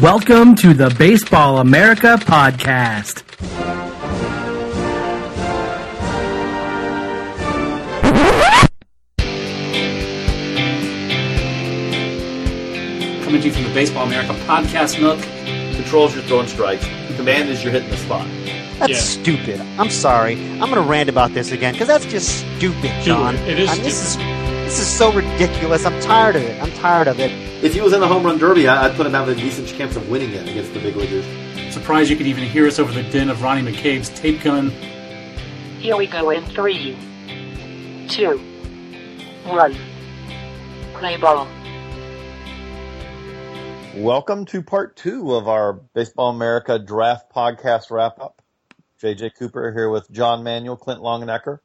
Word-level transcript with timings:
Welcome 0.00 0.54
to 0.56 0.72
the 0.72 0.94
Baseball 0.98 1.58
America 1.58 2.16
podcast. 2.18 3.22
Coming 13.24 13.40
to 13.40 13.46
you 13.48 13.52
from 13.54 13.64
the 13.64 13.72
Baseball 13.72 14.04
America 14.06 14.32
podcast 14.46 15.00
nook. 15.00 15.18
Controls 15.76 16.14
you're 16.14 16.24
throwing 16.24 16.48
strikes. 16.48 16.84
Command 17.16 17.48
is 17.48 17.62
you're 17.62 17.72
hitting 17.72 17.88
the 17.90 17.96
spot. 17.96 18.26
That's 18.78 18.90
Yeah. 18.92 18.98
stupid. 18.98 19.60
I'm 19.78 19.90
sorry. 19.90 20.34
I'm 20.34 20.58
going 20.60 20.74
to 20.74 20.80
rant 20.82 21.08
about 21.08 21.32
this 21.32 21.52
again 21.52 21.72
because 21.72 21.88
that's 21.88 22.04
just 22.06 22.44
stupid, 22.56 22.90
John. 23.02 23.36
it 23.36 23.58
is 23.60 23.70
I 23.70 23.74
mean, 23.74 23.82
this 23.84 24.02
is 24.04 24.16
this 24.72 24.80
is 24.80 24.88
so 24.88 25.12
ridiculous. 25.12 25.84
I'm 25.84 26.00
tired 26.00 26.34
of 26.34 26.42
it. 26.42 26.62
I'm 26.62 26.72
tired 26.72 27.06
of 27.06 27.20
it. 27.20 27.30
If 27.62 27.74
he 27.74 27.82
was 27.82 27.92
in 27.92 28.00
the 28.00 28.08
home 28.08 28.24
run 28.24 28.38
derby, 28.38 28.66
I- 28.66 28.86
I'd 28.86 28.96
put 28.96 29.04
him 29.04 29.12
having 29.12 29.36
a 29.36 29.38
decent 29.38 29.68
chance 29.68 29.96
of 29.96 30.08
winning 30.08 30.30
it 30.32 30.48
against 30.48 30.72
the 30.72 30.80
big 30.80 30.96
leaguers. 30.96 31.26
Surprised 31.74 32.08
you 32.08 32.16
could 32.16 32.26
even 32.26 32.44
hear 32.44 32.66
us 32.66 32.78
over 32.78 32.90
the 32.90 33.02
din 33.02 33.28
of 33.28 33.42
Ronnie 33.42 33.70
McCabe's 33.70 34.08
tape 34.08 34.42
gun. 34.42 34.70
Here 35.78 35.94
we 35.94 36.06
go 36.06 36.30
in 36.30 36.42
three, 36.46 36.96
two, 38.08 38.38
one. 39.44 39.76
Play 40.94 41.18
ball. 41.18 41.46
Welcome 43.94 44.46
to 44.46 44.62
part 44.62 44.96
two 44.96 45.34
of 45.34 45.48
our 45.48 45.74
Baseball 45.74 46.30
America 46.30 46.78
Draft 46.78 47.30
Podcast 47.30 47.90
wrap 47.90 48.18
up. 48.18 48.40
JJ 49.02 49.34
Cooper 49.38 49.70
here 49.70 49.90
with 49.90 50.10
John 50.10 50.42
Manuel, 50.42 50.78
Clint 50.78 51.02
Longenecker. 51.02 51.58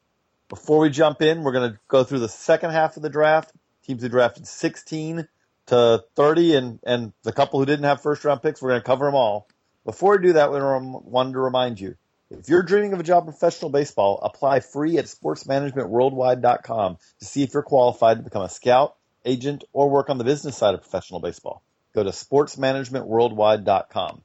Before 0.48 0.78
we 0.78 0.90
jump 0.90 1.20
in, 1.20 1.42
we're 1.42 1.52
going 1.52 1.72
to 1.72 1.78
go 1.88 2.04
through 2.04 2.20
the 2.20 2.28
second 2.28 2.70
half 2.70 2.96
of 2.96 3.02
the 3.02 3.10
draft. 3.10 3.52
Teams 3.84 4.02
who 4.02 4.08
drafted 4.08 4.46
16 4.46 5.28
to 5.66 6.04
30 6.16 6.56
and, 6.56 6.78
and 6.84 7.12
the 7.22 7.32
couple 7.32 7.60
who 7.60 7.66
didn't 7.66 7.84
have 7.84 8.02
first 8.02 8.24
round 8.24 8.42
picks, 8.42 8.62
we're 8.62 8.70
going 8.70 8.80
to 8.80 8.86
cover 8.86 9.04
them 9.04 9.14
all. 9.14 9.46
Before 9.84 10.16
we 10.16 10.22
do 10.22 10.32
that, 10.34 10.50
we 10.50 10.58
wanted 10.58 11.32
to 11.32 11.40
remind 11.40 11.80
you, 11.80 11.96
if 12.30 12.48
you're 12.48 12.62
dreaming 12.62 12.92
of 12.92 13.00
a 13.00 13.02
job 13.02 13.26
in 13.26 13.32
professional 13.32 13.70
baseball, 13.70 14.20
apply 14.22 14.60
free 14.60 14.98
at 14.98 15.06
sportsmanagementworldwide.com 15.06 16.98
to 17.20 17.24
see 17.24 17.42
if 17.42 17.54
you're 17.54 17.62
qualified 17.62 18.18
to 18.18 18.22
become 18.22 18.42
a 18.42 18.50
scout, 18.50 18.96
agent, 19.24 19.64
or 19.72 19.88
work 19.88 20.10
on 20.10 20.18
the 20.18 20.24
business 20.24 20.56
side 20.56 20.74
of 20.74 20.82
professional 20.82 21.20
baseball. 21.20 21.62
Go 21.94 22.04
to 22.04 22.10
sportsmanagementworldwide.com. 22.10 24.22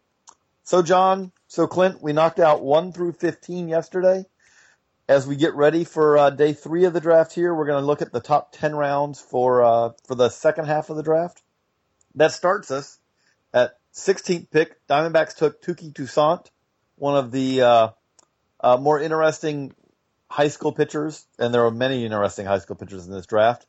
So 0.64 0.82
John, 0.82 1.32
so 1.48 1.68
Clint, 1.68 2.02
we 2.02 2.12
knocked 2.14 2.40
out 2.40 2.62
1 2.62 2.92
through 2.92 3.14
15 3.14 3.70
yesterday. 3.70 4.26
As 5.08 5.28
we 5.28 5.36
get 5.36 5.54
ready 5.54 5.84
for 5.84 6.18
uh, 6.18 6.30
day 6.30 6.54
three 6.54 6.86
of 6.86 6.94
the 6.94 7.02
draft 7.02 7.34
here, 7.34 7.54
we're 7.54 7.66
going 7.66 7.82
to 7.82 7.86
look 7.86 8.02
at 8.02 8.14
the 8.14 8.22
top 8.22 8.54
10 8.54 8.74
rounds 8.74 9.20
for, 9.20 9.62
uh, 9.62 9.90
for 10.08 10.16
the 10.16 10.30
second 10.30 10.66
half 10.66 10.90
of 10.90 10.96
the 10.96 11.04
draft. 11.04 11.42
That 12.16 12.32
starts 12.32 12.72
us 12.72 13.00
at 13.54 13.78
16th 13.94 14.50
pick. 14.50 14.78
Diamondbacks 14.88 15.36
took 15.36 15.62
Touki 15.62 15.94
Toussaint, 15.94 16.50
one 16.96 17.18
of 17.18 17.32
the 17.32 17.62
uh, 17.62 17.88
uh, 18.62 18.78
more 18.78 18.98
interesting 18.98 19.74
high 20.30 20.48
school 20.48 20.72
pitchers, 20.72 21.26
and 21.38 21.54
there 21.54 21.66
are 21.66 21.72
many 21.72 22.06
interesting 22.06 22.46
high 22.46 22.60
school 22.60 22.78
pitchers 22.78 23.06
in 23.06 23.12
this 23.12 23.26
draft. 23.26 23.66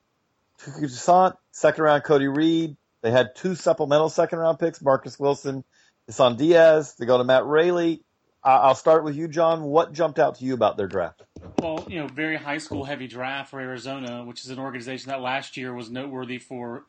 Touki 0.60 0.82
Toussaint, 0.82 1.34
second 1.50 1.82
round 1.82 2.04
Cody 2.04 2.28
Reed. 2.28 2.76
They 3.02 3.10
had 3.10 3.34
two 3.34 3.56
supplemental 3.56 4.08
second 4.08 4.38
round 4.38 4.60
picks, 4.60 4.80
Marcus 4.80 5.18
Wilson, 5.18 5.64
Isan 6.08 6.36
Diaz. 6.36 6.94
They 6.96 7.06
go 7.06 7.18
to 7.18 7.24
Matt 7.24 7.44
Railey. 7.44 8.04
I'll 8.44 8.74
start 8.74 9.04
with 9.04 9.16
you, 9.16 9.26
John. 9.26 9.62
What 9.62 9.92
jumped 9.92 10.18
out 10.18 10.34
to 10.36 10.44
you 10.44 10.52
about 10.52 10.76
their 10.76 10.86
draft? 10.86 11.22
Well, 11.60 11.86
you 11.88 11.98
know, 11.98 12.08
very 12.08 12.36
high 12.36 12.58
school 12.58 12.84
heavy 12.84 13.06
draft 13.06 13.50
for 13.50 13.60
Arizona, 13.60 14.22
which 14.24 14.44
is 14.44 14.50
an 14.50 14.58
organization 14.58 15.08
that 15.08 15.22
last 15.22 15.56
year 15.56 15.72
was 15.72 15.90
noteworthy 15.90 16.38
for 16.38 16.84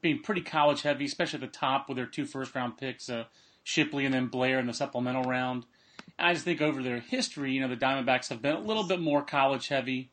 being 0.00 0.22
pretty 0.22 0.42
college 0.42 0.82
heavy, 0.82 1.06
especially 1.06 1.38
at 1.38 1.40
the 1.40 1.58
top 1.58 1.88
with 1.88 1.96
their 1.96 2.06
two 2.06 2.26
first 2.26 2.54
round 2.54 2.78
picks, 2.78 3.08
uh, 3.08 3.24
Shipley 3.64 4.04
and 4.04 4.14
then 4.14 4.28
Blair 4.28 4.60
in 4.60 4.66
the 4.66 4.72
supplemental 4.72 5.24
round. 5.24 5.66
I 6.18 6.32
just 6.32 6.44
think 6.44 6.60
over 6.60 6.82
their 6.82 7.00
history, 7.00 7.52
you 7.52 7.60
know, 7.60 7.68
the 7.68 7.76
Diamondbacks 7.76 8.28
have 8.28 8.40
been 8.40 8.56
a 8.56 8.60
little 8.60 8.84
bit 8.84 9.00
more 9.00 9.22
college 9.22 9.68
heavy. 9.68 10.10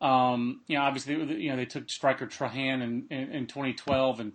Um, 0.00 0.62
you 0.66 0.76
know, 0.76 0.82
obviously, 0.82 1.14
you 1.40 1.50
know, 1.50 1.56
they 1.56 1.66
took 1.66 1.88
Stryker 1.90 2.26
Trahan 2.26 2.82
in, 2.82 3.06
in, 3.10 3.30
in 3.30 3.46
2012, 3.46 4.20
and 4.20 4.32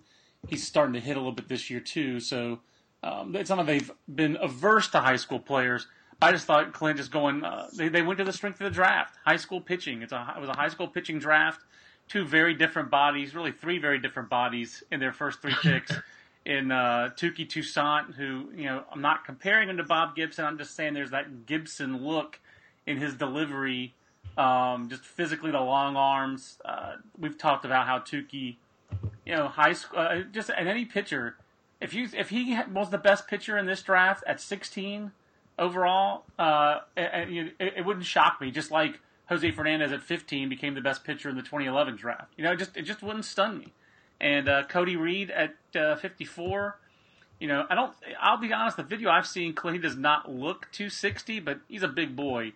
he's 0.47 0.65
starting 0.65 0.93
to 0.93 0.99
hit 0.99 1.17
a 1.17 1.19
little 1.19 1.31
bit 1.33 1.47
this 1.49 1.69
year 1.69 1.79
too. 1.79 2.19
So 2.19 2.59
um, 3.03 3.35
it's 3.35 3.49
not 3.49 3.57
that 3.57 3.65
they've 3.67 3.91
been 4.13 4.37
averse 4.39 4.87
to 4.89 4.99
high 4.99 5.15
school 5.15 5.39
players. 5.39 5.87
I 6.21 6.31
just 6.31 6.45
thought 6.45 6.73
Clint 6.73 6.99
is 6.99 7.09
going. 7.09 7.43
Uh, 7.43 7.67
they 7.73 7.89
they 7.89 8.01
went 8.01 8.17
to 8.19 8.23
the 8.23 8.33
strength 8.33 8.59
of 8.61 8.65
the 8.65 8.75
draft, 8.75 9.17
high 9.25 9.37
school 9.37 9.61
pitching. 9.61 10.01
It's 10.01 10.13
a 10.13 10.33
it 10.35 10.39
was 10.39 10.49
a 10.49 10.55
high 10.55 10.69
school 10.69 10.87
pitching 10.87 11.19
draft. 11.19 11.61
Two 12.07 12.25
very 12.25 12.53
different 12.53 12.91
bodies, 12.91 13.33
really 13.33 13.51
three 13.51 13.79
very 13.79 13.99
different 13.99 14.29
bodies 14.29 14.83
in 14.91 14.99
their 14.99 15.11
first 15.11 15.41
three 15.41 15.55
picks. 15.61 15.91
in 16.45 16.71
uh, 16.71 17.09
Touki 17.15 17.47
Toussaint, 17.49 18.13
who 18.15 18.49
you 18.55 18.65
know 18.65 18.83
I'm 18.91 19.01
not 19.01 19.25
comparing 19.25 19.69
him 19.69 19.77
to 19.77 19.83
Bob 19.83 20.15
Gibson. 20.15 20.45
I'm 20.45 20.57
just 20.57 20.75
saying 20.75 20.93
there's 20.93 21.11
that 21.11 21.45
Gibson 21.45 22.03
look 22.05 22.39
in 22.85 22.97
his 22.97 23.15
delivery, 23.15 23.93
um, 24.37 24.89
just 24.89 25.03
physically 25.03 25.51
the 25.51 25.59
long 25.59 25.95
arms. 25.95 26.59
Uh, 26.63 26.95
we've 27.17 27.37
talked 27.37 27.65
about 27.65 27.87
how 27.87 27.99
Tuki, 27.99 28.57
you 29.25 29.35
know, 29.35 29.47
high 29.47 29.73
school, 29.73 29.99
uh, 29.99 30.21
just 30.31 30.51
and 30.55 30.69
any 30.69 30.85
pitcher. 30.85 31.35
If 31.81 31.93
you 31.93 32.07
if 32.13 32.29
he 32.29 32.57
was 32.71 32.91
the 32.91 32.97
best 32.97 33.27
pitcher 33.27 33.57
in 33.57 33.65
this 33.65 33.81
draft 33.81 34.23
at 34.27 34.39
16 34.39 35.11
overall, 35.57 36.25
uh, 36.37 36.79
you 36.97 37.51
it, 37.59 37.73
it 37.77 37.85
wouldn't 37.85 38.05
shock 38.05 38.39
me. 38.41 38.51
Just 38.51 38.71
like 38.71 38.99
Jose 39.29 39.49
Fernandez 39.51 39.91
at 39.91 40.01
15 40.01 40.49
became 40.49 40.75
the 40.75 40.81
best 40.81 41.03
pitcher 41.03 41.29
in 41.29 41.35
the 41.35 41.41
2011 41.41 41.95
draft. 41.95 42.33
You 42.37 42.43
know, 42.43 42.51
it 42.51 42.57
just 42.57 42.77
it 42.77 42.83
just 42.83 43.01
wouldn't 43.01 43.25
stun 43.25 43.59
me. 43.59 43.73
And 44.19 44.47
uh, 44.47 44.63
Cody 44.65 44.95
Reed 44.95 45.31
at 45.31 45.55
uh, 45.75 45.95
54. 45.95 46.79
You 47.39 47.47
know, 47.47 47.65
I 47.69 47.75
don't. 47.75 47.93
I'll 48.21 48.37
be 48.37 48.53
honest. 48.53 48.77
The 48.77 48.83
video 48.83 49.09
I've 49.09 49.27
seen, 49.27 49.53
Clay 49.53 49.77
does 49.77 49.97
not 49.97 50.31
look 50.31 50.67
260, 50.71 51.39
but 51.41 51.59
he's 51.67 51.83
a 51.83 51.87
big 51.87 52.15
boy. 52.15 52.53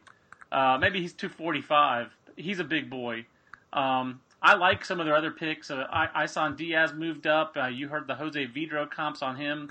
Uh, 0.51 0.77
maybe 0.79 1.01
he's 1.01 1.13
245. 1.13 2.15
He's 2.37 2.59
a 2.59 2.63
big 2.63 2.89
boy. 2.89 3.25
Um, 3.73 4.21
I 4.41 4.55
like 4.55 4.85
some 4.85 4.99
of 4.99 5.05
their 5.05 5.15
other 5.15 5.31
picks. 5.31 5.69
Uh, 5.69 5.85
I, 5.91 6.23
Isan 6.23 6.55
Diaz 6.55 6.93
moved 6.93 7.27
up. 7.27 7.57
Uh, 7.57 7.67
you 7.67 7.89
heard 7.89 8.07
the 8.07 8.15
Jose 8.15 8.47
Vidro 8.47 8.89
comps 8.89 9.21
on 9.21 9.35
him. 9.35 9.69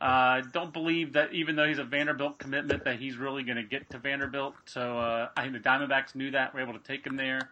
Uh, 0.00 0.42
don't 0.52 0.72
believe 0.72 1.14
that 1.14 1.32
even 1.32 1.56
though 1.56 1.66
he's 1.66 1.78
a 1.78 1.84
Vanderbilt 1.84 2.38
commitment, 2.38 2.84
that 2.84 3.00
he's 3.00 3.16
really 3.16 3.42
going 3.42 3.56
to 3.56 3.64
get 3.64 3.90
to 3.90 3.98
Vanderbilt. 3.98 4.54
So 4.64 4.98
uh, 4.98 5.28
I 5.36 5.42
think 5.42 5.54
the 5.54 5.68
Diamondbacks 5.68 6.14
knew 6.14 6.30
that, 6.30 6.54
were 6.54 6.60
able 6.60 6.74
to 6.74 6.78
take 6.78 7.04
him 7.04 7.16
there. 7.16 7.50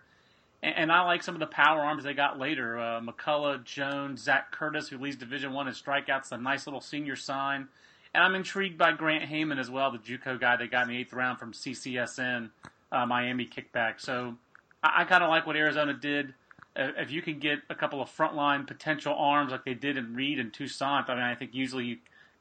And, 0.63 0.75
and 0.77 0.93
I 0.93 1.03
like 1.03 1.23
some 1.23 1.35
of 1.35 1.41
the 1.41 1.47
power 1.47 1.81
arms 1.81 2.05
they 2.05 2.15
got 2.15 2.39
later. 2.39 2.79
Uh, 2.79 3.01
McCullough, 3.01 3.65
Jones, 3.65 4.23
Zach 4.23 4.53
Curtis, 4.53 4.89
who 4.89 4.99
leads 4.99 5.17
Division 5.17 5.53
One 5.53 5.67
in 5.67 5.75
strikeouts, 5.75 6.31
a 6.31 6.39
nice 6.39 6.67
little 6.67 6.81
senior 6.81 7.17
sign. 7.17 7.69
And 8.15 8.23
I'm 8.23 8.35
intrigued 8.35 8.79
by 8.79 8.93
Grant 8.93 9.29
Heyman 9.29 9.59
as 9.59 9.69
well, 9.69 9.91
the 9.91 9.99
JUCO 9.99 10.41
guy 10.41 10.57
they 10.57 10.69
got 10.69 10.85
in 10.85 10.91
the 10.91 10.99
eighth 10.99 11.13
round 11.13 11.39
from 11.39 11.53
CCSN, 11.53 12.51
uh, 12.93 13.07
Miami 13.07 13.47
kickback. 13.47 14.01
So 14.01 14.37
I, 14.83 15.03
I 15.03 15.05
kind 15.05 15.25
of 15.25 15.31
like 15.31 15.47
what 15.47 15.57
Arizona 15.57 15.95
did. 15.95 16.33
Uh, 16.77 16.93
if 16.97 17.11
you 17.11 17.23
can 17.23 17.41
get 17.41 17.59
a 17.69 17.75
couple 17.75 18.01
of 18.01 18.09
frontline 18.09 18.67
potential 18.67 19.15
arms 19.19 19.51
like 19.51 19.65
they 19.65 19.75
did 19.75 19.97
in 19.97 20.15
Reed 20.15 20.39
and 20.39 20.53
Toussaint, 20.53 21.09
I 21.09 21.15
mean, 21.15 21.25
I 21.25 21.35
think 21.35 21.55
usually 21.55 21.85
you 21.85 21.97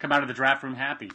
come 0.05 0.11
out 0.11 0.21
of 0.21 0.27
the 0.27 0.35
draft 0.35 0.61
room 0.61 0.75
happy. 0.75 1.11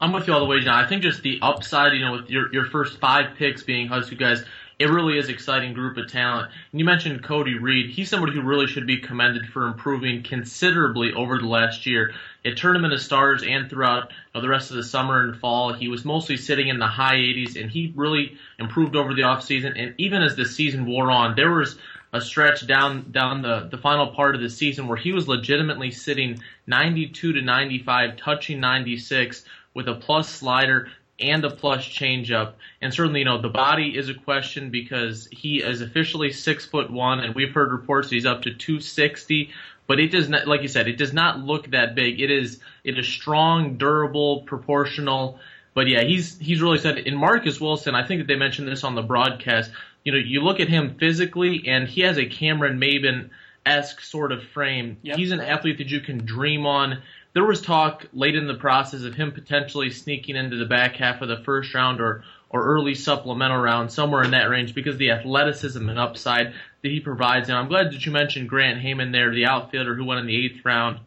I'm 0.00 0.12
with 0.12 0.28
you 0.28 0.34
all 0.34 0.40
the 0.40 0.46
way, 0.46 0.60
John. 0.60 0.84
I 0.84 0.88
think 0.88 1.02
just 1.02 1.22
the 1.22 1.40
upside, 1.42 1.94
you 1.94 2.04
know, 2.04 2.12
with 2.12 2.30
your 2.30 2.52
your 2.52 2.66
first 2.66 3.00
five 3.00 3.36
picks 3.36 3.64
being 3.64 3.88
school 3.88 4.18
guys, 4.18 4.44
it 4.78 4.84
really 4.84 5.18
is 5.18 5.28
exciting 5.28 5.72
group 5.72 5.96
of 5.96 6.08
talent. 6.12 6.52
And 6.70 6.78
you 6.78 6.84
mentioned 6.84 7.24
Cody 7.24 7.58
Reed. 7.58 7.90
He's 7.90 8.10
somebody 8.10 8.34
who 8.34 8.42
really 8.42 8.66
should 8.68 8.86
be 8.86 8.98
commended 8.98 9.48
for 9.48 9.66
improving 9.66 10.22
considerably 10.22 11.12
over 11.14 11.38
the 11.38 11.46
last 11.46 11.86
year. 11.86 12.12
At 12.44 12.58
Tournament 12.58 12.92
of 12.92 13.00
Stars 13.00 13.42
and 13.42 13.68
throughout 13.68 14.10
you 14.10 14.16
know, 14.34 14.42
the 14.42 14.48
rest 14.48 14.70
of 14.70 14.76
the 14.76 14.84
summer 14.84 15.22
and 15.22 15.36
fall, 15.36 15.72
he 15.72 15.88
was 15.88 16.04
mostly 16.04 16.36
sitting 16.36 16.68
in 16.68 16.78
the 16.78 16.86
high 16.86 17.16
80s, 17.16 17.60
and 17.60 17.70
he 17.70 17.92
really 17.96 18.36
improved 18.58 18.94
over 18.94 19.14
the 19.14 19.22
offseason. 19.22 19.72
And 19.80 19.94
even 19.98 20.22
as 20.22 20.36
the 20.36 20.44
season 20.44 20.86
wore 20.86 21.10
on, 21.10 21.34
there 21.34 21.50
was 21.50 21.76
a 22.12 22.20
stretch 22.20 22.66
down 22.66 23.10
down 23.10 23.42
the, 23.42 23.68
the 23.70 23.78
final 23.78 24.08
part 24.08 24.34
of 24.34 24.40
the 24.40 24.50
season 24.50 24.88
where 24.88 24.96
he 24.96 25.12
was 25.12 25.28
legitimately 25.28 25.90
sitting 25.90 26.40
92 26.66 27.34
to 27.34 27.42
95, 27.42 28.16
touching 28.16 28.60
96 28.60 29.44
with 29.74 29.88
a 29.88 29.94
plus 29.94 30.28
slider 30.28 30.88
and 31.18 31.44
a 31.44 31.50
plus 31.50 31.84
changeup. 31.84 32.54
And 32.80 32.92
certainly, 32.92 33.20
you 33.20 33.24
know, 33.24 33.40
the 33.40 33.48
body 33.48 33.96
is 33.96 34.08
a 34.08 34.14
question 34.14 34.70
because 34.70 35.28
he 35.32 35.62
is 35.62 35.80
officially 35.80 36.32
six 36.32 36.66
foot 36.66 36.90
one, 36.90 37.20
and 37.20 37.34
we've 37.34 37.52
heard 37.52 37.72
reports 37.72 38.10
he's 38.10 38.26
up 38.26 38.42
to 38.42 38.54
260. 38.54 39.50
But 39.86 40.00
it 40.00 40.08
does 40.08 40.28
not, 40.28 40.48
like 40.48 40.62
you 40.62 40.68
said, 40.68 40.88
it 40.88 40.98
does 40.98 41.12
not 41.12 41.38
look 41.38 41.70
that 41.70 41.94
big. 41.94 42.20
It 42.20 42.30
is 42.30 42.60
it 42.82 42.98
is 42.98 43.06
strong, 43.06 43.76
durable, 43.76 44.42
proportional. 44.42 45.38
But 45.74 45.88
yeah, 45.88 46.02
he's 46.02 46.38
he's 46.38 46.60
really 46.60 46.78
said 46.78 46.98
in 46.98 47.16
Marcus 47.16 47.60
Wilson. 47.60 47.94
I 47.94 48.06
think 48.06 48.20
that 48.20 48.26
they 48.26 48.36
mentioned 48.36 48.66
this 48.66 48.82
on 48.82 48.94
the 48.94 49.02
broadcast. 49.02 49.70
You 50.06 50.12
know, 50.12 50.18
you 50.18 50.40
look 50.40 50.60
at 50.60 50.68
him 50.68 50.94
physically, 51.00 51.64
and 51.66 51.88
he 51.88 52.02
has 52.02 52.16
a 52.16 52.26
Cameron 52.26 52.78
Maybin 52.78 53.30
esque 53.66 54.00
sort 54.00 54.30
of 54.30 54.40
frame. 54.44 54.98
Yep. 55.02 55.16
He's 55.16 55.32
an 55.32 55.40
athlete 55.40 55.78
that 55.78 55.90
you 55.90 56.00
can 56.00 56.24
dream 56.24 56.64
on. 56.64 57.02
There 57.32 57.44
was 57.44 57.60
talk 57.60 58.06
late 58.12 58.36
in 58.36 58.46
the 58.46 58.54
process 58.54 59.02
of 59.02 59.14
him 59.14 59.32
potentially 59.32 59.90
sneaking 59.90 60.36
into 60.36 60.58
the 60.58 60.64
back 60.64 60.94
half 60.94 61.22
of 61.22 61.28
the 61.28 61.38
first 61.38 61.74
round 61.74 62.00
or 62.00 62.22
or 62.50 62.64
early 62.64 62.94
supplemental 62.94 63.58
round, 63.58 63.90
somewhere 63.90 64.22
in 64.22 64.30
that 64.30 64.48
range, 64.48 64.76
because 64.76 64.96
the 64.96 65.10
athleticism 65.10 65.88
and 65.88 65.98
upside 65.98 66.54
that 66.82 66.92
he 66.92 67.00
provides. 67.00 67.48
And 67.48 67.58
I'm 67.58 67.66
glad 67.66 67.90
that 67.90 68.06
you 68.06 68.12
mentioned 68.12 68.48
Grant 68.48 68.80
Heyman 68.80 69.10
there, 69.10 69.34
the 69.34 69.46
outfielder 69.46 69.96
who 69.96 70.04
went 70.04 70.20
in 70.20 70.26
the 70.26 70.46
eighth 70.46 70.64
round. 70.64 71.00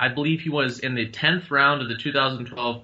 I 0.00 0.08
believe 0.08 0.40
he 0.40 0.50
was 0.50 0.80
in 0.80 0.96
the 0.96 1.08
10th 1.08 1.52
round 1.52 1.82
of 1.82 1.88
the 1.88 1.96
2012 1.96 2.82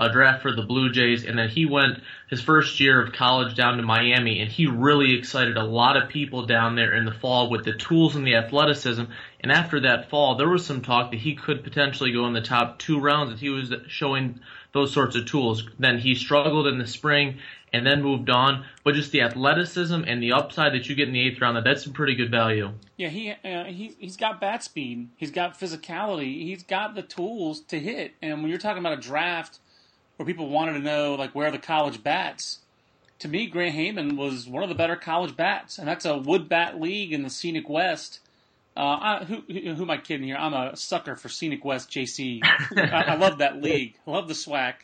uh, 0.00 0.08
draft 0.08 0.40
for 0.40 0.50
the 0.50 0.62
Blue 0.62 0.90
Jays, 0.90 1.26
and 1.26 1.38
then 1.38 1.50
he 1.50 1.66
went 1.66 2.02
his 2.30 2.40
first 2.40 2.80
year 2.80 3.02
of 3.02 3.12
college 3.12 3.54
down 3.54 3.76
to 3.76 3.82
Miami, 3.82 4.40
and 4.40 4.50
he 4.50 4.66
really 4.66 5.14
excited 5.14 5.58
a 5.58 5.62
lot 5.62 5.98
of 5.98 6.08
people 6.08 6.46
down 6.46 6.74
there 6.74 6.94
in 6.94 7.04
the 7.04 7.12
fall 7.12 7.50
with 7.50 7.66
the 7.66 7.74
tools 7.74 8.16
and 8.16 8.26
the 8.26 8.34
athleticism. 8.34 9.04
And 9.40 9.52
after 9.52 9.80
that 9.80 10.08
fall, 10.08 10.36
there 10.36 10.48
was 10.48 10.64
some 10.64 10.80
talk 10.80 11.10
that 11.10 11.20
he 11.20 11.34
could 11.34 11.62
potentially 11.62 12.12
go 12.12 12.26
in 12.26 12.32
the 12.32 12.40
top 12.40 12.78
two 12.78 12.98
rounds 12.98 13.34
if 13.34 13.40
he 13.40 13.50
was 13.50 13.72
showing 13.88 14.40
those 14.72 14.90
sorts 14.90 15.16
of 15.16 15.26
tools. 15.26 15.68
Then 15.78 15.98
he 15.98 16.14
struggled 16.14 16.66
in 16.66 16.78
the 16.78 16.86
spring 16.86 17.38
and 17.70 17.86
then 17.86 18.02
moved 18.02 18.30
on. 18.30 18.64
But 18.84 18.94
just 18.94 19.12
the 19.12 19.20
athleticism 19.20 20.02
and 20.06 20.22
the 20.22 20.32
upside 20.32 20.72
that 20.72 20.88
you 20.88 20.94
get 20.94 21.08
in 21.08 21.14
the 21.14 21.20
eighth 21.20 21.42
round, 21.42 21.64
that's 21.66 21.84
some 21.84 21.92
pretty 21.92 22.14
good 22.14 22.30
value. 22.30 22.72
Yeah, 22.96 23.08
he 23.08 23.32
uh, 23.32 23.64
he 23.64 23.94
he's 23.98 24.16
got 24.16 24.40
bat 24.40 24.62
speed, 24.62 25.08
he's 25.16 25.30
got 25.30 25.60
physicality, 25.60 26.42
he's 26.44 26.62
got 26.62 26.94
the 26.94 27.02
tools 27.02 27.60
to 27.68 27.78
hit. 27.78 28.14
And 28.22 28.40
when 28.40 28.48
you're 28.48 28.58
talking 28.58 28.80
about 28.80 28.98
a 28.98 29.00
draft 29.00 29.58
where 30.20 30.26
people 30.26 30.50
wanted 30.50 30.74
to 30.74 30.80
know 30.80 31.14
like 31.14 31.34
where 31.34 31.48
are 31.48 31.50
the 31.50 31.56
college 31.56 32.02
bats, 32.02 32.58
to 33.20 33.26
me, 33.28 33.46
Grant 33.46 33.74
Heyman 33.74 34.18
was 34.18 34.46
one 34.46 34.62
of 34.62 34.68
the 34.68 34.74
better 34.74 34.94
college 34.94 35.34
bats, 35.34 35.78
and 35.78 35.88
that's 35.88 36.04
a 36.04 36.18
wood 36.18 36.46
bat 36.46 36.78
league 36.78 37.14
in 37.14 37.22
the 37.22 37.30
Scenic 37.30 37.70
West. 37.70 38.20
Uh, 38.76 38.80
I, 38.80 39.24
who, 39.24 39.36
who 39.48 39.82
am 39.82 39.90
I 39.90 39.96
kidding 39.96 40.26
here? 40.26 40.36
I'm 40.36 40.52
a 40.52 40.76
sucker 40.76 41.16
for 41.16 41.30
Scenic 41.30 41.64
West 41.64 41.90
JC. 41.90 42.40
I, 42.44 43.04
I 43.08 43.14
love 43.14 43.38
that 43.38 43.62
league. 43.62 43.94
I 44.06 44.10
love 44.10 44.28
the 44.28 44.34
SWAC. 44.34 44.74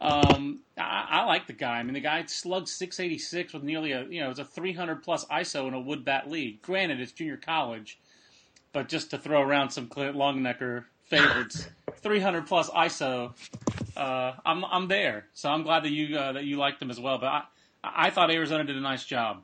Um, 0.00 0.58
I, 0.76 1.06
I, 1.10 1.26
like 1.26 1.46
the 1.46 1.52
guy. 1.52 1.78
I 1.78 1.84
mean, 1.84 1.94
the 1.94 2.00
guy 2.00 2.24
slugged 2.24 2.68
686 2.68 3.52
with 3.52 3.62
nearly 3.62 3.92
a 3.92 4.02
you 4.06 4.20
know 4.20 4.30
it's 4.30 4.40
a 4.40 4.44
300 4.44 5.04
plus 5.04 5.24
ISO 5.26 5.68
in 5.68 5.74
a 5.74 5.80
wood 5.80 6.04
bat 6.04 6.28
league. 6.28 6.60
Granted, 6.60 6.98
it's 6.98 7.12
junior 7.12 7.36
college, 7.36 8.00
but 8.72 8.88
just 8.88 9.10
to 9.10 9.18
throw 9.18 9.42
around 9.42 9.70
some 9.70 9.86
Clint 9.86 10.16
Longenecker 10.16 10.86
favorites, 11.04 11.68
300 11.98 12.48
plus 12.48 12.68
ISO. 12.70 13.32
Uh, 13.96 14.32
I'm 14.44 14.64
I'm 14.64 14.88
there, 14.88 15.26
so 15.34 15.50
I'm 15.50 15.62
glad 15.62 15.84
that 15.84 15.90
you 15.90 16.16
uh, 16.16 16.32
that 16.32 16.44
you 16.44 16.56
liked 16.56 16.80
them 16.80 16.90
as 16.90 17.00
well. 17.00 17.18
But 17.18 17.26
I 17.26 17.42
I 17.82 18.10
thought 18.10 18.30
Arizona 18.30 18.64
did 18.64 18.76
a 18.76 18.80
nice 18.80 19.04
job. 19.04 19.42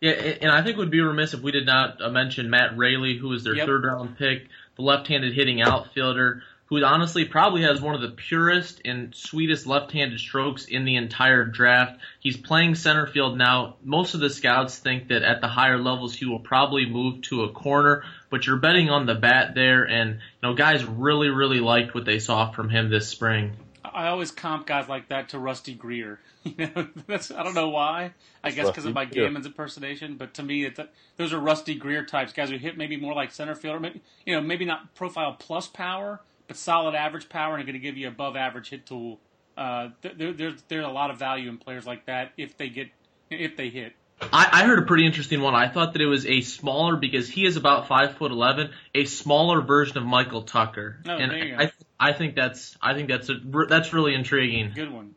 Yeah, 0.00 0.12
and 0.12 0.50
I 0.50 0.62
think 0.62 0.76
it 0.76 0.78
would 0.78 0.92
be 0.92 1.00
remiss 1.00 1.34
if 1.34 1.40
we 1.40 1.50
did 1.50 1.66
not 1.66 2.00
uh, 2.00 2.08
mention 2.08 2.50
Matt 2.50 2.76
Railey, 2.78 3.16
who 3.16 3.28
was 3.28 3.42
their 3.42 3.56
yep. 3.56 3.66
third 3.66 3.84
round 3.84 4.16
pick, 4.16 4.46
the 4.76 4.82
left-handed 4.82 5.34
hitting 5.34 5.60
outfielder, 5.60 6.44
who 6.68 6.82
honestly 6.84 7.24
probably 7.24 7.62
has 7.62 7.80
one 7.80 7.94
of 7.94 8.00
the 8.00 8.10
purest 8.10 8.82
and 8.84 9.14
sweetest 9.14 9.66
left-handed 9.66 10.20
strokes 10.20 10.66
in 10.66 10.84
the 10.84 10.96
entire 10.96 11.44
draft. 11.44 11.98
He's 12.20 12.36
playing 12.36 12.74
center 12.74 13.06
field 13.06 13.38
now. 13.38 13.76
Most 13.82 14.14
of 14.14 14.20
the 14.20 14.30
scouts 14.30 14.76
think 14.78 15.08
that 15.08 15.22
at 15.22 15.40
the 15.40 15.48
higher 15.48 15.78
levels 15.78 16.14
he 16.14 16.26
will 16.26 16.40
probably 16.40 16.86
move 16.86 17.22
to 17.22 17.44
a 17.44 17.52
corner, 17.52 18.04
but 18.30 18.46
you're 18.46 18.58
betting 18.58 18.90
on 18.90 19.06
the 19.06 19.14
bat 19.14 19.54
there, 19.54 19.84
and 19.84 20.14
you 20.14 20.20
know 20.42 20.54
guys 20.54 20.84
really 20.84 21.28
really 21.28 21.60
liked 21.60 21.94
what 21.94 22.04
they 22.04 22.18
saw 22.18 22.50
from 22.50 22.68
him 22.68 22.90
this 22.90 23.08
spring. 23.08 23.52
I 23.84 24.08
always 24.08 24.30
comp 24.30 24.66
guys 24.66 24.88
like 24.88 25.08
that 25.08 25.30
to 25.30 25.38
Rusty 25.38 25.74
Greer. 25.74 26.20
You 26.56 26.70
know, 26.74 26.88
that's 27.06 27.30
I 27.30 27.42
don't 27.42 27.54
know 27.54 27.68
why. 27.68 28.12
I 28.42 28.52
guess 28.52 28.68
because 28.68 28.86
of 28.86 28.94
my 28.94 29.04
Gammons 29.04 29.44
impersonation, 29.44 30.16
but 30.16 30.34
to 30.34 30.42
me, 30.42 30.64
it's 30.64 30.78
a, 30.78 30.88
those 31.18 31.34
are 31.34 31.38
Rusty 31.38 31.74
Greer 31.74 32.04
types, 32.04 32.32
guys 32.32 32.48
who 32.48 32.56
hit 32.56 32.78
maybe 32.78 32.96
more 32.96 33.12
like 33.12 33.32
center 33.32 33.54
fielder. 33.54 33.80
Maybe, 33.80 34.00
you 34.24 34.34
know, 34.34 34.40
maybe 34.40 34.64
not 34.64 34.94
profile 34.94 35.36
plus 35.38 35.66
power, 35.66 36.20
but 36.20 36.27
solid 36.54 36.94
average 36.94 37.28
power, 37.28 37.54
and 37.54 37.62
are 37.62 37.66
going 37.66 37.74
to 37.74 37.80
give 37.80 37.96
you 37.96 38.08
above 38.08 38.36
average 38.36 38.70
hit 38.70 38.86
tool. 38.86 39.20
Uh, 39.56 39.90
there, 40.02 40.32
there's 40.32 40.62
there's 40.68 40.84
a 40.84 40.90
lot 40.90 41.10
of 41.10 41.18
value 41.18 41.48
in 41.48 41.58
players 41.58 41.86
like 41.86 42.06
that 42.06 42.32
if 42.36 42.56
they 42.56 42.68
get 42.68 42.88
if 43.30 43.56
they 43.56 43.68
hit. 43.70 43.92
I, 44.20 44.48
I 44.52 44.64
heard 44.64 44.80
a 44.80 44.82
pretty 44.82 45.06
interesting 45.06 45.40
one. 45.40 45.54
I 45.54 45.68
thought 45.68 45.92
that 45.92 46.02
it 46.02 46.06
was 46.06 46.26
a 46.26 46.40
smaller 46.40 46.96
because 46.96 47.28
he 47.28 47.44
is 47.44 47.56
about 47.56 47.86
five 47.86 48.16
foot 48.16 48.32
eleven, 48.32 48.70
a 48.94 49.04
smaller 49.04 49.60
version 49.60 49.98
of 49.98 50.04
Michael 50.04 50.42
Tucker. 50.42 51.00
Oh, 51.06 51.10
and 51.10 51.30
there 51.30 51.44
you 51.44 51.56
I. 51.56 51.72
I 52.00 52.12
think 52.12 52.34
that's 52.36 52.76
I 52.80 52.94
think 52.94 53.08
that's 53.08 53.28
a, 53.28 53.34
that's 53.68 53.92
really 53.92 54.14
intriguing. 54.14 54.72
Good 54.74 54.92
one. 54.92 55.14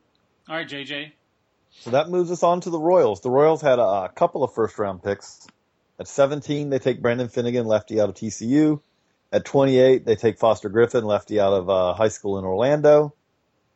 All 0.49 0.55
right, 0.55 0.67
JJ. 0.67 1.11
So 1.79 1.91
that 1.91 2.09
moves 2.09 2.31
us 2.31 2.43
on 2.43 2.61
to 2.61 2.69
the 2.69 2.79
Royals. 2.79 3.21
The 3.21 3.29
Royals 3.29 3.61
had 3.61 3.79
a, 3.79 3.83
a 3.83 4.11
couple 4.13 4.43
of 4.43 4.53
first 4.53 4.77
round 4.77 5.03
picks. 5.03 5.47
At 5.99 6.07
17, 6.07 6.69
they 6.69 6.79
take 6.79 7.01
Brandon 7.01 7.29
Finnegan, 7.29 7.65
lefty 7.67 8.01
out 8.01 8.09
of 8.09 8.15
TCU. 8.15 8.81
At 9.31 9.45
28, 9.45 10.05
they 10.05 10.15
take 10.15 10.37
Foster 10.37 10.67
Griffin, 10.67 11.05
lefty 11.05 11.39
out 11.39 11.53
of 11.53 11.69
uh, 11.69 11.93
high 11.93 12.09
school 12.09 12.37
in 12.37 12.43
Orlando. 12.43 13.13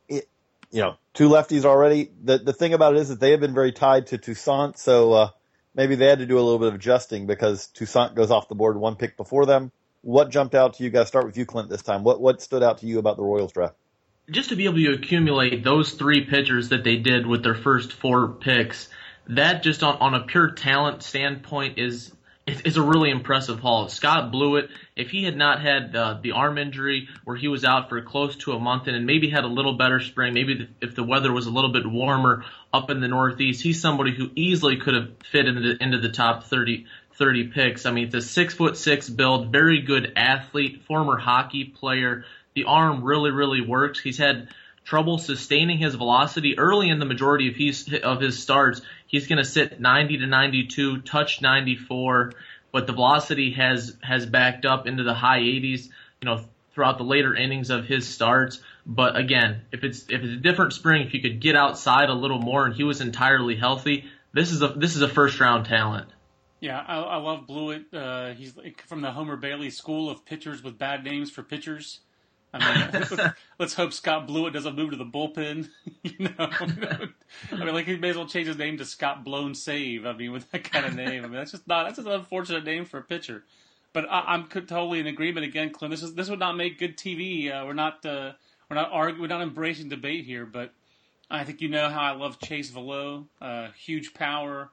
It, 0.10 0.28
you 0.70 0.82
know, 0.82 0.96
two 1.14 1.30
lefties 1.30 1.64
already. 1.64 2.12
The 2.24 2.38
the 2.38 2.52
thing 2.54 2.74
about 2.74 2.96
it 2.96 3.00
is 3.00 3.10
that 3.10 3.22
they 3.22 3.32
have 3.32 3.40
been 3.40 3.54
very 3.54 3.72
tied 3.72 4.08
to 4.08 4.18
Toussaint, 4.18 4.78
so 4.78 5.14
uh, 5.14 5.30
maybe 5.74 5.96
they 5.96 6.08
had 6.08 6.20
to 6.20 6.26
do 6.26 6.38
a 6.38 6.42
little 6.42 6.60
bit 6.60 6.68
of 6.68 6.76
adjusting 6.76 7.26
because 7.26 7.68
Toussaint 7.68 8.16
goes 8.16 8.32
off 8.32 8.50
the 8.50 8.56
board 8.56 8.76
one 8.76 8.96
pick 8.96 9.16
before 9.16 9.46
them. 9.46 9.72
What 10.02 10.30
jumped 10.30 10.54
out 10.54 10.76
to 10.76 10.84
you 10.84 10.90
guys? 10.90 11.08
Start 11.08 11.26
with 11.26 11.38
you, 11.38 11.46
Clint, 11.46 11.70
this 11.70 11.82
time. 11.82 12.04
What 12.04 12.20
what 12.20 12.42
stood 12.42 12.62
out 12.62 12.80
to 12.80 12.86
you 12.86 13.00
about 13.00 13.16
the 13.16 13.24
Royals 13.24 13.54
draft? 13.54 13.76
Just 14.30 14.50
to 14.50 14.56
be 14.56 14.66
able 14.66 14.78
to 14.78 14.94
accumulate 14.94 15.64
those 15.64 15.94
three 15.94 16.26
pitchers 16.26 16.70
that 16.70 16.84
they 16.84 16.98
did 16.98 17.26
with 17.26 17.44
their 17.44 17.56
first 17.56 17.94
four 17.94 18.30
picks, 18.30 18.90
that 19.28 19.64
just 19.64 19.84
on, 19.84 19.98
on 19.98 20.16
a 20.16 20.22
pure 20.22 20.52
talent 20.52 21.04
standpoint 21.04 21.78
is 21.78 22.12
is 22.48 22.78
a 22.78 22.82
really 22.82 23.10
impressive 23.10 23.60
haul. 23.60 23.90
Scott 23.90 24.32
Blewett, 24.32 24.70
if 24.96 25.10
he 25.10 25.24
had 25.24 25.36
not 25.36 25.62
had 25.62 25.96
uh, 25.96 26.20
the 26.22 26.34
arm 26.34 26.60
injury 26.60 27.08
where 27.24 27.36
he 27.36 27.48
was 27.48 27.66
out 27.66 27.90
for 27.90 28.00
close 28.02 28.36
to 28.38 28.54
a 28.54 28.60
month 28.60 28.88
and, 28.88 29.06
maybe 29.06 29.30
had 29.30 29.44
a 29.44 29.48
little 29.48 29.74
better 29.74 30.00
spring, 30.00 30.34
maybe 30.34 30.70
if 30.80 30.96
the 30.96 31.04
weather 31.04 31.32
was 31.32 31.48
a 31.48 31.50
little 31.50 31.72
bit 31.72 31.88
warmer 31.88 32.46
up 32.72 32.92
in 32.92 33.00
the 33.00 33.08
Northeast, 33.08 33.64
he's 33.64 33.82
somebody 33.82 34.14
who 34.14 34.30
easily 34.36 34.78
could 34.78 34.94
have 34.94 35.10
fit 35.32 35.48
into 35.48 35.62
the, 35.62 35.84
into 35.84 36.00
the 36.00 36.10
top 36.10 36.44
30, 36.44 36.86
30 37.16 37.48
picks. 37.48 37.86
I 37.86 37.92
mean, 37.92 38.06
it's 38.06 38.16
a 38.16 38.22
six 38.22 38.54
foot 38.54 38.78
six 38.78 39.10
build, 39.10 39.52
very 39.52 39.82
good 39.82 40.14
athlete, 40.16 40.84
former 40.88 41.18
hockey 41.18 41.66
player. 41.66 42.26
The 42.54 42.66
arm 42.66 43.04
really, 43.04 43.32
really 43.32 43.62
works. 43.62 44.00
He's 44.00 44.20
had 44.20 44.50
trouble 44.86 45.18
sustaining 45.18 45.80
his 45.80 45.96
velocity 45.96 46.58
early 46.60 46.90
in 46.90 47.00
the 47.00 47.06
majority 47.06 47.50
of 47.50 47.56
his 47.56 47.92
of 48.04 48.22
his 48.22 48.42
starts. 48.42 48.82
He's 49.08 49.28
going 49.28 49.38
to 49.38 49.46
sit 49.46 49.80
90 49.80 50.18
to 50.20 50.28
92, 50.28 51.02
touch 51.02 51.42
94, 51.42 52.34
but 52.72 52.88
the 52.88 52.94
velocity 52.94 53.52
has 53.54 53.96
has 54.02 54.26
backed 54.26 54.66
up 54.66 54.88
into 54.88 55.04
the 55.04 55.14
high 55.14 55.40
80s. 55.40 55.90
You 56.22 56.26
know, 56.26 56.46
throughout 56.76 56.98
the 56.98 57.04
later 57.04 57.34
innings 57.34 57.70
of 57.70 57.86
his 57.86 58.08
starts. 58.08 58.62
But 58.86 59.16
again, 59.16 59.62
if 59.72 59.84
it's 59.84 60.04
if 60.10 60.22
it's 60.22 60.34
a 60.34 60.38
different 60.38 60.74
spring, 60.74 61.08
if 61.08 61.14
you 61.14 61.22
could 61.22 61.40
get 61.40 61.56
outside 61.56 62.10
a 62.10 62.14
little 62.14 62.40
more 62.40 62.66
and 62.66 62.76
he 62.76 62.84
was 62.84 63.02
entirely 63.02 63.56
healthy, 63.56 64.06
this 64.34 64.52
is 64.52 64.62
a 64.62 64.68
this 64.68 64.96
is 64.96 65.02
a 65.02 65.08
first 65.08 65.40
round 65.40 65.66
talent. 65.66 66.10
Yeah, 66.60 66.84
I, 66.86 66.98
I 67.00 67.18
love 67.18 67.48
Blewett. 67.48 67.94
Uh, 67.94 68.34
he's 68.34 68.54
from 68.88 69.02
the 69.02 69.12
Homer 69.12 69.38
Bailey 69.38 69.70
school 69.70 70.10
of 70.10 70.26
pitchers 70.26 70.64
with 70.64 70.78
bad 70.78 71.04
names 71.04 71.32
for 71.32 71.42
pitchers. 71.42 72.02
I 72.56 72.92
mean, 72.92 73.34
let's 73.60 73.74
hope 73.74 73.94
Scott 73.94 74.28
Blewett 74.28 74.54
doesn't 74.54 74.76
move 74.76 74.92
to 74.92 74.96
the 74.96 75.06
bullpen. 75.06 75.70
you 76.04 76.30
know, 76.30 76.34
I 76.40 77.56
mean, 77.56 77.74
like 77.74 77.86
he 77.86 77.98
may 77.98 78.10
as 78.10 78.18
well 78.18 78.28
change 78.28 78.48
his 78.48 78.58
name 78.58 78.78
to 78.78 78.86
Scott 78.86 79.24
Blown 79.24 79.54
Save. 79.54 80.06
I 80.06 80.14
mean, 80.14 80.32
with 80.32 80.50
that 80.52 80.64
kind 80.72 80.86
of 80.86 80.96
name, 80.96 81.24
I 81.24 81.28
mean, 81.28 81.34
that's 81.34 81.52
just 81.52 81.68
not 81.68 81.86
that's 81.86 81.98
just 81.98 82.08
an 82.08 82.14
unfortunate 82.14 82.64
name 82.64 82.86
for 82.86 83.00
a 83.00 83.04
pitcher. 83.04 83.44
But 83.94 84.10
I, 84.10 84.36
am 84.36 84.48
totally 84.48 85.00
in 85.00 85.08
agreement 85.08 85.46
again, 85.46 85.72
Clint. 85.72 85.92
This 85.92 86.04
is 86.04 86.14
this 86.14 86.30
would 86.30 86.40
not 86.40 86.58
make 86.58 86.80
good 86.80 86.98
TV. 86.98 87.52
Uh, 87.52 87.66
we're 87.66 87.74
not 87.74 88.06
uh, 88.06 88.34
we're 88.70 88.76
not 88.76 88.92
arguing, 88.92 89.22
we're 89.22 89.28
not 89.28 89.42
embracing 89.42 89.90
debate 89.90 90.26
here. 90.26 90.46
But 90.46 90.74
I 91.30 91.44
think 91.44 91.62
you 91.62 91.70
know 91.70 91.90
how 91.90 92.02
I 92.02 92.12
love 92.12 92.40
Chase 92.40 92.70
Velo. 92.70 93.28
Uh, 93.42 93.70
huge 93.78 94.14
power, 94.14 94.70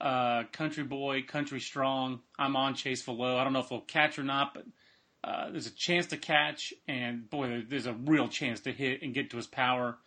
uh, 0.00 0.44
country 0.52 0.84
boy, 0.84 1.22
country 1.22 1.60
strong. 1.60 2.20
I'm 2.38 2.56
on 2.56 2.74
Chase 2.74 3.02
Velo. 3.02 3.36
I 3.36 3.44
don't 3.44 3.52
know 3.52 3.60
if 3.60 3.68
he'll 3.68 3.80
catch 3.80 4.18
or 4.18 4.24
not, 4.24 4.54
but 4.54 4.64
uh, 5.26 5.50
there's 5.50 5.66
a 5.66 5.74
chance 5.74 6.06
to 6.06 6.16
catch, 6.16 6.72
and 6.86 7.28
boy, 7.28 7.64
there's 7.68 7.86
a 7.86 7.92
real 7.92 8.28
chance 8.28 8.60
to 8.60 8.72
hit 8.72 9.02
and 9.02 9.12
get 9.12 9.30
to 9.30 9.36
his 9.36 9.48
power. 9.48 9.98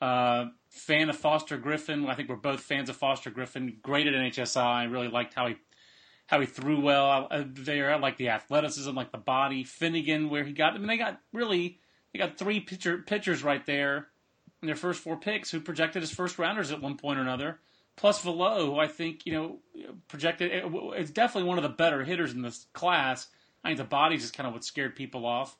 Uh, 0.00 0.46
fan 0.68 1.08
of 1.08 1.16
Foster 1.16 1.56
Griffin. 1.56 2.06
I 2.06 2.14
think 2.16 2.28
we're 2.28 2.34
both 2.34 2.58
fans 2.58 2.88
of 2.90 2.96
Foster 2.96 3.30
Griffin. 3.30 3.78
Great 3.82 4.08
at 4.08 4.14
NHSI. 4.14 4.60
I 4.60 4.84
really 4.84 5.06
liked 5.08 5.32
how 5.34 5.46
he 5.46 5.56
how 6.26 6.40
he 6.40 6.46
threw 6.46 6.80
well 6.80 7.28
there. 7.54 7.92
I 7.92 7.98
like 7.98 8.16
the 8.16 8.30
athleticism, 8.30 8.90
like 8.90 9.12
the 9.12 9.18
body. 9.18 9.62
Finnegan, 9.62 10.28
where 10.28 10.42
he 10.42 10.52
got. 10.52 10.74
I 10.74 10.78
mean, 10.78 10.88
they 10.88 10.96
got 10.96 11.20
really 11.32 11.78
they 12.12 12.18
got 12.18 12.36
three 12.36 12.58
pitcher, 12.58 12.98
pitchers 12.98 13.44
right 13.44 13.64
there 13.64 14.08
in 14.60 14.66
their 14.66 14.74
first 14.74 15.00
four 15.00 15.16
picks 15.16 15.52
who 15.52 15.60
projected 15.60 16.02
as 16.02 16.10
first 16.10 16.36
rounders 16.36 16.72
at 16.72 16.82
one 16.82 16.96
point 16.96 17.20
or 17.20 17.22
another. 17.22 17.60
Plus 17.94 18.20
Velo, 18.22 18.66
who 18.66 18.78
I 18.80 18.88
think 18.88 19.24
you 19.24 19.32
know 19.32 19.58
projected. 20.08 20.50
It's 20.52 21.12
definitely 21.12 21.48
one 21.48 21.58
of 21.58 21.62
the 21.62 21.68
better 21.68 22.02
hitters 22.02 22.32
in 22.32 22.42
this 22.42 22.66
class. 22.72 23.28
I 23.64 23.68
think 23.68 23.78
the 23.78 23.84
body's 23.84 24.22
just 24.22 24.36
kind 24.36 24.46
of 24.46 24.52
what 24.52 24.64
scared 24.64 24.94
people 24.94 25.24
off. 25.24 25.56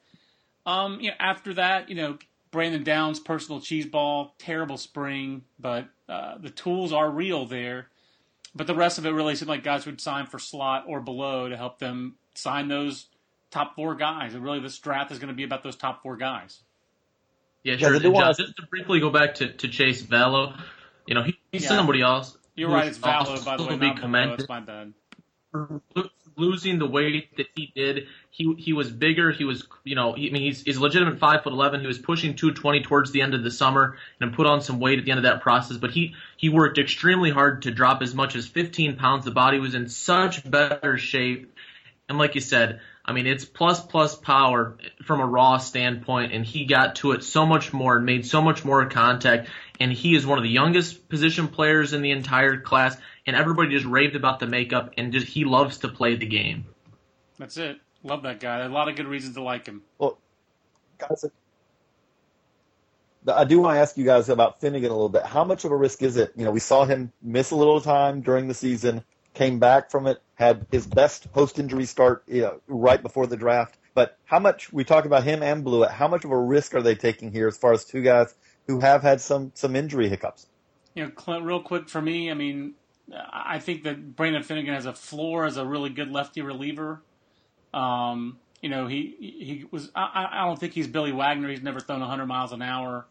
Um, 0.66 1.00
you 1.00 1.10
know, 1.10 1.16
after 1.18 1.54
that, 1.54 1.88
you 1.88 1.94
know, 1.94 2.18
Brandon 2.50 2.84
Downes, 2.84 3.18
personal 3.18 3.60
cheese 3.60 3.86
ball, 3.86 4.34
terrible 4.38 4.76
spring, 4.76 5.42
but 5.58 5.88
uh, 6.08 6.38
the 6.38 6.50
tools 6.50 6.92
are 6.92 7.10
real 7.10 7.46
there. 7.46 7.88
But 8.54 8.66
the 8.66 8.74
rest 8.74 8.98
of 8.98 9.06
it 9.06 9.10
really 9.10 9.34
seemed 9.34 9.48
like 9.48 9.64
guys 9.64 9.86
would 9.86 10.00
sign 10.00 10.26
for 10.26 10.38
slot 10.38 10.84
or 10.86 11.00
below 11.00 11.48
to 11.48 11.56
help 11.56 11.78
them 11.78 12.14
sign 12.34 12.68
those 12.68 13.06
top 13.50 13.74
four 13.74 13.96
guys. 13.96 14.34
And 14.34 14.44
really, 14.44 14.60
this 14.60 14.78
draft 14.78 15.10
is 15.10 15.18
going 15.18 15.28
to 15.28 15.34
be 15.34 15.42
about 15.42 15.62
those 15.64 15.74
top 15.74 16.02
four 16.02 16.16
guys. 16.16 16.60
Yeah, 17.64 17.76
sure. 17.76 17.94
Yeah, 17.94 18.12
John, 18.12 18.34
just 18.38 18.56
to 18.56 18.66
briefly 18.70 19.00
go 19.00 19.10
back 19.10 19.36
to, 19.36 19.52
to 19.52 19.68
Chase 19.68 20.02
Velo, 20.02 20.54
you 21.06 21.14
know, 21.14 21.22
he, 21.22 21.36
he's 21.50 21.62
yeah. 21.62 21.70
somebody 21.70 22.02
else. 22.02 22.36
You're 22.54 22.70
right, 22.70 22.86
it's 22.86 22.98
Valo, 22.98 23.44
by 23.44 23.56
the 23.56 23.64
way, 23.64 23.76
not 23.76 23.98
Velo. 23.98 24.34
It's 24.34 24.48
my 24.48 24.60
bad 24.60 24.92
losing 26.36 26.78
the 26.78 26.86
weight 26.86 27.36
that 27.36 27.46
he 27.54 27.72
did, 27.74 28.06
he 28.30 28.54
he 28.58 28.72
was 28.72 28.90
bigger. 28.90 29.30
He 29.30 29.44
was, 29.44 29.66
you 29.84 29.94
know, 29.94 30.12
he, 30.12 30.28
I 30.28 30.32
mean, 30.32 30.42
he's 30.42 30.62
he's 30.62 30.76
a 30.76 30.80
legitimate 30.80 31.18
five 31.18 31.42
foot 31.42 31.52
eleven. 31.52 31.80
He 31.80 31.86
was 31.86 31.98
pushing 31.98 32.34
220 32.34 32.82
towards 32.82 33.12
the 33.12 33.22
end 33.22 33.34
of 33.34 33.42
the 33.42 33.50
summer 33.50 33.96
and 34.20 34.34
put 34.34 34.46
on 34.46 34.60
some 34.60 34.80
weight 34.80 34.98
at 34.98 35.04
the 35.04 35.10
end 35.10 35.18
of 35.18 35.24
that 35.24 35.42
process. 35.42 35.76
But 35.76 35.90
he 35.90 36.14
he 36.36 36.48
worked 36.48 36.78
extremely 36.78 37.30
hard 37.30 37.62
to 37.62 37.70
drop 37.70 38.02
as 38.02 38.14
much 38.14 38.36
as 38.36 38.46
15 38.46 38.96
pounds. 38.96 39.24
The 39.24 39.30
body 39.30 39.58
was 39.58 39.74
in 39.74 39.88
such 39.88 40.48
better 40.48 40.98
shape, 40.98 41.52
and 42.08 42.18
like 42.18 42.34
you 42.34 42.40
said, 42.40 42.80
I 43.04 43.12
mean, 43.12 43.26
it's 43.26 43.44
plus 43.44 43.84
plus 43.84 44.14
power 44.14 44.78
from 45.04 45.20
a 45.20 45.26
raw 45.26 45.58
standpoint, 45.58 46.32
and 46.32 46.44
he 46.44 46.64
got 46.64 46.96
to 46.96 47.12
it 47.12 47.22
so 47.22 47.44
much 47.44 47.72
more 47.72 47.96
and 47.96 48.06
made 48.06 48.26
so 48.26 48.40
much 48.40 48.64
more 48.64 48.86
contact. 48.88 49.50
And 49.78 49.92
he 49.92 50.14
is 50.14 50.26
one 50.26 50.38
of 50.38 50.44
the 50.44 50.50
youngest 50.50 51.08
position 51.08 51.48
players 51.48 51.92
in 51.92 52.00
the 52.00 52.12
entire 52.12 52.60
class 52.60 52.96
and 53.26 53.36
everybody 53.36 53.70
just 53.70 53.86
raved 53.86 54.16
about 54.16 54.40
the 54.40 54.46
makeup, 54.46 54.92
and 54.96 55.12
just 55.12 55.26
he 55.26 55.44
loves 55.44 55.78
to 55.78 55.88
play 55.88 56.16
the 56.16 56.26
game. 56.26 56.66
That's 57.38 57.56
it. 57.56 57.78
Love 58.02 58.22
that 58.24 58.40
guy. 58.40 58.60
A 58.60 58.68
lot 58.68 58.88
of 58.88 58.96
good 58.96 59.06
reasons 59.06 59.34
to 59.36 59.42
like 59.42 59.66
him. 59.66 59.82
Well, 59.98 60.18
guys, 60.98 61.24
I 63.26 63.44
do 63.44 63.60
want 63.60 63.76
to 63.76 63.80
ask 63.80 63.96
you 63.96 64.04
guys 64.04 64.28
about 64.28 64.60
Finnegan 64.60 64.90
a 64.90 64.94
little 64.94 65.08
bit. 65.08 65.24
How 65.24 65.44
much 65.44 65.64
of 65.64 65.72
a 65.72 65.76
risk 65.76 66.02
is 66.02 66.16
it? 66.16 66.32
You 66.36 66.44
know, 66.44 66.50
we 66.50 66.60
saw 66.60 66.84
him 66.84 67.12
miss 67.22 67.50
a 67.50 67.56
little 67.56 67.80
time 67.80 68.20
during 68.20 68.48
the 68.48 68.54
season, 68.54 69.02
came 69.32 69.58
back 69.58 69.90
from 69.90 70.06
it, 70.06 70.18
had 70.34 70.66
his 70.70 70.86
best 70.86 71.32
post-injury 71.32 71.86
start 71.86 72.24
you 72.26 72.42
know, 72.42 72.60
right 72.66 73.02
before 73.02 73.26
the 73.26 73.36
draft. 73.36 73.78
But 73.94 74.18
how 74.24 74.40
much 74.40 74.72
we 74.72 74.84
talk 74.84 75.06
about 75.06 75.24
him 75.24 75.42
and 75.42 75.64
Blewett? 75.64 75.90
How 75.90 76.08
much 76.08 76.24
of 76.24 76.30
a 76.30 76.38
risk 76.38 76.74
are 76.74 76.82
they 76.82 76.96
taking 76.96 77.32
here 77.32 77.48
as 77.48 77.56
far 77.56 77.72
as 77.72 77.84
two 77.84 78.02
guys 78.02 78.34
who 78.66 78.80
have 78.80 79.02
had 79.02 79.20
some 79.20 79.52
some 79.54 79.76
injury 79.76 80.08
hiccups? 80.08 80.46
You 80.94 81.04
know, 81.04 81.10
Clint, 81.10 81.44
real 81.44 81.62
quick 81.62 81.88
for 81.88 82.02
me. 82.02 82.30
I 82.30 82.34
mean, 82.34 82.74
I 83.12 83.58
think 83.58 83.84
that 83.84 84.16
Brandon 84.16 84.42
Finnegan 84.42 84.74
has 84.74 84.86
a 84.86 84.92
floor 84.92 85.44
as 85.44 85.56
a 85.56 85.66
really 85.66 85.90
good 85.90 86.10
lefty 86.10 86.40
reliever. 86.40 87.02
Um, 87.72 88.38
you 88.62 88.68
know, 88.68 88.86
he 88.86 89.14
he 89.18 89.64
was. 89.70 89.90
I, 89.94 90.28
I 90.32 90.44
don't 90.46 90.58
think 90.58 90.72
he's 90.72 90.86
Billy 90.86 91.12
Wagner. 91.12 91.50
He's 91.50 91.62
never 91.62 91.80
thrown 91.80 92.00
100 92.00 92.26
miles 92.26 92.52
an 92.52 92.62
hour. 92.62 93.06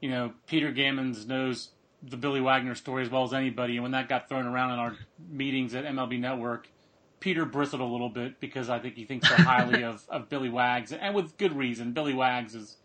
You 0.00 0.10
know, 0.10 0.32
Peter 0.46 0.72
Gammons 0.72 1.26
knows 1.26 1.70
the 2.02 2.16
Billy 2.16 2.40
Wagner 2.40 2.74
story 2.74 3.02
as 3.02 3.10
well 3.10 3.24
as 3.24 3.32
anybody. 3.32 3.74
And 3.74 3.82
when 3.82 3.92
that 3.92 4.08
got 4.08 4.28
thrown 4.28 4.46
around 4.46 4.72
in 4.72 4.78
our 4.78 4.96
meetings 5.30 5.74
at 5.74 5.84
MLB 5.84 6.20
Network, 6.20 6.68
Peter 7.20 7.44
bristled 7.44 7.80
a 7.80 7.84
little 7.84 8.08
bit 8.08 8.40
because 8.40 8.68
I 8.68 8.78
think 8.78 8.94
he 8.94 9.04
thinks 9.04 9.28
so 9.28 9.34
highly 9.38 9.82
of, 9.84 10.04
of 10.08 10.28
Billy 10.28 10.48
Wags, 10.48 10.92
and 10.92 11.14
with 11.14 11.36
good 11.36 11.56
reason. 11.56 11.92
Billy 11.92 12.14
Wags 12.14 12.54
is 12.54 12.76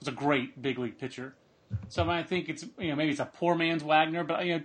was 0.00 0.08
a 0.08 0.12
great 0.12 0.60
big 0.60 0.78
league 0.78 0.98
pitcher. 0.98 1.34
So 1.88 2.02
I, 2.02 2.06
mean, 2.06 2.14
I 2.14 2.22
think 2.22 2.48
it's 2.48 2.64
you 2.78 2.88
know 2.88 2.96
maybe 2.96 3.10
it's 3.10 3.20
a 3.20 3.26
poor 3.26 3.54
man's 3.54 3.82
Wagner, 3.82 4.24
but 4.24 4.44
you 4.46 4.58
know 4.58 4.64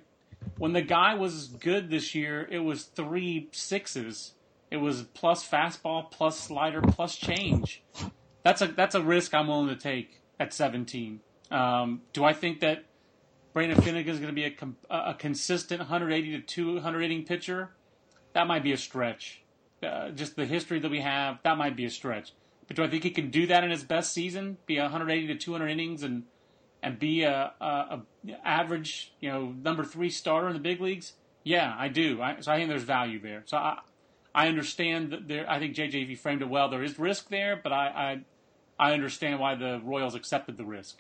when 0.57 0.73
the 0.73 0.81
guy 0.81 1.15
was 1.15 1.47
good 1.47 1.89
this 1.89 2.15
year, 2.15 2.47
it 2.50 2.59
was 2.59 2.83
three 2.83 3.50
sixes. 3.51 4.33
It 4.71 4.77
was 4.77 5.03
plus 5.03 5.47
fastball, 5.47 6.09
plus 6.09 6.39
slider, 6.39 6.81
plus 6.81 7.15
change. 7.15 7.83
That's 8.43 8.62
a 8.62 8.67
that's 8.67 8.95
a 8.95 9.01
risk 9.01 9.33
I'm 9.33 9.47
willing 9.47 9.69
to 9.69 9.75
take 9.75 10.21
at 10.39 10.53
17. 10.53 11.19
Um, 11.51 12.01
do 12.12 12.23
I 12.23 12.33
think 12.33 12.62
that 12.62 12.85
Brandon 13.53 13.79
Finnegan 13.79 14.13
is 14.13 14.19
going 14.19 14.33
to 14.33 14.35
be 14.35 14.45
a, 14.45 15.12
a 15.12 15.13
consistent 15.13 15.79
180 15.79 16.31
to 16.31 16.41
200 16.41 17.01
inning 17.01 17.23
pitcher? 17.23 17.69
That 18.33 18.47
might 18.47 18.63
be 18.63 18.73
a 18.73 18.77
stretch. 18.77 19.43
Uh, 19.81 20.09
just 20.09 20.35
the 20.35 20.45
history 20.45 20.79
that 20.79 20.89
we 20.89 21.01
have, 21.01 21.39
that 21.43 21.57
might 21.57 21.75
be 21.75 21.85
a 21.85 21.89
stretch. 21.89 22.33
But 22.67 22.77
do 22.77 22.83
I 22.83 22.89
think 22.89 23.03
he 23.03 23.12
can 23.12 23.29
do 23.29 23.47
that 23.47 23.63
in 23.63 23.69
his 23.69 23.83
best 23.83 24.13
season? 24.13 24.57
Be 24.65 24.79
180 24.79 25.27
to 25.27 25.35
200 25.35 25.67
innings 25.67 26.03
and 26.03 26.23
and 26.84 27.00
be 27.00 27.24
a, 27.24 27.54
a, 27.60 27.66
a, 27.66 28.02
average, 28.44 29.13
you 29.20 29.32
know, 29.32 29.54
number 29.63 29.84
three 29.84 30.10
starter 30.10 30.48
in 30.48 30.54
the 30.54 30.60
big 30.60 30.82
leagues? 30.82 31.13
Yeah, 31.44 31.74
I 31.78 31.88
do. 31.88 32.22
I, 32.22 32.40
so 32.42 32.52
I 32.52 32.58
think 32.58 32.70
there's 32.70 32.84
value 32.84 33.20
there. 33.20 33.44
So 33.46 33.58
I, 33.58 33.80
I 34.36 34.48
understand 34.48 35.12
that 35.12 35.28
there. 35.28 35.50
I 35.50 35.60
think 35.60 35.75
JJV 35.75 36.18
framed 36.18 36.42
it 36.42 36.50
well. 36.50 36.70
There 36.70 36.84
is 36.84 37.00
risk 37.00 37.30
there, 37.30 37.60
but 37.62 37.72
I, 37.72 38.24
I, 38.80 38.90
I 38.90 38.94
understand 38.94 39.40
why 39.40 39.56
the 39.56 39.82
Royals 39.84 40.16
accepted 40.16 40.58
the 40.58 40.66
risk. 40.66 40.98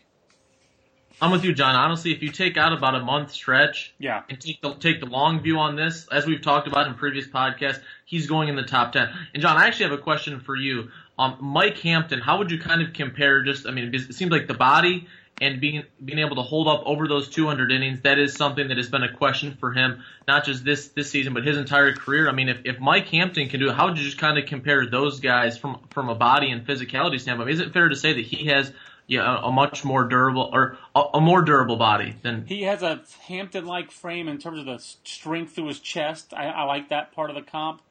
I'm 1.21 1.31
with 1.31 1.43
you, 1.43 1.53
John. 1.53 1.75
Honestly, 1.75 2.11
if 2.11 2.23
you 2.23 2.29
take 2.29 2.57
out 2.57 2.73
about 2.73 2.95
a 2.95 2.99
month 2.99 3.31
stretch, 3.31 3.93
yeah, 3.99 4.23
and 4.29 4.39
take 4.39 4.61
the 4.61 4.73
take 4.73 4.99
the 4.99 5.05
long 5.05 5.41
view 5.41 5.59
on 5.59 5.75
this, 5.75 6.07
as 6.11 6.25
we've 6.25 6.41
talked 6.41 6.67
about 6.67 6.87
in 6.87 6.95
previous 6.95 7.27
podcasts, 7.27 7.81
he's 8.05 8.25
going 8.25 8.49
in 8.49 8.55
the 8.55 8.63
top 8.63 8.93
ten. 8.93 9.09
And 9.33 9.41
John, 9.41 9.55
I 9.55 9.67
actually 9.67 9.89
have 9.89 9.99
a 9.99 10.01
question 10.01 10.39
for 10.39 10.55
you. 10.55 10.89
Um, 11.19 11.37
Mike 11.39 11.77
Hampton, 11.77 12.19
how 12.19 12.39
would 12.39 12.49
you 12.49 12.59
kind 12.59 12.81
of 12.81 12.93
compare? 12.93 13.43
Just, 13.43 13.67
I 13.67 13.71
mean, 13.71 13.93
it 13.93 14.15
seems 14.15 14.31
like 14.31 14.47
the 14.47 14.55
body 14.55 15.07
and 15.41 15.59
being 15.59 15.83
being 16.03 16.19
able 16.19 16.35
to 16.35 16.41
hold 16.41 16.67
up 16.67 16.83
over 16.85 17.07
those 17.07 17.29
200 17.29 17.71
innings, 17.71 18.01
that 18.01 18.19
is 18.19 18.33
something 18.33 18.67
that 18.67 18.77
has 18.77 18.89
been 18.89 19.03
a 19.03 19.11
question 19.11 19.57
for 19.59 19.71
him, 19.71 20.03
not 20.27 20.45
just 20.45 20.63
this 20.63 20.89
this 20.89 21.09
season, 21.09 21.33
but 21.33 21.45
his 21.45 21.57
entire 21.57 21.93
career. 21.93 22.29
I 22.29 22.31
mean, 22.31 22.49
if, 22.49 22.61
if 22.65 22.79
Mike 22.79 23.07
Hampton 23.07 23.49
can 23.49 23.59
do 23.59 23.69
it, 23.69 23.75
how 23.75 23.87
would 23.87 23.97
you 23.97 24.03
just 24.03 24.17
kind 24.17 24.37
of 24.37 24.45
compare 24.45 24.85
those 24.85 25.19
guys 25.19 25.57
from 25.57 25.79
from 25.89 26.09
a 26.09 26.15
body 26.15 26.51
and 26.51 26.65
physicality 26.65 27.19
standpoint? 27.19 27.49
Is 27.49 27.59
it 27.59 27.73
fair 27.73 27.89
to 27.89 27.95
say 27.95 28.13
that 28.13 28.25
he 28.25 28.47
has 28.47 28.71
yeah, 29.07 29.39
a, 29.43 29.51
much 29.51 29.83
more 29.83 30.05
durable 30.07 30.49
or 30.53 30.77
a, 30.95 31.01
a, 31.15 31.21
more 31.21 31.41
durable 31.41 31.75
body 31.75 32.15
than 32.21 32.45
he 32.45 32.63
has 32.63 32.81
a 32.83 33.01
Hampton-like 33.27 33.91
frame 33.91 34.29
in 34.29 34.37
terms 34.37 34.59
of 34.59 34.65
the 34.65 34.77
strength 34.79 35.53
through 35.53 35.67
his 35.67 35.79
chest. 35.79 36.33
I, 36.33 36.45
I 36.45 36.63
like 36.63 36.89
that 36.89 37.11
part 37.11 37.29
of 37.29 37.35
the 37.35 37.41
comp. 37.41 37.81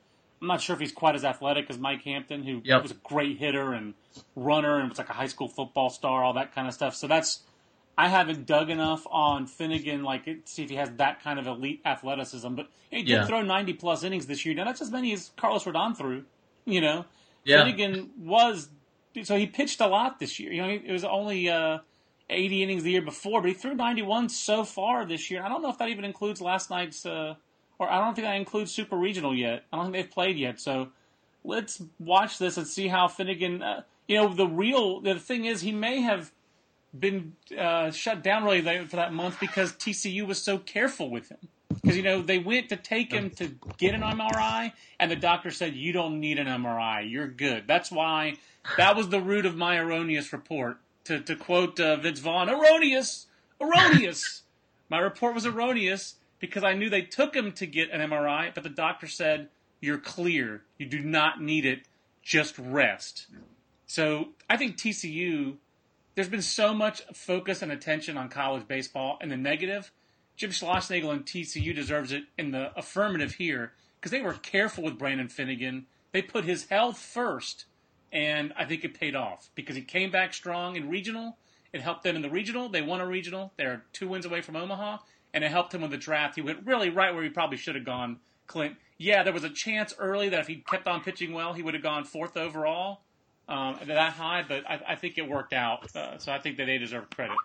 I'm 0.42 0.48
not 0.48 0.60
sure 0.60 0.74
if 0.74 0.80
he's 0.80 0.92
quite 0.92 1.14
as 1.14 1.24
athletic 1.24 1.70
as 1.70 1.78
Mike 1.78 2.02
Hampton, 2.02 2.42
who 2.42 2.60
yep. 2.64 2.82
was 2.82 2.90
a 2.90 2.94
great 2.94 3.38
hitter 3.38 3.72
and 3.72 3.94
runner 4.34 4.80
and 4.80 4.88
was 4.88 4.98
like 4.98 5.08
a 5.08 5.12
high 5.12 5.28
school 5.28 5.46
football 5.46 5.88
star, 5.88 6.24
all 6.24 6.32
that 6.32 6.52
kind 6.52 6.66
of 6.66 6.74
stuff. 6.74 6.96
So 6.96 7.06
that's 7.06 7.44
I 7.96 8.08
haven't 8.08 8.44
dug 8.44 8.68
enough 8.68 9.06
on 9.08 9.46
Finnegan, 9.46 10.02
like 10.02 10.28
see 10.44 10.64
if 10.64 10.70
he 10.70 10.74
has 10.76 10.90
that 10.96 11.22
kind 11.22 11.38
of 11.38 11.46
elite 11.46 11.80
athleticism. 11.84 12.54
But 12.56 12.68
he 12.90 12.98
did 12.98 13.08
yeah. 13.08 13.26
throw 13.26 13.42
90 13.42 13.74
plus 13.74 14.02
innings 14.02 14.26
this 14.26 14.44
year. 14.44 14.52
Now 14.56 14.64
that's 14.64 14.82
as 14.82 14.90
many 14.90 15.12
as 15.12 15.30
Carlos 15.36 15.62
Rodon 15.62 15.96
threw. 15.96 16.24
You 16.64 16.80
know, 16.80 17.04
yeah. 17.44 17.62
Finnegan 17.62 18.10
was 18.18 18.68
so 19.22 19.36
he 19.36 19.46
pitched 19.46 19.80
a 19.80 19.86
lot 19.86 20.18
this 20.18 20.40
year. 20.40 20.52
You 20.52 20.62
know, 20.62 20.68
it 20.70 20.90
was 20.90 21.04
only 21.04 21.48
uh, 21.50 21.78
80 22.28 22.64
innings 22.64 22.82
the 22.82 22.90
year 22.90 23.02
before, 23.02 23.42
but 23.42 23.48
he 23.48 23.54
threw 23.54 23.74
91 23.74 24.28
so 24.30 24.64
far 24.64 25.04
this 25.04 25.30
year. 25.30 25.44
I 25.44 25.48
don't 25.48 25.62
know 25.62 25.70
if 25.70 25.78
that 25.78 25.88
even 25.88 26.04
includes 26.04 26.40
last 26.40 26.68
night's. 26.68 27.06
Uh, 27.06 27.36
or 27.82 27.90
I 27.90 27.98
don't 27.98 28.14
think 28.14 28.26
that 28.26 28.36
includes 28.36 28.70
Super 28.70 28.96
Regional 28.96 29.34
yet. 29.34 29.64
I 29.72 29.76
don't 29.76 29.86
think 29.86 29.96
they've 29.96 30.10
played 30.10 30.38
yet. 30.38 30.60
So 30.60 30.88
let's 31.42 31.82
watch 31.98 32.38
this 32.38 32.56
and 32.56 32.66
see 32.66 32.86
how 32.86 33.08
Finnegan. 33.08 33.60
Uh, 33.60 33.82
you 34.06 34.16
know, 34.16 34.32
the 34.32 34.46
real 34.46 35.00
the 35.00 35.18
thing 35.18 35.46
is 35.46 35.62
he 35.62 35.72
may 35.72 36.00
have 36.00 36.30
been 36.96 37.34
uh, 37.58 37.90
shut 37.90 38.22
down 38.22 38.44
really 38.44 38.62
for 38.86 38.96
that 38.96 39.12
month 39.12 39.40
because 39.40 39.72
TCU 39.72 40.26
was 40.26 40.40
so 40.40 40.58
careful 40.58 41.10
with 41.10 41.28
him. 41.28 41.38
Because 41.68 41.96
you 41.96 42.04
know 42.04 42.22
they 42.22 42.38
went 42.38 42.68
to 42.68 42.76
take 42.76 43.12
him 43.12 43.30
to 43.30 43.48
get 43.78 43.94
an 43.94 44.02
MRI, 44.02 44.72
and 45.00 45.10
the 45.10 45.16
doctor 45.16 45.50
said 45.50 45.74
you 45.74 45.92
don't 45.92 46.20
need 46.20 46.38
an 46.38 46.46
MRI, 46.46 47.10
you're 47.10 47.26
good. 47.26 47.64
That's 47.66 47.90
why 47.90 48.34
that 48.76 48.94
was 48.94 49.08
the 49.08 49.20
root 49.20 49.44
of 49.44 49.56
my 49.56 49.76
erroneous 49.76 50.32
report. 50.32 50.78
To 51.06 51.18
to 51.18 51.34
quote 51.34 51.80
uh, 51.80 51.96
Vince 51.96 52.20
Vaughn, 52.20 52.48
erroneous, 52.48 53.26
erroneous. 53.60 54.42
my 54.88 54.98
report 54.98 55.34
was 55.34 55.46
erroneous 55.46 56.14
because 56.42 56.64
I 56.64 56.72
knew 56.74 56.90
they 56.90 57.02
took 57.02 57.36
him 57.36 57.52
to 57.52 57.66
get 57.66 57.92
an 57.92 58.00
MRI, 58.10 58.52
but 58.52 58.64
the 58.64 58.68
doctor 58.68 59.06
said, 59.06 59.48
You're 59.80 59.96
clear. 59.96 60.62
You 60.76 60.86
do 60.86 60.98
not 60.98 61.40
need 61.40 61.64
it. 61.64 61.86
Just 62.20 62.58
rest. 62.58 63.28
So 63.86 64.30
I 64.50 64.56
think 64.56 64.76
TCU, 64.76 65.54
there's 66.16 66.28
been 66.28 66.42
so 66.42 66.74
much 66.74 67.02
focus 67.14 67.62
and 67.62 67.70
attention 67.70 68.18
on 68.18 68.28
college 68.28 68.66
baseball 68.66 69.18
and 69.20 69.30
the 69.30 69.36
negative. 69.36 69.92
Jim 70.36 70.50
Schlossnagle 70.50 71.12
and 71.12 71.24
TCU 71.24 71.74
deserves 71.74 72.10
it 72.10 72.24
in 72.36 72.50
the 72.50 72.76
affirmative 72.76 73.34
here 73.34 73.72
because 74.00 74.10
they 74.10 74.20
were 74.20 74.34
careful 74.34 74.82
with 74.82 74.98
Brandon 74.98 75.28
Finnegan. 75.28 75.86
They 76.10 76.22
put 76.22 76.44
his 76.44 76.66
health 76.66 76.98
first, 76.98 77.66
and 78.10 78.52
I 78.56 78.64
think 78.64 78.82
it 78.82 78.98
paid 78.98 79.14
off 79.14 79.48
because 79.54 79.76
he 79.76 79.82
came 79.82 80.10
back 80.10 80.34
strong 80.34 80.74
in 80.74 80.88
regional. 80.88 81.36
It 81.72 81.82
helped 81.82 82.02
them 82.02 82.16
in 82.16 82.22
the 82.22 82.30
regional. 82.30 82.68
They 82.68 82.82
won 82.82 83.00
a 83.00 83.06
regional. 83.06 83.52
They're 83.56 83.84
two 83.92 84.08
wins 84.08 84.26
away 84.26 84.40
from 84.40 84.56
Omaha 84.56 84.98
and 85.34 85.44
it 85.44 85.50
helped 85.50 85.74
him 85.74 85.82
with 85.82 85.90
the 85.90 85.96
draft. 85.96 86.34
He 86.34 86.42
went 86.42 86.66
really 86.66 86.90
right 86.90 87.14
where 87.14 87.22
he 87.22 87.30
probably 87.30 87.56
should 87.56 87.74
have 87.74 87.84
gone, 87.84 88.18
Clint. 88.46 88.76
Yeah, 88.98 89.22
there 89.22 89.32
was 89.32 89.44
a 89.44 89.50
chance 89.50 89.94
early 89.98 90.28
that 90.28 90.40
if 90.40 90.46
he 90.46 90.56
kept 90.56 90.86
on 90.86 91.02
pitching 91.02 91.32
well, 91.32 91.52
he 91.52 91.62
would 91.62 91.74
have 91.74 91.82
gone 91.82 92.04
fourth 92.04 92.36
overall, 92.36 93.00
um, 93.48 93.76
that 93.86 94.12
high. 94.12 94.44
But 94.46 94.68
I, 94.68 94.80
I, 94.90 94.94
think 94.96 95.18
it 95.18 95.28
worked 95.28 95.52
out, 95.52 95.94
uh, 95.96 96.18
so 96.18 96.32
I 96.32 96.38
think 96.38 96.56
that 96.58 96.66
they 96.66 96.78
deserve 96.78 97.10
credit. 97.10 97.36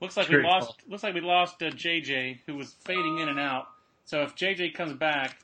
Looks 0.00 0.16
like 0.16 0.28
we 0.28 0.42
lost. 0.42 0.74
Looks 0.88 1.02
like 1.02 1.14
we 1.14 1.20
lost 1.20 1.62
uh, 1.62 1.66
JJ, 1.66 2.40
who 2.46 2.56
was 2.56 2.74
fading 2.84 3.18
in 3.18 3.28
and 3.28 3.38
out. 3.38 3.66
So 4.04 4.22
if 4.22 4.34
JJ 4.34 4.74
comes 4.74 4.92
back, 4.94 5.36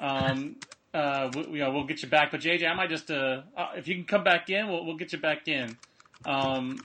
um, 0.00 0.56
uh, 0.94 1.30
we, 1.34 1.42
you 1.42 1.58
know, 1.58 1.72
we'll 1.72 1.84
get 1.84 2.02
you 2.02 2.08
back. 2.08 2.30
But 2.30 2.40
JJ, 2.40 2.68
I 2.68 2.74
might 2.74 2.90
just 2.90 3.10
uh, 3.10 3.42
uh, 3.56 3.68
if 3.76 3.88
you 3.88 3.94
can 3.94 4.04
come 4.04 4.24
back 4.24 4.50
in, 4.50 4.68
we'll, 4.68 4.84
we'll 4.84 4.96
get 4.96 5.12
you 5.12 5.18
back 5.18 5.48
in. 5.48 5.76
Um, 6.24 6.80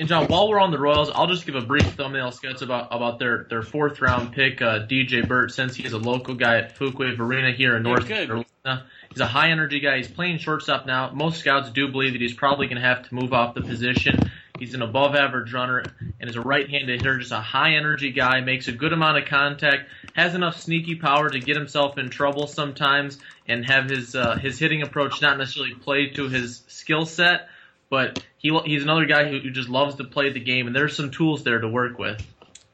and 0.00 0.08
John, 0.08 0.28
while 0.28 0.48
we're 0.48 0.58
on 0.58 0.70
the 0.70 0.78
Royals, 0.78 1.10
I'll 1.10 1.26
just 1.26 1.44
give 1.44 1.56
a 1.56 1.60
brief 1.60 1.84
thumbnail 1.92 2.32
sketch 2.32 2.62
about 2.62 2.88
about 2.90 3.18
their 3.18 3.44
their 3.50 3.60
fourth 3.60 4.00
round 4.00 4.32
pick, 4.32 4.62
uh, 4.62 4.86
DJ 4.86 5.28
Burt, 5.28 5.52
since 5.52 5.76
he's 5.76 5.92
a 5.92 5.98
local 5.98 6.34
guy 6.34 6.56
at 6.56 6.78
Fuquay-Varina 6.78 7.52
here 7.52 7.76
in 7.76 7.82
North 7.82 8.08
Carolina. 8.08 8.86
He's 9.10 9.20
a 9.20 9.26
high 9.26 9.50
energy 9.50 9.78
guy. 9.78 9.98
He's 9.98 10.08
playing 10.08 10.38
shortstop 10.38 10.86
now. 10.86 11.10
Most 11.10 11.40
scouts 11.40 11.68
do 11.70 11.88
believe 11.88 12.12
that 12.14 12.22
he's 12.22 12.32
probably 12.32 12.66
going 12.66 12.80
to 12.80 12.88
have 12.88 13.06
to 13.10 13.14
move 13.14 13.34
off 13.34 13.54
the 13.54 13.60
position. 13.60 14.30
He's 14.58 14.72
an 14.72 14.80
above 14.80 15.14
average 15.14 15.52
runner 15.52 15.84
and 16.18 16.30
is 16.30 16.36
a 16.36 16.40
right 16.40 16.68
handed 16.68 17.00
hitter, 17.00 17.18
just 17.18 17.32
a 17.32 17.40
high 17.40 17.74
energy 17.74 18.10
guy, 18.10 18.40
makes 18.40 18.68
a 18.68 18.72
good 18.72 18.94
amount 18.94 19.18
of 19.18 19.26
contact, 19.26 19.90
has 20.14 20.34
enough 20.34 20.58
sneaky 20.58 20.94
power 20.94 21.28
to 21.28 21.40
get 21.40 21.56
himself 21.56 21.98
in 21.98 22.08
trouble 22.08 22.46
sometimes 22.46 23.18
and 23.46 23.66
have 23.66 23.90
his 23.90 24.16
uh, 24.16 24.36
his 24.36 24.58
hitting 24.58 24.80
approach 24.80 25.20
not 25.20 25.36
necessarily 25.36 25.74
play 25.74 26.08
to 26.10 26.30
his 26.30 26.62
skill 26.68 27.04
set, 27.04 27.49
but 27.90 28.24
he 28.38 28.58
he's 28.64 28.82
another 28.82 29.04
guy 29.04 29.28
who, 29.28 29.40
who 29.40 29.50
just 29.50 29.68
loves 29.68 29.96
to 29.96 30.04
play 30.04 30.32
the 30.32 30.40
game 30.40 30.66
and 30.66 30.74
there's 30.74 30.96
some 30.96 31.10
tools 31.10 31.44
there 31.44 31.58
to 31.58 31.68
work 31.68 31.98
with. 31.98 32.24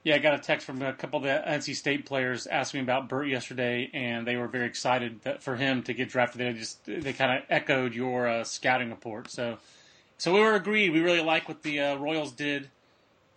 Yeah, 0.06 0.14
I 0.14 0.18
got 0.18 0.35
a 0.35 0.38
text 0.38 0.64
from 0.64 0.82
a 0.82 0.92
couple 0.92 1.16
of 1.16 1.25
the 1.25 1.42
NC 1.44 1.75
State 1.75 2.06
players 2.06 2.46
asking 2.46 2.78
me 2.78 2.82
about 2.85 3.08
Burt 3.08 3.26
yesterday, 3.26 3.90
and 3.92 4.25
they 4.25 4.37
were 4.37 4.46
very 4.46 4.66
excited 4.66 5.20
that, 5.23 5.42
for 5.42 5.56
him 5.56 5.82
to 5.82 5.94
get 5.94 6.11
drafted. 6.11 6.42
They 6.42 6.52
just 6.52 6.85
they 6.87 7.12
kind 7.12 7.37
of 7.37 7.44
echoed 7.50 7.92
your 7.92 8.28
uh, 8.28 8.44
scouting 8.44 8.90
report. 8.90 9.32
So, 9.32 9.58
so 10.16 10.32
we 10.32 10.38
were 10.38 10.54
agreed. 10.54 10.92
We 10.92 11.00
really 11.00 11.23
like 11.23 11.49
what 11.49 11.64
the 11.64 11.80
uh, 11.80 11.96
Royals 11.96 12.30
did. 12.30 12.70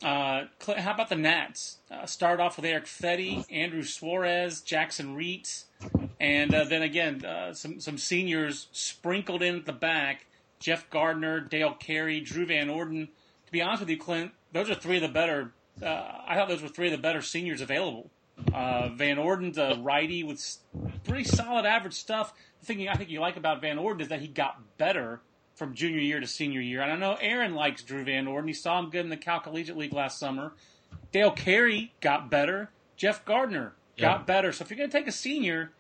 Uh, 0.04 0.44
how 0.78 0.92
about 0.94 1.10
the 1.10 1.16
Nats? 1.16 1.78
Uh, 1.90 2.06
start 2.06 2.40
off 2.40 2.56
with 2.56 2.66
Eric 2.66 2.86
Fedde, 2.86 3.46
Andrew 3.52 3.82
Suarez, 3.82 4.62
Jackson 4.62 5.18
Reetz, 5.18 5.64
and 6.20 6.54
uh, 6.54 6.66
then 6.66 6.84
again 6.84 7.26
uh, 7.26 7.52
some 7.52 7.80
some 7.80 7.98
seniors 7.98 8.68
sprinkled 8.74 9.42
in 9.42 9.56
at 9.56 9.66
the 9.66 9.74
back: 9.74 10.28
Jeff 10.60 10.90
Gardner, 10.90 11.40
Dale 11.40 11.74
Carey, 11.74 12.20
Drew 12.20 12.46
Van 12.46 12.70
Orden. 12.70 13.08
To 13.46 13.52
be 13.52 13.62
honest 13.62 13.82
with 13.82 13.90
you, 13.90 13.98
Clint, 13.98 14.32
those 14.52 14.70
are 14.70 14.76
three 14.76 14.98
of 14.98 15.02
the 15.02 15.10
better 15.10 15.54
uh, 15.82 16.22
I 16.28 16.36
thought 16.36 16.50
those 16.50 16.62
were 16.62 16.70
three 16.70 16.88
of 16.88 16.92
the 16.92 16.98
better 16.98 17.22
seniors 17.22 17.62
available. 17.62 18.10
Uh, 18.54 18.90
Van 18.90 19.18
Orden's 19.18 19.58
a 19.58 19.78
righty 19.82 20.24
with 20.24 20.58
pretty 21.04 21.26
solid 21.26 21.66
average 21.66 21.94
stuff. 21.94 22.34
The 22.62 22.66
thing 22.66 22.88
I 22.88 22.96
think 22.96 23.10
you 23.10 23.20
like 23.20 23.38
about 23.38 23.62
Van 23.62 23.78
Orden 23.78 24.02
is 24.02 24.10
that 24.10 24.22
he 24.22 24.28
got 24.28 24.78
better 24.78 25.22
from 25.56 25.74
junior 25.74 26.00
year 26.00 26.20
to 26.20 26.28
senior 26.28 26.62
year. 26.62 26.82
And 26.82 26.92
I 26.92 26.96
know 26.96 27.18
Aaron 27.20 27.54
likes 27.54 27.84
Drew 27.84 28.04
Van 28.04 28.28
Orden. 28.28 28.48
He 28.48 28.54
saw 28.54 28.80
him 28.80 28.90
good 28.90 29.02
in 29.02 29.10
the 29.10 29.18
Cal 29.18 29.42
Collegiate 29.42 29.78
League 29.78 29.94
last 29.94 30.20
summer. 30.20 30.54
Dale 31.12 31.32
Carey 31.32 31.94
got 32.00 32.30
better. 32.30 32.72
Jeff 32.96 33.26
Gardner 33.26 33.74
got 33.98 34.20
yeah. 34.20 34.24
better. 34.24 34.52
So 34.52 34.64
if 34.64 34.70
you're 34.70 34.78
going 34.78 34.90
to 34.90 34.98
take 34.98 35.08
a 35.08 35.14
senior, 35.14 35.72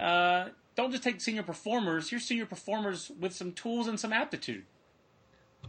uh, 0.00 0.46
don't 0.74 0.90
just 0.90 1.02
take 1.02 1.20
senior 1.20 1.42
performers. 1.42 2.10
Here's 2.10 2.24
senior 2.24 2.46
performers 2.46 3.10
with 3.18 3.34
some 3.34 3.52
tools 3.52 3.88
and 3.88 3.98
some 3.98 4.12
aptitude. 4.12 4.64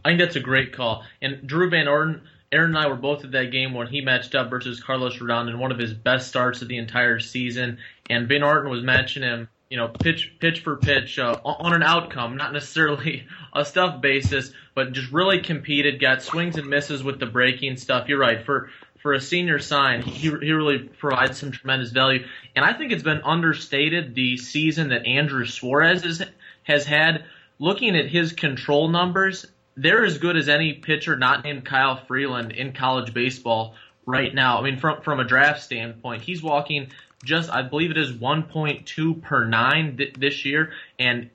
I 0.04 0.10
think 0.10 0.20
that's 0.20 0.36
a 0.36 0.40
great 0.40 0.72
call. 0.72 1.04
And 1.22 1.46
Drew 1.46 1.70
Van 1.70 1.88
Orden, 1.88 2.22
Aaron 2.52 2.70
and 2.70 2.78
I 2.78 2.86
were 2.88 2.96
both 2.96 3.24
at 3.24 3.32
that 3.32 3.52
game 3.52 3.74
when 3.74 3.86
he 3.86 4.00
matched 4.00 4.34
up 4.34 4.50
versus 4.50 4.82
Carlos 4.82 5.18
Rodon 5.18 5.48
in 5.48 5.58
one 5.58 5.72
of 5.72 5.78
his 5.78 5.92
best 5.92 6.28
starts 6.28 6.62
of 6.62 6.68
the 6.68 6.78
entire 6.78 7.18
season. 7.18 7.78
And 8.08 8.28
Van 8.28 8.42
Orden 8.42 8.70
was 8.70 8.82
matching 8.82 9.22
him, 9.22 9.48
you 9.70 9.76
know, 9.76 9.88
pitch 9.88 10.36
pitch 10.40 10.60
for 10.60 10.76
pitch 10.76 11.18
uh, 11.18 11.38
on 11.44 11.74
an 11.74 11.82
outcome, 11.82 12.36
not 12.36 12.52
necessarily 12.52 13.26
a 13.52 13.64
stuff 13.64 14.00
basis, 14.00 14.52
but 14.74 14.92
just 14.92 15.12
really 15.12 15.40
competed, 15.40 16.00
got 16.00 16.22
swings 16.22 16.56
and 16.56 16.68
misses 16.68 17.02
with 17.02 17.18
the 17.18 17.26
breaking 17.26 17.76
stuff. 17.76 18.08
You're 18.08 18.18
right 18.18 18.44
for. 18.44 18.70
For 19.04 19.12
a 19.12 19.20
senior 19.20 19.58
sign, 19.58 20.00
he, 20.00 20.30
he 20.30 20.30
really 20.30 20.78
provides 20.78 21.38
some 21.38 21.52
tremendous 21.52 21.90
value. 21.90 22.24
And 22.56 22.64
I 22.64 22.72
think 22.72 22.90
it's 22.90 23.02
been 23.02 23.20
understated 23.22 24.14
the 24.14 24.38
season 24.38 24.88
that 24.88 25.04
Andrew 25.04 25.44
Suarez 25.44 26.06
is, 26.06 26.22
has 26.62 26.86
had. 26.86 27.26
Looking 27.58 27.96
at 27.96 28.08
his 28.08 28.32
control 28.32 28.88
numbers, 28.88 29.44
they're 29.76 30.06
as 30.06 30.16
good 30.16 30.38
as 30.38 30.48
any 30.48 30.72
pitcher 30.72 31.16
not 31.16 31.44
named 31.44 31.66
Kyle 31.66 31.96
Freeland 31.96 32.52
in 32.52 32.72
college 32.72 33.12
baseball 33.12 33.74
right 34.06 34.34
now. 34.34 34.58
I 34.58 34.62
mean, 34.62 34.78
from 34.78 35.02
from 35.02 35.20
a 35.20 35.24
draft 35.24 35.62
standpoint, 35.62 36.22
he's 36.22 36.42
walking 36.42 36.88
just 37.22 37.50
I 37.50 37.60
believe 37.60 37.90
it 37.90 37.98
is 37.98 38.10
1.2 38.10 39.20
per 39.20 39.44
nine 39.44 39.98
th- 39.98 40.14
this 40.14 40.46
year, 40.46 40.72
and 40.98 41.28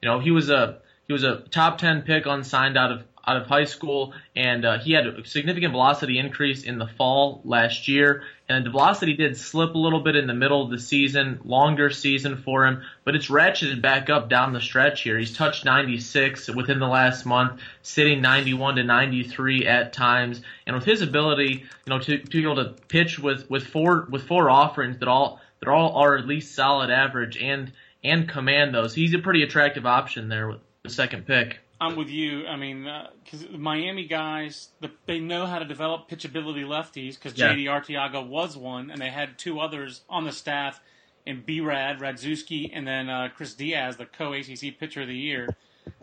you 0.00 0.08
know 0.08 0.20
he 0.20 0.30
was 0.30 0.48
a 0.48 0.78
he 1.08 1.12
was 1.12 1.24
a 1.24 1.40
top 1.50 1.78
10 1.78 2.02
pick 2.02 2.24
unsigned 2.24 2.78
out 2.78 2.92
of 2.92 3.02
out 3.26 3.36
of 3.36 3.46
high 3.46 3.64
school, 3.64 4.14
and 4.36 4.64
uh, 4.64 4.78
he 4.78 4.92
had 4.92 5.06
a 5.06 5.26
significant 5.26 5.72
velocity 5.72 6.18
increase 6.18 6.62
in 6.62 6.78
the 6.78 6.86
fall 6.86 7.40
last 7.44 7.88
year. 7.88 8.22
And 8.48 8.64
the 8.64 8.70
velocity 8.70 9.14
did 9.14 9.36
slip 9.36 9.74
a 9.74 9.78
little 9.78 9.98
bit 9.98 10.14
in 10.14 10.28
the 10.28 10.34
middle 10.34 10.62
of 10.62 10.70
the 10.70 10.78
season, 10.78 11.40
longer 11.44 11.90
season 11.90 12.36
for 12.36 12.64
him, 12.64 12.82
but 13.04 13.16
it's 13.16 13.26
ratcheted 13.26 13.82
back 13.82 14.08
up 14.08 14.28
down 14.28 14.52
the 14.52 14.60
stretch 14.60 15.02
here. 15.02 15.18
He's 15.18 15.36
touched 15.36 15.64
96 15.64 16.50
within 16.50 16.78
the 16.78 16.86
last 16.86 17.26
month, 17.26 17.60
sitting 17.82 18.22
91 18.22 18.76
to 18.76 18.84
93 18.84 19.66
at 19.66 19.92
times, 19.92 20.42
and 20.64 20.76
with 20.76 20.84
his 20.84 21.02
ability, 21.02 21.64
you 21.86 21.90
know, 21.90 21.98
to, 21.98 22.18
to 22.18 22.30
be 22.30 22.42
able 22.44 22.64
to 22.64 22.74
pitch 22.86 23.18
with 23.18 23.50
with 23.50 23.66
four 23.66 24.06
with 24.08 24.22
four 24.22 24.48
offerings 24.48 24.98
that 24.98 25.08
all 25.08 25.40
that 25.58 25.68
all 25.68 25.96
are 25.96 26.16
at 26.16 26.28
least 26.28 26.54
solid 26.54 26.90
average 26.90 27.36
and 27.36 27.72
and 28.04 28.28
command 28.28 28.72
those, 28.72 28.94
he's 28.94 29.14
a 29.14 29.18
pretty 29.18 29.42
attractive 29.42 29.84
option 29.84 30.28
there 30.28 30.46
with 30.46 30.60
the 30.84 30.90
second 30.90 31.26
pick. 31.26 31.58
I'm 31.80 31.96
with 31.96 32.08
you. 32.08 32.46
I 32.46 32.56
mean, 32.56 32.88
because 33.24 33.44
uh, 33.44 33.58
Miami 33.58 34.06
guys, 34.06 34.70
the, 34.80 34.90
they 35.06 35.20
know 35.20 35.46
how 35.46 35.58
to 35.58 35.64
develop 35.64 36.08
pitchability 36.08 36.64
lefties. 36.64 37.14
Because 37.14 37.38
yeah. 37.38 37.52
JD 37.52 37.64
Arteaga 37.64 38.26
was 38.26 38.56
one, 38.56 38.90
and 38.90 39.00
they 39.00 39.10
had 39.10 39.38
two 39.38 39.60
others 39.60 40.02
on 40.08 40.24
the 40.24 40.32
staff 40.32 40.80
in 41.26 41.42
B-Rad, 41.42 41.98
Radziewski, 41.98 42.70
and 42.72 42.86
then 42.86 43.10
uh, 43.10 43.28
Chris 43.34 43.54
Diaz, 43.54 43.96
the 43.96 44.06
co-ACC 44.06 44.78
Pitcher 44.78 45.02
of 45.02 45.08
the 45.08 45.16
Year. 45.16 45.54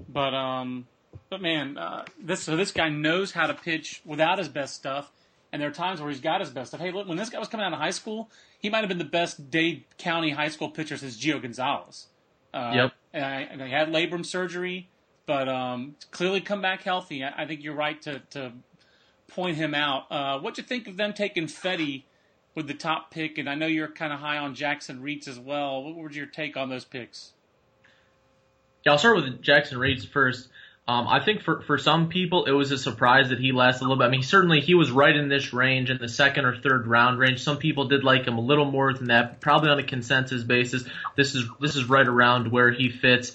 But 0.07 0.33
um, 0.33 0.87
but 1.29 1.41
man, 1.41 1.77
uh, 1.77 2.05
this 2.21 2.43
so 2.43 2.55
this 2.55 2.71
guy 2.71 2.89
knows 2.89 3.31
how 3.31 3.47
to 3.47 3.53
pitch 3.53 4.01
without 4.05 4.37
his 4.37 4.49
best 4.49 4.75
stuff, 4.75 5.11
and 5.51 5.61
there 5.61 5.69
are 5.69 5.73
times 5.73 5.99
where 5.99 6.09
he's 6.09 6.21
got 6.21 6.39
his 6.41 6.49
best 6.49 6.69
stuff. 6.69 6.81
Hey, 6.81 6.91
look, 6.91 7.07
when 7.07 7.17
this 7.17 7.29
guy 7.29 7.39
was 7.39 7.47
coming 7.47 7.65
out 7.65 7.73
of 7.73 7.79
high 7.79 7.91
school, 7.91 8.29
he 8.59 8.69
might 8.69 8.79
have 8.79 8.89
been 8.89 8.99
the 8.99 9.03
best 9.05 9.49
Dade 9.49 9.85
County 9.97 10.31
high 10.31 10.49
school 10.49 10.69
pitcher 10.69 10.97
since 10.97 11.19
Gio 11.19 11.41
Gonzalez. 11.41 12.07
Uh, 12.53 12.71
yep. 12.75 12.91
And, 13.13 13.25
I, 13.25 13.41
and 13.41 13.61
he 13.61 13.71
had 13.71 13.89
labrum 13.89 14.25
surgery 14.25 14.89
but 15.25 15.47
um, 15.47 15.95
clearly 16.11 16.41
come 16.41 16.61
back 16.61 16.83
healthy. 16.83 17.23
I, 17.23 17.43
I, 17.43 17.45
think 17.45 17.63
you're 17.63 17.75
right 17.75 18.01
to, 18.03 18.19
to 18.31 18.51
point 19.27 19.57
him 19.57 19.73
out. 19.73 20.11
Uh, 20.11 20.39
what 20.39 20.55
do 20.55 20.61
you 20.61 20.67
think 20.67 20.87
of 20.87 20.97
them 20.97 21.13
taking 21.13 21.47
Fedde 21.47 22.03
with 22.55 22.67
the 22.67 22.73
top 22.73 23.11
pick? 23.11 23.37
And 23.37 23.49
I 23.49 23.55
know 23.55 23.67
you're 23.67 23.87
kind 23.87 24.13
of 24.13 24.19
high 24.19 24.37
on 24.37 24.55
Jackson 24.55 25.01
Reetz 25.01 25.27
as 25.27 25.39
well. 25.39 25.83
What 25.83 25.95
was 25.95 26.15
your 26.15 26.25
take 26.25 26.57
on 26.57 26.69
those 26.69 26.85
picks? 26.85 27.31
Yeah, 28.85 28.93
I'll 28.93 28.97
start 28.97 29.15
with 29.15 29.41
Jackson 29.41 29.77
Reetz 29.77 30.07
first. 30.07 30.49
Um, 30.85 31.07
I 31.07 31.23
think 31.23 31.43
for, 31.43 31.61
for 31.61 31.77
some 31.77 32.09
people 32.09 32.43
it 32.43 32.51
was 32.51 32.71
a 32.71 32.77
surprise 32.77 33.29
that 33.29 33.39
he 33.39 33.53
lasted 33.53 33.85
a 33.85 33.87
little 33.87 33.97
bit. 33.97 34.03
I 34.03 34.09
mean, 34.09 34.21
certainly 34.21 34.59
he 34.59 34.73
was 34.73 34.91
right 34.91 35.15
in 35.15 35.29
this 35.29 35.53
range 35.53 35.89
in 35.89 35.97
the 35.97 36.09
second 36.09 36.43
or 36.43 36.57
third 36.57 36.87
round 36.87 37.19
range. 37.19 37.41
Some 37.41 37.57
people 37.57 37.87
did 37.87 38.03
like 38.03 38.25
him 38.27 38.37
a 38.37 38.41
little 38.41 38.65
more 38.65 38.93
than 38.93 39.07
that, 39.07 39.39
probably 39.39 39.69
on 39.69 39.79
a 39.79 39.83
consensus 39.83 40.43
basis. 40.43 40.83
This 41.15 41.35
is 41.35 41.45
this 41.61 41.77
is 41.77 41.87
right 41.87 42.05
around 42.05 42.51
where 42.51 42.69
he 42.69 42.89
fits 42.89 43.31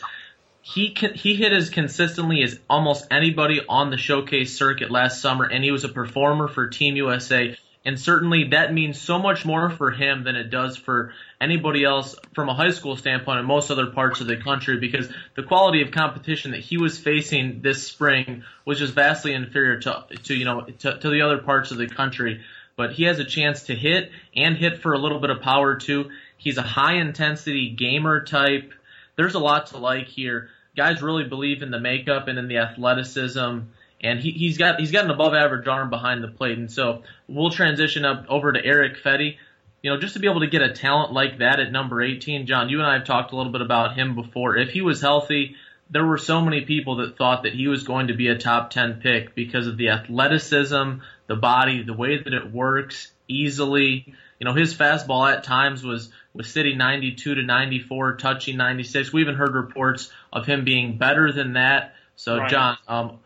he 0.74 0.94
he 1.14 1.34
hit 1.34 1.52
as 1.54 1.70
consistently 1.70 2.42
as 2.42 2.60
almost 2.68 3.06
anybody 3.10 3.60
on 3.66 3.88
the 3.88 3.96
showcase 3.96 4.54
circuit 4.54 4.90
last 4.90 5.22
summer, 5.22 5.44
and 5.44 5.64
he 5.64 5.70
was 5.70 5.84
a 5.84 5.88
performer 5.88 6.46
for 6.46 6.68
Team 6.68 6.94
USA. 6.96 7.56
And 7.86 7.98
certainly 7.98 8.48
that 8.50 8.74
means 8.74 9.00
so 9.00 9.18
much 9.18 9.46
more 9.46 9.70
for 9.70 9.90
him 9.90 10.24
than 10.24 10.36
it 10.36 10.50
does 10.50 10.76
for 10.76 11.14
anybody 11.40 11.84
else 11.84 12.16
from 12.34 12.50
a 12.50 12.54
high 12.54 12.72
school 12.72 12.96
standpoint 12.96 13.38
in 13.38 13.46
most 13.46 13.70
other 13.70 13.86
parts 13.86 14.20
of 14.20 14.26
the 14.26 14.36
country 14.36 14.78
because 14.78 15.08
the 15.36 15.42
quality 15.42 15.80
of 15.80 15.90
competition 15.90 16.50
that 16.50 16.60
he 16.60 16.76
was 16.76 16.98
facing 16.98 17.62
this 17.62 17.86
spring 17.86 18.44
was 18.66 18.78
just 18.78 18.92
vastly 18.92 19.32
inferior 19.32 19.80
to, 19.80 20.04
to 20.24 20.34
you 20.34 20.44
know, 20.44 20.66
to, 20.80 20.98
to 20.98 21.08
the 21.08 21.22
other 21.22 21.38
parts 21.38 21.70
of 21.70 21.78
the 21.78 21.88
country. 21.88 22.42
But 22.76 22.92
he 22.92 23.04
has 23.04 23.18
a 23.18 23.24
chance 23.24 23.62
to 23.64 23.74
hit 23.74 24.10
and 24.36 24.54
hit 24.54 24.82
for 24.82 24.92
a 24.92 24.98
little 24.98 25.18
bit 25.18 25.30
of 25.30 25.40
power 25.40 25.76
too. 25.76 26.10
He's 26.36 26.58
a 26.58 26.62
high 26.62 26.96
intensity 26.96 27.70
gamer 27.70 28.22
type. 28.22 28.74
There's 29.16 29.34
a 29.34 29.40
lot 29.40 29.68
to 29.68 29.78
like 29.78 30.08
here 30.08 30.50
guys 30.78 31.02
really 31.02 31.24
believe 31.24 31.62
in 31.62 31.70
the 31.70 31.80
makeup 31.80 32.28
and 32.28 32.38
in 32.38 32.48
the 32.48 32.58
athleticism. 32.58 33.58
And 34.00 34.20
he, 34.20 34.30
he's 34.30 34.56
got 34.56 34.78
he's 34.78 34.92
got 34.92 35.04
an 35.04 35.10
above 35.10 35.34
average 35.34 35.66
arm 35.66 35.90
behind 35.90 36.22
the 36.22 36.28
plate, 36.28 36.56
and 36.56 36.70
so 36.70 37.02
we'll 37.26 37.50
transition 37.50 38.04
up 38.04 38.26
over 38.28 38.52
to 38.52 38.64
Eric 38.64 39.02
Fedde. 39.02 39.36
You 39.82 39.90
know, 39.90 40.00
just 40.00 40.14
to 40.14 40.20
be 40.20 40.28
able 40.28 40.40
to 40.40 40.46
get 40.46 40.62
a 40.62 40.72
talent 40.72 41.12
like 41.12 41.38
that 41.38 41.60
at 41.60 41.72
number 41.72 42.00
18, 42.02 42.46
John, 42.46 42.68
you 42.68 42.78
and 42.78 42.86
I 42.86 42.94
have 42.94 43.04
talked 43.04 43.32
a 43.32 43.36
little 43.36 43.52
bit 43.52 43.60
about 43.60 43.96
him 43.96 44.14
before. 44.14 44.56
If 44.56 44.70
he 44.70 44.82
was 44.82 45.00
healthy, 45.00 45.56
there 45.90 46.04
were 46.04 46.18
so 46.18 46.40
many 46.40 46.62
people 46.62 46.96
that 46.96 47.16
thought 47.16 47.44
that 47.44 47.54
he 47.54 47.68
was 47.68 47.84
going 47.84 48.08
to 48.08 48.14
be 48.14 48.28
a 48.28 48.36
top 48.36 48.70
10 48.70 49.00
pick 49.00 49.34
because 49.34 49.66
of 49.66 49.76
the 49.76 49.90
athleticism, 49.90 51.00
the 51.28 51.36
body, 51.36 51.82
the 51.82 51.94
way 51.94 52.22
that 52.22 52.34
it 52.34 52.52
works 52.52 53.12
easily. 53.28 54.12
You 54.40 54.44
know, 54.44 54.54
his 54.54 54.74
fastball 54.74 55.32
at 55.32 55.44
times 55.44 55.84
was 55.84 56.10
was 56.38 56.48
City 56.48 56.74
92 56.74 57.34
to 57.34 57.42
94, 57.42 58.16
touching 58.16 58.56
96. 58.56 59.12
We 59.12 59.20
even 59.20 59.34
heard 59.34 59.54
reports 59.54 60.10
of 60.32 60.46
him 60.46 60.64
being 60.64 60.96
better 60.96 61.32
than 61.32 61.54
that. 61.54 61.94
So, 62.14 62.38
right. 62.38 62.48
John, 62.48 62.78
um, 62.86 63.18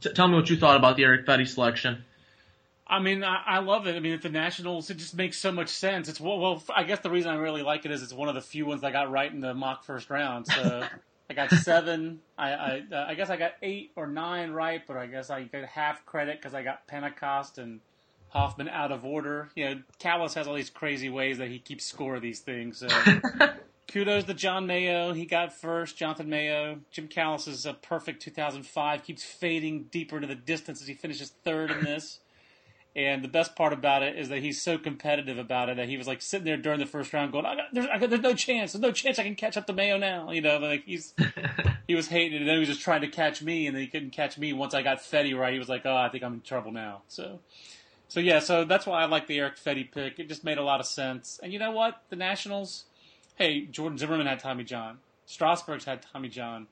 t- 0.00 0.12
tell 0.12 0.26
me 0.26 0.34
what 0.34 0.48
you 0.48 0.56
thought 0.56 0.76
about 0.76 0.96
the 0.96 1.04
Eric 1.04 1.26
Fedde 1.26 1.46
selection. 1.46 2.04
I 2.86 3.00
mean, 3.00 3.22
I, 3.22 3.42
I, 3.46 3.58
love 3.58 3.86
it. 3.86 3.96
I 3.96 4.00
mean, 4.00 4.14
at 4.14 4.22
the 4.22 4.30
Nationals, 4.30 4.88
it 4.88 4.96
just 4.96 5.14
makes 5.14 5.36
so 5.36 5.52
much 5.52 5.68
sense. 5.68 6.08
It's 6.08 6.18
well, 6.18 6.38
well, 6.38 6.62
I 6.74 6.84
guess 6.84 7.00
the 7.00 7.10
reason 7.10 7.30
I 7.30 7.36
really 7.36 7.62
like 7.62 7.84
it 7.84 7.90
is 7.90 8.02
it's 8.02 8.14
one 8.14 8.30
of 8.30 8.34
the 8.34 8.40
few 8.40 8.64
ones 8.64 8.82
I 8.82 8.90
got 8.90 9.10
right 9.10 9.30
in 9.30 9.42
the 9.42 9.52
mock 9.52 9.84
first 9.84 10.08
round. 10.08 10.46
So 10.46 10.88
I 11.30 11.34
got 11.34 11.50
seven. 11.50 12.20
I 12.38 12.52
I, 12.52 12.82
uh, 12.90 13.04
I 13.08 13.14
guess 13.14 13.28
I 13.28 13.36
got 13.36 13.52
eight 13.60 13.92
or 13.94 14.06
nine 14.06 14.52
right, 14.52 14.82
but 14.86 14.96
I 14.96 15.06
guess 15.06 15.28
I 15.28 15.42
get 15.42 15.66
half 15.66 16.06
credit 16.06 16.38
because 16.38 16.54
I 16.54 16.62
got 16.62 16.86
Pentecost 16.86 17.58
and 17.58 17.80
Hoffman 18.30 18.68
out 18.68 18.92
of 18.92 19.04
order. 19.04 19.50
You 19.54 19.64
know, 19.64 19.82
Callis 19.98 20.34
has 20.34 20.46
all 20.46 20.54
these 20.54 20.70
crazy 20.70 21.08
ways 21.08 21.38
that 21.38 21.48
he 21.48 21.58
keeps 21.58 21.84
score 21.84 22.16
of 22.16 22.22
these 22.22 22.40
things. 22.40 22.78
So 22.78 22.88
kudos 23.88 24.24
to 24.24 24.34
John 24.34 24.66
Mayo. 24.66 25.12
He 25.12 25.24
got 25.24 25.52
first. 25.52 25.96
Jonathan 25.96 26.28
Mayo. 26.28 26.80
Jim 26.90 27.08
Callis 27.08 27.46
is 27.46 27.66
a 27.66 27.74
perfect 27.74 28.22
2005. 28.22 29.02
Keeps 29.02 29.24
fading 29.24 29.86
deeper 29.90 30.16
into 30.16 30.28
the 30.28 30.34
distance 30.34 30.80
as 30.82 30.88
he 30.88 30.94
finishes 30.94 31.32
third 31.44 31.70
in 31.70 31.82
this. 31.84 32.20
And 32.96 33.22
the 33.22 33.28
best 33.28 33.54
part 33.54 33.72
about 33.72 34.02
it 34.02 34.18
is 34.18 34.28
that 34.30 34.40
he's 34.40 34.60
so 34.60 34.76
competitive 34.76 35.38
about 35.38 35.68
it 35.68 35.76
that 35.76 35.88
he 35.88 35.96
was 35.96 36.08
like 36.08 36.20
sitting 36.20 36.44
there 36.44 36.56
during 36.56 36.80
the 36.80 36.86
first 36.86 37.12
round 37.12 37.30
going, 37.30 37.46
I 37.46 37.54
got, 37.54 37.66
there's, 37.72 37.86
I 37.86 37.98
got, 37.98 38.10
there's 38.10 38.22
no 38.22 38.34
chance. 38.34 38.72
There's 38.72 38.82
no 38.82 38.90
chance 38.90 39.18
I 39.18 39.22
can 39.22 39.36
catch 39.36 39.56
up 39.56 39.66
to 39.68 39.72
Mayo 39.72 39.98
now. 39.98 40.32
You 40.32 40.40
know, 40.40 40.58
like 40.58 40.84
he's 40.84 41.14
he 41.86 41.94
was 41.94 42.08
hating 42.08 42.34
it, 42.34 42.40
and 42.40 42.48
then 42.48 42.56
he 42.56 42.60
was 42.60 42.68
just 42.68 42.80
trying 42.80 43.02
to 43.02 43.08
catch 43.08 43.40
me, 43.40 43.66
and 43.68 43.76
then 43.76 43.82
he 43.82 43.88
couldn't 43.88 44.10
catch 44.10 44.36
me. 44.36 44.52
Once 44.52 44.74
I 44.74 44.82
got 44.82 44.98
Fedde 44.98 45.38
right, 45.38 45.52
he 45.52 45.60
was 45.60 45.68
like, 45.68 45.82
oh, 45.84 45.94
I 45.94 46.08
think 46.08 46.24
I'm 46.24 46.34
in 46.34 46.40
trouble 46.40 46.72
now. 46.72 47.02
So, 47.06 47.38
so 48.08 48.20
yeah, 48.20 48.40
so 48.40 48.64
that's 48.64 48.86
why 48.86 49.02
I 49.02 49.04
like 49.04 49.26
the 49.26 49.38
Eric 49.38 49.56
Fedde 49.56 49.92
pick. 49.92 50.18
It 50.18 50.28
just 50.28 50.42
made 50.42 50.58
a 50.58 50.62
lot 50.62 50.80
of 50.80 50.86
sense. 50.86 51.38
And 51.42 51.52
you 51.52 51.58
know 51.58 51.70
what? 51.70 52.02
The 52.08 52.16
Nationals, 52.16 52.84
hey, 53.36 53.66
Jordan 53.66 53.98
Zimmermann 53.98 54.26
had 54.26 54.40
Tommy 54.40 54.64
John. 54.64 54.98
Strasburg's 55.26 55.84
had 55.84 56.02
Tommy 56.12 56.28
John. 56.28 56.66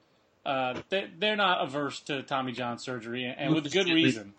Uh, 0.45 0.81
they, 0.89 1.09
they're 1.19 1.37
not 1.37 1.63
averse 1.63 2.01
to 2.01 2.23
Tommy 2.23 2.53
John 2.53 2.79
surgery, 2.79 3.25
and 3.27 3.55
with 3.55 3.71
good 3.73 3.87
reason. 3.87 4.35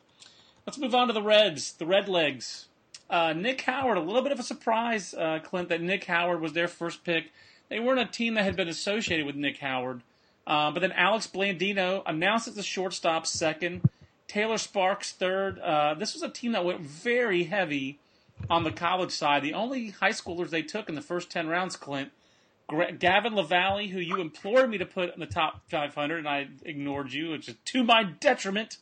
Let's 0.66 0.78
move 0.78 0.96
on 0.96 1.08
to 1.08 1.14
the 1.14 1.22
Reds, 1.22 1.74
the 1.74 1.86
Red 1.86 2.10
Legs. 2.10 2.68
Uh, 3.10 3.34
Nick 3.34 3.62
Howard, 3.62 3.98
a 3.98 4.02
little 4.02 4.22
bit 4.22 4.32
of 4.32 4.40
a 4.40 4.44
surprise, 4.44 5.14
uh, 5.14 5.40
Clint, 5.44 5.70
that 5.70 5.82
Nick 5.82 6.06
Howard 6.06 6.42
was 6.42 6.54
their 6.54 6.68
first 6.68 7.04
pick. 7.04 7.32
They 7.70 7.80
weren't 7.80 8.00
a 8.00 8.06
team 8.06 8.34
that 8.34 8.44
had 8.44 8.56
been 8.56 8.68
associated 8.68 9.26
with 9.26 9.36
Nick 9.36 9.60
Howard. 9.60 10.02
Uh, 10.46 10.72
but 10.72 10.80
then 10.80 10.94
Alex 10.94 11.28
Blandino 11.28 12.02
announced 12.06 12.48
as 12.48 12.56
the 12.56 12.64
shortstop 12.64 13.28
second, 13.28 13.82
Taylor 14.28 14.58
Sparks 14.58 15.12
third. 15.12 15.60
Uh, 15.60 15.94
this 15.94 16.14
was 16.14 16.24
a 16.24 16.30
team 16.30 16.52
that 16.52 16.66
went 16.66 16.82
very 16.82 17.46
heavy 17.46 18.00
on 18.50 18.64
the 18.64 18.72
college 18.72 19.12
side. 19.12 19.44
The 19.44 19.54
only 19.54 19.90
high 19.90 20.12
schoolers 20.12 20.50
they 20.50 20.62
took 20.62 20.90
in 20.90 20.96
the 20.96 21.02
first 21.02 21.32
10 21.32 21.48
rounds, 21.48 21.76
Clint, 21.76 22.12
Gavin 23.00 23.34
LaValley, 23.34 23.90
who 23.90 24.00
you 24.00 24.20
implored 24.20 24.70
me 24.70 24.78
to 24.78 24.86
put 24.86 25.14
in 25.14 25.20
the 25.20 25.26
top 25.26 25.62
500, 25.70 26.18
and 26.18 26.28
I 26.28 26.48
ignored 26.64 27.14
you, 27.14 27.32
which 27.32 27.48
is 27.48 27.56
to 27.66 27.84
my 27.84 28.04
detriment. 28.04 28.78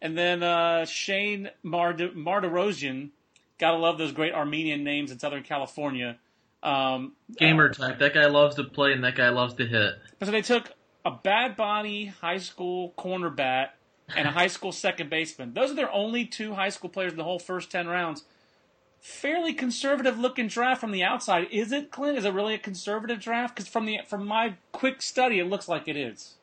And 0.00 0.16
then 0.16 0.42
uh, 0.42 0.84
Shane 0.84 1.50
Mard- 1.62 2.14
Mardirosian. 2.14 3.10
Gotta 3.58 3.76
love 3.76 3.98
those 3.98 4.12
great 4.12 4.34
Armenian 4.34 4.84
names 4.84 5.10
in 5.10 5.18
Southern 5.18 5.42
California. 5.42 6.18
Um, 6.62 7.12
Gamer 7.38 7.70
type. 7.70 7.98
That 7.98 8.14
guy 8.14 8.26
loves 8.26 8.56
to 8.56 8.64
play 8.64 8.92
and 8.92 9.04
that 9.04 9.16
guy 9.16 9.28
loves 9.28 9.54
to 9.54 9.66
hit. 9.66 9.94
So 10.22 10.30
they 10.30 10.42
took 10.42 10.72
a 11.04 11.10
bad 11.10 11.56
body 11.56 12.06
high 12.06 12.38
school 12.38 12.94
cornerback 12.98 13.68
and 14.16 14.28
a 14.28 14.30
high 14.30 14.46
school 14.46 14.72
second 14.72 15.10
baseman. 15.10 15.54
Those 15.54 15.70
are 15.70 15.74
their 15.74 15.92
only 15.92 16.24
two 16.24 16.54
high 16.54 16.68
school 16.68 16.90
players 16.90 17.12
in 17.12 17.18
the 17.18 17.24
whole 17.24 17.38
first 17.38 17.70
10 17.70 17.88
rounds. 17.88 18.24
Fairly 19.00 19.52
conservative 19.52 20.18
looking 20.18 20.48
draft 20.48 20.80
from 20.80 20.92
the 20.92 21.02
outside. 21.02 21.48
Is 21.50 21.72
it, 21.72 21.90
Clint? 21.90 22.16
Is 22.16 22.24
it 22.24 22.32
really 22.32 22.54
a 22.54 22.58
conservative 22.58 23.20
draft? 23.20 23.54
Because 23.54 23.68
from 23.68 23.84
the 23.84 24.00
from 24.06 24.26
my 24.26 24.54
quick 24.72 25.02
study, 25.02 25.38
it 25.38 25.44
looks 25.44 25.68
like 25.68 25.88
it 25.88 25.96
is. 25.96 26.34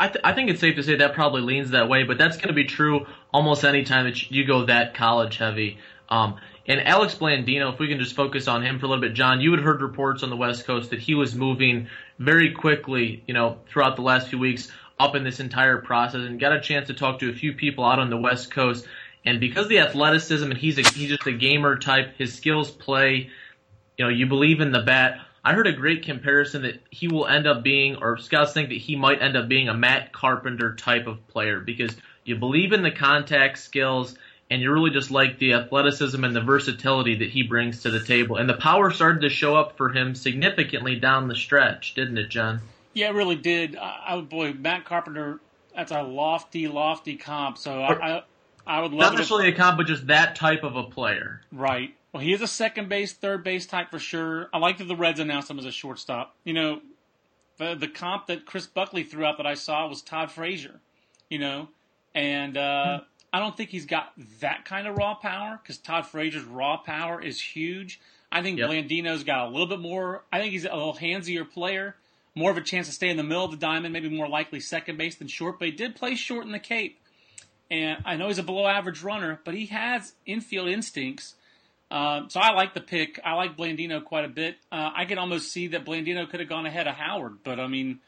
I, 0.00 0.08
th- 0.08 0.24
I 0.24 0.32
think 0.32 0.50
it's 0.50 0.60
safe 0.60 0.76
to 0.76 0.82
say 0.82 0.96
that 0.96 1.12
probably 1.12 1.42
leans 1.42 1.70
that 1.70 1.88
way, 1.88 2.02
but 2.02 2.18
that's 2.18 2.36
going 2.36 2.48
to 2.48 2.54
be 2.54 2.64
true 2.64 3.06
almost 3.32 3.62
any 3.62 3.84
time 3.84 4.06
that 4.06 4.30
you 4.30 4.44
go 4.44 4.64
that 4.64 4.94
college 4.94 5.36
heavy. 5.36 5.78
Um, 6.08 6.36
and 6.66 6.80
Alex 6.86 7.14
Blandino, 7.14 7.72
if 7.72 7.78
we 7.78 7.88
can 7.88 7.98
just 7.98 8.14
focus 8.14 8.48
on 8.48 8.62
him 8.62 8.78
for 8.78 8.86
a 8.86 8.88
little 8.88 9.02
bit, 9.02 9.14
John, 9.14 9.40
you 9.40 9.50
had 9.52 9.60
heard 9.60 9.82
reports 9.82 10.22
on 10.22 10.30
the 10.30 10.36
West 10.36 10.64
Coast 10.64 10.90
that 10.90 11.00
he 11.00 11.14
was 11.14 11.34
moving 11.34 11.88
very 12.18 12.52
quickly, 12.52 13.22
you 13.26 13.34
know, 13.34 13.58
throughout 13.68 13.96
the 13.96 14.02
last 14.02 14.28
few 14.28 14.38
weeks 14.38 14.70
up 14.98 15.14
in 15.14 15.24
this 15.24 15.40
entire 15.40 15.78
process, 15.78 16.22
and 16.22 16.38
got 16.40 16.52
a 16.52 16.60
chance 16.60 16.88
to 16.88 16.94
talk 16.94 17.20
to 17.20 17.30
a 17.30 17.34
few 17.34 17.52
people 17.52 17.84
out 17.84 17.98
on 17.98 18.10
the 18.10 18.16
West 18.16 18.50
Coast. 18.50 18.86
And 19.24 19.40
because 19.40 19.68
the 19.68 19.78
athleticism, 19.78 20.50
and 20.50 20.58
he's 20.58 20.78
a, 20.78 20.82
he's 20.82 21.10
just 21.10 21.26
a 21.26 21.32
gamer 21.32 21.78
type, 21.78 22.16
his 22.18 22.34
skills 22.34 22.70
play, 22.70 23.30
you 23.96 24.04
know, 24.04 24.08
you 24.08 24.26
believe 24.26 24.60
in 24.60 24.72
the 24.72 24.80
bat. 24.80 25.20
I 25.44 25.54
heard 25.54 25.66
a 25.66 25.72
great 25.72 26.04
comparison 26.04 26.62
that 26.62 26.82
he 26.90 27.08
will 27.08 27.26
end 27.26 27.46
up 27.46 27.62
being, 27.62 27.96
or 27.96 28.16
scouts 28.18 28.52
think 28.52 28.68
that 28.68 28.78
he 28.78 28.96
might 28.96 29.22
end 29.22 29.36
up 29.36 29.48
being 29.48 29.68
a 29.68 29.74
Matt 29.74 30.12
Carpenter 30.12 30.74
type 30.74 31.06
of 31.06 31.26
player 31.28 31.60
because 31.60 31.94
you 32.24 32.36
believe 32.36 32.72
in 32.72 32.82
the 32.82 32.92
contact 32.92 33.58
skills 33.58 34.16
and 34.50 34.60
you 34.60 34.70
really 34.70 34.90
just 34.90 35.10
like 35.10 35.38
the 35.38 35.54
athleticism 35.54 36.22
and 36.22 36.36
the 36.36 36.40
versatility 36.40 37.16
that 37.16 37.30
he 37.30 37.42
brings 37.42 37.82
to 37.82 37.90
the 37.90 38.04
table. 38.04 38.36
And 38.36 38.48
the 38.48 38.54
power 38.54 38.90
started 38.90 39.22
to 39.22 39.30
show 39.30 39.56
up 39.56 39.76
for 39.76 39.88
him 39.88 40.14
significantly 40.14 40.96
down 40.96 41.26
the 41.26 41.34
stretch, 41.34 41.94
didn't 41.94 42.18
it, 42.18 42.28
John? 42.28 42.60
Yeah, 42.94 43.08
it 43.08 43.14
really 43.14 43.36
did. 43.36 43.76
I, 43.76 44.02
I 44.06 44.20
boy, 44.20 44.52
Matt 44.52 44.84
Carpenter, 44.84 45.40
that's 45.74 45.92
a 45.92 46.02
lofty, 46.02 46.68
lofty 46.68 47.16
comp. 47.16 47.58
So 47.58 47.80
I, 47.80 48.16
I, 48.16 48.22
I 48.66 48.80
would 48.80 48.92
love 48.92 49.12
not 49.12 49.14
necessarily 49.14 49.48
a 49.48 49.54
comp, 49.54 49.78
but 49.78 49.86
just 49.86 50.06
that 50.08 50.36
type 50.36 50.62
of 50.62 50.76
a 50.76 50.84
player. 50.84 51.42
Right. 51.50 51.94
Well, 52.12 52.22
he 52.22 52.32
is 52.32 52.42
a 52.42 52.46
second 52.46 52.88
base, 52.88 53.12
third 53.12 53.42
base 53.42 53.66
type 53.66 53.90
for 53.90 53.98
sure. 53.98 54.50
I 54.52 54.58
like 54.58 54.78
that 54.78 54.84
the 54.84 54.96
Reds 54.96 55.18
announced 55.18 55.50
him 55.50 55.58
as 55.58 55.64
a 55.64 55.72
shortstop. 55.72 56.36
You 56.44 56.52
know, 56.52 56.80
the 57.56 57.74
the 57.74 57.88
comp 57.88 58.26
that 58.26 58.44
Chris 58.44 58.66
Buckley 58.66 59.04
threw 59.04 59.24
out 59.24 59.38
that 59.38 59.46
I 59.46 59.54
saw 59.54 59.88
was 59.88 60.02
Todd 60.02 60.30
Frazier. 60.30 60.80
You 61.30 61.38
know, 61.38 61.68
and 62.14 62.56
uh, 62.58 62.98
hmm. 62.98 63.04
I 63.32 63.38
don't 63.40 63.56
think 63.56 63.70
he's 63.70 63.86
got 63.86 64.12
that 64.40 64.66
kind 64.66 64.86
of 64.86 64.96
raw 64.96 65.14
power 65.14 65.58
because 65.62 65.78
Todd 65.78 66.06
Frazier's 66.06 66.44
raw 66.44 66.76
power 66.76 67.20
is 67.20 67.40
huge. 67.40 67.98
I 68.30 68.42
think 68.42 68.58
yep. 68.58 68.70
Blandino's 68.70 69.24
got 69.24 69.46
a 69.46 69.50
little 69.50 69.66
bit 69.66 69.80
more. 69.80 70.24
I 70.32 70.38
think 70.38 70.52
he's 70.52 70.64
a 70.64 70.74
little 70.74 70.94
handsier 70.94 71.50
player, 71.50 71.96
more 72.34 72.50
of 72.50 72.56
a 72.56 72.62
chance 72.62 72.86
to 72.86 72.92
stay 72.92 73.08
in 73.08 73.16
the 73.16 73.22
middle 73.22 73.44
of 73.44 73.50
the 73.50 73.56
diamond, 73.56 73.92
maybe 73.92 74.08
more 74.08 74.28
likely 74.28 74.60
second 74.60 74.96
base 74.96 75.16
than 75.16 75.28
short. 75.28 75.58
But 75.58 75.66
he 75.66 75.72
did 75.72 75.96
play 75.96 76.14
short 76.14 76.46
in 76.46 76.52
the 76.52 76.58
Cape, 76.58 76.98
and 77.70 78.02
I 78.04 78.16
know 78.16 78.28
he's 78.28 78.38
a 78.38 78.42
below 78.42 78.66
average 78.66 79.02
runner, 79.02 79.40
but 79.44 79.54
he 79.54 79.66
has 79.66 80.14
infield 80.26 80.68
instincts 80.68 81.34
uh, 81.92 82.26
so 82.28 82.40
I 82.40 82.52
like 82.52 82.72
the 82.72 82.80
pick. 82.80 83.20
I 83.22 83.34
like 83.34 83.54
Blandino 83.54 84.02
quite 84.02 84.24
a 84.24 84.28
bit. 84.28 84.56
Uh, 84.72 84.90
I 84.96 85.04
can 85.04 85.18
almost 85.18 85.52
see 85.52 85.66
that 85.68 85.84
Blandino 85.84 86.28
could 86.28 86.40
have 86.40 86.48
gone 86.48 86.64
ahead 86.64 86.88
of 86.88 86.94
Howard, 86.94 87.40
but 87.44 87.60
I 87.60 87.66
mean, 87.66 88.00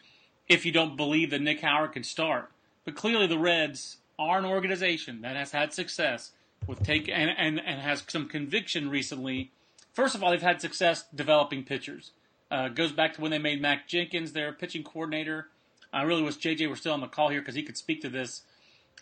if 0.49 0.65
you 0.65 0.73
don't 0.73 0.97
believe 0.97 1.31
that 1.31 1.43
Nick 1.43 1.61
Howard 1.61 1.93
can 1.93 2.03
start, 2.03 2.51
but 2.87 2.95
clearly 2.95 3.27
the 3.27 3.39
Reds 3.39 3.99
are 4.19 4.39
an 4.39 4.47
organization 4.47 5.21
that 5.21 5.37
has 5.37 5.53
had 5.53 5.75
success 5.75 6.31
with 6.67 6.83
take 6.83 7.11
and, 7.11 7.31
and, 7.37 7.61
and 7.61 7.83
has 7.83 8.03
some 8.09 8.27
conviction 8.27 8.89
recently. 8.89 9.51
First 9.93 10.15
of 10.15 10.25
all, 10.25 10.31
they've 10.31 10.41
had 10.41 10.63
success 10.63 11.05
developing 11.15 11.63
pitchers. 11.63 12.13
Uh, 12.50 12.68
goes 12.68 12.92
back 12.92 13.14
to 13.14 13.20
when 13.20 13.30
they 13.30 13.38
made 13.38 13.61
Mack 13.61 13.88
Jenkins 13.88 14.33
their 14.33 14.52
pitching 14.52 14.85
coordinator. 14.85 15.48
I 15.92 16.02
really 16.02 16.22
wish 16.22 16.37
JJ 16.37 16.68
were 16.68 16.76
still 16.76 16.92
on 16.92 17.00
the 17.00 17.07
call 17.07 17.28
here 17.30 17.40
because 17.40 17.54
he 17.54 17.62
could 17.62 17.76
speak 17.76 18.02
to 18.02 18.09
this. 18.09 18.42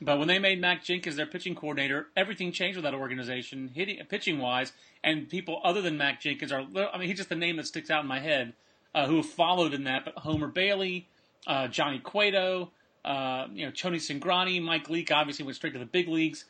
But 0.00 0.18
when 0.18 0.28
they 0.28 0.38
made 0.38 0.60
Mack 0.60 0.84
Jenkins 0.84 1.16
their 1.16 1.26
pitching 1.26 1.54
coordinator, 1.54 2.08
everything 2.16 2.52
changed 2.52 2.76
with 2.76 2.84
that 2.84 2.94
organization, 2.94 3.70
hitting 3.74 4.04
pitching 4.06 4.38
wise. 4.38 4.72
And 5.04 5.28
people 5.28 5.60
other 5.64 5.82
than 5.82 5.96
Mack 5.96 6.20
Jenkins 6.20 6.52
are, 6.52 6.60
I 6.60 6.98
mean, 6.98 7.08
he's 7.08 7.16
just 7.16 7.28
the 7.28 7.36
name 7.36 7.56
that 7.56 7.66
sticks 7.66 7.90
out 7.90 8.02
in 8.02 8.08
my 8.08 8.20
head, 8.20 8.54
uh, 8.94 9.06
who 9.06 9.22
followed 9.22 9.74
in 9.74 9.84
that. 9.84 10.04
But 10.04 10.14
Homer 10.18 10.48
Bailey, 10.48 11.08
uh, 11.46 11.68
Johnny 11.68 11.98
Cueto, 11.98 12.70
uh, 13.04 13.46
you 13.52 13.66
know, 13.66 13.72
Tony 13.72 13.98
Cingrani, 13.98 14.62
Mike 14.62 14.88
Leake 14.88 15.10
obviously 15.12 15.44
went 15.44 15.56
straight 15.56 15.72
to 15.72 15.78
the 15.78 15.86
big 15.86 16.08
leagues. 16.08 16.44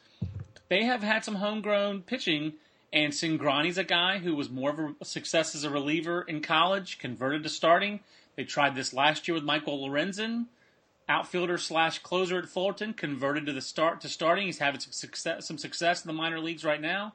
They 0.69 0.85
have 0.85 1.03
had 1.03 1.25
some 1.25 1.35
homegrown 1.35 2.03
pitching, 2.03 2.55
and 2.93 3.13
Cingrani's 3.13 3.79
a 3.79 3.85
guy 3.85 4.19
who 4.19 4.35
was 4.35 4.51
more 4.51 4.71
of 4.71 4.97
a 5.01 5.05
success 5.05 5.55
as 5.55 5.65
a 5.65 5.71
reliever 5.71 6.23
in 6.23 6.43
college, 6.43 6.99
converted 6.99 7.43
to 7.43 7.49
starting. 7.49 8.01
They 8.37 8.45
tried 8.45 8.75
this 8.75 8.93
last 8.93 9.27
year 9.27 9.35
with 9.35 9.45
Michael 9.45 9.87
Lorenzen 9.87 10.47
outfielder 11.09 11.59
slash 11.59 11.99
closer 11.99 12.39
at 12.39 12.49
Fullerton, 12.49 12.95
converted 12.95 13.47
to 13.47 13.53
the 13.53 13.61
start 13.61 14.01
to 14.01 14.09
starting. 14.09 14.47
He's 14.47 14.59
having 14.59 14.81
some 14.81 14.93
success, 14.93 15.47
some 15.47 15.59
success 15.59 16.05
in 16.05 16.09
the 16.09 16.13
minor 16.13 16.41
leagues 16.41 16.65
right 16.65 16.81
now. 16.81 17.15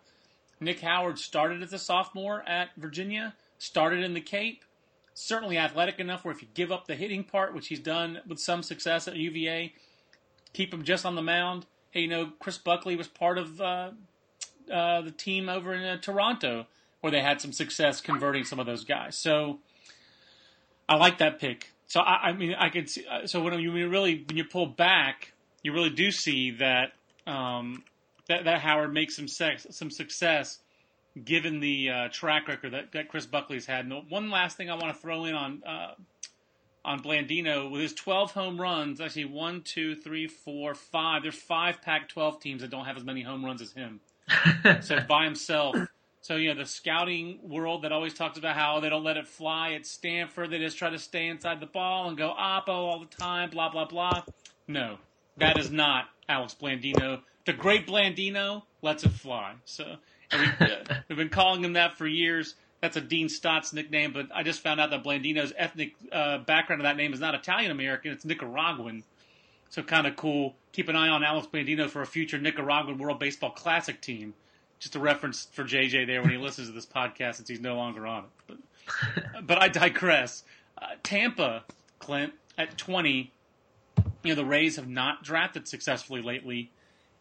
Nick 0.59 0.81
Howard 0.81 1.19
started 1.19 1.61
as 1.61 1.73
a 1.73 1.79
sophomore 1.79 2.47
at 2.47 2.69
Virginia, 2.77 3.35
started 3.57 4.03
in 4.03 4.13
the 4.13 4.21
Cape. 4.21 4.63
Certainly 5.13 5.57
athletic 5.57 5.99
enough 5.99 6.25
where 6.25 6.33
if 6.33 6.41
you 6.41 6.47
give 6.53 6.71
up 6.71 6.85
the 6.85 6.95
hitting 6.95 7.23
part, 7.23 7.53
which 7.53 7.67
he's 7.67 7.79
done 7.79 8.19
with 8.27 8.39
some 8.39 8.61
success 8.61 9.07
at 9.07 9.15
UVA, 9.15 9.73
keep 10.53 10.73
him 10.73 10.83
just 10.83 11.05
on 11.05 11.15
the 11.15 11.21
mound. 11.21 11.65
Hey, 11.89 12.01
you 12.01 12.07
know, 12.07 12.31
Chris 12.39 12.57
Buckley 12.57 12.95
was 12.95 13.07
part 13.07 13.37
of 13.37 13.59
uh, 13.61 13.91
uh, 14.71 15.01
the 15.01 15.11
team 15.11 15.49
over 15.49 15.73
in 15.73 15.83
uh, 15.83 15.97
Toronto 15.97 16.67
where 17.01 17.11
they 17.11 17.21
had 17.21 17.41
some 17.41 17.51
success 17.51 18.01
converting 18.01 18.43
some 18.43 18.59
of 18.59 18.65
those 18.65 18.83
guys. 18.83 19.15
So 19.15 19.59
I 20.89 20.95
like 20.95 21.19
that 21.19 21.39
pick. 21.39 21.71
So 21.87 22.01
I, 22.01 22.29
I 22.29 22.33
mean, 22.33 22.53
I 22.53 22.69
could 22.69 22.89
see. 22.89 23.05
Uh, 23.05 23.27
so 23.27 23.41
when 23.41 23.59
you 23.59 23.71
really 23.71 24.25
when 24.27 24.37
you 24.37 24.43
pull 24.43 24.65
back, 24.65 25.33
you 25.63 25.73
really 25.73 25.89
do 25.89 26.11
see 26.11 26.51
that 26.51 26.93
um, 27.25 27.83
that, 28.27 28.45
that 28.45 28.61
Howard 28.61 28.93
makes 28.93 29.15
some 29.15 29.27
sex, 29.27 29.67
some 29.69 29.91
success 29.91 30.59
given 31.23 31.59
the 31.59 31.89
uh, 31.89 32.07
track 32.09 32.47
record 32.47 32.73
that, 32.73 32.91
that 32.91 33.09
Chris 33.09 33.25
Buckley's 33.25 33.65
had. 33.65 33.85
And 33.85 34.09
one 34.09 34.29
last 34.29 34.57
thing 34.57 34.69
I 34.69 34.75
want 34.75 34.93
to 34.93 35.01
throw 35.01 35.25
in 35.25 35.33
on 35.33 35.63
uh, 35.65 35.93
on 36.85 37.01
Blandino 37.01 37.69
with 37.69 37.81
his 37.81 37.93
12 37.93 38.31
home 38.31 38.59
runs. 38.59 39.01
Actually, 39.01 39.25
one, 39.25 39.61
two, 39.61 39.95
three, 39.95 40.27
four, 40.27 40.73
five. 40.73 41.21
There's 41.21 41.35
five 41.35 41.81
Pac-12 41.81 42.39
teams 42.39 42.61
that 42.61 42.71
don't 42.71 42.85
have 42.85 42.95
as 42.95 43.03
many 43.03 43.21
home 43.21 43.43
runs 43.43 43.61
as 43.61 43.73
him. 43.73 43.99
so 44.81 44.99
by 45.07 45.23
himself, 45.25 45.75
so, 46.27 46.35
you 46.35 46.53
know, 46.53 46.59
the 46.59 46.65
scouting 46.65 47.39
world 47.41 47.83
that 47.83 47.93
always 47.93 48.13
talks 48.13 48.37
about 48.37 48.55
how 48.55 48.81
they 48.81 48.89
don't 48.89 49.05
let 49.05 49.15
it 49.15 49.27
fly 49.27 49.71
at 49.71 49.85
Stanford, 49.85 50.51
they 50.51 50.59
just 50.59 50.77
try 50.77 50.89
to 50.89 50.99
stay 50.99 51.27
inside 51.27 51.61
the 51.61 51.67
ball 51.67 52.09
and 52.09 52.17
go 52.17 52.33
oppo 52.37 52.67
all 52.67 52.99
the 52.99 53.05
time, 53.05 53.49
blah, 53.49 53.69
blah, 53.69 53.85
blah. 53.85 54.23
No, 54.67 54.97
that 55.37 55.57
is 55.57 55.71
not 55.71 56.09
Alex 56.27 56.53
Blandino. 56.61 57.21
The 57.45 57.53
great 57.53 57.87
Blandino 57.87 58.63
lets 58.81 59.05
it 59.05 59.11
fly. 59.11 59.53
So, 59.63 59.95
we, 60.33 60.37
have 60.59 60.87
uh, 61.09 61.15
been 61.15 61.29
calling 61.29 61.63
him 61.63 61.71
that 61.73 61.97
for 61.97 62.05
years. 62.05 62.55
that's 62.81 62.97
a 62.97 63.01
Dean 63.01 63.29
Stotts 63.29 63.71
nickname, 63.71 64.11
but 64.11 64.27
I 64.35 64.43
just 64.43 64.59
found 64.59 64.81
out 64.81 64.89
that 64.89 65.05
Blandino's 65.05 65.53
ethnic 65.57 65.95
uh, 66.11 66.39
background 66.39 66.81
of 66.81 66.83
that 66.83 66.97
name 66.97 67.13
is 67.13 67.21
not 67.21 67.35
Italian 67.35 67.71
American; 67.71 68.11
it's 68.11 68.25
Nicaraguan. 68.25 69.05
So 69.69 69.83
kind 69.83 70.07
of 70.07 70.15
cool. 70.15 70.55
Keep 70.71 70.89
an 70.89 70.95
eye 70.95 71.09
on 71.09 71.23
Alex 71.23 71.47
Blandino 71.51 71.89
for 71.89 72.01
a 72.01 72.07
future 72.07 72.37
Nicaraguan 72.37 72.97
World 72.97 73.19
Baseball 73.19 73.51
Classic 73.51 73.99
team. 73.99 74.33
Just 74.79 74.95
a 74.95 74.99
reference 74.99 75.47
for 75.51 75.63
JJ 75.63 76.07
there 76.07 76.21
when 76.21 76.31
he 76.31 76.37
listens 76.41 76.67
to 76.67 76.73
this 76.73 76.85
podcast 76.85 77.35
since 77.35 77.49
he's 77.49 77.59
no 77.59 77.75
longer 77.75 78.05
on 78.05 78.25
it. 78.25 78.29
But, 78.47 79.45
but 79.47 79.61
I 79.61 79.67
digress. 79.67 80.43
Uh, 80.77 80.95
Tampa, 81.03 81.63
Clint, 81.99 82.33
at 82.57 82.77
20, 82.77 83.31
you 84.23 84.29
know, 84.29 84.35
the 84.35 84.45
Rays 84.45 84.75
have 84.75 84.87
not 84.87 85.23
drafted 85.23 85.67
successfully 85.67 86.21
lately. 86.21 86.71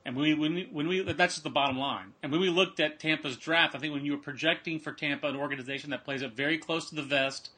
And 0.04 0.14
when 0.14 0.24
we, 0.24 0.34
when 0.34 0.54
we, 0.54 0.68
when 0.70 0.88
we, 0.88 1.02
that's 1.02 1.34
just 1.34 1.44
the 1.44 1.50
bottom 1.50 1.78
line. 1.78 2.12
And 2.22 2.30
when 2.30 2.40
we 2.40 2.48
looked 2.48 2.78
at 2.78 3.00
Tampa's 3.00 3.36
draft, 3.36 3.74
I 3.74 3.78
think 3.78 3.92
when 3.92 4.04
you 4.04 4.12
were 4.12 4.18
projecting 4.18 4.78
for 4.78 4.92
Tampa, 4.92 5.26
an 5.26 5.36
organization 5.36 5.90
that 5.90 6.04
plays 6.04 6.22
it 6.22 6.32
very 6.32 6.58
close 6.58 6.88
to 6.90 6.94
the 6.94 7.02
vest, 7.02 7.50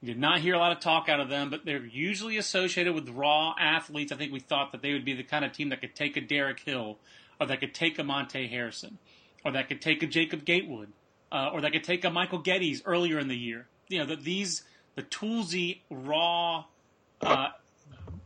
you 0.00 0.08
did 0.08 0.18
not 0.18 0.40
hear 0.40 0.54
a 0.54 0.58
lot 0.58 0.72
of 0.72 0.80
talk 0.80 1.08
out 1.08 1.20
of 1.20 1.28
them, 1.28 1.50
but 1.50 1.64
they're 1.64 1.84
usually 1.84 2.36
associated 2.36 2.94
with 2.94 3.08
raw 3.08 3.54
athletes. 3.58 4.12
I 4.12 4.16
think 4.16 4.32
we 4.32 4.40
thought 4.40 4.72
that 4.72 4.82
they 4.82 4.92
would 4.92 5.04
be 5.04 5.14
the 5.14 5.22
kind 5.22 5.44
of 5.44 5.52
team 5.52 5.70
that 5.70 5.80
could 5.80 5.94
take 5.94 6.16
a 6.16 6.20
Derek 6.20 6.60
Hill, 6.60 6.98
or 7.40 7.46
that 7.46 7.60
could 7.60 7.74
take 7.74 7.98
a 7.98 8.04
Monte 8.04 8.46
Harrison, 8.48 8.98
or 9.44 9.52
that 9.52 9.68
could 9.68 9.80
take 9.80 10.02
a 10.02 10.06
Jacob 10.06 10.44
Gatewood, 10.44 10.92
uh, 11.32 11.50
or 11.52 11.60
that 11.60 11.72
could 11.72 11.84
take 11.84 12.04
a 12.04 12.10
Michael 12.10 12.42
Gettys 12.42 12.82
earlier 12.84 13.18
in 13.18 13.28
the 13.28 13.36
year. 13.36 13.66
You 13.88 14.00
know, 14.00 14.06
that 14.06 14.22
these, 14.22 14.64
the 14.96 15.02
toolsy, 15.02 15.80
raw, 15.90 16.64
uh, 17.20 17.48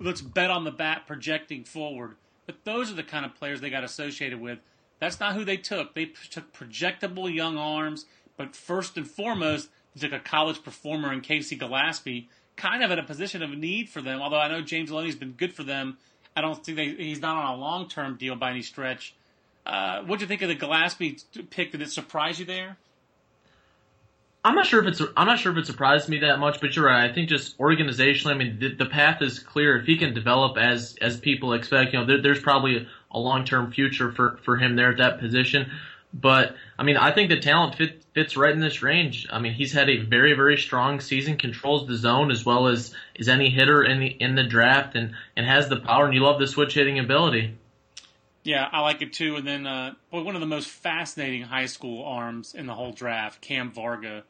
let's 0.01 0.21
bet 0.21 0.51
on 0.51 0.65
the 0.65 0.71
bat 0.71 1.07
projecting 1.07 1.65
forward. 1.65 2.17
But 2.47 2.65
those 2.65 2.91
are 2.91 2.95
the 2.95 3.05
kind 3.05 3.25
of 3.25 3.35
players 3.37 3.61
they 3.61 3.71
got 3.71 3.85
associated 3.85 4.41
with. 4.41 4.59
That's 4.99 5.21
not 5.21 5.35
who 5.35 5.45
they 5.45 5.57
took. 5.57 5.95
They 5.95 6.07
took 6.31 6.53
projectable 6.53 7.33
young 7.33 7.57
arms, 7.57 8.07
but 8.37 8.57
first 8.57 8.97
and 8.97 9.09
foremost, 9.09 9.69
they 9.97 10.09
like 10.09 10.21
a 10.21 10.23
college 10.23 10.63
performer 10.63 11.13
in 11.13 11.21
Casey 11.21 11.57
Gillespie, 11.57 12.29
kind 12.57 12.83
of 12.83 12.91
at 12.91 12.99
a 12.99 13.03
position 13.03 13.43
of 13.43 13.51
need 13.51 13.89
for 13.89 14.01
them. 14.01 14.21
Although 14.21 14.39
I 14.39 14.49
know 14.49 14.61
James 14.61 14.91
Loney's 14.91 15.17
been 15.17 15.33
good 15.33 15.53
for 15.53 15.65
them, 15.65 15.99
I 16.37 16.41
don't 16.41 16.65
think 16.65 16.77
they, 16.77 16.89
he's 16.91 17.21
not 17.21 17.37
on 17.37 17.59
a 17.59 17.61
long 17.61 17.89
term 17.89 18.17
deal 18.17 18.37
by 18.37 18.51
any 18.51 18.63
stretch. 18.63 19.15
Uh, 19.67 20.03
what 20.03 20.19
do 20.19 20.25
you 20.25 20.29
think 20.29 20.43
of 20.43 20.49
the 20.49 20.55
Gillespie 20.55 21.19
pick? 21.51 21.73
Did 21.73 21.83
it 21.83 21.91
surprise 21.91 22.39
you 22.39 22.47
there? 22.47 22.77
I'm 24.43 24.55
not 24.55 24.65
sure 24.65 24.81
if 24.81 24.87
it's 24.87 25.03
I'm 25.17 25.27
not 25.27 25.39
sure 25.39 25.53
if 25.53 25.59
it 25.59 25.67
surprised 25.67 26.09
me 26.09 26.21
that 26.21 26.39
much, 26.39 26.61
but 26.61 26.75
you're 26.75 26.87
right. 26.87 27.11
I 27.11 27.13
think 27.13 27.29
just 27.29 27.59
organizationally, 27.59 28.31
I 28.31 28.35
mean, 28.35 28.59
the, 28.59 28.75
the 28.75 28.87
path 28.87 29.21
is 29.21 29.39
clear. 29.39 29.77
If 29.77 29.87
he 29.87 29.99
can 29.99 30.15
develop 30.15 30.57
as 30.57 30.97
as 31.01 31.19
people 31.19 31.53
expect, 31.53 31.93
you 31.93 31.99
know, 31.99 32.07
there, 32.07 32.23
there's 32.23 32.41
probably 32.41 32.89
a 33.11 33.19
long 33.19 33.45
term 33.45 33.71
future 33.71 34.13
for 34.13 34.39
for 34.45 34.57
him 34.57 34.77
there 34.77 34.93
at 34.93 34.99
that 34.99 35.19
position. 35.21 35.71
But 36.13 36.57
I 36.79 36.83
mean, 36.83 36.97
I 36.97 37.13
think 37.13 37.31
the 37.31 37.39
talent 37.39 37.77
fit, 37.77 38.05
fits 38.15 38.37
right 38.37 38.53
in 38.53 38.61
this 38.61 38.83
range. 38.83 39.27
I 39.31 39.39
mean, 39.39 39.53
he's 39.53 39.73
had 39.73 39.89
a 39.89 39.99
very 39.99 40.35
very 40.35 40.57
strong 40.57 41.01
season, 41.01 41.37
controls 41.37 41.87
the 41.87 41.97
zone 41.97 42.31
as 42.31 42.45
well 42.45 42.67
as 42.67 42.95
is 43.15 43.29
any 43.29 43.51
hitter 43.51 43.85
in 43.85 44.01
the 44.01 44.09
in 44.09 44.35
the 44.35 44.45
draft, 44.45 44.97
and 44.97 45.15
and 45.37 45.47
has 45.47 45.69
the 45.69 45.77
power. 45.77 46.07
And 46.07 46.15
you 46.15 46.21
love 46.21 46.41
the 46.41 46.47
switch 46.47 46.75
hitting 46.75 46.99
ability. 46.99 47.55
Yeah, 48.43 48.69
I 48.73 48.81
like 48.81 49.03
it 49.03 49.13
too. 49.13 49.37
And 49.37 49.47
then, 49.47 49.67
uh, 49.67 49.95
boy, 50.11 50.23
one 50.23 50.35
of 50.35 50.41
the 50.41 50.47
most 50.47 50.69
fascinating 50.69 51.43
high 51.43 51.67
school 51.67 52.05
arms 52.05 52.55
in 52.55 52.67
the 52.67 52.75
whole 52.75 52.93
draft, 52.93 53.43
Cam 53.43 53.71
Varga, 53.71 54.25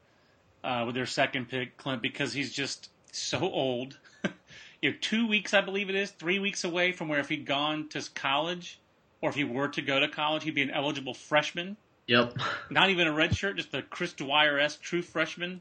uh, 0.65 0.83
with 0.87 0.97
their 0.97 1.07
second 1.07 1.49
pick, 1.49 1.77
Clint, 1.77 2.03
because 2.03 2.33
he's 2.33 2.53
just 2.53 2.91
so 3.13 3.39
old. 3.39 3.99
you 4.83 4.91
know, 4.91 4.97
two 5.01 5.29
weeks, 5.29 5.55
I 5.55 5.61
believe 5.61 5.89
it 5.89 5.95
is, 5.95 6.11
three 6.11 6.41
weeks 6.41 6.65
away 6.65 6.91
from 6.91 7.09
where 7.09 7.21
if 7.21 7.29
he'd 7.29 7.47
gone 7.47 7.89
to 7.91 8.03
college, 8.15 8.80
or 9.21 9.31
if 9.31 9.37
he 9.37 9.45
were 9.45 9.69
to 9.69 9.83
go 9.83 10.01
to 10.01 10.09
college, 10.09 10.45
he'd 10.45 10.55
be 10.55 10.63
an 10.63 10.71
eligible 10.71 11.15
freshman. 11.15 11.77
Yep. 12.07 12.35
Not 12.71 12.91
even 12.91 13.07
a 13.07 13.13
red 13.13 13.37
shirt, 13.37 13.57
just 13.57 13.73
a 13.75 13.83
Chris 13.83 14.13
Dwyer 14.13 14.59
esque 14.59 14.81
true 14.81 15.03
freshman. 15.03 15.61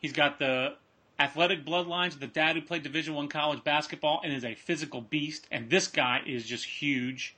He's 0.00 0.12
got 0.12 0.38
the 0.38 0.74
athletic 1.18 1.64
bloodlines 1.64 2.14
of 2.14 2.20
the 2.20 2.26
dad 2.26 2.56
who 2.56 2.62
played 2.62 2.82
Division 2.82 3.14
One 3.14 3.28
college 3.28 3.64
basketball 3.64 4.20
and 4.24 4.32
is 4.32 4.44
a 4.44 4.54
physical 4.54 5.00
beast. 5.00 5.46
And 5.50 5.68
this 5.68 5.88
guy 5.88 6.22
is 6.26 6.46
just 6.46 6.64
huge. 6.64 7.34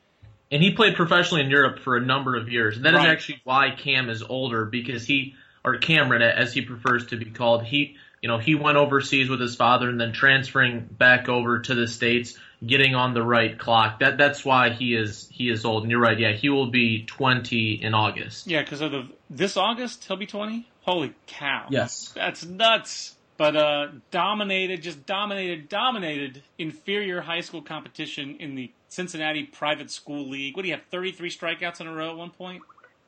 And 0.51 0.63
he 0.63 0.73
played 0.73 0.95
professionally 0.95 1.45
in 1.45 1.51
Europe 1.51 1.81
for 1.81 1.97
a 1.97 2.01
number 2.01 2.37
of 2.37 2.49
years. 2.49 2.77
And 2.77 2.85
that 2.87 2.95
is 2.95 2.99
Right. 2.99 3.09
actually 3.09 3.41
why 3.45 3.71
Cam 3.71 4.09
is 4.09 4.23
older 4.23 4.65
because 4.65 5.05
he, 5.05 5.35
or 5.65 5.77
Cameron 5.79 6.23
as 6.23 6.53
he 6.53 6.63
prefers 6.63 7.07
to 7.09 7.17
be 7.17 7.27
called, 7.27 7.65
he, 7.65 7.97
you 8.23 8.29
know, 8.29 8.39
he 8.39 8.55
went 8.55 8.77
overseas 8.77 9.29
with 9.29 9.41
his 9.41 9.57
father 9.57 9.89
and 9.89 10.01
then 10.01 10.13
transferring 10.13 10.81
back 10.81 11.29
over 11.29 11.61
to 11.61 11.75
the 11.75 11.87
States, 11.87 12.39
getting 12.67 12.95
on 12.95 13.15
the 13.15 13.23
right 13.23 13.59
clock. 13.59 14.01
That, 14.01 14.19
that's 14.19 14.45
why 14.45 14.71
he 14.71 14.95
is, 14.95 15.29
he 15.31 15.51
is 15.51 15.65
old. 15.65 15.83
And 15.85 15.91
you're 15.91 16.01
right. 16.01 16.19
Yeah. 16.19 16.33
He 16.33 16.49
will 16.49 16.71
be 16.71 17.05
20 17.05 17.83
in 17.83 17.95
August. 17.95 18.47
Yeah, 18.47 18.63
because 18.63 18.81
of 18.81 18.93
the 18.93 19.09
this 19.31 19.57
August 19.57 20.05
he'll 20.05 20.17
be 20.17 20.27
twenty. 20.27 20.69
Holy 20.83 21.13
cow! 21.27 21.67
Yes. 21.71 22.13
that's 22.15 22.45
nuts. 22.45 23.15
But 23.37 23.55
uh, 23.55 23.89
dominated, 24.11 24.83
just 24.83 25.07
dominated, 25.07 25.69
dominated 25.69 26.43
inferior 26.59 27.21
high 27.21 27.43
school 27.43 27.63
competition 27.63 28.37
in 28.41 28.57
the 28.57 28.73
Cincinnati 28.89 29.45
Private 29.45 29.93
School 29.93 30.29
League. 30.29 30.57
What 30.57 30.63
do 30.63 30.69
you 30.69 30.75
have? 30.75 30.85
Thirty 30.91 31.13
three 31.13 31.31
strikeouts 31.31 31.81
in 31.81 31.87
a 31.87 31.93
row 31.93 32.11
at 32.11 32.17
one 32.17 32.31
point. 32.31 32.63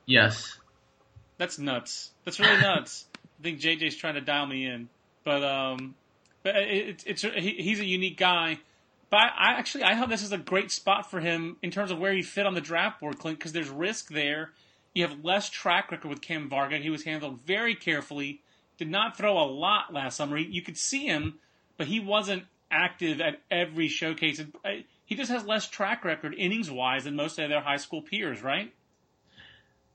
Yes. 0.06 0.56
That's 1.38 1.58
nuts. 1.58 2.10
That's 2.24 2.38
really 2.38 2.60
nuts. 2.62 3.06
I 3.40 3.42
think 3.42 3.60
JJ's 3.60 3.96
trying 3.96 4.14
to 4.14 4.20
dial 4.20 4.46
me 4.46 4.66
in, 4.66 4.88
but 5.24 5.42
um, 5.42 5.94
but 6.42 6.54
it, 6.56 7.02
it's 7.06 7.24
it's 7.24 7.34
he, 7.34 7.54
he's 7.54 7.80
a 7.80 7.84
unique 7.84 8.18
guy. 8.18 8.58
But 9.10 9.32
I, 9.36 9.54
actually 9.58 9.84
I 9.84 9.96
thought 9.96 10.08
this 10.08 10.22
is 10.22 10.32
a 10.32 10.38
great 10.38 10.70
spot 10.70 11.10
for 11.10 11.20
him 11.20 11.56
in 11.62 11.70
terms 11.72 11.90
of 11.90 11.98
where 11.98 12.12
he 12.12 12.22
fit 12.22 12.46
on 12.46 12.54
the 12.54 12.60
draft 12.60 13.00
board, 13.00 13.18
Clint, 13.18 13.38
because 13.38 13.52
there's 13.52 13.68
risk 13.68 14.08
there. 14.08 14.50
You 14.94 15.06
have 15.06 15.24
less 15.24 15.50
track 15.50 15.90
record 15.90 16.08
with 16.08 16.20
Cam 16.20 16.48
Varga. 16.48 16.78
He 16.78 16.90
was 16.90 17.04
handled 17.04 17.40
very 17.40 17.74
carefully. 17.74 18.40
Did 18.78 18.88
not 18.88 19.16
throw 19.16 19.38
a 19.38 19.44
lot 19.44 19.92
last 19.92 20.16
summer. 20.16 20.38
You 20.38 20.62
could 20.62 20.78
see 20.78 21.06
him, 21.06 21.38
but 21.76 21.88
he 21.88 22.00
wasn't 22.00 22.44
active 22.70 23.20
at 23.20 23.40
every 23.50 23.88
showcase. 23.88 24.40
Uh, 24.64 24.68
He 25.04 25.16
just 25.16 25.30
has 25.30 25.44
less 25.44 25.68
track 25.68 26.04
record 26.04 26.34
innings 26.34 26.70
wise 26.70 27.04
than 27.04 27.16
most 27.16 27.38
of 27.38 27.48
their 27.48 27.60
high 27.60 27.76
school 27.76 28.02
peers, 28.02 28.42
right? 28.42 28.72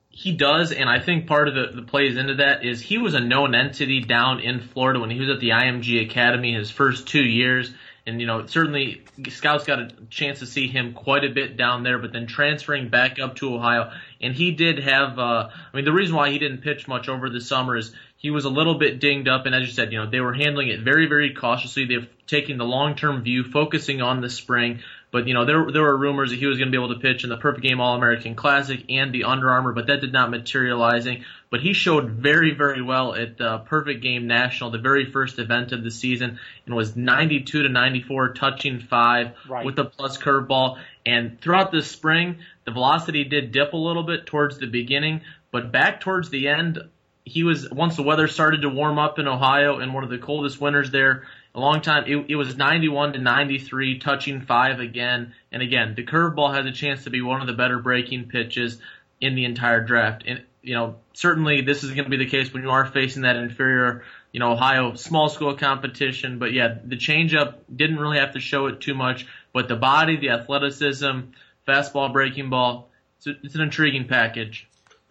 He 0.09 0.31
does, 0.33 0.71
and 0.71 0.89
I 0.89 0.99
think 0.99 1.27
part 1.27 1.49
of 1.49 1.55
the, 1.55 1.71
the 1.75 1.81
plays 1.81 2.15
into 2.15 2.35
that 2.35 2.63
is 2.63 2.81
he 2.81 2.97
was 2.97 3.15
a 3.15 3.19
known 3.19 3.53
entity 3.53 3.99
down 3.99 4.39
in 4.39 4.61
Florida 4.61 4.99
when 4.99 5.09
he 5.09 5.19
was 5.19 5.29
at 5.29 5.41
the 5.41 5.49
IMG 5.49 6.05
Academy 6.05 6.53
his 6.53 6.71
first 6.71 7.07
two 7.07 7.23
years. 7.23 7.73
And, 8.07 8.21
you 8.21 8.27
know, 8.27 8.45
certainly 8.45 9.03
scouts 9.29 9.65
got 9.65 9.79
a 9.79 9.89
chance 10.11 10.39
to 10.39 10.45
see 10.45 10.67
him 10.67 10.93
quite 10.93 11.23
a 11.23 11.29
bit 11.29 11.57
down 11.57 11.81
there, 11.81 11.97
but 11.97 12.13
then 12.13 12.27
transferring 12.27 12.89
back 12.89 13.17
up 13.19 13.37
to 13.37 13.55
Ohio. 13.55 13.91
And 14.21 14.35
he 14.35 14.51
did 14.51 14.77
have, 14.77 15.17
uh, 15.17 15.49
I 15.51 15.75
mean, 15.75 15.85
the 15.85 15.91
reason 15.91 16.15
why 16.15 16.29
he 16.29 16.37
didn't 16.37 16.59
pitch 16.59 16.87
much 16.87 17.09
over 17.09 17.31
the 17.31 17.41
summer 17.41 17.75
is 17.75 17.95
he 18.17 18.29
was 18.29 18.45
a 18.45 18.49
little 18.49 18.75
bit 18.75 18.99
dinged 18.99 19.27
up. 19.27 19.47
And 19.47 19.55
as 19.55 19.67
you 19.67 19.73
said, 19.73 19.91
you 19.91 19.99
know, 19.99 20.09
they 20.09 20.19
were 20.19 20.33
handling 20.33 20.67
it 20.67 20.81
very, 20.81 21.07
very 21.07 21.33
cautiously. 21.33 21.85
They're 21.85 22.07
taking 22.27 22.57
the 22.57 22.65
long-term 22.65 23.23
view, 23.23 23.43
focusing 23.43 24.03
on 24.03 24.21
the 24.21 24.29
spring. 24.29 24.81
But, 25.11 25.27
you 25.27 25.33
know, 25.33 25.45
there, 25.45 25.71
there 25.71 25.81
were 25.81 25.95
rumors 25.97 26.31
that 26.31 26.39
he 26.39 26.45
was 26.45 26.57
going 26.57 26.69
to 26.69 26.77
be 26.77 26.83
able 26.83 26.93
to 26.93 26.99
pitch 26.99 27.23
in 27.23 27.29
the 27.29 27.37
Perfect 27.37 27.63
Game 27.63 27.79
All-American 27.79 28.35
Classic 28.35 28.83
and 28.89 29.13
the 29.13 29.23
Under 29.23 29.49
Armour, 29.49 29.71
but 29.71 29.87
that 29.87 30.01
did 30.01 30.11
not 30.11 30.29
materializing. 30.29 31.23
But 31.49 31.61
he 31.61 31.71
showed 31.73 32.09
very, 32.09 32.53
very 32.53 32.81
well 32.81 33.15
at 33.15 33.37
the 33.37 33.59
Perfect 33.59 34.01
Game 34.01 34.27
National, 34.27 34.71
the 34.71 34.77
very 34.77 35.09
first 35.09 35.39
event 35.39 35.71
of 35.71 35.83
the 35.83 35.91
season, 35.91 36.39
and 36.65 36.75
was 36.75 36.97
92 36.97 37.63
to 37.63 37.69
94, 37.69 38.33
touching 38.33 38.79
five 38.79 39.31
Right. 39.47 39.65
with 39.65 39.77
the 39.77 39.85
plus 39.85 40.17
curveball. 40.17 40.79
And 41.05 41.39
throughout 41.39 41.71
the 41.71 41.81
spring, 41.81 42.39
the 42.65 42.71
velocity 42.71 43.23
did 43.23 43.51
dip 43.51 43.73
a 43.73 43.77
little 43.77 44.03
bit 44.03 44.25
towards 44.25 44.57
the 44.57 44.67
beginning, 44.67 45.21
but 45.51 45.71
back 45.71 46.01
towards 46.01 46.29
the 46.29 46.49
end, 46.49 46.79
he 47.23 47.43
was 47.43 47.69
once 47.71 47.95
the 47.95 48.03
weather 48.03 48.27
started 48.27 48.61
to 48.61 48.69
warm 48.69 48.99
up 48.99 49.17
in 49.17 49.27
Ohio 49.27 49.79
and 49.79 49.93
one 49.93 50.03
of 50.03 50.09
the 50.09 50.17
coldest 50.17 50.61
winters 50.61 50.91
there 50.91 51.23
a 51.55 51.59
long 51.59 51.81
time. 51.81 52.03
It, 52.05 52.25
it 52.29 52.35
was 52.35 52.55
91 52.55 53.13
to 53.13 53.19
93, 53.19 53.99
touching 53.99 54.41
five 54.41 54.79
again 54.79 55.33
and 55.51 55.63
again. 55.63 55.95
The 55.95 56.03
curveball 56.03 56.53
has 56.53 56.65
a 56.65 56.71
chance 56.71 57.05
to 57.05 57.09
be 57.09 57.21
one 57.21 57.41
of 57.41 57.47
the 57.47 57.53
better 57.53 57.79
breaking 57.79 58.27
pitches 58.27 58.79
in 59.21 59.35
the 59.35 59.45
entire 59.45 59.81
draft. 59.81 60.23
And 60.27 60.43
you 60.61 60.73
know, 60.73 60.95
certainly 61.13 61.61
this 61.61 61.83
is 61.83 61.91
going 61.91 62.05
to 62.05 62.09
be 62.09 62.17
the 62.17 62.29
case 62.29 62.51
when 62.51 62.63
you 62.63 62.71
are 62.71 62.85
facing 62.85 63.21
that 63.21 63.35
inferior, 63.35 64.03
you 64.31 64.39
know, 64.39 64.51
Ohio 64.51 64.95
small 64.95 65.29
school 65.29 65.55
competition. 65.55 66.39
But 66.39 66.53
yeah, 66.53 66.75
the 66.83 66.97
changeup 66.97 67.55
didn't 67.73 67.99
really 67.99 68.17
have 68.17 68.33
to 68.33 68.39
show 68.39 68.65
it 68.65 68.81
too 68.81 68.95
much, 68.95 69.27
but 69.53 69.67
the 69.67 69.75
body, 69.75 70.17
the 70.17 70.31
athleticism, 70.31 71.19
fastball, 71.67 72.11
breaking 72.11 72.49
ball, 72.49 72.89
it's, 73.17 73.27
a, 73.27 73.35
it's 73.43 73.55
an 73.55 73.61
intriguing 73.61 74.07
package. 74.07 74.67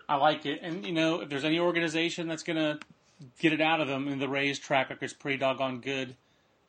I 0.08 0.16
like 0.16 0.44
it. 0.44 0.60
And, 0.60 0.84
you 0.84 0.92
know, 0.92 1.20
if 1.20 1.30
there's 1.30 1.44
any 1.44 1.60
organization 1.60 2.26
that's 2.28 2.42
going 2.42 2.58
to 2.58 2.78
get 3.38 3.52
it 3.52 3.60
out 3.60 3.80
of 3.80 3.88
them, 3.88 4.08
and 4.08 4.20
the 4.20 4.28
Rays 4.28 4.58
track 4.58 4.90
record 4.90 4.96
record's 4.96 5.12
pretty 5.14 5.38
doggone 5.38 5.80
good. 5.80 6.16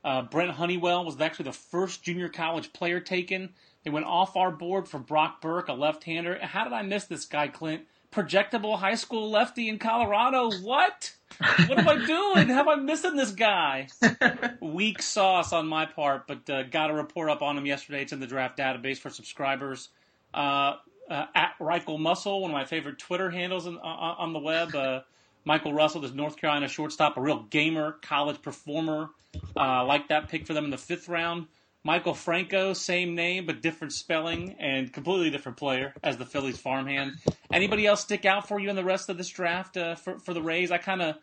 Uh, 0.06 0.22
Brent 0.22 0.52
Honeywell 0.52 1.04
was 1.04 1.20
actually 1.20 1.46
the 1.46 1.54
first 1.54 2.04
junior 2.04 2.30
college 2.30 2.72
player 2.74 3.00
taken. 3.00 3.50
They 3.84 3.89
went 3.89 4.06
off 4.06 4.38
our 4.38 4.52
board 4.52 4.88
for 4.88 5.00
Brock 5.00 5.41
Burke, 5.41 5.68
a 5.68 5.74
left-hander. 5.74 6.38
How 6.44 6.63
did 6.63 6.74
I 6.74 6.84
miss 6.84 7.06
this 7.06 7.26
guy, 7.26 7.48
Clint? 7.48 7.86
Projectable 8.12 8.78
high 8.78 8.96
school 8.96 9.32
lefty 9.32 9.68
in 9.68 9.80
Colorado. 9.80 10.52
What? 10.62 11.12
What 11.39 11.80
am 11.80 11.89
I 11.89 12.06
doing? 12.06 12.50
How 12.50 12.62
am 12.62 12.70
I 12.70 12.76
missing 12.76 13.15
this 13.15 13.32
guy? 13.32 13.88
Weak 14.62 15.02
sauce 15.02 15.52
on 15.52 15.68
my 15.68 15.88
part, 15.88 16.28
but 16.28 16.48
uh, 16.50 16.63
got 16.63 16.91
a 16.91 16.94
report 16.94 17.32
up 17.32 17.41
on 17.41 17.58
him 17.58 17.65
yesterday. 17.65 18.04
It's 18.04 18.13
in 18.13 18.20
the 18.20 18.28
draft 18.28 18.60
database 18.60 19.00
for 19.00 19.10
subscribers. 19.10 19.89
Uh, 20.36 20.76
uh, 21.10 21.26
at 21.34 21.56
Reichel 21.60 22.00
Muscle, 22.00 22.41
one 22.41 22.52
of 22.52 22.56
my 22.56 22.65
favorite 22.65 23.00
Twitter 23.00 23.32
handles 23.32 23.65
on, 23.65 23.80
on, 23.80 24.15
on 24.18 24.34
the 24.34 24.39
web. 24.39 25.04
Michael 25.45 25.73
Russell, 25.73 26.01
this 26.01 26.12
North 26.12 26.38
Carolina 26.38 26.67
shortstop, 26.67 27.17
a 27.17 27.21
real 27.21 27.43
gamer, 27.43 27.93
college 28.01 28.41
performer. 28.41 29.10
Uh, 29.55 29.86
like 29.86 30.08
that 30.10 30.29
pick 30.29 30.45
for 30.47 30.53
them 30.53 30.65
in 30.65 30.71
the 30.71 30.77
fifth 30.77 31.08
round. 31.08 31.47
Michael 31.84 32.15
Franco, 32.15 32.73
same 32.73 33.13
name 33.13 33.45
but 33.45 33.62
different 33.62 33.93
spelling 33.93 34.55
and 34.60 34.91
completely 34.91 35.29
different 35.29 35.58
player 35.58 35.93
as 36.03 36.17
the 36.17 36.25
Phillies 36.25 36.58
farmhand. 36.58 37.12
Anybody 37.53 37.86
else 37.86 38.01
stick 38.01 38.25
out 38.25 38.47
for 38.47 38.60
you 38.60 38.69
in 38.71 38.75
the 38.75 38.84
rest 38.84 39.08
of 39.10 39.17
this 39.17 39.29
draft 39.29 39.77
uh, 39.77 39.93
for 39.93 40.17
for 40.17 40.34
the 40.34 40.41
Rays? 40.41 40.71
I 40.71 40.79
kind 40.79 41.01
of 41.01 41.15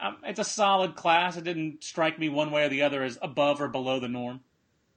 um, 0.00 0.16
it's 0.24 0.38
a 0.38 0.44
solid 0.44 0.94
class. 0.94 1.38
It 1.38 1.44
didn't 1.44 1.82
strike 1.82 2.18
me 2.18 2.28
one 2.28 2.50
way 2.50 2.64
or 2.64 2.68
the 2.68 2.82
other 2.82 3.02
as 3.02 3.18
above 3.22 3.62
or 3.62 3.68
below 3.68 3.98
the 3.98 4.08
norm. 4.08 4.40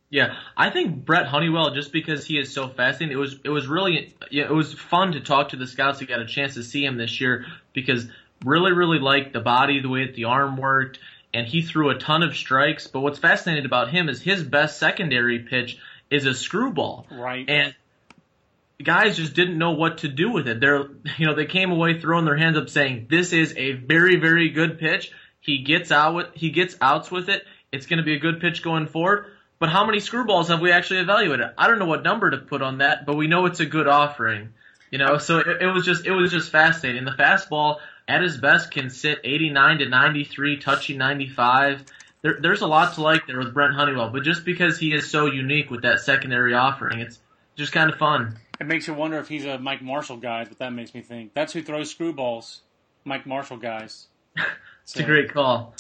Yeah, 0.10 0.36
I 0.56 0.70
think 0.70 1.06
Brent 1.06 1.28
Honeywell, 1.28 1.74
just 1.74 1.92
because 1.92 2.26
he 2.26 2.38
is 2.38 2.54
so 2.54 2.70
fascinating, 2.70 3.18
it 3.18 3.20
was 3.20 3.40
it 3.44 3.50
was 3.50 3.68
really 3.68 4.14
it 4.32 4.52
was 4.52 4.74
fun 4.74 5.14
to 5.14 5.22
talk 5.22 5.50
to 5.50 5.58
the 5.58 5.68
scouts 5.68 6.00
who 6.00 6.06
got 6.06 6.20
a 6.20 6.26
chance 6.26 6.54
to 6.56 6.64
see 6.64 6.84
him 6.84 6.98
this 6.98 7.20
year 7.22 7.46
because 7.74 8.08
really 8.44 8.72
really 8.72 9.00
liked 9.00 9.34
the 9.34 9.40
body, 9.40 9.82
the 9.82 9.90
way 9.90 10.06
that 10.06 10.16
the 10.16 10.26
arm 10.26 10.58
worked, 10.58 11.00
and 11.34 11.48
he 11.48 11.62
threw 11.62 11.90
a 11.90 11.96
ton 11.98 12.24
of 12.24 12.36
strikes. 12.36 12.88
But 12.88 13.02
what's 13.02 13.20
fascinating 13.20 13.66
about 13.66 13.90
him 13.90 14.10
is 14.10 14.22
his 14.22 14.44
best 14.44 14.78
secondary 14.80 15.40
pitch 15.40 15.78
is 16.10 16.26
a 16.26 16.34
screwball, 16.34 17.06
Right. 17.12 17.46
and 17.50 17.76
guys 18.84 19.18
just 19.18 19.34
didn't 19.34 19.58
know 19.58 19.72
what 19.72 20.00
to 20.00 20.08
do 20.08 20.32
with 20.32 20.48
it. 20.48 20.60
They're, 20.60 20.86
you 21.18 21.26
know, 21.26 21.36
they 21.36 21.46
came 21.46 21.72
away 21.72 22.00
throwing 22.00 22.26
their 22.26 22.38
hands 22.38 22.58
up 22.58 22.70
saying, 22.70 23.08
"This 23.10 23.34
is 23.34 23.54
a 23.58 23.74
very, 23.74 24.18
very 24.18 24.50
good 24.50 24.80
pitch." 24.80 25.12
He 25.40 25.60
gets 25.64 25.92
out 25.92 26.16
with, 26.16 26.28
he 26.34 26.52
gets 26.52 26.76
outs 26.82 27.10
with 27.10 27.30
it. 27.30 27.44
It's 27.72 27.86
going 27.86 27.98
to 27.98 28.04
be 28.04 28.14
a 28.16 28.20
good 28.20 28.40
pitch 28.42 28.62
going 28.64 28.88
forward. 28.88 29.26
But 29.60 29.70
how 29.70 29.86
many 29.86 29.98
screwballs 30.00 30.48
have 30.50 30.60
we 30.62 30.72
actually 30.72 31.00
evaluated? 31.00 31.48
I 31.58 31.68
don't 31.68 31.80
know 31.80 31.86
what 31.86 32.04
number 32.04 32.30
to 32.32 32.38
put 32.38 32.62
on 32.62 32.80
that, 32.80 33.06
but 33.06 33.16
we 33.16 33.28
know 33.28 33.46
it's 33.46 33.60
a 33.60 33.66
good 33.66 33.88
offering. 33.88 34.50
You 34.92 35.00
know, 35.00 35.18
so 35.18 35.40
it, 35.40 35.62
it 35.62 35.68
was 35.68 35.84
just, 35.86 36.06
it 36.06 36.12
was 36.12 36.32
just 36.32 36.52
fascinating. 36.52 37.06
The 37.06 37.12
fastball 37.12 37.78
at 38.08 38.22
his 38.22 38.38
best 38.38 38.72
can 38.72 38.90
sit 38.90 39.20
89 39.24 39.80
to 39.80 39.90
93, 39.90 40.58
touching 40.58 40.98
95. 40.98 41.84
There, 42.22 42.38
there's 42.42 42.62
a 42.62 42.68
lot 42.68 42.96
to 42.96 43.02
like 43.02 43.28
there 43.28 43.40
with 43.40 43.54
Brent 43.54 43.74
Honeywell, 43.76 44.10
but 44.10 44.24
just 44.24 44.46
because 44.46 44.80
he 44.80 44.94
is 44.94 45.10
so 45.10 45.26
unique 45.26 45.70
with 45.70 45.84
that 45.84 46.00
secondary 46.00 46.54
offering, 46.54 47.00
it's 47.00 47.20
just 47.56 47.72
kind 47.72 47.90
of 47.90 47.98
fun. 47.98 48.38
It 48.60 48.66
makes 48.66 48.88
you 48.88 48.94
wonder 48.94 49.18
if 49.18 49.28
he's 49.28 49.46
a 49.46 49.60
Mike 49.60 49.82
Marshall 49.82 50.18
guy. 50.18 50.46
But 50.46 50.60
that 50.60 50.74
makes 50.74 50.94
me 50.94 51.02
think 51.02 51.34
that's 51.34 51.54
who 51.54 51.62
throws 51.62 51.94
screwballs. 51.94 52.62
Mike 53.04 53.26
Marshall 53.26 53.58
guys. 53.58 54.08
It's 54.84 54.98
a 54.98 55.04
great 55.04 55.34
call. 55.34 55.76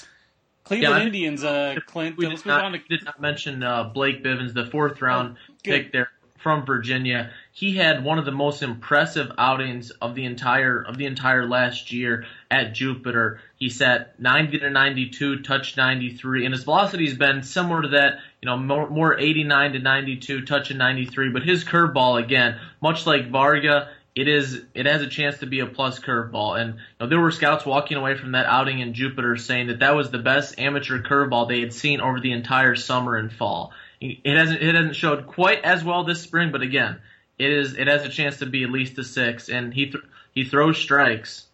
Cleveland 0.65 0.99
Yeah, 0.99 1.05
Indians. 1.05 1.41
Uh, 1.41 1.75
Clint. 1.87 2.17
We 2.17 2.27
let's 2.27 2.41
did 2.41 2.49
not, 2.49 2.65
on 2.65 2.73
to 2.73 2.79
did 2.89 3.05
not 3.05 3.21
mention 3.21 3.63
uh, 3.63 3.85
Blake 3.85 4.21
Bivens, 4.21 4.53
the 4.53 4.65
fourth 4.65 5.01
round 5.01 5.37
Oh, 5.49 5.53
pick 5.63 5.93
there 5.93 6.09
from 6.37 6.65
Virginia. 6.65 7.31
He 7.57 7.75
had 7.75 8.03
one 8.03 8.19
of 8.19 8.25
the 8.25 8.31
most 8.31 8.61
impressive 8.61 9.31
outings 9.35 9.89
of 9.89 10.13
the 10.13 10.25
entire 10.25 10.79
of 10.79 10.95
the 10.95 11.07
entire 11.07 11.47
last 11.47 11.91
year 11.91 12.27
at 12.51 12.75
Jupiter. 12.75 13.41
He 13.57 13.69
sat 13.69 14.19
90 14.19 14.59
to 14.59 14.69
92, 14.69 15.39
touched 15.39 15.75
93, 15.75 16.45
and 16.45 16.53
his 16.53 16.65
velocity's 16.65 17.17
been 17.17 17.41
similar 17.41 17.81
to 17.81 17.87
that. 17.87 18.19
You 18.43 18.45
know, 18.45 18.57
more, 18.57 18.87
more 18.91 19.19
89 19.19 19.73
to 19.73 19.79
92, 19.79 20.45
touching 20.45 20.77
93. 20.77 21.31
But 21.31 21.41
his 21.41 21.63
curveball 21.63 22.23
again, 22.23 22.59
much 22.79 23.07
like 23.07 23.31
Varga. 23.31 23.89
It 24.13 24.27
is. 24.27 24.61
It 24.75 24.85
has 24.85 25.01
a 25.01 25.07
chance 25.07 25.39
to 25.39 25.47
be 25.47 25.61
a 25.61 25.65
plus 25.65 25.99
curveball, 25.99 26.61
and 26.61 26.75
you 26.75 26.79
know, 26.99 27.07
there 27.07 27.19
were 27.19 27.31
scouts 27.31 27.65
walking 27.65 27.97
away 27.97 28.15
from 28.15 28.33
that 28.33 28.45
outing 28.45 28.81
in 28.81 28.93
Jupiter 28.93 29.35
saying 29.35 29.67
that 29.67 29.79
that 29.79 29.95
was 29.95 30.11
the 30.11 30.19
best 30.19 30.59
amateur 30.59 31.01
curveball 31.01 31.47
they 31.47 31.61
had 31.61 31.73
seen 31.73 32.01
over 32.01 32.19
the 32.19 32.33
entire 32.33 32.75
summer 32.75 33.15
and 33.15 33.33
fall. 33.33 33.73
It 33.99 34.37
hasn't. 34.37 34.61
It 34.61 34.75
hasn't 34.75 34.95
showed 34.95 35.25
quite 35.25 35.63
as 35.63 35.83
well 35.83 36.03
this 36.03 36.21
spring, 36.21 36.51
but 36.51 36.61
again, 36.61 36.99
it 37.37 37.51
is. 37.51 37.75
It 37.75 37.87
has 37.87 38.03
a 38.03 38.09
chance 38.09 38.37
to 38.37 38.45
be 38.45 38.63
at 38.63 38.71
least 38.71 38.97
a 38.97 39.03
six, 39.03 39.49
and 39.49 39.73
he 39.73 39.85
th- 39.85 40.03
he 40.33 40.43
throws 40.43 40.77
strikes. 40.77 41.45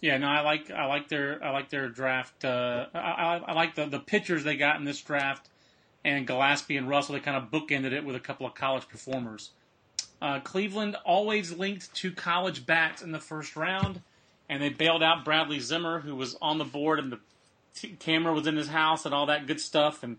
Yeah, 0.00 0.18
no, 0.18 0.26
I 0.26 0.40
like 0.40 0.70
I 0.70 0.86
like 0.86 1.08
their 1.08 1.42
I 1.42 1.50
like 1.50 1.70
their 1.70 1.88
draft. 1.88 2.44
Uh, 2.44 2.86
I, 2.92 2.98
I, 2.98 3.36
I 3.48 3.52
like 3.52 3.76
the 3.76 3.86
the 3.86 4.00
pitchers 4.00 4.42
they 4.44 4.56
got 4.56 4.76
in 4.76 4.84
this 4.84 5.00
draft, 5.00 5.48
and 6.04 6.26
Gillespie 6.26 6.76
and 6.76 6.88
Russell. 6.88 7.14
They 7.14 7.20
kind 7.20 7.36
of 7.36 7.50
bookended 7.50 7.92
it 7.92 8.04
with 8.04 8.16
a 8.16 8.20
couple 8.20 8.46
of 8.46 8.54
college 8.54 8.88
performers. 8.88 9.50
Uh, 10.20 10.40
Cleveland 10.40 10.96
always 11.04 11.52
linked 11.52 11.92
to 11.96 12.12
college 12.12 12.64
bats 12.64 13.02
in 13.02 13.12
the 13.12 13.20
first 13.20 13.56
round, 13.56 14.00
and 14.48 14.62
they 14.62 14.68
bailed 14.68 15.02
out 15.02 15.24
Bradley 15.24 15.58
Zimmer, 15.60 16.00
who 16.00 16.14
was 16.14 16.36
on 16.40 16.58
the 16.58 16.64
board, 16.64 16.98
and 16.98 17.10
the 17.10 17.18
t- 17.74 17.96
camera 17.98 18.32
was 18.32 18.46
in 18.46 18.56
his 18.56 18.68
house 18.68 19.04
and 19.04 19.14
all 19.14 19.26
that 19.26 19.46
good 19.46 19.60
stuff, 19.60 20.02
and 20.02 20.18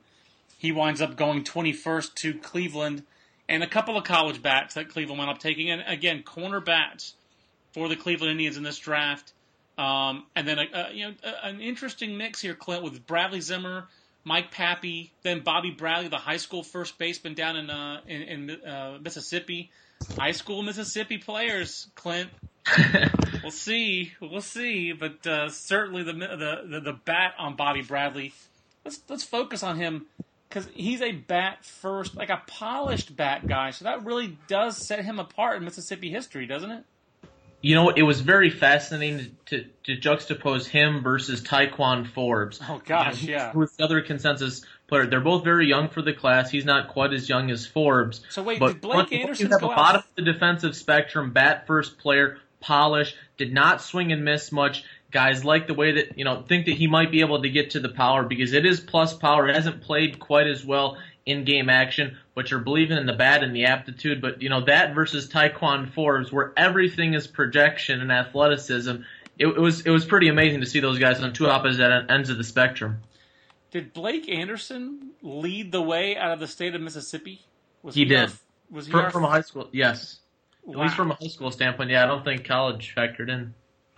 he 0.57 0.71
winds 0.71 1.01
up 1.01 1.15
going 1.15 1.43
21st 1.43 2.15
to 2.15 2.33
Cleveland, 2.35 3.03
and 3.49 3.63
a 3.63 3.67
couple 3.67 3.97
of 3.97 4.03
college 4.03 4.41
bats 4.41 4.75
that 4.75 4.89
Cleveland 4.89 5.19
wound 5.19 5.32
up 5.32 5.39
taking, 5.39 5.69
and 5.69 5.84
again, 5.86 6.23
corner 6.23 6.60
bats 6.60 7.13
for 7.73 7.89
the 7.89 7.95
Cleveland 7.95 8.32
Indians 8.32 8.58
in 8.58 8.63
this 8.63 8.77
draft. 8.77 9.34
Um, 9.77 10.25
and 10.36 10.47
then, 10.47 10.60
a, 10.60 10.65
a, 10.73 10.93
you 10.93 11.08
know, 11.08 11.13
a, 11.23 11.47
an 11.47 11.60
interesting 11.60 12.17
mix 12.17 12.39
here, 12.39 12.53
Clint, 12.53 12.84
with 12.84 13.06
Bradley 13.08 13.41
Zimmer, 13.41 13.88
Mike 14.23 14.53
Papi, 14.53 15.10
then 15.23 15.41
Bobby 15.41 15.71
Bradley, 15.71 16.08
the 16.08 16.17
high 16.17 16.38
school 16.38 16.63
first 16.63 16.97
baseman 16.97 17.34
down 17.34 17.58
in 17.58 17.69
uh, 17.69 18.01
in, 18.08 18.21
in 18.21 18.51
uh, 18.65 18.99
Mississippi. 19.01 19.71
High 20.17 20.32
school 20.32 20.62
Mississippi 20.63 21.17
players, 21.17 21.88
Clint. 21.95 22.29
we'll 23.41 23.51
see, 23.51 24.13
we'll 24.21 24.41
see, 24.41 24.93
but 24.93 25.25
uh, 25.27 25.49
certainly 25.49 26.03
the, 26.03 26.13
the 26.13 26.62
the 26.69 26.79
the 26.79 26.93
bat 26.93 27.34
on 27.38 27.56
Bobby 27.56 27.82
Bradley. 27.82 28.34
Let's 28.86 29.01
let's 29.10 29.23
focus 29.23 29.63
on 29.63 29.77
him 29.77 30.06
because 30.53 30.69
he's 30.75 31.01
a 31.01 31.11
bat 31.11 31.65
first, 31.65 32.15
like 32.15 32.29
a 32.29 32.41
polished 32.45 33.15
bat 33.15 33.47
guy. 33.47 33.71
So 33.71 33.85
that 33.85 34.05
really 34.05 34.37
does 34.47 34.77
set 34.77 35.03
him 35.03 35.19
apart 35.19 35.57
in 35.57 35.63
Mississippi 35.63 36.11
history, 36.11 36.45
doesn't 36.45 36.69
it? 36.69 36.83
You 37.61 37.75
know, 37.75 37.89
it 37.89 38.03
was 38.03 38.21
very 38.21 38.49
fascinating 38.49 39.37
to, 39.47 39.65
to 39.85 39.97
juxtapose 39.97 40.67
him 40.67 41.01
versus 41.01 41.41
Ti'Quan 41.41 42.05
Forbes. 42.05 42.59
Oh 42.61 42.81
gosh, 42.85 43.23
yeah. 43.23 43.51
Who 43.53 43.59
was 43.59 43.71
the 43.77 43.85
other 43.85 44.01
consensus 44.01 44.65
player? 44.87 45.07
They're 45.07 45.21
both 45.21 45.43
very 45.43 45.67
young 45.67 45.87
for 45.87 46.01
the 46.01 46.13
class. 46.13 46.51
He's 46.51 46.65
not 46.65 46.89
quite 46.89 47.13
as 47.13 47.27
young 47.27 47.49
as 47.49 47.65
Forbes. 47.65 48.21
So 48.29 48.43
wait, 48.43 48.59
but 48.59 48.73
did 48.73 48.81
Blake 48.81 48.95
once 48.95 49.11
Anderson 49.13 49.47
go 49.47 49.71
out? 49.71 49.77
bottom 49.77 50.01
of 50.01 50.15
the 50.15 50.33
defensive 50.33 50.75
spectrum, 50.75 51.31
bat 51.31 51.65
first 51.65 51.97
player, 51.97 52.37
polish, 52.59 53.15
did 53.37 53.53
not 53.53 53.81
swing 53.81 54.11
and 54.11 54.25
miss 54.25 54.51
much. 54.51 54.83
Guys 55.13 55.45
like 55.45 55.67
the 55.67 55.76
way 55.76 55.91
that 55.91 56.17
you 56.17 56.26
know 56.26 56.41
think 56.41 56.65
that 56.65 56.73
he 56.73 56.88
might 56.88 57.12
be 57.12 57.19
able 57.21 57.39
to 57.43 57.49
get 57.49 57.69
to 57.71 57.80
the 57.80 57.88
power 57.89 58.23
because 58.23 58.52
it 58.52 58.65
is 58.65 58.80
plus 58.80 59.13
power. 59.13 59.47
It 59.47 59.56
hasn't 59.56 59.82
played 59.84 60.17
quite 60.19 60.47
as 60.47 60.65
well 60.65 60.97
in 61.28 61.45
game 61.45 61.69
action, 61.69 62.17
but 62.34 62.49
you're 62.49 62.60
believing 62.60 62.97
in 62.97 63.06
the 63.06 63.13
bat 63.13 63.43
and 63.43 63.56
the 63.56 63.65
aptitude. 63.65 64.21
But 64.21 64.41
you 64.41 64.49
know 64.49 64.62
that 64.65 64.95
versus 64.95 65.30
Ti'Quan 65.30 65.93
Forbes, 65.93 66.32
where 66.32 66.52
everything 66.58 67.13
is 67.13 67.28
projection 67.28 68.02
and 68.02 68.12
athleticism. 68.12 68.95
It, 69.38 69.47
it 69.47 69.60
was 69.60 69.82
it 69.82 69.91
was 69.91 70.04
pretty 70.04 70.30
amazing 70.30 70.62
to 70.62 70.65
see 70.65 70.80
those 70.80 70.97
guys 70.97 71.21
on 71.21 71.32
two 71.32 71.47
opposite 71.47 72.06
ends 72.10 72.30
of 72.32 72.38
the 72.39 72.43
spectrum. 72.43 73.02
Did 73.69 73.93
Blake 73.93 74.28
Anderson 74.28 75.12
lead 75.21 75.71
the 75.71 75.82
way 75.82 76.17
out 76.17 76.32
of 76.32 76.39
the 76.39 76.47
state 76.47 76.73
of 76.73 76.82
Mississippi? 76.82 77.45
Was 77.84 77.93
He 77.93 78.02
our- 78.04 78.26
did. 78.28 78.32
was 78.71 78.88
he 78.88 78.91
From, 78.91 79.02
our- 79.02 79.12
from 79.12 79.26
a 79.26 79.30
high 79.30 79.41
school, 79.41 79.69
yes. 79.71 80.19
At 80.67 80.76
least 80.76 80.95
from 80.95 81.12
a 81.12 81.15
high 81.15 81.28
school 81.28 81.52
standpoint, 81.52 81.91
yeah. 81.91 82.04
I 82.04 82.08
don't 82.08 82.23
think 82.23 82.45
college 82.45 82.93
factored 82.97 83.30
in 83.30 83.54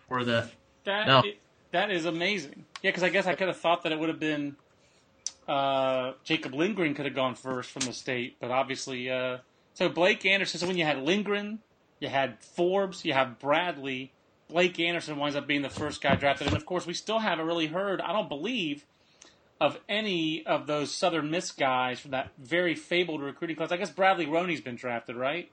for 0.10 0.24
that. 0.26 0.52
That 0.86 1.08
No. 1.08 1.24
that 1.72 1.92
is 1.92 2.06
amazing. 2.06 2.66
Yeah, 2.82 2.90
because 2.92 3.04
I 3.04 3.10
guess 3.10 3.26
I 3.26 3.36
could 3.36 3.48
have 3.48 3.58
thought 3.58 3.84
that 3.84 3.92
it 3.92 4.00
would 4.00 4.10
have 4.10 4.20
been 4.20 4.56
uh, 5.48 6.14
Jacob 6.24 6.54
Lindgren 6.54 6.94
could 6.96 7.06
have 7.06 7.16
gone 7.16 7.36
first 7.36 7.72
from 7.72 7.84
the 7.84 7.94
state, 7.94 8.38
but 8.40 8.52
obviously, 8.52 9.10
uh, 9.10 9.38
so 9.74 9.90
Blake 9.90 10.26
Anderson. 10.26 10.60
So 10.60 10.68
when 10.68 10.78
you 10.78 10.86
had 10.86 11.00
Lindgren, 11.00 11.60
you 12.00 12.08
had 12.08 12.40
Forbes, 12.40 13.06
you 13.06 13.14
have 13.14 13.40
Bradley. 13.40 14.12
Blake 14.48 14.80
Anderson 14.80 15.18
winds 15.18 15.36
up 15.36 15.48
being 15.48 15.64
the 15.64 15.70
first 15.70 16.02
guy 16.02 16.16
drafted, 16.16 16.48
and 16.48 16.56
of 16.56 16.66
course, 16.66 16.86
we 16.86 16.94
still 16.94 17.20
haven't 17.20 17.46
really 17.46 17.68
heard. 17.68 18.00
I 18.02 18.14
don't 18.14 18.30
believe 18.30 18.86
of 19.60 19.80
any 19.88 20.46
of 20.46 20.68
those 20.68 20.94
Southern 20.94 21.32
Miss 21.32 21.52
guys 21.52 22.00
from 22.00 22.12
that 22.12 22.32
very 22.38 22.76
fabled 22.76 23.22
recruiting 23.22 23.56
class. 23.56 23.72
I 23.72 23.78
guess 23.78 23.90
Bradley 23.90 24.26
Roney's 24.26 24.62
been 24.62 24.76
drafted, 24.76 25.16
right? 25.16 25.50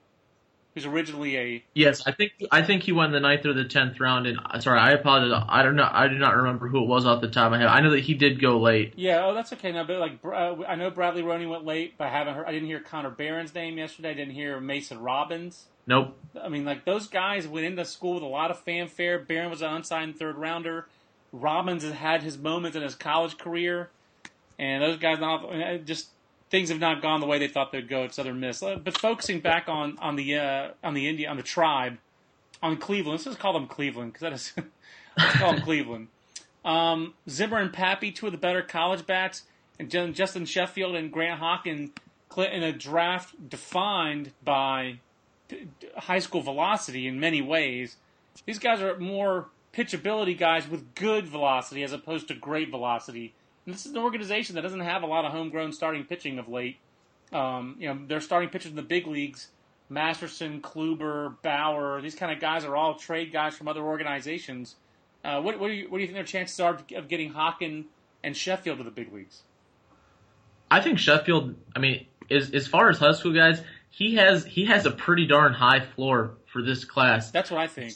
Who's 0.75 0.87
originally 0.87 1.37
a 1.37 1.65
Yes, 1.75 2.07
I 2.07 2.13
think 2.13 2.33
I 2.51 2.63
think 2.63 2.83
he 2.83 2.93
won 2.93 3.13
the 3.13 3.21
ninth 3.21 3.45
or 3.45 3.53
the 3.53 3.65
tenth 3.65 4.01
round. 4.01 4.27
And 4.27 4.41
sorry, 4.63 4.81
I 4.81 4.93
apologize. 4.93 5.45
I 5.47 5.63
don't 5.63 5.77
know. 5.77 5.89
I 5.91 6.09
do 6.09 6.15
not 6.15 6.35
remember 6.35 6.67
who 6.67 6.83
it 6.83 6.87
was 6.87 7.05
off 7.05 7.21
the 7.21 7.29
top 7.29 7.47
of 7.47 7.53
my 7.53 7.59
head. 7.59 7.67
I 7.67 7.81
know 7.81 7.91
that 7.91 8.01
he 8.01 8.15
did 8.15 8.41
go 8.41 8.59
late. 8.59 8.95
Yeah, 8.97 9.27
oh, 9.27 9.35
that's 9.35 9.53
okay. 9.53 9.71
Now, 9.71 9.85
but 9.85 9.99
like 9.99 10.13
uh, 10.25 10.63
I 10.67 10.77
know 10.77 10.89
Bradley 10.91 11.23
Roney 11.23 11.45
went 11.45 11.67
late, 11.67 11.99
but 11.99 12.07
I 12.07 12.11
haven't 12.11 12.35
heard. 12.35 12.47
I 12.47 12.53
didn't 12.53 12.69
hear 12.69 12.81
Connor 12.81 13.11
Barron's 13.11 13.55
name 13.55 13.77
yesterday. 13.77 14.11
I 14.11 14.15
didn't 14.15 14.35
hear 14.35 14.61
Mason 14.61 14.99
Robbins. 15.01 15.67
Nope. 15.87 16.17
I 16.41 16.49
mean, 16.49 16.65
like 16.65 16.85
those 16.85 17.07
guys 17.07 17.47
went 17.47 17.67
into 17.67 17.85
school 17.85 18.15
with 18.15 18.23
a 18.23 18.27
lot 18.27 18.51
of 18.51 18.59
fanfare. 18.61 19.19
Barron 19.19 19.51
was 19.51 19.63
an 19.63 19.73
unsigned 19.73 20.17
third 20.17 20.37
rounder. 20.37 20.87
Robbins 21.33 21.83
has 21.83 21.93
had 21.93 22.23
his 22.23 22.39
moments 22.39 22.77
in 22.77 22.83
his 22.83 22.95
college 22.95 23.37
career, 23.37 23.91
and 24.59 24.83
those 24.83 24.99
guys 24.99 25.19
not 25.19 25.85
just 25.85 26.09
things 26.53 26.69
have 26.69 26.79
not 26.79 27.01
gone 27.03 27.21
the 27.21 27.27
way 27.27 27.39
they 27.39 27.49
thought 27.49 27.73
they'd 27.73 27.89
go 27.89 28.05
at 28.05 28.15
Southern 28.15 28.39
Miss. 28.39 28.63
Uh, 28.63 28.77
But 28.77 28.97
focusing 28.97 29.41
back 29.41 29.69
on 29.69 29.99
on 29.99 30.15
the 30.15 30.37
uh, 30.37 30.69
on 30.85 30.95
the 30.95 31.09
India 31.09 31.29
on 31.29 31.37
the 31.37 31.43
tribe 31.43 31.99
on 32.63 32.77
Cleveland. 32.77 33.15
Let's 33.15 33.25
just 33.25 33.41
call 33.41 33.55
them 33.55 33.67
Cleveland 33.67 34.13
because 34.13 34.21
that 34.21 34.33
is 34.33 34.53
let's 35.19 35.37
call 35.39 35.53
them 35.55 35.63
Cleveland. 35.63 36.09
Um, 36.65 37.15
Zimmer 37.29 37.59
and 37.59 37.73
Papi, 37.73 38.15
two 38.15 38.27
of 38.27 38.33
the 38.33 38.39
better 38.39 38.63
college 38.63 39.05
bats, 39.05 39.43
and 39.81 39.91
Justus 39.91 40.49
Sheffield 40.49 40.95
and 40.95 41.11
Grant 41.11 41.41
Hockin 41.41 41.91
cl- 42.33 42.53
in 42.53 42.63
a 42.63 42.71
draft 42.71 43.49
defined 43.49 44.31
by 44.45 45.01
high 45.97 46.21
school 46.21 46.43
velocity 46.43 47.09
in 47.09 47.19
many 47.19 47.43
ways. 47.43 47.97
These 48.47 48.61
guys 48.61 48.81
are 48.81 48.97
more 48.99 49.49
pitchability 49.75 50.39
guys 50.39 50.69
with 50.69 50.95
good 50.95 51.27
velocity 51.27 51.83
as 51.83 51.93
opposed 51.93 52.29
to 52.29 52.35
great 52.35 52.71
velocity. 52.71 53.35
And 53.65 53.75
this 53.75 53.87
is 53.87 53.93
an 53.93 53.99
organization 53.99 54.57
that 54.57 54.63
doesn't 54.63 54.81
have 54.81 55.03
a 55.03 55.07
lot 55.07 55.25
of 55.25 55.33
homegrown 55.33 55.73
starting 55.73 56.05
pitching 56.05 56.39
of 56.39 56.49
late. 56.49 56.79
Um, 57.33 57.77
you 57.79 57.89
know, 57.89 57.99
their 58.07 58.21
starting 58.21 58.49
pitchers 58.49 58.71
in 58.71 58.77
the 58.77 58.83
big 58.83 59.07
leagues, 59.07 59.49
Masterson, 59.89 60.61
Kluber, 60.61 61.37
Bauer, 61.43 62.01
these 62.03 62.15
kind 62.15 62.33
of 62.33 62.41
guys 62.41 62.65
are 62.65 62.77
all 62.77 62.95
trade 62.95 63.33
guys 63.33 63.57
from 63.57 63.69
other 63.69 63.83
organizations. 63.83 64.77
Uh, 65.25 65.41
what, 65.41 65.59
what, 65.59 65.69
do 65.69 65.75
you, 65.75 65.89
what 65.89 65.99
do 65.99 66.03
you 66.03 66.09
think 66.09 66.17
their 66.17 66.25
chances 66.25 66.59
are 66.61 66.79
of 66.97 67.09
getting 67.09 67.33
Hockin 67.33 67.87
and 68.23 68.37
Sheffield 68.37 68.79
to 68.79 68.85
the 68.85 68.91
big 68.91 69.13
leagues? 69.13 69.43
I 70.71 70.81
think 70.81 70.99
Sheffield. 70.99 71.55
I 71.77 71.79
mean, 71.79 72.07
as 72.31 72.51
as 72.51 72.67
far 72.67 72.89
as 72.89 72.99
high 72.99 73.13
school 73.13 73.35
guys, 73.35 73.63
he 73.91 74.17
has 74.17 74.45
he 74.45 74.65
has 74.67 74.87
a 74.87 74.91
pretty 74.91 75.27
darn 75.27 75.53
high 75.53 75.81
floor 75.81 76.33
for 76.51 76.63
this 76.63 76.85
class. 76.85 77.31
That's 77.31 77.51
what 77.51 77.61
I 77.61 77.67
think. 77.67 77.95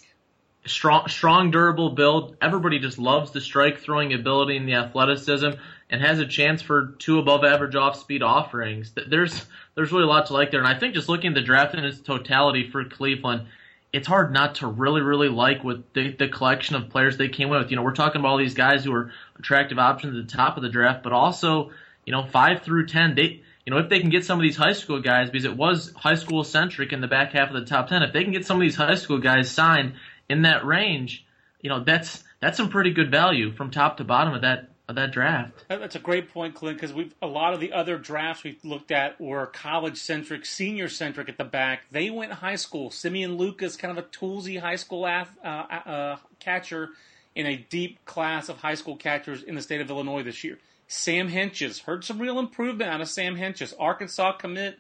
Strong, 0.67 1.09
strong, 1.09 1.51
durable 1.51 1.91
build. 1.91 2.37
Everybody 2.43 2.79
just 2.79 2.99
loves 2.99 3.31
the 3.31 3.41
strike 3.41 3.79
throwing 3.79 4.13
ability 4.13 4.57
and 4.57 4.69
the 4.69 4.75
athleticism, 4.75 5.51
and 5.89 6.03
has 6.03 6.19
a 6.19 6.27
chance 6.27 6.61
for 6.63 6.97
two 6.99 7.19
above 7.21 7.45
average 7.45 7.77
off 7.77 7.97
speed 7.97 8.23
offerings. 8.23 8.93
There's 9.09 9.47
there's 9.77 9.93
really 9.93 10.05
a 10.05 10.09
lot 10.09 10.27
to 10.27 10.33
like 10.33 10.51
there, 10.51 10.61
and 10.61 10.69
I 10.69 10.79
think 10.79 10.95
just 10.95 11.09
looking 11.09 11.29
at 11.29 11.35
the 11.35 11.43
draft 11.43 11.75
in 11.75 11.85
its 11.85 12.01
totality 12.01 12.69
for 12.69 12.85
Cleveland, 12.85 13.47
it's 13.93 14.09
hard 14.09 14.33
not 14.33 14.57
to 14.57 14.67
really, 14.67 15.01
really 15.01 15.29
like 15.29 15.63
with 15.63 15.85
the, 15.93 16.13
the 16.13 16.29
collection 16.29 16.75
of 16.75 16.91
players 16.91 17.17
they 17.17 17.29
came 17.29 17.49
with. 17.49 17.71
You 17.71 17.77
know, 17.77 17.83
we're 17.83 17.95
talking 17.95 18.21
about 18.21 18.31
all 18.31 18.39
these 18.39 18.55
guys 18.55 18.85
who 18.85 18.93
are 18.93 19.13
attractive 19.39 19.79
options 19.79 20.19
at 20.19 20.27
the 20.27 20.37
top 20.37 20.57
of 20.57 20.63
the 20.63 20.69
draft, 20.69 21.03
but 21.05 21.13
also, 21.13 21.71
you 22.05 22.13
know, 22.13 22.27
five 22.27 22.63
through 22.63 22.87
ten, 22.87 23.15
they, 23.15 23.43
you 23.65 23.71
know, 23.71 23.79
if 23.79 23.89
they 23.89 24.01
can 24.01 24.11
get 24.11 24.25
some 24.25 24.39
of 24.39 24.43
these 24.43 24.57
high 24.57 24.73
school 24.73 25.01
guys, 25.01 25.31
because 25.31 25.45
it 25.45 25.57
was 25.57 25.93
high 25.95 26.17
school 26.17 26.43
centric 26.43 26.93
in 26.93 27.01
the 27.01 27.07
back 27.07 27.33
half 27.33 27.49
of 27.49 27.55
the 27.55 27.65
top 27.65 27.89
ten, 27.89 28.03
if 28.03 28.13
they 28.13 28.25
can 28.25 28.33
get 28.33 28.45
some 28.45 28.57
of 28.57 28.63
these 28.63 28.77
high 28.77 28.97
school 28.97 29.19
guys 29.19 29.51
signed 29.51 29.95
in 30.29 30.43
that 30.43 30.65
range, 30.65 31.25
you 31.61 31.71
know, 31.71 31.83
that's 31.83 32.25
that's 32.41 32.57
some 32.57 32.69
pretty 32.69 32.91
good 32.91 33.11
value 33.11 33.53
from 33.53 33.71
top 33.71 33.97
to 33.99 34.05
bottom 34.05 34.35
of 34.35 34.43
that 34.43 34.71
of 34.89 34.95
that 34.95 35.11
draft. 35.11 35.65
That's 35.69 35.97
a 35.97 36.01
great 36.01 36.33
point, 36.33 36.55
Clint, 36.55 36.77
because 36.77 36.93
we've 36.93 37.15
a 37.21 37.27
lot 37.27 37.55
of 37.55 37.61
the 37.61 37.73
other 37.73 37.99
drafts 37.99 38.45
we've 38.45 38.65
looked 38.65 38.93
at 38.93 39.21
were 39.21 39.47
college 39.47 39.99
centric, 39.99 40.47
senior 40.47 40.89
centric 40.89 41.29
at 41.29 41.39
the 41.39 41.45
back. 41.45 41.83
They 41.91 42.11
went 42.11 42.33
high 42.33 42.57
school. 42.57 42.91
Simeon 42.91 43.37
Lucas, 43.37 43.77
kind 43.77 43.97
of 43.97 44.05
a 44.05 44.09
toolsy 44.09 44.61
high 44.61 44.77
school 44.77 45.05
uh, 45.05 45.25
uh, 45.45 46.17
catcher 46.39 46.91
in 47.35 47.47
a 47.47 47.57
deep 47.57 48.05
class 48.05 48.49
of 48.49 48.59
high 48.59 48.75
school 48.75 48.97
catchers 48.97 49.43
in 49.43 49.55
the 49.55 49.63
state 49.63 49.81
of 49.81 49.91
Illinois 49.91 50.23
this 50.23 50.45
year. 50.45 50.59
Sam 50.89 51.29
Hentges 51.29 51.83
heard 51.83 52.05
some 52.05 52.21
real 52.21 52.39
improvement 52.39 52.91
out 52.91 53.01
of 53.01 53.09
Sam 53.09 53.37
Hentges, 53.37 53.75
Arkansas 53.79 54.33
commit. 54.33 54.79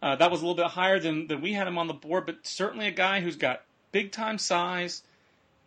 Uh, 0.00 0.14
that 0.16 0.30
was 0.30 0.40
a 0.40 0.46
little 0.46 0.62
bit 0.62 0.70
higher 0.72 1.00
than, 1.00 1.26
than 1.26 1.40
we 1.40 1.52
had 1.52 1.66
him 1.66 1.78
on 1.78 1.88
the 1.88 1.94
board, 1.94 2.26
but 2.26 2.46
certainly 2.46 2.86
a 2.86 2.92
guy 2.92 3.20
who's 3.20 3.36
got 3.36 3.62
big 3.96 4.12
time 4.12 4.36
size, 4.36 5.02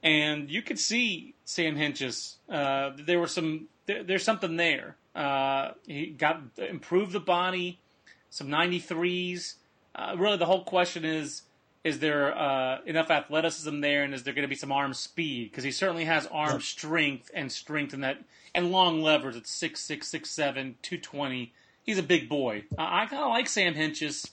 and 0.03 0.51
you 0.51 0.61
could 0.61 0.77
see 0.77 1.33
Sam 1.45 1.75
Hentges. 1.75 2.35
Uh, 2.47 2.91
there 2.95 3.19
was 3.19 3.33
some. 3.33 3.67
There, 3.87 4.03
there's 4.03 4.23
something 4.23 4.55
there. 4.55 4.97
Uh, 5.15 5.71
he 5.87 6.11
got 6.11 6.39
improved 6.57 7.11
the 7.11 7.19
body, 7.19 7.79
some 8.29 8.47
93s. 8.49 9.55
Uh, 9.95 10.15
really, 10.15 10.37
the 10.37 10.45
whole 10.45 10.63
question 10.63 11.05
is: 11.05 11.41
Is 11.83 11.97
there 11.97 12.37
uh, 12.37 12.81
enough 12.85 13.09
athleticism 13.09 13.81
there, 13.81 14.03
and 14.03 14.13
is 14.13 14.21
there 14.21 14.35
going 14.35 14.43
to 14.43 14.47
be 14.47 14.53
some 14.53 14.71
arm 14.71 14.93
speed? 14.93 15.49
Because 15.49 15.63
he 15.63 15.71
certainly 15.71 16.05
has 16.05 16.27
arm 16.27 16.61
strength 16.61 17.31
and 17.33 17.51
strength 17.51 17.95
in 17.95 18.01
that, 18.01 18.19
and 18.53 18.71
long 18.71 19.01
levers 19.01 19.35
at 19.35 19.47
six 19.47 19.81
six 19.81 20.07
six 20.07 20.29
seven 20.29 20.75
two 20.83 20.99
twenty. 20.99 21.51
He's 21.83 21.97
a 21.97 22.03
big 22.03 22.29
boy. 22.29 22.65
I 22.77 23.07
kind 23.07 23.23
of 23.23 23.29
like 23.29 23.49
Sam 23.49 23.73
Hentges 23.73 24.29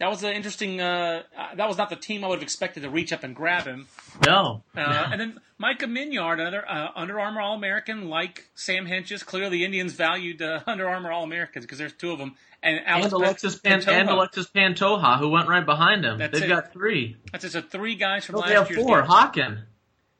that 0.00 0.08
was 0.08 0.24
an 0.24 0.32
interesting. 0.32 0.80
Uh, 0.80 1.22
uh, 1.38 1.54
that 1.54 1.68
was 1.68 1.76
not 1.76 1.90
the 1.90 1.96
team 1.96 2.24
I 2.24 2.28
would 2.28 2.36
have 2.36 2.42
expected 2.42 2.82
to 2.84 2.90
reach 2.90 3.12
up 3.12 3.22
and 3.22 3.36
grab 3.36 3.64
him. 3.64 3.86
No. 4.26 4.62
Uh, 4.74 4.80
and 5.12 5.20
then 5.20 5.40
Micah 5.58 5.86
Miniard, 5.86 6.40
another 6.40 6.68
uh, 6.68 6.88
Under 6.96 7.20
Armour 7.20 7.42
All 7.42 7.54
American, 7.54 8.08
like 8.08 8.46
Sam 8.54 8.86
Hentges. 8.86 9.24
Clearly, 9.24 9.58
the 9.58 9.64
Indians 9.66 9.92
valued 9.92 10.40
uh, 10.40 10.60
Under 10.66 10.88
Armour 10.88 11.12
All 11.12 11.22
Americans 11.22 11.66
because 11.66 11.76
there's 11.76 11.92
two 11.92 12.12
of 12.12 12.18
them. 12.18 12.34
And, 12.62 12.80
Alex 12.86 13.04
and 13.06 13.12
Alexis 13.12 13.56
Pan- 13.56 13.88
and 13.88 14.08
Alexis 14.08 14.46
Pantoja, 14.48 15.18
who 15.18 15.28
went 15.28 15.48
right 15.48 15.64
behind 15.64 16.04
him. 16.04 16.18
That's 16.18 16.32
They've 16.32 16.48
it. 16.50 16.54
got 16.54 16.72
three. 16.72 17.16
That's 17.30 17.44
it. 17.44 17.52
So 17.52 17.60
three 17.60 17.94
guys 17.94 18.24
from 18.24 18.34
no, 18.36 18.40
last 18.40 18.48
they 18.48 18.54
have 18.76 18.86
four. 18.86 19.02
Hockin. 19.02 19.64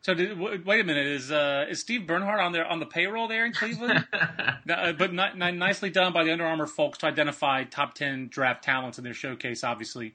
So 0.02 0.14
did, 0.14 0.30
w- 0.30 0.62
wait 0.64 0.80
a 0.80 0.84
minute. 0.84 1.06
Is 1.06 1.30
uh, 1.30 1.66
is 1.68 1.80
Steve 1.80 2.06
Bernhardt 2.06 2.40
on 2.40 2.52
there 2.52 2.66
on 2.66 2.80
the 2.80 2.86
payroll 2.86 3.28
there 3.28 3.44
in 3.44 3.52
Cleveland? 3.52 4.06
uh, 4.12 4.92
but 4.92 5.12
not, 5.12 5.36
not, 5.36 5.54
nicely 5.54 5.90
done 5.90 6.12
by 6.12 6.24
the 6.24 6.32
Under 6.32 6.46
Armour 6.46 6.66
folks 6.66 6.98
to 6.98 7.06
identify 7.06 7.64
top 7.64 7.94
ten 7.94 8.28
draft 8.28 8.64
talents 8.64 8.96
in 8.98 9.04
their 9.04 9.14
showcase, 9.14 9.62
obviously. 9.62 10.14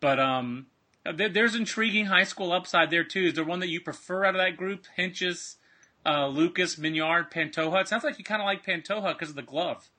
But 0.00 0.18
um, 0.18 0.66
there, 1.04 1.28
there's 1.28 1.54
intriguing 1.54 2.06
high 2.06 2.24
school 2.24 2.52
upside 2.52 2.90
there 2.90 3.04
too. 3.04 3.24
Is 3.24 3.34
there 3.34 3.44
one 3.44 3.60
that 3.60 3.68
you 3.68 3.80
prefer 3.80 4.24
out 4.24 4.34
of 4.34 4.40
that 4.40 4.56
group? 4.56 4.86
Hentges, 4.96 5.56
uh, 6.06 6.28
Lucas, 6.28 6.76
Miniard, 6.76 7.30
Pantoja. 7.30 7.82
It 7.82 7.88
sounds 7.88 8.04
like 8.04 8.18
you 8.18 8.24
kind 8.24 8.40
of 8.40 8.46
like 8.46 8.64
Pantoja 8.64 9.12
because 9.12 9.30
of 9.30 9.36
the 9.36 9.42
glove. 9.42 9.90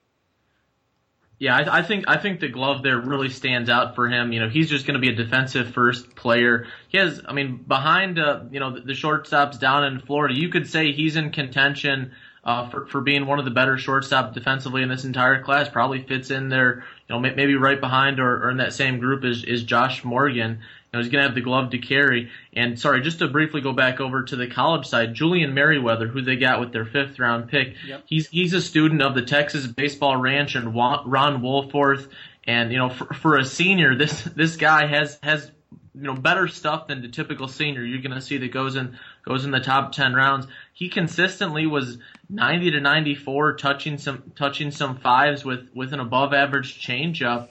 Yeah, 1.40 1.56
I, 1.56 1.80
I, 1.80 1.82
think 1.84 2.06
I 2.08 2.18
think 2.18 2.40
the 2.40 2.48
glove 2.48 2.82
there 2.82 3.00
really 3.00 3.30
stands 3.30 3.70
out 3.70 3.94
for 3.94 4.08
him. 4.08 4.34
You 4.34 4.40
know, 4.40 4.50
he's 4.50 4.70
just 4.70 4.88
going 4.88 4.96
to 4.96 5.00
be 5.00 5.10
a 5.10 5.16
defensive 5.16 5.72
first 5.72 6.16
player. 6.16 6.66
He 6.90 6.98
has, 6.98 7.22
I 7.28 7.34
mean, 7.34 7.58
behind 7.58 8.18
uh, 8.18 8.42
you 8.50 8.60
know 8.60 8.74
the, 8.74 8.82
the 8.82 8.94
shortstops 8.94 9.60
down 9.60 9.84
in 9.84 10.00
Florida, 10.00 10.34
you 10.34 10.50
could 10.50 10.68
say 10.68 10.94
he's 10.94 11.16
in 11.16 11.32
contention 11.32 12.14
uh, 12.44 12.70
for 12.70 12.88
for 12.88 13.02
being 13.02 13.28
one 13.28 13.38
of 13.38 13.46
the 13.46 13.52
better 13.52 13.78
shortstop 13.78 14.34
defensively 14.34 14.82
in 14.82 14.90
this 14.90 15.04
entire 15.04 15.44
class. 15.44 15.70
Probably 15.70 16.02
fits 16.02 16.32
in 16.32 16.50
there, 16.50 16.86
you 17.08 17.16
know, 17.16 17.20
maybe 17.20 17.54
right 17.56 17.80
behind 17.80 18.20
or, 18.20 18.46
or 18.46 18.50
in 18.50 18.58
that 18.58 18.74
same 18.74 18.98
group 18.98 19.24
is 19.24 19.44
is 19.44 19.64
Josh 19.64 20.04
Morgan. 20.04 20.62
Know, 20.94 21.00
he's 21.00 21.10
going 21.10 21.22
to 21.22 21.28
have 21.28 21.36
the 21.36 21.42
glove 21.42 21.72
to 21.72 21.78
carry. 21.80 22.32
And 22.54 22.80
sorry, 22.80 23.02
just 23.02 23.20
to 23.20 23.28
briefly 23.28 23.60
go 23.62 23.74
back 23.74 24.00
over 24.00 24.24
to 24.24 24.36
the 24.36 24.48
college 24.48 24.88
side, 24.88 25.14
Julian 25.14 25.54
Merryweather, 25.54 26.08
who 26.08 26.22
they 26.22 26.38
got 26.38 26.60
with 26.62 26.72
their 26.72 26.86
fifth 26.86 27.20
round 27.20 27.50
pick, 27.50 27.76
Yep. 27.86 28.04
he's 28.06 28.28
he's 28.30 28.54
a 28.54 28.62
student 28.62 29.02
of 29.02 29.14
the 29.14 29.22
Texas 29.22 29.68
Baseball 29.68 30.16
Ranch 30.16 30.56
and 30.56 30.74
Ron 30.74 31.42
Wolforth. 31.42 32.08
And 32.46 32.72
you 32.72 32.78
know, 32.78 32.90
for, 32.90 33.14
for 33.14 33.38
a 33.38 33.44
senior, 33.44 33.96
this 33.96 34.22
this 34.24 34.56
guy 34.56 34.88
has 34.88 35.20
has 35.22 35.52
you 35.94 36.04
know 36.04 36.14
better 36.14 36.48
stuff 36.48 36.88
than 36.88 37.02
the 37.02 37.10
typical 37.10 37.48
senior 37.48 37.84
you're 37.84 38.02
going 38.02 38.16
to 38.16 38.22
see 38.22 38.38
that 38.38 38.54
goes 38.54 38.76
in 38.76 38.98
goes 39.26 39.44
in 39.44 39.52
the 39.52 39.60
top 39.60 39.92
10 39.92 40.14
rounds. 40.14 40.48
He 40.74 40.90
consistently 40.90 41.66
was 41.66 41.98
90 42.30 42.72
to 42.72 42.80
94 42.80 43.56
touching 43.58 43.98
some 43.98 44.32
touching 44.36 44.72
some 44.72 44.98
fives 44.98 45.44
with 45.44 45.70
with 45.76 45.94
an 45.94 46.00
above 46.00 46.34
average 46.34 46.82
changeup. 46.82 47.50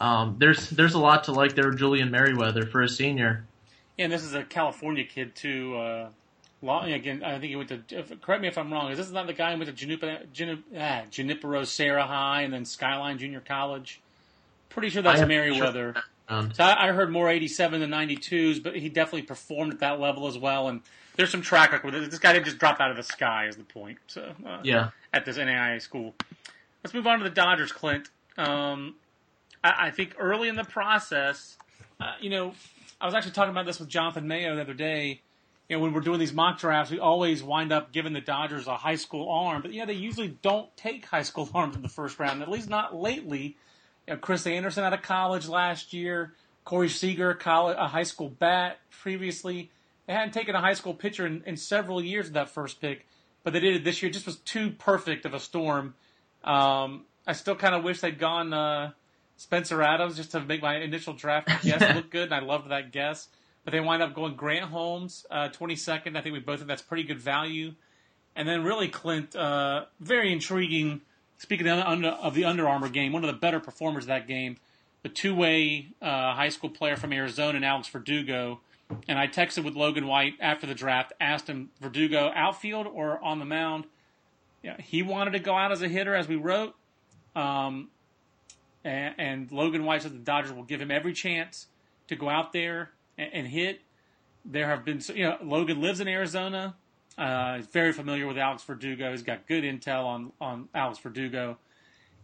Um, 0.00 0.36
there's 0.38 0.70
there's 0.70 0.94
a 0.94 0.98
lot 0.98 1.24
to 1.24 1.32
like 1.32 1.54
there 1.54 1.70
Julian 1.72 2.10
Merryweather 2.10 2.66
for 2.66 2.82
a 2.82 2.88
senior. 2.88 3.44
Yeah, 3.96 4.04
and 4.04 4.12
this 4.12 4.22
is 4.22 4.34
a 4.34 4.44
California 4.44 5.04
kid 5.04 5.34
too. 5.34 5.76
Uh, 5.76 6.08
long, 6.62 6.92
again, 6.92 7.22
I 7.24 7.32
think 7.32 7.50
he 7.50 7.56
went 7.56 7.68
to. 7.70 7.82
If, 7.90 8.20
correct 8.20 8.42
me 8.42 8.48
if 8.48 8.56
I'm 8.56 8.72
wrong. 8.72 8.90
Is 8.92 8.98
this 8.98 9.10
not 9.10 9.26
the 9.26 9.32
guy 9.32 9.52
who 9.52 9.58
went 9.58 9.68
to 9.68 9.74
Junipero, 9.74 10.18
Junip, 10.32 10.62
ah, 10.76 11.02
Junipero 11.10 11.64
Serra 11.64 12.04
High 12.04 12.42
and 12.42 12.52
then 12.52 12.64
Skyline 12.64 13.18
Junior 13.18 13.40
College? 13.40 14.00
Pretty 14.68 14.90
sure 14.90 15.02
that's 15.02 15.26
Merryweather. 15.26 15.94
sure- 15.94 16.04
um, 16.28 16.52
So 16.52 16.62
I, 16.62 16.88
I 16.88 16.92
heard 16.92 17.10
more 17.10 17.28
87 17.28 17.80
than 17.80 17.90
92s, 17.90 18.62
but 18.62 18.76
he 18.76 18.88
definitely 18.88 19.22
performed 19.22 19.72
at 19.72 19.80
that 19.80 19.98
level 19.98 20.26
as 20.26 20.36
well. 20.36 20.68
And 20.68 20.82
there's 21.16 21.30
some 21.30 21.42
track 21.42 21.72
record. 21.72 21.94
This 21.94 22.18
guy 22.18 22.34
didn't 22.34 22.44
just 22.44 22.58
drop 22.58 22.80
out 22.80 22.90
of 22.90 22.96
the 22.96 23.02
sky, 23.02 23.46
is 23.48 23.56
the 23.56 23.64
point. 23.64 23.98
So 24.06 24.32
uh, 24.46 24.60
yeah. 24.62 24.90
at 25.12 25.24
this 25.24 25.38
NAIA 25.38 25.80
school. 25.80 26.14
Let's 26.84 26.94
move 26.94 27.06
on 27.06 27.18
to 27.18 27.24
the 27.24 27.30
Dodgers, 27.30 27.72
Clint. 27.72 28.08
Um, 28.36 28.94
I, 29.62 29.86
I 29.86 29.90
think 29.90 30.14
early 30.18 30.48
in 30.48 30.56
the 30.56 30.64
process, 30.64 31.56
uh, 32.00 32.12
you 32.20 32.30
know, 32.30 32.52
I 33.00 33.06
was 33.06 33.14
actually 33.14 33.32
talking 33.32 33.50
about 33.50 33.66
this 33.66 33.78
with 33.78 33.88
Jonathan 33.88 34.26
Mayo 34.26 34.54
the 34.56 34.62
other 34.62 34.74
day. 34.74 35.20
You 35.68 35.76
know, 35.76 35.82
when 35.82 35.92
we're 35.92 36.00
doing 36.00 36.18
these 36.18 36.32
mock 36.32 36.58
drafts, 36.58 36.90
we 36.90 36.98
always 36.98 37.42
wind 37.42 37.72
up 37.72 37.92
giving 37.92 38.12
the 38.12 38.20
Dodgers 38.20 38.66
a 38.66 38.76
high 38.76 38.96
school 38.96 39.30
arm, 39.30 39.60
but 39.60 39.72
yeah, 39.72 39.84
they 39.84 39.92
usually 39.92 40.28
don't 40.42 40.74
take 40.76 41.04
high 41.04 41.22
school 41.22 41.48
arms 41.54 41.76
in 41.76 41.82
the 41.82 41.88
first 41.88 42.18
round, 42.18 42.42
at 42.42 42.50
least 42.50 42.68
not 42.68 42.94
lately. 42.94 43.56
You 44.06 44.14
know, 44.14 44.16
Chris 44.18 44.46
Anderson 44.46 44.84
out 44.84 44.94
of 44.94 45.02
college 45.02 45.46
last 45.46 45.92
year, 45.92 46.32
Corey 46.64 46.88
Seager, 46.88 47.34
college, 47.34 47.76
a 47.78 47.88
high 47.88 48.02
school 48.02 48.30
bat 48.30 48.78
previously. 48.90 49.70
They 50.06 50.14
hadn't 50.14 50.32
taken 50.32 50.54
a 50.54 50.60
high 50.60 50.72
school 50.72 50.94
pitcher 50.94 51.26
in, 51.26 51.42
in 51.46 51.56
several 51.56 52.02
years 52.02 52.26
with 52.26 52.34
that 52.34 52.48
first 52.48 52.80
pick, 52.80 53.06
but 53.44 53.52
they 53.52 53.60
did 53.60 53.76
it 53.76 53.84
this 53.84 54.02
year. 54.02 54.08
It 54.08 54.14
just 54.14 54.26
was 54.26 54.36
too 54.36 54.70
perfect 54.70 55.26
of 55.26 55.34
a 55.34 55.40
storm. 55.40 55.94
Um, 56.44 57.04
I 57.26 57.34
still 57.34 57.56
kind 57.56 57.74
of 57.74 57.84
wish 57.84 58.00
they'd 58.00 58.18
gone 58.18 58.54
uh, 58.54 58.92
Spencer 59.38 59.80
Adams 59.82 60.16
just 60.16 60.32
to 60.32 60.40
make 60.40 60.60
my 60.60 60.76
initial 60.76 61.14
draft 61.14 61.48
guess 61.62 61.94
look 61.94 62.10
good, 62.10 62.24
and 62.24 62.34
I 62.34 62.40
loved 62.40 62.68
that 62.70 62.92
guess. 62.92 63.28
But 63.64 63.70
they 63.70 63.80
wind 63.80 64.02
up 64.02 64.12
going 64.14 64.34
Grant 64.34 64.70
Holmes, 64.70 65.24
uh, 65.30 65.48
22nd. 65.48 66.16
I 66.16 66.20
think 66.20 66.32
we 66.32 66.40
both 66.40 66.58
think 66.58 66.68
that's 66.68 66.82
pretty 66.82 67.04
good 67.04 67.20
value. 67.20 67.74
And 68.34 68.48
then 68.48 68.64
really 68.64 68.88
Clint, 68.88 69.36
uh, 69.36 69.86
very 70.00 70.32
intriguing. 70.32 71.02
Speaking 71.38 71.68
of 71.68 71.78
the, 71.78 71.88
under, 71.88 72.08
of 72.08 72.34
the 72.34 72.44
Under 72.44 72.68
Armour 72.68 72.88
game, 72.88 73.12
one 73.12 73.22
of 73.24 73.32
the 73.32 73.38
better 73.38 73.60
performers 73.60 74.04
of 74.04 74.08
that 74.08 74.26
game, 74.26 74.56
the 75.02 75.08
two-way 75.08 75.88
uh, 76.02 76.34
high 76.34 76.48
school 76.48 76.70
player 76.70 76.96
from 76.96 77.12
Arizona, 77.12 77.56
and 77.56 77.64
Alex 77.64 77.88
Verdugo. 77.88 78.60
And 79.06 79.18
I 79.18 79.28
texted 79.28 79.64
with 79.64 79.74
Logan 79.74 80.08
White 80.08 80.34
after 80.40 80.66
the 80.66 80.74
draft, 80.74 81.12
asked 81.20 81.46
him 81.46 81.70
Verdugo 81.80 82.32
outfield 82.34 82.88
or 82.88 83.22
on 83.22 83.38
the 83.38 83.44
mound. 83.44 83.84
Yeah, 84.64 84.76
he 84.80 85.02
wanted 85.02 85.32
to 85.32 85.38
go 85.38 85.54
out 85.54 85.70
as 85.70 85.82
a 85.82 85.88
hitter, 85.88 86.14
as 86.14 86.26
we 86.26 86.34
wrote. 86.34 86.74
Um, 87.36 87.90
and, 88.84 89.14
and 89.18 89.52
Logan 89.52 89.84
White 89.84 90.02
said 90.02 90.12
the 90.12 90.18
Dodgers 90.18 90.52
will 90.52 90.64
give 90.64 90.80
him 90.80 90.90
every 90.90 91.12
chance 91.12 91.66
to 92.08 92.16
go 92.16 92.28
out 92.28 92.52
there 92.52 92.90
and, 93.16 93.30
and 93.32 93.46
hit. 93.46 93.80
there 94.44 94.68
have 94.68 94.84
been, 94.84 95.00
you 95.14 95.24
know, 95.24 95.36
Logan 95.42 95.80
lives 95.80 96.00
in 96.00 96.08
Arizona. 96.08 96.76
Uh, 97.16 97.56
he's 97.56 97.66
very 97.66 97.92
familiar 97.92 98.26
with 98.26 98.38
Alex 98.38 98.62
Verdugo. 98.62 99.10
He's 99.10 99.22
got 99.22 99.46
good 99.46 99.64
intel 99.64 100.04
on, 100.04 100.32
on 100.40 100.68
Alex 100.74 100.98
Verdugo. 101.00 101.58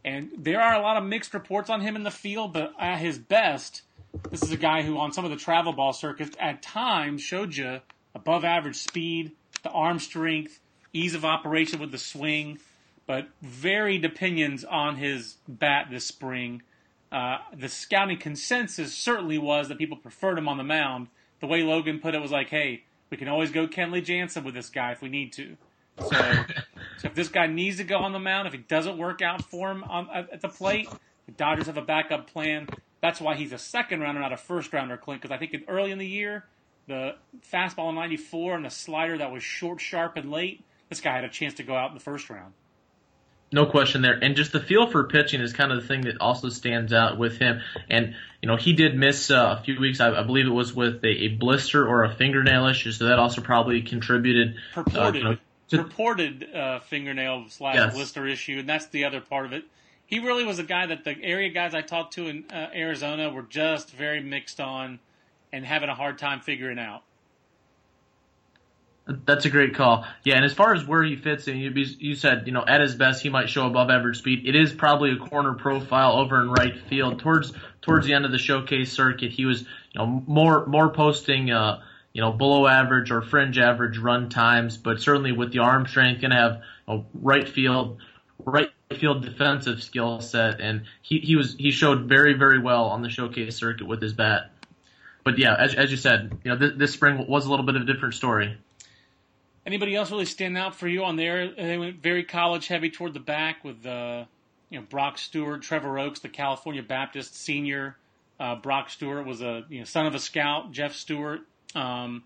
And 0.05 0.31
there 0.39 0.61
are 0.61 0.75
a 0.75 0.83
lot 0.83 0.97
of 0.97 1.05
mixed 1.05 1.35
reports 1.35 1.71
on 1.71 1.81
him 1.81 1.97
in 1.97 2.03
the 2.03 2.11
field, 2.11 2.53
but 2.53 2.73
at 2.79 2.99
his 2.99 3.19
best, 3.19 3.83
this 4.31 4.43
is 4.43 4.53
a 4.53 4.57
guy 4.57 4.83
who, 4.83 4.99
on 4.99 5.13
some 5.13 5.25
of 5.25 5.31
the 5.31 5.37
travel 5.37 5.73
ball 5.73 5.93
circuits, 5.93 6.37
at 6.39 6.63
times 6.63 7.23
showed 7.23 7.57
you 7.57 7.81
above 8.15 8.45
average 8.45 8.77
speed, 8.77 9.33
the 9.63 9.71
arm 9.71 9.99
strength, 9.99 10.61
ease 10.93 11.15
of 11.15 11.25
operation 11.25 11.81
with 11.81 11.91
the 11.91 11.99
swing, 11.99 12.59
but 13.07 13.29
varied 13.43 14.05
opinions 14.05 14.65
on 14.65 14.97
his 14.97 15.37
bat 15.47 15.89
this 15.91 16.07
spring. 16.07 16.63
Uh, 17.13 17.39
the 17.57 17.69
scouting 17.69 18.19
consensus 18.19 18.95
certainly 18.95 19.39
was 19.39 19.69
that 19.69 19.79
people 19.79 19.97
preferred 19.97 20.39
him 20.39 20.49
on 20.49 20.57
the 20.57 20.65
mound. 20.65 21.09
The 21.41 21.47
way 21.47 21.63
Logan 21.63 22.01
put 22.01 22.15
it 22.15 22.23
was 22.23 22.31
like, 22.31 22.49
hey, 22.49 22.85
we 23.11 23.17
can 23.17 23.29
always 23.29 23.51
go 23.51 23.67
Kenley 23.67 24.03
Jansen 24.03 24.45
with 24.45 24.55
this 24.55 24.71
guy 24.71 24.93
if 24.93 25.03
we 25.03 25.09
need 25.09 25.33
to. 25.35 25.57
So, 26.01 26.09
so 26.99 27.09
if 27.09 27.15
this 27.15 27.29
guy 27.29 27.47
needs 27.47 27.77
to 27.77 27.85
go 27.85 27.99
on 27.99 28.13
the 28.13 28.19
mound, 28.19 28.49
if 28.49 28.55
it 28.55 28.69
doesn't 28.69 28.99
work 28.99 29.23
out 29.23 29.45
for 29.45 29.71
him 29.71 29.85
on, 29.85 30.09
at 30.11 30.41
the 30.41 30.49
plate, 30.49 30.89
the 31.27 31.33
Dodgers 31.33 31.67
have 31.67 31.77
a 31.77 31.83
backup 31.83 32.27
plan. 32.27 32.69
That's 33.01 33.21
why 33.21 33.37
he's 33.37 33.53
a 33.53 33.59
second 33.59 34.01
rounder, 34.01 34.21
not 34.21 34.33
a 34.33 34.37
first 34.37 34.73
rounder, 34.73 34.97
Clint. 34.97 35.21
Because 35.21 35.35
I 35.35 35.39
think 35.39 35.53
in, 35.53 35.65
early 35.69 35.91
in 35.91 35.99
the 35.99 36.07
year, 36.07 36.47
the 36.89 37.17
fastball 37.53 37.91
in 37.91 37.95
'94 37.95 38.57
and 38.57 38.65
the 38.65 38.71
slider 38.71 39.19
that 39.19 39.31
was 39.31 39.43
short, 39.43 39.81
sharp, 39.81 40.17
and 40.17 40.31
late, 40.31 40.65
this 40.89 41.01
guy 41.01 41.15
had 41.15 41.25
a 41.25 41.29
chance 41.29 41.55
to 41.55 41.63
go 41.63 41.77
out 41.77 41.91
in 41.91 41.95
the 41.95 42.03
first 42.03 42.31
round. 42.31 42.55
No 43.55 43.67
question 43.67 44.03
there. 44.03 44.19
And 44.21 44.35
just 44.35 44.51
the 44.51 44.59
feel 44.59 44.91
for 44.91 45.05
pitching 45.05 45.41
is 45.41 45.53
kind 45.53 45.71
of 45.71 45.81
the 45.81 45.87
thing 45.87 46.01
that 46.03 46.21
also 46.21 46.49
stands 46.49 46.93
out 46.93 47.19
with 47.19 47.39
him. 47.39 47.61
And, 47.89 48.17
you 48.43 48.49
know, 48.49 48.57
he 48.57 48.73
did 48.73 48.97
miss 48.97 49.31
uh, 49.31 49.59
a 49.61 49.63
few 49.63 49.79
weeks, 49.79 50.01
I, 50.01 50.11
I 50.11 50.25
believe 50.25 50.49
it 50.49 50.51
was 50.51 50.75
with 50.75 51.05
a, 51.05 51.09
a, 51.09 51.29
blister 51.29 51.87
or 51.87 52.03
a 52.03 52.13
fingernail 52.13 52.67
issue, 52.67 52.91
so 52.91 53.05
that 53.05 53.21
also 53.21 53.43
probably 53.43 53.83
contributed. 53.83 54.57
Purported, 54.75 54.99
uh, 54.99 55.13
you 55.17 55.23
know, 55.23 55.37
to, 55.69 55.85
purported 55.85 56.53
uh, 56.53 56.81
fingernail 56.81 57.45
slash 57.49 57.77
yes. 57.77 57.95
blister 57.95 58.27
issue, 58.27 58.59
and 58.59 58.69
that's 58.69 58.87
the 58.87 59.05
other 59.05 59.21
part 59.21 59.47
of 59.47 59.53
it. 59.53 59.63
He 60.07 60.19
really 60.19 60.45
was 60.45 60.59
a 60.59 60.65
guy 60.65 60.87
that 60.87 61.05
the 61.05 61.17
area 61.23 61.51
guys 61.51 61.77
I 61.77 61.81
talked 61.83 62.15
to 62.15 62.27
in 62.27 62.47
uh, 62.51 62.71
Arizona 62.75 63.31
were 63.31 63.43
just 63.43 63.89
very 63.93 64.21
mixed 64.21 64.61
on 64.61 64.99
and 65.53 65.65
having 65.65 65.89
a 65.89 65.95
hard 65.95 66.19
time 66.19 66.41
figuring 66.41 66.81
out. 66.81 67.05
That's 69.07 69.45
a 69.45 69.51
great 69.51 69.75
call. 69.75 70.07
Yeah, 70.25 70.37
and 70.37 70.47
as 70.47 70.55
far 70.55 70.73
as 70.73 70.87
where 70.87 71.03
he 71.03 71.17
fits 71.17 71.47
in, 71.47 71.59
you 71.59 72.15
said, 72.15 72.45
you 72.47 72.53
know, 72.53 72.65
at 72.67 72.81
his 72.81 72.95
best, 72.95 73.23
he 73.23 73.29
might 73.29 73.51
show 73.51 73.67
above 73.67 73.91
average 73.91 74.17
speed. 74.17 74.47
It 74.47 74.57
is 74.57 74.73
probably 74.73 75.13
a 75.13 75.17
corner 75.17 75.53
profile 75.53 76.13
over 76.13 76.41
in 76.41 76.51
right 76.51 76.75
field. 76.89 77.19
Towards 77.19 77.53
towards 77.83 78.07
the 78.07 78.15
end 78.15 78.25
of 78.25 78.33
the 78.33 78.39
showcase 78.39 78.93
circuit, 78.93 79.31
he 79.31 79.45
was, 79.45 79.61
you 79.61 79.67
know, 79.97 80.07
more 80.07 80.65
more 80.65 80.89
posting, 80.89 81.51
uh, 81.51 81.83
you 82.15 82.23
know, 82.23 82.33
below 82.33 82.67
average 82.67 83.11
or 83.11 83.21
fringe 83.21 83.59
average 83.59 83.99
run 83.99 84.31
times, 84.31 84.79
but 84.79 85.03
certainly 85.03 85.33
with 85.33 85.53
the 85.53 85.59
arm 85.59 85.87
strength, 85.87 86.23
gonna 86.23 86.37
have 86.37 86.63
you 86.89 86.95
know, 86.95 87.07
right 87.13 87.47
field, 87.47 87.99
right 88.39 88.71
field 88.99 89.23
defensive 89.23 89.83
skill 89.83 90.21
set, 90.21 90.63
and 90.63 90.85
he 91.03 91.19
he 91.19 91.37
was 91.37 91.55
he 91.59 91.71
showed 91.73 92.09
very 92.09 92.33
very 92.33 92.59
well 92.59 92.87
on 92.87 93.03
the 93.03 93.11
showcase 93.11 93.55
circuit 93.55 93.87
with 93.87 94.01
his 94.01 94.15
bat. 94.15 94.51
But 95.25 95.39
yeah, 95.39 95.57
as 95.59 95.75
as 95.75 95.91
you 95.91 95.99
said, 95.99 96.39
you 96.43 96.51
know, 96.51 96.57
this, 96.57 96.73
this 96.75 96.93
spring 96.95 97.27
was 97.29 97.45
a 97.45 97.51
little 97.51 97.67
bit 97.67 97.77
of 97.77 97.83
a 97.83 97.85
different 97.85 98.15
story. 98.15 98.57
Anybody 99.67 99.97
else 99.97 100.11
really 100.11 100.27
stand 100.27 100.59
out 100.59 100.75
for 100.75 100.87
you 100.87 101.05
on 101.05 101.17
there? 101.17 101.51
They 101.51 101.79
went 101.79 102.03
very 102.03 102.23
college 102.25 102.69
heavy 102.69 102.91
toward 102.91 103.15
the 103.15 103.21
back 103.21 103.65
with 103.65 103.87
uh, 103.87 104.25
you 104.69 104.79
know 104.79 104.87
Brock 104.89 105.17
Stewart, 105.17 105.63
Trevor 105.63 105.99
Oakes, 105.99 106.21
the 106.21 106.29
California 106.29 106.83
Baptist 106.83 107.35
senior. 107.35 107.97
Uh, 108.39 108.57
Brock 108.57 108.91
Stewart 108.91 109.27
was 109.27 109.41
a 109.41 109.65
you 109.71 109.79
know, 109.79 109.85
son 109.85 110.07
of 110.07 110.15
a 110.15 110.19
scout. 110.19 110.71
Jeff 110.73 110.95
Stewart, 110.95 111.41
um, 111.75 112.25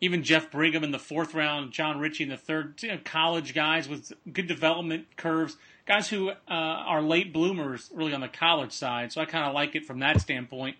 even 0.00 0.22
Jeff 0.22 0.50
Brigham 0.50 0.82
in 0.82 0.90
the 0.90 0.98
fourth 0.98 1.34
round, 1.34 1.72
John 1.72 1.98
Richy 1.98 2.20
in 2.20 2.30
the 2.30 2.38
third. 2.38 2.82
You 2.82 2.92
know, 2.92 2.98
college 3.04 3.52
guys 3.52 3.86
with 3.86 4.12
good 4.32 4.46
development 4.46 5.14
curves, 5.16 5.58
guys 5.84 6.08
who 6.08 6.30
uh, 6.30 6.34
are 6.48 7.02
late 7.02 7.34
bloomers 7.34 7.90
really 7.92 8.14
on 8.14 8.22
the 8.22 8.28
college 8.28 8.72
side. 8.72 9.12
So 9.12 9.20
I 9.20 9.26
kind 9.26 9.44
of 9.44 9.52
like 9.52 9.74
it 9.74 9.84
from 9.84 9.98
that 9.98 10.22
standpoint. 10.22 10.76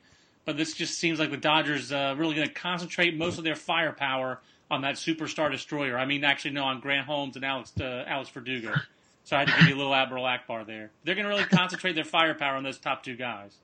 But 0.46 0.56
this 0.56 0.72
just 0.72 0.98
seems 0.98 1.18
like 1.18 1.30
the 1.30 1.36
Dodgers 1.36 1.92
uh, 1.92 2.14
really 2.16 2.34
going 2.34 2.48
to 2.48 2.54
concentrate 2.54 3.14
most 3.14 3.36
of 3.36 3.44
their 3.44 3.54
firepower 3.54 4.40
on 4.70 4.82
that 4.82 4.96
superstar 4.96 5.50
destroyer. 5.50 5.98
I 5.98 6.04
mean, 6.04 6.24
actually, 6.24 6.52
no, 6.52 6.64
on 6.64 6.80
Grant 6.80 7.06
Holmes 7.06 7.36
and 7.36 7.44
Alex 7.44 7.72
uh, 7.80 8.04
Alex 8.06 8.30
Verdugo. 8.30 8.74
So 9.24 9.36
I 9.36 9.40
had 9.40 9.48
to 9.48 9.56
give 9.58 9.68
you 9.68 9.74
a 9.74 9.76
little 9.76 9.94
Admiral 9.94 10.24
Ackbar 10.24 10.66
there. 10.66 10.90
They're 11.04 11.14
going 11.14 11.26
to 11.26 11.30
really 11.30 11.44
concentrate 11.44 11.94
their 11.94 12.04
firepower 12.04 12.56
on 12.56 12.62
those 12.62 12.78
top 12.78 13.02
two 13.02 13.14
guys. 13.14 13.58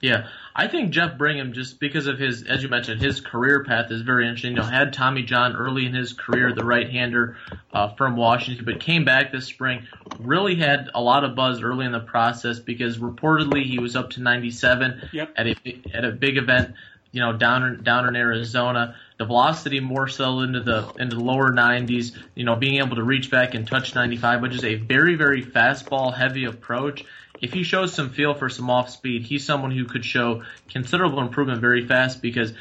Yeah, 0.00 0.28
I 0.54 0.68
think 0.68 0.90
Jeff 0.90 1.16
Brigham, 1.16 1.54
just 1.54 1.80
because 1.80 2.06
of 2.06 2.18
his, 2.18 2.42
as 2.42 2.62
you 2.62 2.68
mentioned, 2.68 3.00
his 3.00 3.20
career 3.20 3.64
path 3.64 3.90
is 3.90 4.02
very 4.02 4.26
interesting. 4.26 4.52
You 4.52 4.58
know, 4.58 4.62
had 4.62 4.92
Tommy 4.92 5.22
John 5.22 5.56
early 5.56 5.86
in 5.86 5.94
his 5.94 6.12
career, 6.12 6.52
the 6.52 6.64
right-hander 6.64 7.36
uh, 7.72 7.94
from 7.94 8.14
Washington, 8.14 8.66
but 8.66 8.78
came 8.78 9.06
back 9.06 9.32
this 9.32 9.46
spring. 9.46 9.86
Really 10.20 10.54
had 10.54 10.90
a 10.94 11.00
lot 11.00 11.24
of 11.24 11.34
buzz 11.34 11.62
early 11.62 11.86
in 11.86 11.92
the 11.92 12.00
process 12.00 12.58
because 12.58 12.98
reportedly 12.98 13.64
he 13.64 13.78
was 13.78 13.96
up 13.96 14.10
to 14.10 14.20
97 14.20 15.08
yep. 15.12 15.32
at 15.34 15.46
a 15.46 15.56
at 15.94 16.04
a 16.04 16.12
big 16.12 16.36
event, 16.36 16.74
you 17.16 17.22
know, 17.22 17.32
down 17.32 17.82
down 17.82 18.06
in 18.08 18.14
Arizona 18.14 18.94
the 19.16 19.24
velocity 19.24 19.80
more 19.80 20.06
so 20.06 20.40
into 20.40 20.60
the 20.60 20.92
into 20.98 21.16
the 21.16 21.24
lower 21.24 21.50
90s. 21.50 22.14
You 22.34 22.44
know, 22.44 22.56
being 22.56 22.76
able 22.76 22.96
to 22.96 23.02
reach 23.02 23.30
back 23.30 23.54
and 23.54 23.66
touch 23.66 23.94
95, 23.94 24.42
which 24.42 24.54
is 24.54 24.64
a 24.64 24.74
very 24.74 25.14
very 25.14 25.42
fastball 25.42 26.14
heavy 26.14 26.44
approach. 26.44 27.06
If 27.40 27.54
he 27.54 27.62
shows 27.62 27.94
some 27.94 28.10
feel 28.10 28.34
for 28.34 28.50
some 28.50 28.68
off 28.68 28.90
speed, 28.90 29.22
he's 29.22 29.46
someone 29.46 29.70
who 29.70 29.86
could 29.86 30.04
show 30.04 30.42
considerable 30.68 31.20
improvement 31.20 31.62
very 31.62 31.86
fast 31.86 32.20
because 32.20 32.52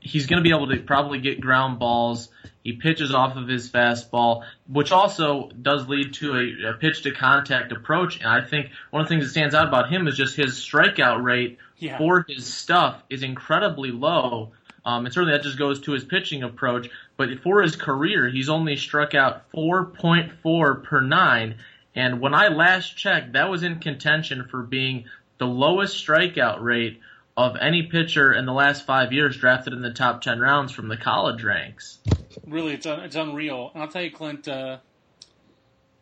he's 0.00 0.26
going 0.26 0.42
to 0.42 0.46
be 0.46 0.54
able 0.54 0.68
to 0.68 0.78
probably 0.80 1.20
get 1.20 1.40
ground 1.40 1.78
balls. 1.78 2.28
He 2.62 2.74
pitches 2.74 3.14
off 3.14 3.38
of 3.38 3.48
his 3.48 3.70
fastball, 3.70 4.44
which 4.68 4.92
also 4.92 5.48
does 5.48 5.88
lead 5.88 6.12
to 6.14 6.34
a, 6.34 6.70
a 6.70 6.74
pitch 6.74 7.04
to 7.04 7.10
contact 7.10 7.72
approach. 7.72 8.18
And 8.18 8.28
I 8.28 8.42
think 8.42 8.68
one 8.90 9.00
of 9.00 9.08
the 9.08 9.14
things 9.14 9.24
that 9.24 9.30
stands 9.30 9.54
out 9.54 9.68
about 9.68 9.90
him 9.90 10.06
is 10.08 10.14
just 10.14 10.36
his 10.36 10.58
strikeout 10.58 11.22
rate 11.22 11.58
yeah. 11.82 11.98
for 11.98 12.24
his 12.28 12.52
stuff 12.52 13.02
is 13.10 13.22
incredibly 13.22 13.90
low. 13.90 14.52
Um, 14.84 15.04
and 15.04 15.14
certainly 15.14 15.36
that 15.36 15.44
just 15.44 15.58
goes 15.58 15.80
to 15.80 15.92
his 15.92 16.04
pitching 16.04 16.42
approach. 16.42 16.88
But 17.16 17.28
for 17.42 17.62
his 17.62 17.76
career, 17.76 18.28
he's 18.28 18.48
only 18.48 18.76
struck 18.76 19.14
out 19.14 19.50
4.4 19.52 20.84
per 20.84 21.00
nine. 21.00 21.56
And 21.94 22.20
when 22.20 22.34
I 22.34 22.48
last 22.48 22.96
checked, 22.96 23.32
that 23.32 23.50
was 23.50 23.62
in 23.62 23.78
contention 23.78 24.48
for 24.50 24.62
being 24.62 25.04
the 25.38 25.46
lowest 25.46 26.04
strikeout 26.04 26.62
rate 26.62 27.00
of 27.36 27.56
any 27.56 27.84
pitcher 27.84 28.32
in 28.32 28.44
the 28.44 28.52
last 28.52 28.84
five 28.86 29.12
years 29.12 29.36
drafted 29.36 29.72
in 29.72 29.82
the 29.82 29.92
top 29.92 30.20
10 30.20 30.38
rounds 30.38 30.72
from 30.72 30.88
the 30.88 30.96
college 30.96 31.42
ranks. 31.42 31.98
Really, 32.46 32.74
it's, 32.74 32.86
un- 32.86 33.00
it's 33.00 33.16
unreal. 33.16 33.70
And 33.74 33.82
I'll 33.82 33.88
tell 33.88 34.02
you, 34.02 34.10
Clint, 34.10 34.48
uh, 34.48 34.78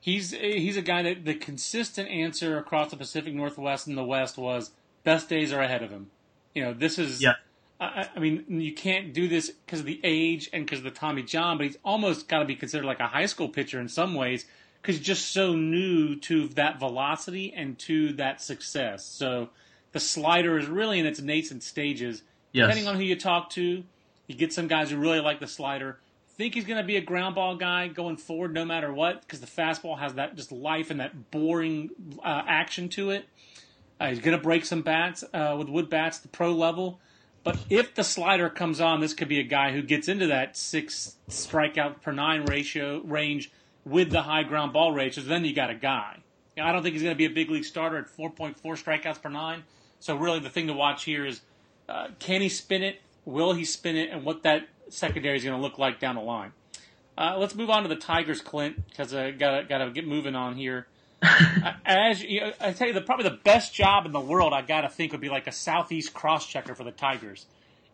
he's, 0.00 0.32
he's 0.32 0.76
a 0.76 0.82
guy 0.82 1.02
that 1.02 1.24
the 1.24 1.34
consistent 1.34 2.08
answer 2.08 2.58
across 2.58 2.90
the 2.90 2.96
Pacific 2.96 3.34
Northwest 3.34 3.86
and 3.86 3.96
the 3.96 4.04
West 4.04 4.36
was 4.36 4.70
best 5.04 5.28
days 5.28 5.52
are 5.52 5.60
ahead 5.60 5.82
of 5.82 5.90
him. 5.90 6.10
You 6.54 6.64
know, 6.64 6.74
this 6.74 6.98
is. 6.98 7.22
Yeah 7.22 7.34
I, 7.80 8.08
I 8.14 8.18
mean, 8.18 8.44
you 8.48 8.74
can't 8.74 9.12
do 9.14 9.26
this 9.26 9.50
because 9.50 9.80
of 9.80 9.86
the 9.86 10.00
age 10.04 10.50
and 10.52 10.64
because 10.64 10.78
of 10.78 10.84
the 10.84 10.90
Tommy 10.90 11.22
John, 11.22 11.56
but 11.56 11.66
he's 11.66 11.78
almost 11.82 12.28
got 12.28 12.40
to 12.40 12.44
be 12.44 12.54
considered 12.54 12.84
like 12.84 13.00
a 13.00 13.06
high 13.06 13.26
school 13.26 13.48
pitcher 13.48 13.80
in 13.80 13.88
some 13.88 14.14
ways 14.14 14.44
because 14.80 14.96
he's 14.96 15.06
just 15.06 15.30
so 15.32 15.54
new 15.54 16.16
to 16.16 16.48
that 16.48 16.78
velocity 16.78 17.52
and 17.54 17.78
to 17.80 18.12
that 18.14 18.42
success. 18.42 19.04
So 19.06 19.48
the 19.92 20.00
slider 20.00 20.58
is 20.58 20.66
really 20.66 20.98
in 20.98 21.06
its 21.06 21.20
nascent 21.20 21.62
stages. 21.62 22.22
Yes. 22.52 22.66
Depending 22.66 22.88
on 22.88 22.96
who 22.96 23.02
you 23.02 23.16
talk 23.16 23.50
to, 23.50 23.82
you 24.26 24.34
get 24.34 24.52
some 24.52 24.68
guys 24.68 24.90
who 24.90 24.96
really 24.96 25.20
like 25.20 25.40
the 25.40 25.46
slider. 25.46 25.98
Think 26.36 26.54
he's 26.54 26.64
going 26.64 26.80
to 26.80 26.86
be 26.86 26.96
a 26.96 27.02
ground 27.02 27.34
ball 27.34 27.56
guy 27.56 27.88
going 27.88 28.16
forward, 28.16 28.52
no 28.52 28.64
matter 28.64 28.92
what, 28.92 29.22
because 29.22 29.40
the 29.40 29.46
fastball 29.46 29.98
has 29.98 30.14
that 30.14 30.36
just 30.36 30.52
life 30.52 30.90
and 30.90 31.00
that 31.00 31.30
boring 31.30 31.90
uh, 32.22 32.42
action 32.46 32.88
to 32.90 33.10
it. 33.10 33.26
Uh, 34.00 34.08
he's 34.08 34.20
going 34.20 34.36
to 34.36 34.42
break 34.42 34.64
some 34.64 34.80
bats 34.80 35.22
uh, 35.34 35.54
with 35.58 35.68
wood 35.68 35.90
bats, 35.90 36.18
the 36.18 36.28
pro 36.28 36.52
level. 36.52 36.98
But 37.44 37.58
if 37.68 37.94
the 37.94 38.04
slider 38.04 38.48
comes 38.48 38.80
on, 38.80 39.00
this 39.00 39.14
could 39.14 39.28
be 39.28 39.38
a 39.38 39.44
guy 39.44 39.72
who 39.72 39.82
gets 39.82 40.08
into 40.08 40.26
that 40.28 40.56
six 40.56 41.16
strikeout 41.28 42.00
per 42.00 42.12
nine 42.12 42.44
ratio 42.44 43.00
range 43.02 43.50
with 43.84 44.10
the 44.10 44.22
high 44.22 44.42
ground 44.42 44.72
ball 44.72 44.92
ratios. 44.92 45.26
Then 45.26 45.44
you 45.44 45.54
got 45.54 45.70
a 45.70 45.74
guy. 45.74 46.18
I 46.58 46.72
don't 46.72 46.82
think 46.82 46.94
he's 46.94 47.02
going 47.02 47.14
to 47.14 47.18
be 47.18 47.26
a 47.26 47.30
big 47.30 47.50
league 47.50 47.64
starter 47.64 47.98
at 47.98 48.08
4.4 48.08 48.56
strikeouts 48.62 49.22
per 49.22 49.28
nine. 49.28 49.64
So 50.00 50.16
really, 50.16 50.40
the 50.40 50.50
thing 50.50 50.66
to 50.66 50.72
watch 50.72 51.04
here 51.04 51.26
is 51.26 51.40
uh, 51.88 52.08
can 52.18 52.40
he 52.40 52.48
spin 52.48 52.82
it? 52.82 53.00
Will 53.24 53.52
he 53.52 53.64
spin 53.64 53.96
it? 53.96 54.10
And 54.10 54.24
what 54.24 54.42
that 54.42 54.68
secondary 54.88 55.36
is 55.36 55.44
going 55.44 55.56
to 55.56 55.62
look 55.62 55.78
like 55.78 56.00
down 56.00 56.16
the 56.16 56.22
line. 56.22 56.52
Uh, 57.16 57.36
let's 57.38 57.54
move 57.54 57.68
on 57.68 57.82
to 57.82 57.88
the 57.88 57.96
Tigers, 57.96 58.40
Clint, 58.40 58.88
because 58.88 59.14
I 59.14 59.30
got 59.30 59.68
got 59.68 59.78
to 59.78 59.90
get 59.90 60.06
moving 60.06 60.34
on 60.34 60.56
here. 60.56 60.86
As 61.84 62.22
you 62.22 62.40
know, 62.40 62.52
I 62.60 62.72
tell 62.72 62.88
you, 62.88 62.94
the 62.94 63.00
probably 63.00 63.28
the 63.28 63.38
best 63.44 63.74
job 63.74 64.06
in 64.06 64.12
the 64.12 64.20
world 64.20 64.52
I 64.52 64.62
got 64.62 64.82
to 64.82 64.88
think 64.88 65.12
would 65.12 65.20
be 65.20 65.28
like 65.28 65.46
a 65.46 65.52
southeast 65.52 66.14
cross 66.14 66.46
checker 66.46 66.74
for 66.74 66.84
the 66.84 66.92
Tigers. 66.92 67.46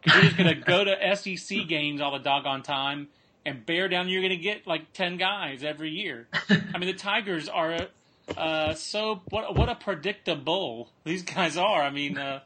Because 0.03 0.23
you're 0.23 0.31
just 0.31 0.37
going 0.37 0.55
to 0.55 0.61
go 0.61 0.85
to 0.85 1.17
SEC 1.17 1.67
games 1.69 2.01
all 2.01 2.13
the 2.13 2.19
doggone 2.19 2.63
time 2.63 3.09
and 3.45 3.65
bear 3.67 3.89
down. 3.89 4.09
You're 4.09 4.23
going 4.23 4.31
to 4.31 4.43
get 4.43 4.67
like 4.67 4.93
ten 4.93 5.17
guys 5.17 5.65
every 5.65 5.91
year. 5.91 6.29
I 6.49 6.79
mean, 6.79 6.87
the 6.89 6.95
Tigers 6.95 7.49
are 7.49 7.89
uh, 8.37 8.75
so 8.75 9.23
what 9.31 9.57
what 9.57 9.69
a 9.69 9.75
predictable 9.75 10.91
these 11.05 11.23
guys 11.23 11.57
are. 11.57 11.83
I 11.83 11.91
mean, 11.91 12.19
uh, 12.19 12.41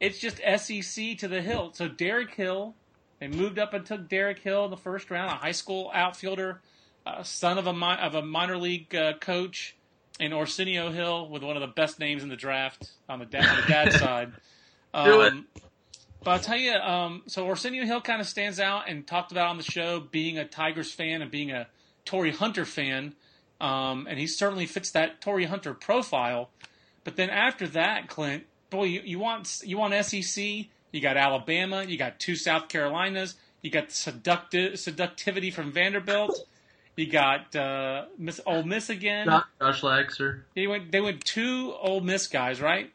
it's 0.00 0.18
just 0.18 0.38
SEC 0.38 1.18
to 1.18 1.28
the 1.28 1.40
hilt. 1.42 1.76
So 1.76 1.88
Derek 1.88 2.34
Hill, 2.34 2.74
They 3.20 3.28
moved 3.28 3.58
up 3.58 3.74
and 3.74 3.84
took 3.84 4.08
Derek 4.08 4.38
Hill 4.40 4.64
in 4.64 4.70
the 4.70 4.76
first 4.76 5.10
round, 5.10 5.30
a 5.30 5.34
high 5.34 5.52
school 5.52 5.90
outfielder, 5.92 6.60
uh, 7.06 7.22
son 7.22 7.58
of 7.58 7.66
a 7.66 7.72
mi- 7.72 7.98
of 8.00 8.14
a 8.14 8.22
minor 8.22 8.56
league 8.56 8.94
uh, 8.94 9.14
coach, 9.14 9.76
and 10.20 10.32
Orsino 10.32 10.90
Hill 10.92 11.28
with 11.28 11.42
one 11.42 11.56
of 11.56 11.60
the 11.60 11.68
best 11.68 11.98
names 11.98 12.22
in 12.22 12.28
the 12.28 12.36
draft 12.36 12.90
on 13.08 13.18
the 13.18 13.26
dad, 13.26 13.46
on 13.46 13.86
the 13.86 13.90
side. 13.98 14.32
Um, 14.92 15.04
Do 15.06 15.20
it. 15.22 15.34
But 16.24 16.30
I'll 16.32 16.38
tell 16.40 16.56
you, 16.56 16.72
um, 16.72 17.22
so 17.26 17.46
Orsino 17.46 17.84
Hill 17.84 18.00
kind 18.00 18.20
of 18.20 18.26
stands 18.26 18.58
out 18.58 18.88
and 18.88 19.06
talked 19.06 19.30
about 19.30 19.48
on 19.48 19.56
the 19.56 19.62
show 19.62 20.00
being 20.00 20.38
a 20.38 20.44
Tigers 20.44 20.92
fan 20.92 21.22
and 21.22 21.30
being 21.30 21.52
a 21.52 21.68
Torii 22.04 22.32
Hunter 22.32 22.64
fan, 22.64 23.14
um, 23.60 24.06
and 24.08 24.18
he 24.18 24.26
certainly 24.26 24.66
fits 24.66 24.90
that 24.92 25.20
Torii 25.20 25.44
Hunter 25.44 25.74
profile. 25.74 26.50
But 27.04 27.16
then 27.16 27.30
after 27.30 27.66
that, 27.68 28.08
Clint, 28.08 28.44
boy, 28.70 28.84
you, 28.84 29.02
you 29.04 29.18
want 29.18 29.60
you 29.64 29.78
want 29.78 29.94
SEC? 30.04 30.44
You 30.90 31.00
got 31.00 31.16
Alabama, 31.16 31.84
you 31.84 31.98
got 31.98 32.18
two 32.18 32.34
South 32.34 32.68
Carolinas, 32.68 33.34
you 33.62 33.70
got 33.70 33.92
seductive 33.92 34.78
seductivity 34.78 35.50
from 35.50 35.70
Vanderbilt, 35.70 36.46
you 36.98 37.06
got 37.06 37.54
uh, 37.54 38.06
Miss 38.18 38.40
Ole 38.44 38.64
Miss 38.64 38.90
again. 38.90 39.26
Josh, 39.26 39.44
Josh 39.60 39.80
Laxer. 39.82 40.40
They 40.54 40.66
went 40.66 40.90
they 40.90 41.00
went 41.00 41.24
two 41.24 41.74
Ole 41.80 42.00
Miss 42.00 42.26
guys, 42.26 42.60
right? 42.60 42.92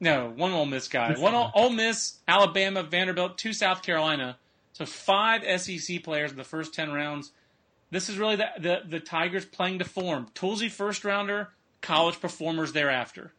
No, 0.00 0.32
one 0.34 0.52
Ole 0.52 0.66
Miss 0.66 0.88
guy. 0.88 1.14
One 1.18 1.34
Ole, 1.34 1.50
Ole 1.54 1.70
Miss, 1.70 2.18
Alabama, 2.26 2.82
Vanderbilt, 2.82 3.36
two 3.36 3.52
South 3.52 3.82
Carolina. 3.82 4.38
So 4.72 4.86
five 4.86 5.42
SEC 5.60 6.02
players 6.02 6.30
in 6.30 6.38
the 6.38 6.44
first 6.44 6.72
ten 6.72 6.90
rounds. 6.90 7.32
This 7.90 8.08
is 8.08 8.16
really 8.16 8.36
the 8.36 8.48
the, 8.58 8.78
the 8.88 9.00
Tigers 9.00 9.44
playing 9.44 9.80
to 9.80 9.84
form. 9.84 10.28
Toolsy 10.34 10.70
first 10.70 11.04
rounder, 11.04 11.50
college 11.82 12.20
performers 12.20 12.72
thereafter. 12.72 13.32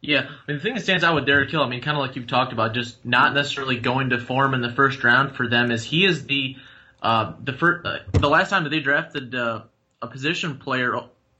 Yeah, 0.00 0.20
I 0.20 0.22
mean, 0.46 0.58
the 0.58 0.60
thing 0.60 0.74
that 0.74 0.82
stands 0.82 1.02
out 1.02 1.16
with 1.16 1.26
Derek 1.26 1.50
Hill, 1.50 1.62
I 1.62 1.68
mean, 1.68 1.80
kind 1.80 1.96
of 1.96 2.06
like 2.06 2.14
you've 2.14 2.28
talked 2.28 2.52
about, 2.52 2.72
just 2.72 3.04
not 3.04 3.34
necessarily 3.34 3.80
going 3.80 4.10
to 4.10 4.20
form 4.20 4.54
in 4.54 4.60
the 4.60 4.70
first 4.70 5.02
round 5.02 5.34
for 5.34 5.48
them, 5.48 5.72
is 5.72 5.82
he 5.82 6.04
is 6.04 6.26
the 6.26 6.56
uh, 7.02 7.34
the 7.42 7.52
first 7.52 7.86
uh, 7.86 7.98
the 8.12 8.28
last 8.28 8.50
time 8.50 8.64
that 8.64 8.70
they 8.70 8.80
drafted 8.80 9.34
uh, 9.34 9.62
a 10.02 10.06
position 10.06 10.58
player 10.58 10.94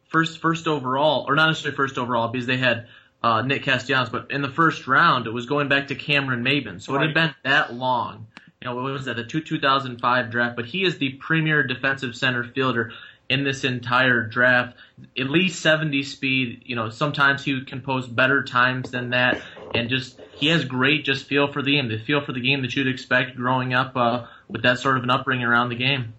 first 0.09 0.41
first 0.41 0.67
overall, 0.67 1.25
or 1.29 1.35
not 1.35 1.49
necessarily 1.49 1.77
first 1.77 1.99
overall, 1.99 2.29
because 2.29 2.47
they 2.47 2.57
had 2.57 2.87
uh, 3.23 3.43
Nick 3.43 3.65
Castellanos, 3.65 4.11
but 4.11 4.31
in 4.31 4.43
the 4.43 4.49
first 4.49 4.87
round, 4.87 5.27
it 5.27 5.33
was 5.33 5.47
going 5.47 5.69
back 5.69 5.89
to 5.89 5.95
Cameron 5.95 6.45
Maybin, 6.45 6.81
so 6.81 6.95
it 6.95 7.01
had 7.01 7.15
been 7.15 7.35
that 7.45 7.75
long. 7.75 8.27
You 8.61 8.69
know, 8.69 8.75
what 8.75 8.85
was 8.85 9.05
that, 9.05 9.17
the 9.17 9.25
two 9.25 9.41
2005 9.41 10.31
draft? 10.31 10.57
But 10.57 10.67
he 10.67 10.85
is 10.85 10.99
the 10.99 11.13
premier 11.13 11.63
defensive 11.63 12.17
center 12.17 12.43
fielder 12.43 12.93
in 13.29 13.45
this 13.45 13.65
entire 13.65 14.25
draft. 14.25 14.77
At 15.17 15.31
least 15.31 15.61
70 15.63 16.03
speed. 16.03 16.63
You 16.67 16.75
know, 16.75 16.91
sometimes 16.91 17.45
he 17.45 17.65
can 17.65 17.83
post 17.83 18.15
better 18.15 18.43
times 18.43 18.91
than 18.91 19.11
that, 19.11 19.41
and 19.75 19.89
just 19.89 20.21
he 20.35 20.49
has 20.49 20.65
great 20.65 21.05
just 21.05 21.27
feel 21.27 21.53
for 21.53 21.63
the 21.63 21.73
game. 21.73 21.89
The 21.89 21.99
feel 21.99 22.25
for 22.25 22.33
the 22.33 22.41
game 22.41 22.63
that 22.63 22.75
you'd 22.75 22.89
expect 22.89 23.37
growing 23.37 23.75
up 23.75 23.97
uh, 23.97 24.27
with 24.49 24.63
that 24.63 24.79
sort 24.79 24.97
of 24.97 25.03
an 25.03 25.11
upbringing 25.11 25.47
around 25.47 25.69
the 25.69 25.77
game. 25.77 26.15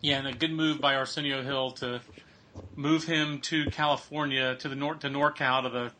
Yeah, 0.00 0.18
and 0.18 0.26
a 0.26 0.32
good 0.32 0.52
move 0.52 0.80
by 0.80 0.96
Orsino 0.96 1.42
Hill 1.42 1.72
to 1.72 2.00
move 2.74 3.04
him 3.04 3.40
to 3.42 3.66
California 3.70 4.56
to 4.56 4.68
the 4.68 4.74
north 4.74 5.00
to 5.00 5.08
NorCal 5.08 5.62
to 5.62 5.68
the 5.68 5.92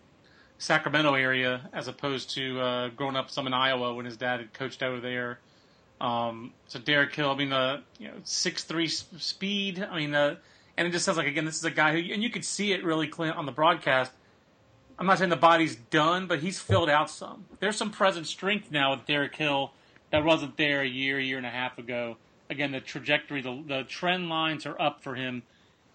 Sacramento 0.59 1.14
area 1.14 1.68
as 1.72 1.88
opposed 1.88 2.30
to 2.30 2.61
uh, 2.61 2.88
growing 2.90 3.16
up 3.16 3.30
some 3.30 3.46
in 3.46 3.55
Iowa 3.55 3.94
when 3.94 4.05
his 4.05 4.16
dad 4.16 4.40
had 4.40 4.53
coached 4.53 4.82
over 4.82 5.00
there. 5.00 5.38
Um, 6.00 6.53
so 6.66 6.80
Derek 6.80 7.14
Hill, 7.14 7.30
I 7.30 7.36
mean, 7.36 7.50
the 7.50 7.82
you 7.98 8.09
know 8.09 8.14
six 8.24 8.64
three 8.64 8.88
speed. 8.88 9.86
I 9.88 9.98
mean, 9.98 10.14
uh, 10.14 10.36
and 10.76 10.88
it 10.88 10.90
just 10.90 11.05
sounds 11.05 11.18
like 11.18 11.28
again, 11.28 11.44
this 11.44 11.59
is 11.59 11.64
a 11.64 11.70
guy 11.70 11.92
who, 11.92 12.12
and 12.12 12.22
you 12.22 12.30
could 12.30 12.44
see 12.44 12.72
it 12.72 12.84
really, 12.84 13.07
Clint, 13.07 13.36
on 13.36 13.46
the 13.46 13.53
broadcast. 13.53 14.11
I'm 14.98 15.07
not 15.07 15.18
saying 15.18 15.30
the 15.30 15.36
body's 15.36 15.76
done, 15.76 16.26
but 16.26 16.40
he's 16.40 16.61
filled 16.61 16.90
out 16.90 17.11
some. 17.11 17.44
There's 17.61 17.76
some 17.76 17.90
present 17.90 18.26
strength 18.26 18.70
now 18.70 18.92
with 18.92 19.07
Derek 19.07 19.34
Hill 19.34 19.72
that 20.12 20.24
wasn't 20.24 20.56
there 20.56 20.82
a 20.82 20.86
year, 20.86 21.18
year 21.18 21.38
and 21.38 21.46
a 21.46 21.50
half 21.50 21.78
ago. 21.78 22.16
Again, 22.48 22.70
the 22.70 22.80
trajectory, 22.80 23.42
the 23.42 23.62
the 23.66 23.82
trend 23.84 24.28
lines 24.28 24.66
are 24.66 24.80
up 24.80 25.02
for 25.02 25.14
him. 25.14 25.42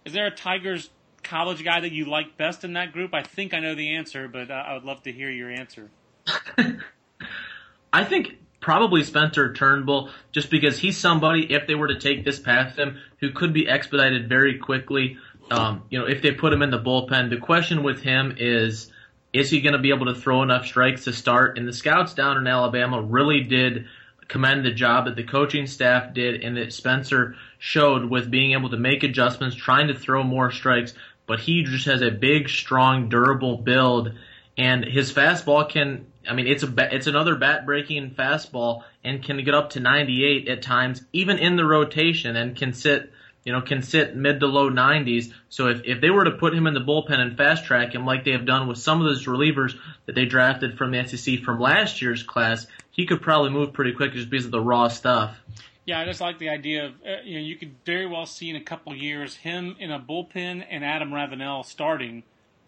Is 0.06 0.14
there 0.14 0.26
a 0.26 0.32
Tigers 0.32 0.90
college 1.24 1.64
guy 1.64 1.80
that 1.80 1.92
you 1.92 2.06
like 2.06 2.36
best 2.36 2.64
in 2.64 2.74
that 2.74 2.92
group? 2.92 3.14
I 3.14 3.22
think 3.22 3.54
I 3.54 3.60
know 3.60 3.76
the 3.76 3.96
answer, 3.96 4.28
but 4.28 4.50
uh, 4.50 4.54
I 4.54 4.74
would 4.74 4.84
love 4.84 5.04
to 5.04 5.12
hear 5.12 5.30
your 5.30 5.50
answer. 5.50 5.90
I 7.94 8.04
think 8.04 8.38
probably 8.60 9.04
Spencer 9.04 9.54
Turnbull, 9.54 10.10
just 10.32 10.50
because 10.50 10.80
he's 10.80 10.98
somebody, 10.98 11.54
if 11.54 11.68
they 11.68 11.76
were 11.76 11.88
to 11.88 12.00
take 12.00 12.26
this 12.26 12.40
past 12.40 12.78
him, 12.78 13.00
who 13.20 13.32
could 13.32 13.54
be 13.54 13.68
expedited 13.68 14.28
very 14.28 14.58
quickly. 14.58 15.18
Um, 15.50 15.84
you 15.90 16.00
know, 16.00 16.06
if 16.06 16.22
they 16.22 16.32
put 16.32 16.52
him 16.52 16.62
in 16.62 16.72
the 16.72 16.80
bullpen, 16.80 17.30
the 17.30 17.38
question 17.38 17.84
with 17.84 18.02
him 18.02 18.36
is, 18.38 18.92
is 19.32 19.50
he 19.50 19.62
going 19.62 19.74
to 19.74 19.80
be 19.80 19.90
able 19.90 20.08
to 20.08 20.16
throw 20.16 20.44
enough 20.44 20.66
strikes 20.66 21.06
to 21.06 21.14
start? 21.14 21.58
And 21.58 21.68
the 21.68 21.74
scouts 21.74 22.14
down 22.14 22.38
in 22.38 22.48
Alabama 22.48 23.02
really 23.02 23.42
did 23.42 23.86
commend 24.28 24.66
the 24.66 24.72
job 24.72 25.06
that 25.06 25.16
the 25.16 25.24
coaching 25.24 25.68
staff 25.68 26.14
did 26.14 26.44
and 26.44 26.58
that 26.58 26.74
Spencer 26.74 27.36
showed 27.60 28.06
with 28.06 28.30
being 28.30 28.52
able 28.52 28.70
to 28.70 28.78
make 28.78 29.04
adjustments, 29.04 29.56
trying 29.56 29.88
to 29.88 29.96
throw 29.96 30.24
more 30.24 30.52
strikes. 30.52 30.94
But 31.26 31.40
he 31.40 31.64
just 31.64 31.86
has 31.86 32.02
a 32.02 32.12
big, 32.12 32.50
strong, 32.50 33.10
durable 33.10 33.58
build, 33.58 34.14
and 34.58 34.84
his 34.84 35.12
fastball 35.12 35.70
can. 35.70 36.08
I 36.28 36.34
mean, 36.34 36.48
it's 36.48 36.64
a 36.64 36.96
it's 36.96 37.08
another 37.08 37.36
bat 37.36 37.66
breaking 37.66 38.12
fastball 38.12 38.84
and 39.04 39.24
can 39.24 39.44
get 39.44 39.54
up 39.54 39.72
to 39.72 39.80
98 39.80 40.48
at 40.48 40.62
times, 40.62 41.04
even 41.14 41.38
in 41.38 41.56
the 41.56 41.66
rotation, 41.66 42.36
and 42.36 42.56
can 42.56 42.74
sit 42.74 43.12
you 43.48 43.54
know 43.54 43.62
can 43.62 43.82
sit 43.82 44.14
mid 44.14 44.42
to 44.42 44.46
low 44.46 44.70
90s. 44.70 45.32
So 45.48 45.68
if 45.68 45.80
if 45.86 46.02
they 46.02 46.10
were 46.10 46.26
to 46.26 46.32
put 46.32 46.54
him 46.54 46.68
in 46.68 46.74
the 46.74 46.82
bullpen 46.82 47.18
and 47.18 47.38
fast 47.38 47.64
track 47.64 47.96
him 47.96 48.06
like 48.06 48.26
they 48.26 48.34
have 48.34 48.46
done 48.46 48.68
with 48.68 48.78
some 48.78 49.00
of 49.00 49.08
those 49.08 49.26
relievers 49.26 49.74
that 50.06 50.16
they 50.16 50.26
drafted 50.26 50.78
from 50.78 50.92
the 50.92 51.08
SEC 51.08 51.40
from 51.40 51.58
last 51.58 52.02
year's 52.02 52.24
class, 52.24 52.68
he 52.92 53.06
could 53.06 53.22
probably 53.22 53.52
move 53.52 53.72
pretty 53.72 53.94
quick 53.94 54.12
just 54.12 54.30
because 54.30 54.44
of 54.44 54.52
the 54.52 54.60
raw 54.60 54.90
stuff. 54.90 55.38
Yeah, 55.86 56.02
I 56.02 56.04
just 56.04 56.20
like 56.20 56.40
the 56.40 56.50
idea 56.50 56.88
of 56.88 56.92
uh, 56.96 57.22
you 57.24 57.36
know 57.36 57.46
you 57.46 57.56
could 57.56 57.74
very 57.86 58.06
well 58.06 58.26
see 58.26 58.50
in 58.50 58.58
a 58.58 58.62
couple 58.62 58.94
years 58.94 59.38
him 59.38 59.78
in 59.80 59.92
a 59.92 60.00
bullpen 60.00 60.66
and 60.70 60.84
Adam 60.84 61.14
Ravenel 61.14 61.64
starting, 61.64 62.24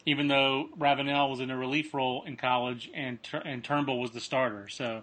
even 0.05 0.30
though 0.30 0.69
Ravenel 0.77 1.30
was 1.30 1.41
in 1.41 1.51
a 1.51 1.57
relief 1.57 1.93
role 1.93 2.23
in 2.25 2.38
college 2.38 2.89
and 2.93 3.19
and 3.43 3.65
Turnbull 3.65 3.99
was 3.99 4.11
the 4.11 4.21
starter. 4.21 4.69
So, 4.69 5.01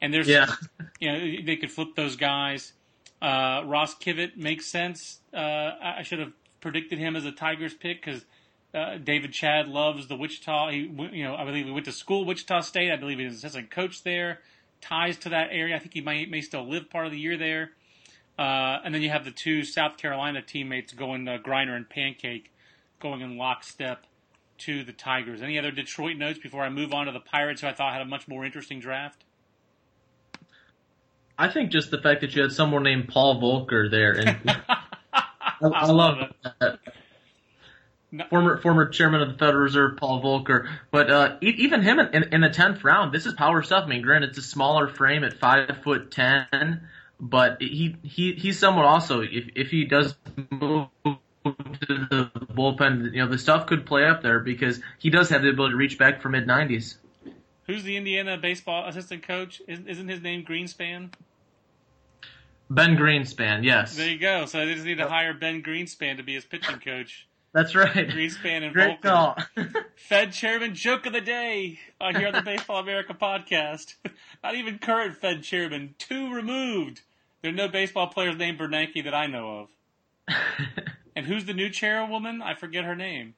and 0.00 0.14
there's 0.14 0.28
Yeah. 0.28 0.46
you 0.98 1.12
know 1.12 1.44
they 1.44 1.56
could 1.56 1.70
flip 1.70 1.94
those 1.94 2.16
guys. 2.16 2.72
Uh, 3.20 3.62
Ross 3.66 3.94
Kivett 3.94 4.36
makes 4.36 4.66
sense. 4.66 5.20
Uh, 5.32 5.72
I 5.82 6.02
should 6.02 6.18
have 6.18 6.32
predicted 6.60 6.98
him 6.98 7.16
as 7.16 7.24
a 7.24 7.32
Tigers 7.32 7.74
pick 7.74 8.04
because 8.04 8.24
uh, 8.74 8.96
David 8.96 9.32
Chadd 9.32 9.68
loves 9.68 10.06
the 10.06 10.16
Wichita. 10.16 10.70
He, 10.70 10.78
you 11.12 11.24
know, 11.24 11.34
I 11.34 11.44
believe 11.44 11.66
he 11.66 11.72
went 11.72 11.86
to 11.86 11.92
school 11.92 12.24
Wichita 12.24 12.60
State. 12.60 12.90
I 12.90 12.96
believe 12.96 13.18
he 13.18 13.24
was 13.24 13.36
assistant 13.36 13.70
coach 13.70 14.02
there. 14.04 14.40
Ties 14.80 15.18
to 15.18 15.28
that 15.30 15.48
area. 15.50 15.76
I 15.76 15.78
think 15.78 15.92
he 15.92 16.00
may 16.00 16.24
may 16.24 16.40
still 16.40 16.66
live 16.66 16.88
part 16.88 17.06
of 17.06 17.12
the 17.12 17.18
year 17.18 17.36
there. 17.36 17.72
Uh, 18.38 18.80
and 18.84 18.94
then 18.94 19.02
you 19.02 19.10
have 19.10 19.26
the 19.26 19.30
two 19.30 19.64
South 19.64 19.98
Carolina 19.98 20.40
teammates 20.40 20.94
going 20.94 21.28
uh, 21.28 21.36
Greiner 21.44 21.76
and 21.76 21.86
Pankake, 21.86 22.46
going 22.98 23.20
in 23.20 23.36
lockstep 23.36 24.06
to 24.58 24.82
the 24.82 24.92
Tigers. 24.92 25.42
Any 25.42 25.58
other 25.58 25.70
Detroit 25.70 26.16
notes 26.16 26.38
before 26.38 26.62
I 26.62 26.70
move 26.70 26.94
on 26.94 27.04
to 27.04 27.12
the 27.12 27.20
Pirates, 27.20 27.60
who 27.60 27.66
I 27.66 27.74
thought 27.74 27.92
had 27.92 28.00
a 28.00 28.06
much 28.06 28.28
more 28.28 28.46
interesting 28.46 28.80
draft? 28.80 29.24
I 31.40 31.48
think 31.48 31.70
just 31.70 31.90
the 31.90 31.96
fact 31.98 32.20
that 32.20 32.34
you 32.36 32.42
had 32.42 32.52
someone 32.52 32.82
named 32.82 33.08
Paul 33.08 33.40
Voelker 33.40 33.90
there, 33.90 34.12
and 34.12 34.38
I, 35.14 35.24
I 35.62 35.86
love 35.90 36.18
that. 36.60 36.78
No- 38.12 38.26
Former 38.28 38.58
former 38.60 38.88
chairman 38.88 39.22
of 39.22 39.28
the 39.28 39.38
Federal 39.38 39.62
Reserve, 39.62 39.96
Paul 39.96 40.20
Volcker, 40.22 40.68
but 40.90 41.10
uh, 41.10 41.36
e- 41.40 41.54
even 41.58 41.80
him 41.80 41.98
in, 41.98 42.08
in, 42.12 42.34
in 42.34 42.40
the 42.42 42.50
tenth 42.50 42.84
round, 42.84 43.14
this 43.14 43.24
is 43.24 43.32
power 43.34 43.62
stuff. 43.62 43.84
I 43.84 43.88
mean, 43.88 44.02
granted, 44.02 44.30
it's 44.30 44.38
a 44.38 44.42
smaller 44.42 44.86
frame 44.88 45.24
at 45.24 45.32
five 45.38 45.78
foot 45.82 46.10
ten, 46.10 46.88
but 47.20 47.62
he 47.62 47.96
he 48.02 48.32
he's 48.34 48.58
someone 48.58 48.84
also. 48.84 49.22
If 49.22 49.50
if 49.54 49.70
he 49.70 49.84
does 49.86 50.16
move 50.50 50.88
to 51.04 51.16
the 51.88 52.30
bullpen, 52.52 53.14
you 53.14 53.22
know, 53.22 53.28
the 53.28 53.38
stuff 53.38 53.66
could 53.66 53.86
play 53.86 54.04
up 54.04 54.22
there 54.22 54.40
because 54.40 54.80
he 54.98 55.08
does 55.08 55.30
have 55.30 55.40
the 55.42 55.48
ability 55.48 55.72
to 55.72 55.76
reach 55.76 55.96
back 55.96 56.20
for 56.20 56.28
mid 56.28 56.46
nineties. 56.46 56.98
Who's 57.66 57.84
the 57.84 57.96
Indiana 57.96 58.36
baseball 58.36 58.88
assistant 58.88 59.22
coach? 59.22 59.62
Isn't, 59.68 59.88
isn't 59.88 60.08
his 60.08 60.20
name 60.20 60.44
Greenspan? 60.44 61.10
Ben 62.70 62.96
Greenspan, 62.96 63.64
yes, 63.64 63.96
There 63.96 64.08
you 64.08 64.18
go. 64.18 64.46
So 64.46 64.64
they 64.64 64.74
just 64.74 64.86
need 64.86 64.98
to 64.98 65.08
hire 65.08 65.34
Ben 65.34 65.62
Greenspan 65.62 66.16
to 66.18 66.22
be 66.22 66.34
his 66.34 66.44
pitching 66.44 66.78
coach. 66.78 67.26
that's 67.52 67.74
right. 67.74 67.92
Greenspan 68.08 68.62
and 68.62 68.72
Great 68.72 69.02
Volker. 69.02 69.44
Fed 69.96 70.32
chairman 70.32 70.74
joke 70.74 71.04
of 71.06 71.12
the 71.12 71.20
day 71.20 71.80
on 72.00 72.14
here 72.14 72.28
on 72.28 72.32
the 72.34 72.42
Baseball 72.42 72.78
America 72.80 73.12
podcast. 73.12 73.94
Not 74.44 74.54
even 74.54 74.78
current 74.78 75.16
Fed 75.16 75.42
chairman, 75.42 75.96
two 75.98 76.32
removed. 76.32 77.00
There 77.42 77.50
are 77.50 77.54
no 77.54 77.68
baseball 77.68 78.06
players 78.06 78.36
named 78.36 78.58
Bernanke 78.58 79.02
that 79.04 79.14
I 79.14 79.26
know 79.26 79.66
of. 80.28 80.36
And 81.16 81.26
who's 81.26 81.44
the 81.44 81.52
new 81.52 81.68
chairwoman? 81.68 82.40
I 82.40 82.54
forget 82.54 82.84
her 82.84 82.94
name. 82.94 83.34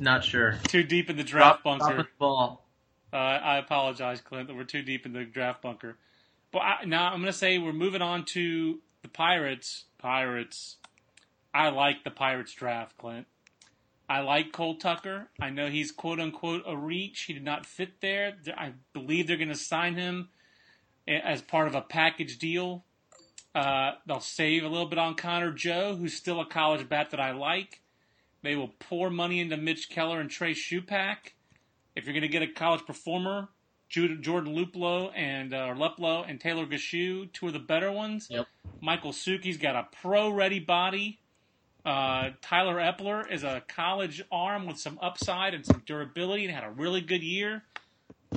Not 0.00 0.24
sure. 0.24 0.58
Too 0.64 0.82
deep 0.82 1.08
in 1.08 1.16
the 1.16 1.22
draft 1.22 1.62
Drop- 1.62 1.78
bunker. 1.78 1.94
drop 1.94 2.06
the 2.06 2.12
ball. 2.18 2.64
Uh, 3.12 3.16
I 3.16 3.58
apologize, 3.58 4.20
Clint. 4.20 4.48
that 4.48 4.56
We're 4.56 4.64
too 4.64 4.82
deep 4.82 5.06
in 5.06 5.12
the 5.12 5.24
draft 5.24 5.62
bunker. 5.62 5.96
But 6.52 6.58
I, 6.60 6.84
now 6.86 7.06
I'm 7.06 7.20
going 7.20 7.26
to 7.26 7.32
say 7.32 7.58
we're 7.58 7.72
moving 7.72 8.02
on 8.02 8.24
to 8.26 8.80
the 9.02 9.08
Pirates. 9.08 9.84
Pirates. 9.98 10.76
I 11.54 11.70
like 11.70 12.04
the 12.04 12.10
Pirates 12.10 12.52
draft, 12.52 12.96
Clint. 12.98 13.26
I 14.08 14.20
like 14.20 14.52
Cole 14.52 14.76
Tucker. 14.76 15.28
I 15.40 15.50
know 15.50 15.68
he's 15.68 15.92
quote 15.92 16.18
unquote 16.18 16.62
a 16.66 16.76
reach. 16.76 17.22
He 17.22 17.34
did 17.34 17.44
not 17.44 17.66
fit 17.66 18.00
there. 18.00 18.34
I 18.56 18.72
believe 18.94 19.26
they're 19.26 19.36
going 19.36 19.48
to 19.48 19.54
sign 19.54 19.96
him 19.96 20.30
as 21.06 21.42
part 21.42 21.68
of 21.68 21.74
a 21.74 21.82
package 21.82 22.38
deal. 22.38 22.84
Uh, 23.54 23.92
they'll 24.06 24.20
save 24.20 24.62
a 24.62 24.68
little 24.68 24.88
bit 24.88 24.98
on 24.98 25.14
Connor 25.14 25.52
Joe, 25.52 25.96
who's 25.96 26.14
still 26.14 26.40
a 26.40 26.46
college 26.46 26.88
bat 26.88 27.10
that 27.10 27.20
I 27.20 27.32
like. 27.32 27.82
They 28.42 28.56
will 28.56 28.72
pour 28.78 29.10
money 29.10 29.40
into 29.40 29.56
Mitch 29.56 29.90
Keller 29.90 30.20
and 30.20 30.30
Trey 30.30 30.54
Supak. 30.54 31.32
If 31.96 32.04
you're 32.04 32.14
going 32.14 32.22
to 32.22 32.28
get 32.28 32.42
a 32.42 32.46
college 32.46 32.86
performer, 32.86 33.48
Jordan 33.88 34.54
Luplow 34.54 35.10
and 35.14 35.54
uh, 35.54 35.74
Leplo 35.74 36.24
and 36.28 36.40
Taylor 36.40 36.66
Gushue, 36.66 37.32
two 37.32 37.46
of 37.46 37.52
the 37.52 37.58
better 37.58 37.90
ones. 37.90 38.28
Yep. 38.30 38.46
Michael 38.80 39.12
Suchy's 39.12 39.56
got 39.56 39.76
a 39.76 39.88
pro-ready 40.02 40.60
body. 40.60 41.18
Uh, 41.84 42.30
Tyler 42.42 42.76
Eppler 42.76 43.30
is 43.30 43.44
a 43.44 43.62
college 43.66 44.22
arm 44.30 44.66
with 44.66 44.78
some 44.78 44.98
upside 45.00 45.54
and 45.54 45.64
some 45.64 45.82
durability, 45.86 46.44
and 46.44 46.54
had 46.54 46.64
a 46.64 46.70
really 46.70 47.00
good 47.00 47.22
year. 47.22 47.62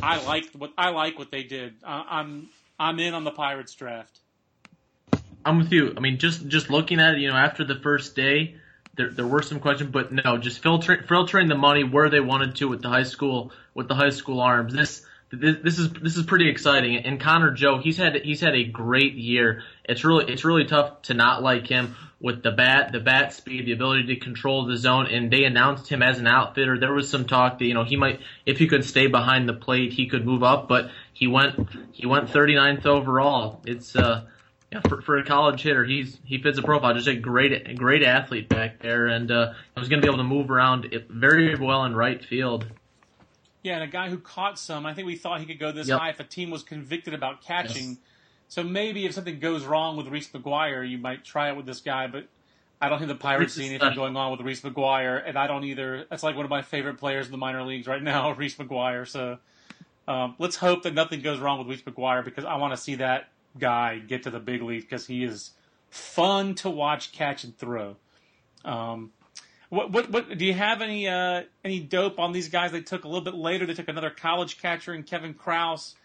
I 0.02 0.24
liked 0.24 0.56
what 0.56 0.72
I 0.78 0.90
like 0.92 1.20
what 1.20 1.32
they 1.32 1.44
did. 1.44 1.74
Uh, 1.84 2.04
I'm 2.08 2.50
I'm 2.80 3.00
in 3.00 3.14
on 3.14 3.24
the 3.24 3.32
Pirates 3.32 3.76
draft. 3.76 4.20
I'm 5.44 5.58
with 5.58 5.72
you. 5.72 5.94
I 5.98 6.00
mean, 6.00 6.18
just 6.18 6.48
just 6.48 6.70
looking 6.70 7.00
at 7.00 7.16
it, 7.16 7.20
you 7.20 7.28
know, 7.28 7.36
after 7.36 7.66
the 7.66 7.76
first 7.76 8.16
day, 8.16 8.56
there 8.96 9.10
there 9.10 9.28
were 9.28 9.42
some 9.42 9.60
questions, 9.60 9.92
but 9.92 10.14
no, 10.14 10.38
just 10.38 10.62
filtering 10.62 11.04
filtering 11.08 11.50
the 11.50 11.58
money 11.58 11.84
where 11.84 12.10
they 12.10 12.22
wanted 12.22 12.56
to 12.58 12.70
with 12.70 12.82
the 12.82 12.90
high 12.90 13.04
school 13.04 13.52
with 13.74 13.88
the 13.88 13.96
high 13.96 14.12
school 14.12 14.40
arms. 14.40 14.74
This 14.74 15.06
this, 15.32 15.80
is 15.80 15.92
this 15.94 16.18
is 16.18 16.26
pretty 16.26 16.50
exciting. 16.50 16.98
And 16.98 17.20
Connor 17.20 17.52
Joe, 17.52 17.80
he's 17.80 17.98
had 17.98 18.16
he's 18.16 18.42
had 18.42 18.56
a 18.56 18.64
great 18.64 19.14
year. 19.14 19.64
It's 19.86 20.04
really 20.04 20.32
it's 20.32 20.44
really 20.44 20.66
tough 20.66 21.04
to 21.04 21.14
not 21.14 21.42
like 21.42 21.68
him 21.68 21.96
with 22.20 22.44
the 22.44 22.52
bat, 22.52 22.92
the 22.92 23.00
bat 23.00 23.34
speed, 23.34 23.66
the 23.66 23.72
ability 23.72 24.08
to 24.08 24.16
control 24.18 24.66
the 24.66 24.78
zone. 24.78 25.08
And 25.08 25.32
they 25.32 25.46
announced 25.46 25.88
him 25.88 26.04
as 26.04 26.20
an 26.20 26.28
outfitter. 26.28 26.78
There 26.78 26.94
was 26.94 27.10
some 27.10 27.26
talk 27.26 27.60
that 27.60 27.66
you 27.66 27.74
know 27.74 27.84
he 27.84 27.96
might 27.96 28.20
if 28.46 28.58
he 28.58 28.68
could 28.68 28.84
stay 28.84 29.08
behind 29.08 29.48
the 29.48 29.54
plate, 29.54 29.94
he 29.94 30.08
could 30.08 30.26
move 30.26 30.44
up, 30.44 30.68
but 30.68 30.92
he 31.14 31.28
went 31.28 31.70
he 31.92 32.06
went 32.06 32.30
39th 32.30 32.86
overall. 32.86 33.62
It's 33.66 33.96
uh 33.96 34.26
yeah, 34.72 34.80
for, 34.88 35.02
for 35.02 35.18
a 35.18 35.26
college 35.26 35.62
hitter, 35.64 35.84
he's 35.84 36.18
he 36.24 36.42
fits 36.42 36.56
the 36.56 36.64
profile. 36.64 36.94
Just 36.94 37.08
a 37.08 37.16
great 37.16 37.76
great 37.78 38.04
athlete 38.04 38.48
back 38.48 38.80
there, 38.80 39.08
and 39.08 39.30
uh, 39.30 39.54
was 39.76 39.90
going 39.90 40.02
to 40.02 40.06
be 40.06 40.10
able 40.10 40.24
to 40.24 40.28
move 40.28 40.50
around 40.50 40.88
very 41.10 41.56
well 41.56 41.84
in 41.84 41.94
right 41.94 42.24
field. 42.24 42.66
Yeah, 43.64 43.76
and 43.76 43.84
a 43.84 43.88
guy 43.88 44.10
who 44.10 44.18
caught 44.18 44.58
some. 44.58 44.86
I 44.86 44.94
think 44.94 45.06
we 45.06 45.16
thought 45.16 45.40
he 45.40 45.46
could 45.46 45.60
go 45.60 45.72
this 45.72 45.88
Yep. 45.88 46.00
high 46.00 46.10
if 46.10 46.20
a 46.20 46.24
team 46.24 46.50
was 46.50 46.64
convicted 46.64 47.14
about 47.14 47.42
catching. 47.42 47.90
Yes. 47.90 47.98
So 48.48 48.64
maybe 48.64 49.06
if 49.06 49.14
something 49.14 49.40
goes 49.40 49.66
wrong 49.66 49.96
with 49.98 50.08
Reese 50.08 50.30
McGuire, 50.30 50.88
you 50.88 50.98
might 50.98 51.24
try 51.24 51.50
it 51.50 51.56
with 51.56 51.66
this 51.66 51.80
guy. 51.80 52.08
But 52.08 52.28
I 52.82 52.90
don't 52.90 52.98
think 52.98 53.10
the 53.10 53.16
Pirates 53.16 53.54
see 53.54 53.68
anything 53.68 53.94
going 53.94 54.18
on 54.18 54.32
with 54.32 54.42
Reese 54.42 54.62
McGuire, 54.62 55.22
and 55.26 55.38
I 55.38 55.48
don't 55.48 55.64
either. 55.64 56.06
That's 56.10 56.24
like 56.24 56.36
one 56.36 56.46
of 56.46 56.50
my 56.50 56.64
favorite 56.64 56.98
players 56.98 57.28
in 57.28 57.32
the 57.32 57.38
minor 57.38 57.64
leagues 57.64 57.88
right 57.88 58.02
now, 58.02 58.32
Reese 58.38 58.56
McGuire. 58.56 59.08
So 59.08 59.38
um, 60.08 60.36
let's 60.40 60.56
hope 60.56 60.84
that 60.84 60.94
nothing 60.94 61.22
goes 61.22 61.40
wrong 61.40 61.60
with 61.60 61.68
Reese 61.68 61.84
McGuire 61.84 62.26
because 62.26 62.44
I 62.44 62.56
want 62.56 62.74
to 62.74 62.78
see 62.78 62.96
that 62.96 63.30
guy 63.60 64.00
get 64.00 64.24
to 64.24 64.32
the 64.32 64.40
big 64.40 64.62
league 64.64 64.82
because 64.82 65.06
he 65.06 65.24
is 65.24 65.52
fun 65.90 66.56
to 66.56 66.70
watch 66.70 67.12
catch 67.12 67.44
and 67.44 67.56
throw. 67.58 67.98
Um, 68.66 69.12
what, 69.72 69.90
what, 69.90 70.12
what, 70.12 70.38
do 70.38 70.44
you 70.44 70.54
have 70.54 70.82
any, 70.82 71.08
uh, 71.08 71.44
any 71.64 71.80
dope 71.80 72.20
on 72.20 72.34
these 72.34 72.50
guys 72.50 72.74
they 72.74 72.82
took 72.82 73.06
a 73.06 73.08
little 73.08 73.24
bit 73.24 73.34
later? 73.34 73.66
They 73.66 73.74
took 73.74 73.88
another 73.88 74.10
college 74.10 74.62
catcher 74.62 74.94
in 74.94 75.04
Kevin 75.04 75.34
Krause, 75.34 75.96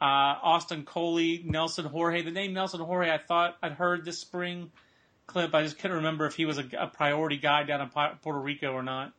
uh, 0.00 0.04
Austin 0.04 0.84
Coley, 0.84 1.42
Nelson 1.44 1.86
Jorge. 1.86 2.22
The 2.22 2.30
name 2.30 2.52
Nelson 2.52 2.78
Jorge, 2.78 3.10
I 3.10 3.18
thought 3.18 3.56
I'd 3.60 3.72
heard 3.72 4.04
this 4.04 4.20
spring 4.20 4.70
clip. 5.26 5.56
I 5.56 5.64
just 5.64 5.76
couldn't 5.80 5.96
remember 5.96 6.26
if 6.26 6.36
he 6.36 6.44
was 6.44 6.58
a, 6.58 6.66
a 6.78 6.86
priority 6.86 7.36
guy 7.36 7.64
down 7.64 7.80
in 7.80 7.88
Pu- 7.88 8.14
Puerto 8.22 8.38
Rico 8.38 8.72
or 8.72 8.84
not. 8.84 9.12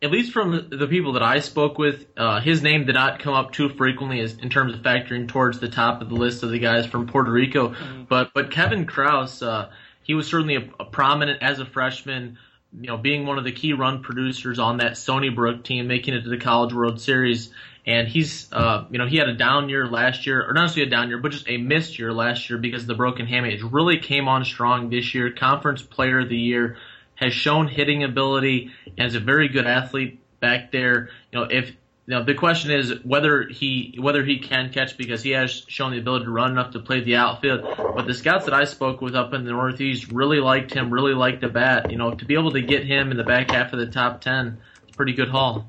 At 0.00 0.10
least 0.10 0.32
from 0.32 0.70
the 0.70 0.86
people 0.86 1.12
that 1.12 1.22
I 1.22 1.40
spoke 1.40 1.76
with, 1.76 2.06
uh, 2.16 2.40
his 2.40 2.62
name 2.62 2.86
did 2.86 2.94
not 2.94 3.18
come 3.18 3.34
up 3.34 3.52
too 3.52 3.68
frequently 3.68 4.20
as, 4.20 4.32
in 4.38 4.48
terms 4.48 4.72
of 4.72 4.80
factoring 4.80 5.28
towards 5.28 5.60
the 5.60 5.68
top 5.68 6.00
of 6.00 6.08
the 6.08 6.14
list 6.14 6.42
of 6.42 6.48
the 6.48 6.58
guys 6.58 6.86
from 6.86 7.06
Puerto 7.06 7.30
Rico. 7.30 7.74
But 8.08 8.32
but 8.32 8.50
Kevin 8.50 8.86
Krause, 8.86 9.42
uh, 9.42 9.68
he 10.02 10.14
was 10.14 10.26
certainly 10.26 10.56
a, 10.56 10.70
a 10.80 10.86
prominent 10.86 11.42
as 11.42 11.58
a 11.58 11.66
freshman. 11.66 12.38
You 12.72 12.86
know, 12.86 12.96
being 12.96 13.26
one 13.26 13.38
of 13.38 13.44
the 13.44 13.52
key 13.52 13.72
run 13.72 14.02
producers 14.02 14.58
on 14.58 14.78
that 14.78 14.96
Stony 14.96 15.28
Brook 15.28 15.64
team, 15.64 15.86
making 15.88 16.14
it 16.14 16.22
to 16.22 16.28
the 16.28 16.38
College 16.38 16.72
World 16.72 17.00
Series. 17.00 17.50
And 17.86 18.06
he's, 18.06 18.52
uh, 18.52 18.84
you 18.90 18.98
know, 18.98 19.06
he 19.06 19.16
had 19.16 19.28
a 19.28 19.34
down 19.34 19.68
year 19.68 19.86
last 19.86 20.26
year, 20.26 20.46
or 20.48 20.52
not 20.52 20.62
necessarily 20.62 20.88
a 20.88 20.90
down 20.90 21.08
year, 21.08 21.18
but 21.18 21.32
just 21.32 21.48
a 21.48 21.56
missed 21.56 21.98
year 21.98 22.12
last 22.12 22.48
year 22.48 22.58
because 22.58 22.82
of 22.82 22.88
the 22.88 22.94
broken 22.94 23.26
hamate. 23.26 23.54
It 23.54 23.64
really 23.64 23.98
came 23.98 24.28
on 24.28 24.44
strong 24.44 24.90
this 24.90 25.14
year. 25.14 25.32
Conference 25.32 25.82
Player 25.82 26.20
of 26.20 26.28
the 26.28 26.36
Year 26.36 26.76
has 27.14 27.32
shown 27.32 27.68
hitting 27.68 28.04
ability 28.04 28.70
is 28.96 29.14
a 29.14 29.20
very 29.20 29.48
good 29.48 29.66
athlete 29.66 30.20
back 30.40 30.70
there. 30.70 31.10
You 31.32 31.40
know, 31.40 31.44
if 31.50 31.72
know, 32.10 32.24
the 32.24 32.34
question 32.34 32.70
is 32.70 33.04
whether 33.04 33.46
he 33.46 33.96
whether 33.98 34.24
he 34.24 34.38
can 34.38 34.72
catch 34.72 34.96
because 34.96 35.22
he 35.22 35.30
has 35.30 35.64
shown 35.68 35.92
the 35.92 35.98
ability 35.98 36.24
to 36.26 36.30
run 36.30 36.50
enough 36.50 36.72
to 36.72 36.80
play 36.80 37.00
the 37.00 37.16
outfield. 37.16 37.62
But 37.76 38.06
the 38.06 38.14
scouts 38.14 38.46
that 38.46 38.54
I 38.54 38.64
spoke 38.64 39.00
with 39.00 39.14
up 39.14 39.32
in 39.32 39.44
the 39.44 39.50
Northeast 39.50 40.10
really 40.10 40.40
liked 40.40 40.72
him, 40.72 40.92
really 40.92 41.14
liked 41.14 41.40
the 41.40 41.48
bat. 41.48 41.90
You 41.90 41.98
know, 41.98 42.14
to 42.14 42.24
be 42.24 42.34
able 42.34 42.52
to 42.52 42.62
get 42.62 42.84
him 42.84 43.10
in 43.10 43.16
the 43.16 43.24
back 43.24 43.50
half 43.50 43.72
of 43.72 43.78
the 43.78 43.86
top 43.86 44.20
ten, 44.20 44.58
it's 44.82 44.92
a 44.92 44.96
pretty 44.96 45.12
good 45.12 45.28
haul. 45.28 45.66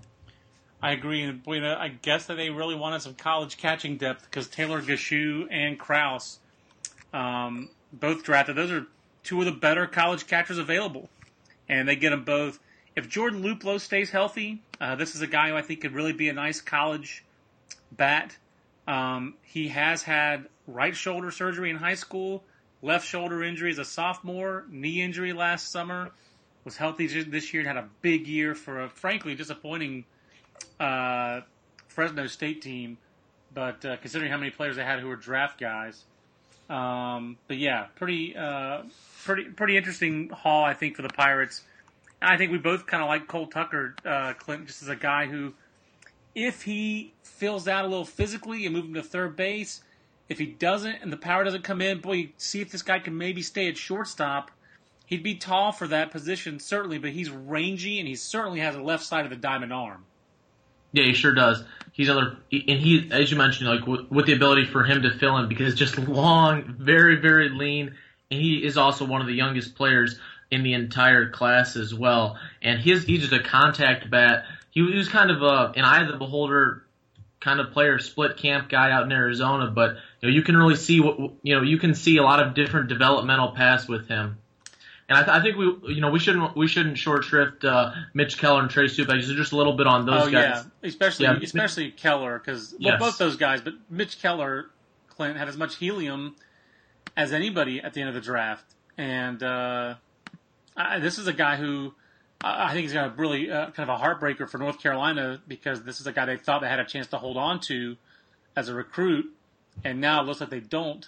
I 0.81 0.93
agree, 0.93 1.21
and 1.21 1.43
I 1.47 1.89
guess 1.89 2.25
that 2.25 2.37
they 2.37 2.49
really 2.49 2.75
wanted 2.75 3.03
some 3.03 3.13
college 3.13 3.57
catching 3.57 3.97
depth 3.97 4.23
because 4.23 4.47
Taylor 4.47 4.81
Gushue 4.81 5.47
and 5.51 5.77
Krause, 5.77 6.39
um, 7.13 7.69
both 7.93 8.23
drafted. 8.23 8.55
Those 8.55 8.71
are 8.71 8.87
two 9.23 9.39
of 9.39 9.45
the 9.45 9.51
better 9.51 9.85
college 9.85 10.25
catchers 10.25 10.57
available, 10.57 11.07
and 11.69 11.87
they 11.87 11.95
get 11.95 12.09
them 12.09 12.23
both. 12.23 12.59
If 12.95 13.07
Jordan 13.07 13.41
Luplow 13.41 13.79
stays 13.79 14.09
healthy, 14.09 14.61
uh, 14.79 14.95
this 14.95 15.15
is 15.15 15.21
a 15.21 15.27
guy 15.27 15.49
who 15.49 15.55
I 15.55 15.61
think 15.61 15.81
could 15.81 15.93
really 15.93 16.13
be 16.13 16.29
a 16.29 16.33
nice 16.33 16.59
college 16.59 17.23
bat. 17.91 18.35
Um, 18.87 19.35
he 19.43 19.69
has 19.69 20.03
had 20.03 20.47
right 20.67 20.95
shoulder 20.95 21.31
surgery 21.31 21.69
in 21.69 21.77
high 21.77 21.95
school, 21.95 22.43
left 22.81 23.07
shoulder 23.07 23.43
injury 23.43 23.71
as 23.71 23.77
a 23.77 23.85
sophomore, 23.85 24.65
knee 24.69 25.01
injury 25.01 25.33
last 25.33 25.71
summer. 25.71 26.11
Was 26.63 26.77
healthy 26.77 27.07
this 27.07 27.53
year 27.53 27.61
and 27.61 27.67
had 27.67 27.77
a 27.77 27.89
big 28.01 28.27
year 28.27 28.53
for 28.53 28.81
a 28.81 28.89
frankly 28.89 29.33
disappointing 29.33 30.05
uh, 30.79 31.41
Fresno 31.87 32.27
State 32.27 32.61
team, 32.61 32.99
but 33.51 33.83
uh, 33.83 33.97
considering 33.97 34.31
how 34.31 34.37
many 34.37 34.51
players 34.51 34.75
they 34.75 34.83
had 34.83 34.99
who 34.99 35.07
were 35.07 35.15
draft 35.15 35.59
guys, 35.59 36.03
um, 36.69 37.37
but 37.47 37.57
yeah, 37.57 37.87
pretty 37.95 38.35
uh, 38.37 38.83
pretty 39.23 39.45
pretty 39.45 39.75
interesting 39.75 40.29
haul 40.29 40.63
I 40.63 40.73
think 40.73 40.95
for 40.95 41.01
the 41.01 41.09
Pirates. 41.09 41.63
I 42.21 42.37
think 42.37 42.51
we 42.51 42.59
both 42.59 42.85
kind 42.85 43.01
of 43.01 43.09
like 43.09 43.27
Cole 43.27 43.47
Tucker, 43.47 43.95
uh, 44.05 44.33
Clinton, 44.33 44.67
just 44.67 44.83
as 44.83 44.89
a 44.89 44.95
guy 44.95 45.25
who, 45.25 45.53
if 46.35 46.61
he 46.61 47.13
fills 47.23 47.67
out 47.67 47.83
a 47.83 47.87
little 47.87 48.05
physically 48.05 48.65
and 48.65 48.75
move 48.75 48.85
him 48.85 48.93
to 48.93 49.03
third 49.03 49.35
base, 49.35 49.81
if 50.29 50.37
he 50.37 50.45
doesn't 50.45 50.97
and 51.01 51.11
the 51.11 51.17
power 51.17 51.43
doesn't 51.43 51.63
come 51.63 51.81
in, 51.81 51.99
boy, 51.99 52.31
see 52.37 52.61
if 52.61 52.71
this 52.71 52.83
guy 52.83 52.99
can 52.99 53.17
maybe 53.17 53.41
stay 53.41 53.67
at 53.67 53.77
shortstop. 53.77 54.51
He'd 55.07 55.23
be 55.23 55.35
tall 55.35 55.71
for 55.71 55.87
that 55.87 56.11
position 56.11 56.59
certainly, 56.59 56.99
but 56.99 57.09
he's 57.09 57.29
rangy 57.29 57.99
and 57.99 58.07
he 58.07 58.15
certainly 58.15 58.59
has 58.59 58.75
a 58.75 58.81
left 58.81 59.03
side 59.03 59.25
of 59.25 59.31
the 59.31 59.35
diamond 59.35 59.73
arm. 59.73 60.05
Yeah, 60.93 61.05
he 61.05 61.13
sure 61.13 61.33
does. 61.33 61.63
He's 61.93 62.09
other, 62.09 62.37
and 62.51 62.79
he, 62.79 63.09
as 63.11 63.31
you 63.31 63.37
mentioned, 63.37 63.69
like 63.69 63.87
with, 63.87 64.09
with 64.11 64.25
the 64.25 64.33
ability 64.33 64.65
for 64.65 64.83
him 64.83 65.01
to 65.01 65.17
fill 65.17 65.37
in 65.37 65.49
because 65.49 65.69
it's 65.69 65.79
just 65.79 65.97
long, 65.97 66.75
very, 66.77 67.15
very 67.15 67.49
lean, 67.49 67.95
and 68.29 68.41
he 68.41 68.63
is 68.63 68.77
also 68.77 69.05
one 69.05 69.21
of 69.21 69.27
the 69.27 69.33
youngest 69.33 69.75
players 69.75 70.19
in 70.51 70.63
the 70.63 70.73
entire 70.73 71.29
class 71.29 71.75
as 71.75 71.93
well. 71.93 72.37
And 72.61 72.79
his, 72.79 73.03
he's 73.05 73.21
just 73.21 73.33
a 73.33 73.41
contact 73.41 74.09
bat. 74.11 74.45
He 74.71 74.81
was 74.81 75.07
kind 75.07 75.31
of 75.31 75.41
a, 75.41 75.73
an 75.75 75.83
eye 75.85 76.01
of 76.03 76.11
the 76.11 76.17
beholder 76.17 76.83
kind 77.39 77.59
of 77.59 77.71
player, 77.71 77.97
split 77.99 78.37
camp 78.37 78.69
guy 78.69 78.91
out 78.91 79.03
in 79.03 79.11
Arizona, 79.11 79.71
but 79.71 79.95
you 80.21 80.29
know 80.29 80.35
you 80.35 80.43
can 80.43 80.55
really 80.55 80.75
see 80.75 80.99
what 80.99 81.17
you 81.41 81.55
know 81.55 81.63
you 81.63 81.77
can 81.79 81.95
see 81.95 82.17
a 82.17 82.23
lot 82.23 82.39
of 82.45 82.53
different 82.53 82.87
developmental 82.87 83.51
paths 83.53 83.87
with 83.87 84.07
him. 84.07 84.37
And 85.09 85.17
I, 85.17 85.23
th- 85.23 85.37
I 85.39 85.41
think 85.41 85.57
we, 85.57 85.93
you 85.95 85.99
know, 85.99 86.09
we 86.11 86.19
shouldn't 86.19 86.55
we 86.55 86.67
shouldn't 86.67 86.97
short 86.97 87.25
shrift 87.25 87.65
uh, 87.65 87.91
Mitch 88.13 88.37
Keller 88.37 88.61
and 88.61 88.69
Trey 88.69 88.85
Supak. 88.85 89.19
Just 89.21 89.51
a 89.51 89.57
little 89.57 89.73
bit 89.73 89.87
on 89.87 90.05
those 90.05 90.27
oh 90.27 90.31
guys. 90.31 90.31
yeah, 90.33 90.63
especially 90.83 91.25
Yeah. 91.25 91.39
especially 91.41 91.91
Keller 91.91 92.37
because 92.39 92.71
well, 92.79 92.93
Yes. 92.93 92.99
both 92.99 93.17
those 93.17 93.35
guys, 93.35 93.59
but 93.61 93.73
Mitch 93.89 94.21
Keller, 94.21 94.69
Clint 95.09 95.35
had 95.35 95.49
as 95.49 95.57
much 95.57 95.75
helium 95.77 96.35
as 97.17 97.33
anybody 97.33 97.81
at 97.81 97.93
the 97.93 97.99
end 97.99 98.07
of 98.09 98.15
the 98.15 98.21
draft, 98.21 98.63
and 98.97 99.41
uh, 99.43 99.95
This 100.99 101.17
is 101.17 101.27
a 101.27 101.33
guy 101.33 101.57
who 101.57 101.93
I 102.43 102.73
think 102.73 102.87
is 102.87 102.93
going 102.93 103.11
to 103.11 103.15
really 103.17 103.51
uh, 103.51 103.71
kind 103.71 103.89
of 103.89 103.99
a 103.99 104.03
heartbreaker 104.03 104.49
for 104.49 104.57
North 104.57 104.79
Carolina 104.79 105.41
because 105.47 105.83
this 105.83 105.99
is 105.99 106.07
a 106.07 106.11
guy 106.11 106.25
they 106.25 106.37
thought 106.37 106.61
they 106.61 106.67
had 106.67 106.79
a 106.79 106.85
chance 106.85 107.07
to 107.07 107.17
hold 107.17 107.37
on 107.37 107.59
to 107.61 107.97
as 108.55 108.67
a 108.67 108.73
recruit, 108.73 109.31
and 109.83 110.01
now 110.01 110.21
it 110.21 110.25
looks 110.25 110.41
like 110.41 110.49
they 110.49 110.59
don't. 110.59 111.07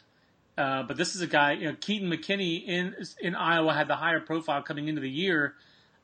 Uh, 0.57 0.84
but 0.84 0.97
this 0.97 1.16
is 1.16 1.22
a 1.22 1.28
guy, 1.28 1.53
you 1.53 1.68
know, 1.68 1.76
Keaton 1.80 2.09
McKinney 2.09 2.66
in 2.66 2.95
in 3.20 3.36
Iowa 3.36 3.74
had 3.74 3.88
the 3.88 3.95
higher 3.95 4.20
profile 4.20 4.61
coming 4.61 4.88
into 4.88 5.01
the 5.01 5.09
year. 5.09 5.55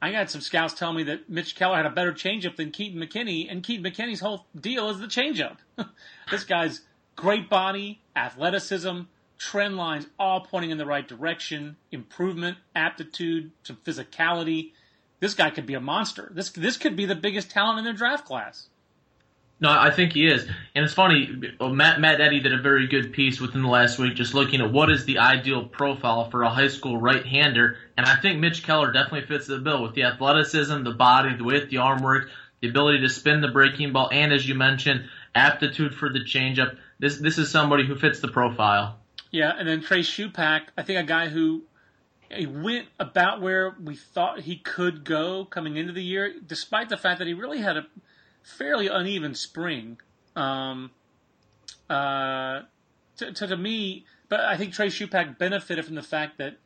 I 0.01 0.11
got 0.11 0.31
some 0.31 0.41
scouts 0.41 0.73
telling 0.73 0.95
me 0.95 1.03
that 1.03 1.29
Mitch 1.29 1.55
Keller 1.55 1.75
had 1.75 1.85
a 1.85 1.89
better 1.89 2.13
changeup 2.13 2.55
than 2.55 2.71
Keaton 2.71 2.99
McKinney, 2.99 3.51
and 3.51 3.63
Keaton 3.63 3.83
McKinney's 3.85 4.21
whole 4.21 4.45
deal 4.59 4.89
is 4.89 4.99
the 4.99 5.07
changeup. 5.07 5.57
this 6.31 6.45
guy's 6.45 6.81
great 7.15 7.49
body, 7.49 8.01
athleticism, 8.15 9.01
trend 9.39 9.77
lines 9.77 10.05
all 10.19 10.41
pointing 10.41 10.69
in 10.69 10.77
the 10.77 10.85
right 10.85 11.07
direction, 11.07 11.77
improvement, 11.91 12.57
aptitude, 12.75 13.51
some 13.63 13.77
physicality. 13.77 14.73
This 15.19 15.33
guy 15.33 15.49
could 15.49 15.65
be 15.65 15.73
a 15.73 15.81
monster. 15.81 16.29
This 16.31 16.51
this 16.51 16.77
could 16.77 16.95
be 16.95 17.05
the 17.05 17.15
biggest 17.15 17.49
talent 17.49 17.79
in 17.79 17.85
their 17.85 17.93
draft 17.93 18.25
class. 18.25 18.67
No, 19.61 19.69
I 19.69 19.91
think 19.91 20.13
he 20.13 20.25
is, 20.25 20.47
and 20.73 20.85
it's 20.85 20.93
funny. 20.93 21.29
Matt 21.59 21.99
Matt 21.99 22.21
Eddy 22.21 22.39
did 22.39 22.53
a 22.53 22.61
very 22.61 22.87
good 22.87 23.11
piece 23.11 23.41
within 23.41 23.61
the 23.61 23.67
last 23.67 23.99
week, 23.99 24.15
just 24.15 24.33
looking 24.33 24.61
at 24.61 24.71
what 24.71 24.89
is 24.89 25.03
the 25.03 25.17
ideal 25.17 25.65
profile 25.65 26.29
for 26.29 26.43
a 26.43 26.49
high 26.49 26.69
school 26.69 26.97
right-hander, 26.97 27.75
and 27.97 28.05
I 28.05 28.15
think 28.21 28.39
Mitch 28.39 28.63
Keller 28.63 28.93
definitely 28.93 29.27
fits 29.27 29.47
the 29.47 29.57
bill 29.57 29.83
with 29.83 29.95
the 29.95 30.03
athleticism, 30.03 30.83
the 30.83 30.91
body, 30.91 31.35
the 31.35 31.43
width, 31.43 31.69
the 31.69 31.77
arm 31.77 32.01
work, 32.01 32.29
the 32.61 32.69
ability 32.69 33.01
to 33.01 33.09
spin 33.09 33.41
the 33.41 33.49
breaking 33.49 33.91
ball, 33.91 34.09
and 34.13 34.31
as 34.31 34.47
you 34.47 34.55
mentioned, 34.55 35.09
aptitude 35.35 35.93
for 35.93 36.09
the 36.09 36.19
changeup. 36.19 36.77
This 36.99 37.17
this 37.17 37.37
is 37.37 37.51
somebody 37.51 37.85
who 37.85 37.97
fits 37.97 38.21
the 38.21 38.29
profile. 38.29 38.98
Yeah, 39.31 39.53
and 39.57 39.67
then 39.67 39.81
Trey 39.81 39.99
Supak, 39.99 40.61
I 40.77 40.83
think 40.83 40.99
a 40.99 41.03
guy 41.03 41.29
who 41.29 41.63
he 42.31 42.45
went 42.45 42.87
about 42.99 43.41
where 43.41 43.75
we 43.81 43.95
thought 43.95 44.41
he 44.41 44.57
could 44.57 45.03
go 45.03 45.45
coming 45.45 45.77
into 45.77 45.93
the 45.93 46.03
year, 46.03 46.33
despite 46.45 46.89
the 46.89 46.97
fact 46.97 47.19
that 47.19 47.27
he 47.27 47.33
really 47.33 47.59
had 47.59 47.77
a 47.77 47.87
fairly 48.43 48.87
uneven 48.87 49.35
spring. 49.35 49.99
Um, 50.35 50.91
uh, 51.89 52.61
to, 53.17 53.33
to, 53.33 53.47
to, 53.47 53.57
me, 53.57 54.05
but 54.29 54.41
I 54.41 54.57
think 54.57 54.73
Trey 54.73 54.87
Supak 54.87 55.37
benefited 55.37 55.85
from 55.85 55.95
the 55.95 56.03
fact 56.03 56.37
that 56.37 56.57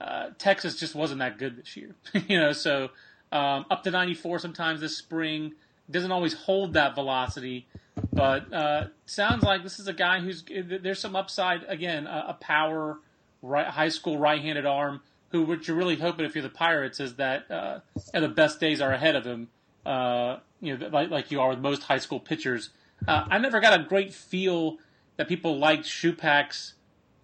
uh, 0.00 0.30
Texas 0.38 0.78
just 0.78 0.94
wasn't 0.94 1.18
that 1.18 1.38
good 1.38 1.56
this 1.56 1.76
year. 1.76 1.94
you 2.28 2.38
know, 2.38 2.52
so 2.52 2.90
um, 3.32 3.66
up 3.70 3.82
to 3.84 3.90
94 3.90 4.38
sometimes 4.38 4.80
this 4.80 4.96
spring 4.96 5.54
doesn't 5.90 6.12
always 6.12 6.34
hold 6.34 6.74
that 6.74 6.94
velocity, 6.94 7.66
but 8.12 8.52
uh, 8.52 8.86
sounds 9.06 9.42
like 9.42 9.62
this 9.62 9.78
is 9.78 9.88
a 9.88 9.92
guy 9.92 10.20
who's 10.20 10.44
there's 10.44 11.00
some 11.00 11.16
upside 11.16 11.64
again, 11.68 12.06
a, 12.06 12.26
a 12.28 12.34
power 12.34 12.98
right, 13.42 13.66
high 13.66 13.88
school 13.88 14.18
right-handed 14.18 14.66
arm. 14.66 15.00
Who 15.30 15.42
what 15.42 15.68
you're 15.68 15.76
really 15.76 15.96
hoping 15.96 16.24
if 16.24 16.34
you're 16.34 16.42
the 16.42 16.48
Pirates 16.48 16.98
is 16.98 17.16
that 17.16 17.50
uh, 17.50 17.80
the 18.12 18.28
best 18.28 18.58
days 18.58 18.80
are 18.80 18.92
ahead 18.92 19.14
of 19.14 19.24
him. 19.24 19.48
Uh, 19.86 20.38
you 20.60 20.76
know, 20.76 20.88
like, 20.88 21.10
like 21.10 21.30
you 21.30 21.40
are 21.40 21.50
with 21.50 21.60
most 21.60 21.84
high 21.84 21.98
school 21.98 22.20
pitchers. 22.20 22.70
Uh, 23.06 23.24
I 23.30 23.38
never 23.38 23.60
got 23.60 23.78
a 23.78 23.84
great 23.84 24.12
feel 24.12 24.78
that 25.16 25.28
people 25.28 25.58
liked 25.58 25.84
Supak's, 25.84 26.74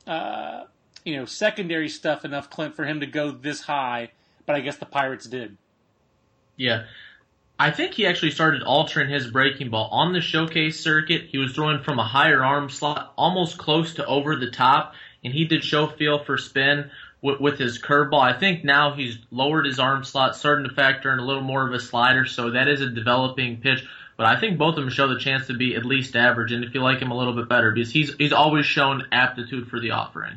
uh, 0.06 0.64
you 1.04 1.16
know, 1.16 1.24
secondary 1.24 1.88
stuff 1.88 2.24
enough, 2.24 2.48
Clint, 2.48 2.76
for 2.76 2.84
him 2.84 3.00
to 3.00 3.06
go 3.06 3.30
this 3.30 3.62
high. 3.62 4.10
But 4.46 4.54
I 4.56 4.60
guess 4.60 4.76
the 4.76 4.86
Pirates 4.86 5.26
did. 5.26 5.56
Yeah. 6.56 6.84
I 7.58 7.70
think 7.70 7.94
he 7.94 8.06
actually 8.06 8.32
started 8.32 8.62
altering 8.62 9.08
his 9.08 9.30
breaking 9.30 9.70
ball 9.70 9.88
on 9.90 10.12
the 10.12 10.20
showcase 10.20 10.78
circuit. 10.78 11.22
He 11.30 11.38
was 11.38 11.52
throwing 11.52 11.82
from 11.82 11.98
a 11.98 12.04
higher 12.04 12.44
arm 12.44 12.68
slot, 12.68 13.14
almost 13.16 13.56
close 13.56 13.94
to 13.94 14.04
over 14.04 14.36
the 14.36 14.50
top, 14.50 14.94
and 15.24 15.32
he 15.32 15.46
did 15.46 15.64
show 15.64 15.86
feel 15.86 16.22
for 16.22 16.36
spin 16.36 16.90
with, 17.22 17.40
with 17.40 17.58
his 17.58 17.80
curveball. 17.80 18.20
I 18.20 18.38
think 18.38 18.62
now 18.62 18.92
he's 18.92 19.18
lowered 19.30 19.64
his 19.64 19.78
arm 19.78 20.04
slot, 20.04 20.36
starting 20.36 20.68
to 20.68 20.74
factor 20.74 21.10
in 21.12 21.18
a 21.18 21.24
little 21.24 21.42
more 21.42 21.66
of 21.66 21.72
a 21.72 21.80
slider, 21.80 22.26
so 22.26 22.50
that 22.50 22.68
is 22.68 22.82
a 22.82 22.90
developing 22.90 23.62
pitch. 23.62 23.86
But 24.18 24.26
I 24.26 24.38
think 24.38 24.58
both 24.58 24.76
of 24.76 24.84
them 24.84 24.90
show 24.90 25.08
the 25.08 25.18
chance 25.18 25.46
to 25.46 25.54
be 25.54 25.76
at 25.76 25.84
least 25.84 26.14
average, 26.14 26.52
and 26.52 26.62
if 26.62 26.74
you 26.74 26.82
like 26.82 27.00
him 27.00 27.10
a 27.10 27.16
little 27.16 27.34
bit 27.34 27.48
better, 27.48 27.70
because 27.70 27.90
he's 27.90 28.14
he's 28.14 28.32
always 28.32 28.66
shown 28.66 29.06
aptitude 29.12 29.68
for 29.68 29.80
the 29.80 29.92
offering. 29.92 30.36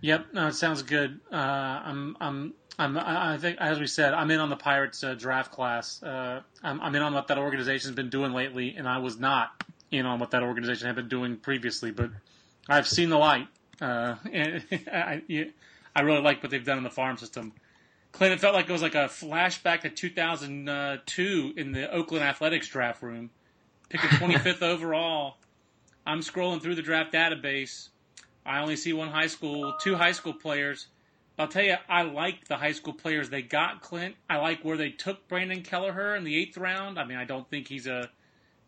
Yep, 0.00 0.26
no, 0.32 0.46
it 0.46 0.54
sounds 0.54 0.82
good. 0.82 1.20
Uh, 1.32 1.36
I'm 1.36 2.16
I'm 2.20 2.54
I'm 2.78 2.98
I 2.98 3.38
think 3.38 3.58
as 3.58 3.78
we 3.78 3.86
said, 3.86 4.12
I'm 4.12 4.30
in 4.30 4.38
on 4.38 4.50
the 4.50 4.56
Pirates 4.56 5.02
uh, 5.02 5.14
draft 5.14 5.50
class. 5.50 6.02
Uh, 6.02 6.42
I'm, 6.62 6.80
I'm 6.80 6.94
in 6.94 7.02
on 7.02 7.14
what 7.14 7.28
that 7.28 7.38
organization's 7.38 7.94
been 7.94 8.10
doing 8.10 8.32
lately, 8.32 8.76
and 8.76 8.88
I 8.88 8.98
was 8.98 9.18
not 9.18 9.64
in 9.90 10.04
on 10.04 10.18
what 10.18 10.32
that 10.32 10.42
organization 10.42 10.86
had 10.86 10.96
been 10.96 11.08
doing 11.08 11.36
previously, 11.36 11.90
but 11.90 12.10
I've 12.68 12.86
seen 12.86 13.08
the 13.08 13.18
light, 13.18 13.48
uh, 13.80 14.16
and 14.32 14.64
I, 14.92 15.22
I 15.94 16.00
really 16.02 16.20
like 16.20 16.42
what 16.42 16.50
they've 16.50 16.64
done 16.64 16.78
in 16.78 16.84
the 16.84 16.90
farm 16.90 17.16
system. 17.16 17.52
Clint, 18.12 18.32
it 18.32 18.40
felt 18.40 18.54
like 18.54 18.68
it 18.68 18.72
was 18.72 18.82
like 18.82 18.94
a 18.94 19.08
flashback 19.08 19.82
to 19.82 19.90
2002 19.90 21.54
in 21.56 21.72
the 21.72 21.90
Oakland 21.90 22.24
Athletics 22.24 22.68
draft 22.68 23.02
room, 23.02 23.30
picking 23.88 24.08
25th 24.10 24.62
overall. 24.62 25.36
I'm 26.06 26.20
scrolling 26.20 26.62
through 26.62 26.76
the 26.76 26.82
draft 26.82 27.12
database. 27.12 27.88
I 28.44 28.60
only 28.60 28.76
see 28.76 28.92
one 28.92 29.08
high 29.08 29.26
school, 29.26 29.74
two 29.80 29.96
high 29.96 30.12
school 30.12 30.32
players. 30.32 30.86
I'll 31.38 31.48
tell 31.48 31.62
you, 31.62 31.76
I 31.88 32.02
like 32.02 32.48
the 32.48 32.56
high 32.56 32.72
school 32.72 32.94
players 32.94 33.28
they 33.28 33.42
got, 33.42 33.82
Clint. 33.82 34.14
I 34.28 34.38
like 34.38 34.64
where 34.64 34.78
they 34.78 34.90
took 34.90 35.28
Brandon 35.28 35.62
Kelleher 35.62 36.16
in 36.16 36.24
the 36.24 36.34
eighth 36.34 36.56
round. 36.56 36.98
I 36.98 37.04
mean, 37.04 37.18
I 37.18 37.24
don't 37.24 37.48
think 37.50 37.68
he's 37.68 37.86
a 37.86 38.10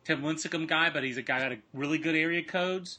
Tim 0.04 0.22
Lincecum 0.22 0.68
guy, 0.68 0.90
but 0.90 1.02
he's 1.02 1.16
a 1.16 1.22
guy 1.22 1.38
a 1.38 1.56
really 1.72 1.98
good 1.98 2.14
area 2.14 2.42
codes. 2.42 2.98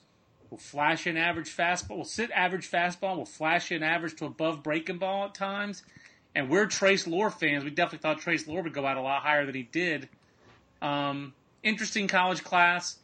We'll 0.50 0.58
flash 0.58 1.06
in 1.06 1.18
average 1.18 1.56
fastball. 1.56 1.98
We'll 1.98 2.06
sit 2.06 2.32
average 2.32 2.70
fastball. 2.70 3.16
We'll 3.16 3.26
flash 3.26 3.72
in 3.72 3.84
average 3.84 4.16
to 4.16 4.26
above 4.26 4.64
breaking 4.64 4.98
ball 4.98 5.26
at 5.26 5.36
times. 5.36 5.84
And 6.34 6.50
we're 6.50 6.66
Trace 6.66 7.06
Loehr 7.06 7.30
fans. 7.30 7.64
We 7.64 7.70
definitely 7.70 8.00
thought 8.00 8.20
Trace 8.20 8.48
Loehr 8.48 8.64
would 8.64 8.74
go 8.74 8.86
out 8.86 8.98
a 8.98 9.02
lot 9.02 9.22
higher 9.22 9.46
than 9.46 9.54
he 9.54 9.64
did. 9.64 10.10
Um, 10.82 11.34
interesting 11.62 12.08
college 12.08 12.44
class. 12.44 12.98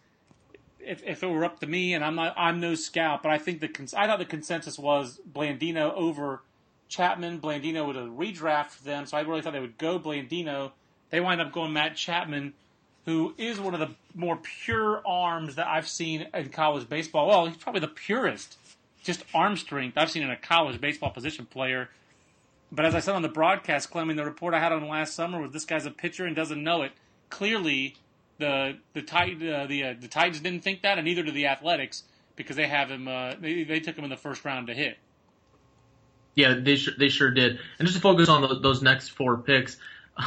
If, 0.80 1.04
if 1.04 1.22
it 1.22 1.28
were 1.28 1.46
up 1.46 1.60
to 1.60 1.68
me, 1.68 1.94
and 1.94 2.04
I'm 2.04 2.16
not, 2.16 2.34
I'm 2.38 2.60
no 2.60 2.74
scout, 2.76 3.22
but 3.22 3.32
I 3.32 3.38
think 3.38 3.60
the 3.60 3.70
I 3.98 4.08
thought 4.08 4.20
the 4.20 4.26
consensus 4.26 4.78
was 4.78 5.20
Blandino 5.32 5.94
over 5.94 6.42
Chapman. 6.90 7.40
Blandino 7.40 7.86
would 7.88 7.96
have 7.96 8.10
redraft 8.10 8.84
them, 8.84 9.06
so 9.06 9.18
I 9.18 9.22
really 9.22 9.42
thought 9.42 9.54
they 9.54 9.60
would 9.60 9.78
go 9.78 10.00
Blandino. 10.00 10.72
They 11.10 11.20
wind 11.20 11.42
up 11.42 11.52
going 11.52 11.74
Matt 11.74 11.96
Chapman 11.96 12.54
who 13.06 13.36
is 13.38 13.60
one 13.60 13.74
of 13.74 13.80
the 13.80 13.92
more 14.14 14.38
pure 14.38 15.02
arms 15.06 15.56
that 15.56 15.68
I've 15.68 15.88
seen 15.88 16.28
in 16.34 16.50
college 16.50 16.90
baseball. 16.90 17.28
Well, 17.28 17.46
he's 17.46 17.58
probably 17.58 17.82
the 17.82 17.88
purest, 17.88 18.58
just 19.04 19.24
arm 19.34 19.58
strength 19.58 19.98
I've 19.98 20.10
seen 20.10 20.24
in 20.24 20.32
a 20.32 20.36
college 20.36 20.82
baseball 20.82 21.12
position 21.12 21.46
player. 21.46 21.90
But 22.72 22.86
as 22.86 22.96
I 22.96 23.00
said 23.00 23.16
on 23.16 23.22
the 23.22 23.30
broadcast, 23.30 23.92
Clemming, 23.92 24.16
the 24.16 24.26
report 24.26 24.54
I 24.54 24.60
had 24.60 24.72
on 24.72 24.88
last 24.88 25.14
summer 25.14 25.40
was 25.40 25.52
this 25.52 25.66
guy's 25.66 25.86
a 25.86 25.92
pitcher 25.92 26.26
and 26.26 26.36
doesn't 26.36 26.62
know 26.62 26.82
it. 26.82 26.92
Clearly, 27.30 27.96
the 28.40 28.78
the 28.94 29.02
uh, 29.02 29.68
the 29.68 29.84
uh, 29.84 29.96
the 30.00 30.08
Titans 30.08 30.40
didn't 30.40 30.62
think 30.62 30.82
that, 30.82 30.98
and 30.98 31.06
neither 31.06 31.24
did 31.24 31.36
the 31.36 31.46
Athletics 31.46 32.04
because 32.36 32.56
they 32.56 32.68
have 32.68 32.90
him. 32.90 33.08
Uh, 33.08 33.36
they 33.40 33.64
they 33.64 33.80
took 33.80 33.96
him 33.96 34.04
in 34.04 34.10
the 34.10 34.18
first 34.18 34.44
round 34.44 34.68
to 34.68 34.74
hit. 34.74 34.98
Yeah, 36.36 36.56
they 36.62 36.76
sure, 36.76 36.94
they 36.98 37.10
sure 37.10 37.32
did. 37.32 37.60
And 37.80 37.88
just 37.88 37.96
to 37.98 38.02
focus 38.02 38.28
on 38.28 38.42
the, 38.42 38.60
those 38.60 38.82
next 38.82 39.10
four 39.10 39.38
picks, 39.38 39.78
you 40.20 40.26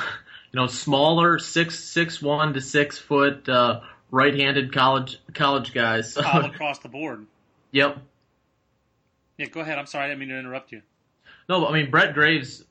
know, 0.54 0.66
smaller 0.66 1.38
six 1.38 1.78
six 1.78 2.20
one 2.20 2.54
to 2.54 2.60
six 2.60 2.98
foot 2.98 3.48
uh, 3.48 3.80
right-handed 4.10 4.72
college 4.72 5.20
college 5.34 5.74
guys. 5.74 6.16
All 6.16 6.44
across 6.44 6.78
the 6.78 6.88
board. 6.88 7.26
Yep. 7.72 7.98
Yeah, 9.36 9.46
go 9.46 9.60
ahead. 9.60 9.78
I'm 9.78 9.86
sorry, 9.86 10.06
I 10.06 10.08
didn't 10.08 10.20
mean 10.20 10.30
to 10.30 10.38
interrupt 10.38 10.72
you. 10.72 10.82
No, 11.48 11.66
I 11.66 11.72
mean 11.72 11.90
Brett 11.90 12.14
Graves. 12.14 12.64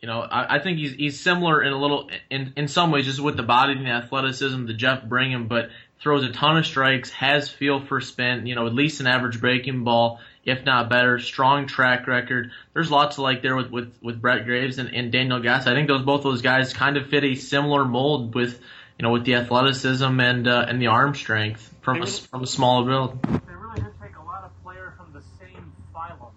You 0.00 0.06
know, 0.06 0.20
I, 0.20 0.56
I 0.56 0.58
think 0.60 0.78
he's 0.78 0.92
he's 0.92 1.20
similar 1.20 1.62
in 1.62 1.72
a 1.72 1.78
little 1.78 2.08
in 2.30 2.54
in 2.56 2.68
some 2.68 2.90
ways, 2.90 3.04
just 3.04 3.20
with 3.20 3.36
the 3.36 3.42
body 3.42 3.74
and 3.74 3.84
the 3.84 3.90
athleticism 3.90 4.66
to 4.66 4.74
Jeff 4.74 5.04
Brigham, 5.04 5.48
but 5.48 5.70
throws 6.00 6.24
a 6.24 6.32
ton 6.32 6.56
of 6.56 6.64
strikes, 6.64 7.10
has 7.10 7.50
feel 7.50 7.80
for 7.80 8.00
spin. 8.00 8.46
You 8.46 8.54
know, 8.54 8.66
at 8.66 8.74
least 8.74 9.00
an 9.00 9.06
average 9.06 9.40
breaking 9.40 9.84
ball 9.84 10.20
if 10.48 10.64
not 10.64 10.88
better. 10.88 11.18
Strong 11.18 11.66
track 11.66 12.06
record. 12.06 12.50
There's 12.72 12.90
lots 12.90 13.16
to 13.16 13.22
like 13.22 13.42
there 13.42 13.54
with, 13.54 13.70
with, 13.70 13.98
with 14.02 14.20
Brett 14.20 14.44
Graves 14.44 14.78
and, 14.78 14.94
and 14.94 15.12
Daniel 15.12 15.40
Gass. 15.40 15.66
I 15.66 15.74
think 15.74 15.88
those 15.88 16.04
both 16.04 16.22
those 16.22 16.42
guys 16.42 16.72
kind 16.72 16.96
of 16.96 17.08
fit 17.08 17.24
a 17.24 17.34
similar 17.34 17.84
mold 17.84 18.34
with 18.34 18.60
you 18.98 19.02
know 19.02 19.10
with 19.10 19.24
the 19.24 19.34
athleticism 19.34 20.20
and 20.20 20.48
uh, 20.48 20.66
and 20.68 20.80
the 20.80 20.88
arm 20.88 21.14
strength 21.14 21.74
from 21.82 22.02
a, 22.02 22.06
from 22.06 22.42
a 22.42 22.46
smaller 22.46 22.86
build. 22.86 23.22
They 23.22 23.54
really 23.54 23.80
did 23.80 23.92
take 24.00 24.16
a 24.16 24.24
lot 24.24 24.44
of 24.44 24.50
players 24.62 24.92
from 24.96 25.12
the 25.12 25.22
same 25.38 25.72
phylum. 25.94 26.32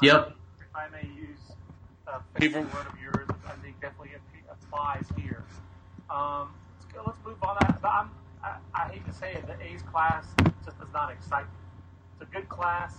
Yep. 0.00 0.36
If 0.60 0.76
I 0.76 0.88
may 0.88 1.08
use 1.08 1.38
a 2.06 2.20
favorite 2.38 2.72
word 2.72 2.86
of 2.86 3.00
yours, 3.02 3.28
I 3.46 3.52
think 3.62 3.80
definitely 3.80 4.12
applies 4.50 5.06
here. 5.16 5.44
Um, 6.08 6.50
let's, 6.78 6.92
go, 6.94 7.02
let's 7.06 7.18
move 7.24 7.42
on. 7.42 7.56
I, 7.60 8.06
I, 8.42 8.56
I 8.74 8.88
hate 8.88 9.06
to 9.06 9.12
say 9.12 9.34
it, 9.34 9.46
the 9.46 9.60
A's 9.62 9.82
class 9.82 10.24
just 10.64 10.78
does 10.78 10.88
not 10.92 11.12
excite 11.12 11.44
me. 11.44 11.58
It's 12.20 12.30
a 12.30 12.34
good 12.34 12.48
class. 12.48 12.94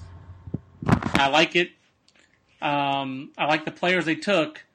I 0.85 1.27
like 1.27 1.55
it. 1.55 1.71
Um, 2.61 3.31
I 3.37 3.45
like 3.45 3.65
the 3.65 3.71
players 3.71 4.05
they 4.05 4.15
took, 4.15 4.65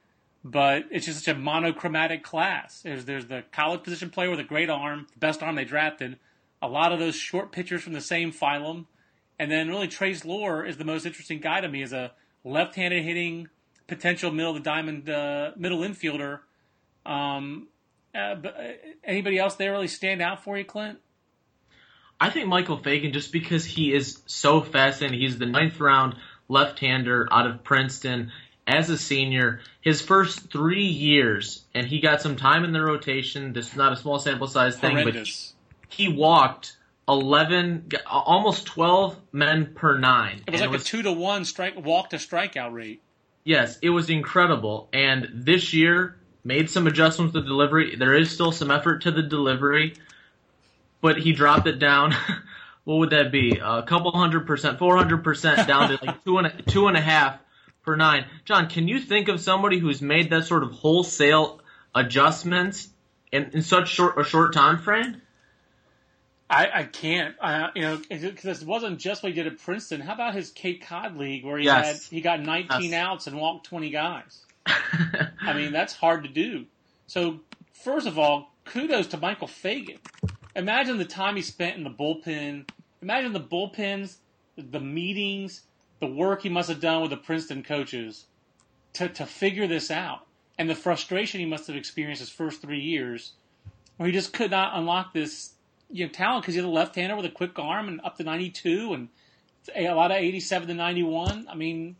but 0.43 0.85
it's 0.91 1.05
just 1.05 1.23
such 1.23 1.35
a 1.35 1.37
monochromatic 1.37 2.23
class. 2.23 2.81
There's 2.81 3.05
there's 3.05 3.27
the 3.27 3.43
college 3.51 3.83
position 3.83 4.09
player 4.09 4.29
with 4.29 4.39
a 4.39 4.43
great 4.43 4.69
arm, 4.69 5.07
the 5.13 5.19
best 5.19 5.41
arm 5.41 5.55
they 5.55 5.65
drafted. 5.65 6.17
A 6.61 6.67
lot 6.67 6.91
of 6.91 6.99
those 6.99 7.15
short 7.15 7.51
pitchers 7.51 7.83
from 7.83 7.93
the 7.93 8.01
same 8.01 8.31
phylum, 8.31 8.85
and 9.39 9.51
then 9.51 9.69
really 9.69 9.87
Trace 9.87 10.25
Loehr 10.25 10.65
is 10.65 10.77
the 10.77 10.85
most 10.85 11.05
interesting 11.05 11.39
guy 11.39 11.61
to 11.61 11.67
me 11.67 11.81
as 11.83 11.93
a 11.93 12.11
left-handed 12.43 13.03
hitting 13.03 13.47
potential 13.87 14.31
middle 14.31 14.55
of 14.55 14.63
the 14.63 14.69
diamond 14.69 15.09
uh, 15.09 15.51
middle 15.55 15.79
infielder. 15.79 16.39
Um, 17.05 17.67
uh, 18.13 18.35
but 18.35 18.57
uh, 18.57 18.71
anybody 19.03 19.37
else 19.37 19.55
there 19.55 19.71
really 19.71 19.87
stand 19.87 20.21
out 20.21 20.43
for 20.43 20.57
you, 20.57 20.65
Clint? 20.65 20.99
I 22.19 22.29
think 22.29 22.47
Michael 22.47 22.77
Fagan, 22.77 23.13
just 23.13 23.31
because 23.31 23.65
he 23.65 23.93
is 23.93 24.19
so 24.25 24.61
fascinating, 24.61 25.19
he's 25.19 25.37
the 25.37 25.45
ninth 25.45 25.79
round 25.79 26.15
left-hander 26.49 27.27
out 27.31 27.45
of 27.45 27.63
Princeton 27.63 28.31
as 28.65 28.89
a 28.89 28.97
senior. 28.97 29.61
His 29.81 30.01
first 30.01 30.51
three 30.51 30.85
years, 30.87 31.63
and 31.73 31.85
he 31.85 31.99
got 31.99 32.21
some 32.21 32.35
time 32.35 32.63
in 32.63 32.73
the 32.73 32.81
rotation. 32.81 33.53
This 33.53 33.71
is 33.71 33.75
not 33.75 33.93
a 33.93 33.95
small 33.95 34.19
sample 34.19 34.47
size 34.47 34.77
thing, 34.77 34.97
Horrendous. 34.97 35.53
but 35.87 35.93
he, 35.93 36.05
he 36.05 36.13
walked 36.13 36.75
11, 37.07 37.89
almost 38.05 38.65
12 38.65 39.15
men 39.31 39.73
per 39.75 39.97
nine. 39.97 40.41
It 40.47 40.51
was 40.51 40.61
like 40.61 40.69
it 40.69 40.71
was, 40.71 40.81
a 40.81 40.85
two 40.85 41.03
to 41.03 41.11
one 41.11 41.45
strike 41.45 41.75
walk 41.77 42.09
to 42.09 42.17
strikeout 42.17 42.73
rate. 42.73 43.01
Yes, 43.43 43.79
it 43.81 43.91
was 43.91 44.09
incredible. 44.09 44.89
And 44.91 45.29
this 45.33 45.73
year 45.73 46.17
made 46.43 46.69
some 46.69 46.87
adjustments 46.87 47.33
to 47.33 47.41
the 47.41 47.47
delivery. 47.47 47.95
There 47.95 48.13
is 48.13 48.31
still 48.31 48.51
some 48.51 48.71
effort 48.71 49.03
to 49.03 49.11
the 49.11 49.23
delivery. 49.23 49.93
But 51.07 51.17
he 51.17 51.31
dropped 51.31 51.67
it 51.67 51.79
down. 51.79 52.13
what 52.83 52.97
would 52.97 53.09
that 53.11 53.31
be? 53.31 53.57
A 53.63 53.81
couple 53.83 54.11
hundred 54.11 54.45
percent, 54.45 54.77
four 54.77 54.97
hundred 54.97 55.23
percent 55.23 55.65
down 55.65 55.87
to 55.87 56.05
like 56.05 56.21
two 56.25 56.37
and 56.37 56.47
a, 56.47 56.61
two 56.63 56.87
and 56.89 56.97
a 56.97 57.01
half 57.01 57.39
per 57.85 57.95
nine. 57.95 58.25
John, 58.43 58.67
can 58.67 58.89
you 58.89 58.99
think 58.99 59.29
of 59.29 59.39
somebody 59.39 59.79
who's 59.79 60.01
made 60.01 60.31
that 60.31 60.43
sort 60.43 60.63
of 60.63 60.71
wholesale 60.71 61.61
adjustments 61.95 62.89
in, 63.31 63.51
in 63.53 63.61
such 63.61 63.87
short 63.87 64.19
a 64.19 64.25
short 64.25 64.53
time 64.53 64.79
frame? 64.79 65.21
I, 66.49 66.69
I 66.73 66.83
can't, 66.83 67.35
uh, 67.39 67.69
you 67.73 67.83
know, 67.83 68.01
because 68.09 68.61
it 68.61 68.67
wasn't 68.67 68.99
just 68.99 69.23
what 69.23 69.31
he 69.31 69.35
did 69.35 69.47
at 69.47 69.59
Princeton. 69.59 70.01
How 70.01 70.13
about 70.13 70.33
his 70.33 70.49
Cape 70.51 70.83
Cod 70.85 71.15
league 71.15 71.45
where 71.45 71.57
he 71.57 71.63
Yes. 71.63 72.03
had 72.03 72.13
he 72.13 72.19
got 72.19 72.41
19 72.41 72.91
Yes. 72.91 72.93
outs 72.93 73.27
and 73.27 73.37
walked 73.37 73.65
20 73.65 73.91
guys? 73.91 74.41
I 74.67 75.53
mean, 75.53 75.71
that's 75.71 75.93
hard 75.93 76.23
to 76.23 76.29
do. 76.29 76.65
So, 77.05 77.39
first 77.71 78.07
of 78.07 78.19
all, 78.19 78.51
kudos 78.65 79.07
to 79.07 79.17
Michael 79.17 79.47
Fagan. 79.47 79.99
Imagine 80.57 80.97
the 80.97 81.05
time 81.05 81.35
he 81.35 81.41
spent 81.43 81.77
in 81.77 81.83
the 81.83 81.89
bullpen. 81.89 82.67
Imagine 83.01 83.31
the 83.31 83.39
bullpens, 83.39 84.17
the 84.57 84.79
meetings, 84.79 85.61
the 85.99 86.07
work 86.07 86.41
he 86.41 86.49
must 86.49 86.67
have 86.67 86.81
done 86.81 87.01
with 87.01 87.11
the 87.11 87.17
Princeton 87.17 87.61
coaches 87.61 88.25
to, 88.93 89.07
to 89.07 89.25
figure 89.27 89.67
this 89.67 89.91
out. 89.91 90.25
And 90.57 90.67
the 90.67 90.75
frustration 90.75 91.39
he 91.39 91.45
must 91.45 91.67
have 91.67 91.75
experienced 91.75 92.21
his 92.21 92.31
first 92.31 92.59
three 92.61 92.79
years 92.79 93.33
where 93.97 94.07
he 94.07 94.13
just 94.13 94.33
could 94.33 94.49
not 94.49 94.75
unlock 94.75 95.13
this 95.13 95.53
you 95.91 96.05
know, 96.07 96.11
talent 96.11 96.41
because 96.41 96.55
he's 96.55 96.63
a 96.63 96.67
left-hander 96.67 97.15
with 97.15 97.25
a 97.25 97.29
quick 97.29 97.57
arm 97.59 97.87
and 97.87 98.01
up 98.03 98.17
to 98.17 98.23
92 98.23 98.93
and 98.93 99.09
a 99.75 99.91
lot 99.91 100.09
of 100.09 100.17
87 100.17 100.69
to 100.69 100.73
91. 100.73 101.47
I 101.47 101.55
mean, 101.55 101.95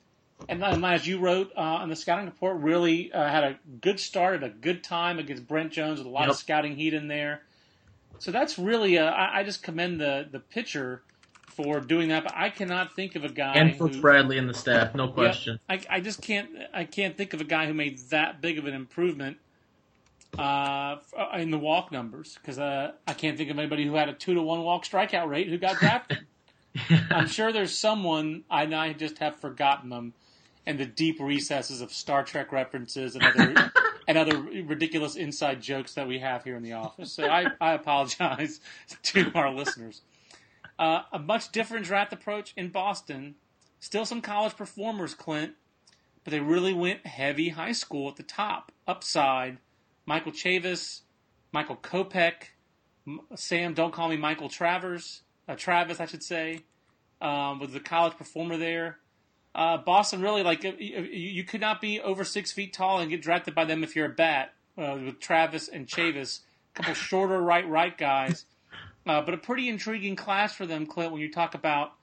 and 0.49 0.61
then 0.61 0.83
as 0.83 1.05
you 1.05 1.19
wrote 1.19 1.51
uh, 1.55 1.59
on 1.61 1.89
the 1.89 1.95
scouting 1.95 2.25
report, 2.25 2.57
really 2.57 3.11
uh, 3.13 3.29
had 3.29 3.43
a 3.43 3.59
good 3.81 3.99
start 3.99 4.35
at 4.35 4.43
a 4.43 4.49
good 4.49 4.83
time 4.83 5.19
against 5.19 5.47
Brent 5.47 5.71
Jones 5.71 5.99
with 5.99 6.07
a 6.07 6.09
lot 6.09 6.21
Yep. 6.21 6.29
of 6.31 6.35
scouting 6.37 6.75
heat 6.75 6.95
in 6.95 7.07
there. 7.07 7.43
So 8.20 8.32
that's 8.32 8.57
really, 8.57 8.97
uh, 8.97 9.05
I, 9.05 9.39
I 9.39 9.43
just 9.43 9.63
commend 9.63 9.99
the 9.99 10.28
the 10.32 10.39
pitcher 10.39 11.03
for 11.47 11.80
doing 11.80 12.09
that. 12.09 12.24
But 12.24 12.34
I 12.36 12.49
cannot 12.49 12.95
think 12.95 13.15
of 13.15 13.24
a 13.24 13.30
guy 13.30 13.55
and 13.55 13.78
Brooks 13.78 13.97
who, 13.97 14.01
Bradley 14.01 14.38
and 14.38 14.49
the 14.49 14.53
staff, 14.53 14.95
no 14.95 15.07
Yeah, 15.07 15.13
question. 15.13 15.59
I, 15.70 15.82
I 15.89 16.01
just 16.01 16.22
can't 16.22 16.49
I 16.74 16.86
can't 16.86 17.18
think 17.18 17.34
of 17.34 17.41
a 17.41 17.45
guy 17.45 17.68
who 17.68 17.74
made 17.74 17.99
that 18.09 18.41
big 18.41 18.57
of 18.57 18.65
an 18.65 18.74
improvement 18.74 19.38
uh, 20.38 20.97
in 21.36 21.51
the 21.51 21.57
walk 21.57 21.91
numbers 21.91 22.38
because 22.41 22.59
uh, 22.59 22.91
I 23.07 23.13
can't 23.13 23.38
think 23.38 23.49
of 23.49 23.57
anybody 23.57 23.86
who 23.86 23.95
had 23.95 24.09
a 24.09 24.13
two 24.13 24.34
to 24.36 24.41
one 24.41 24.61
walk 24.63 24.86
strikeout 24.86 25.28
rate 25.28 25.47
who 25.47 25.57
got 25.57 25.80
drafted. 25.80 26.20
I'm 27.09 27.28
sure 27.28 27.51
there's 27.51 27.78
someone 27.78 28.43
I 28.49 28.63
I 28.63 28.93
just 28.93 29.18
have 29.20 29.39
forgotten 29.39 29.89
them 29.89 30.13
in 30.65 30.78
the 30.78 30.86
deep 30.86 31.20
recesses 31.20 31.82
of 31.82 31.91
Star 31.91 32.24
Trek 32.24 32.51
references 32.51 33.15
and 33.15 33.26
other 33.26 33.72
and 34.07 34.17
other 34.17 34.39
ridiculous 34.39 35.15
inside 35.15 35.61
jokes 35.61 35.93
that 35.95 36.07
we 36.07 36.19
have 36.19 36.43
here 36.43 36.55
in 36.55 36.63
the 36.63 36.73
office. 36.73 37.11
So 37.11 37.25
I, 37.25 37.47
I 37.59 37.73
apologize 37.73 38.61
to 39.03 39.31
our 39.35 39.51
listeners. 39.53 40.01
Uh, 40.79 41.01
a 41.11 41.19
much 41.19 41.51
different 41.51 41.85
draft 41.85 42.13
approach 42.13 42.53
in 42.55 42.69
Boston. 42.69 43.35
Still 43.79 44.05
some 44.05 44.21
college 44.21 44.55
performers, 44.55 45.13
Clint, 45.13 45.53
but 46.23 46.31
they 46.31 46.39
really 46.39 46.73
went 46.73 47.05
heavy 47.05 47.49
high 47.49 47.71
school 47.73 48.09
at 48.09 48.15
the 48.15 48.23
top. 48.23 48.71
Upside, 48.87 49.57
Michael 50.05 50.31
Chavis, 50.31 51.01
Michael 51.51 51.75
Kopech, 51.75 52.51
Sam, 53.35 53.73
don't 53.73 53.93
call 53.93 54.09
me 54.09 54.17
Michael 54.17 54.49
Travers, 54.49 55.21
uh, 55.47 55.55
Travis, 55.55 55.99
I 55.99 56.05
should 56.05 56.23
say, 56.23 56.61
um, 57.21 57.59
was 57.59 57.71
the 57.71 57.79
college 57.79 58.17
performer 58.17 58.57
there. 58.57 58.99
Uh, 59.57 59.75
Boston 59.75 60.21
really 60.21 60.43
like 60.43 60.63
you, 60.63 60.73
you 60.77 61.43
could 61.43 61.61
not 61.61 61.81
be 61.81 61.99
over 61.99 62.23
six 62.23 62.51
feet 62.51 62.73
tall 62.73 62.99
and 62.99 63.09
get 63.09 63.23
drafted 63.23 63.55
by 63.55 63.65
them 63.65 63.83
if 63.83 63.95
you're 63.95 64.05
a 64.05 64.09
bat. 64.09 64.53
Uh, 64.77 64.95
with 65.03 65.19
Travis 65.19 65.67
and 65.67 65.87
Chavis, 65.87 66.41
a 66.75 66.77
couple 66.77 66.93
shorter 67.09 67.41
right 67.41 67.67
right 67.67 67.97
guys, 67.97 68.45
uh, 69.07 69.23
but 69.23 69.33
a 69.33 69.37
pretty 69.37 69.67
intriguing 69.67 70.15
class 70.15 70.53
for 70.53 70.67
them, 70.67 70.85
Clint. 70.85 71.11
When 71.11 71.19
you 71.19 71.31
talk 71.31 71.55
about 71.55 71.93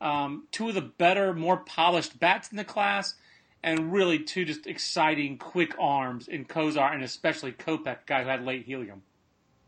um, 0.00 0.48
two 0.50 0.68
of 0.68 0.74
the 0.74 0.80
better, 0.80 1.32
more 1.32 1.58
polished 1.58 2.18
bats 2.18 2.50
in 2.50 2.56
the 2.56 2.64
class, 2.64 3.14
and 3.62 3.92
really 3.92 4.18
two 4.18 4.44
just 4.44 4.66
exciting, 4.66 5.38
quick 5.38 5.76
arms 5.78 6.26
in 6.26 6.44
Cosart 6.44 6.94
and 6.94 7.04
especially 7.04 7.52
Kopech, 7.52 7.98
guy 8.06 8.24
who 8.24 8.28
had 8.28 8.44
late 8.44 8.66
helium. 8.66 9.02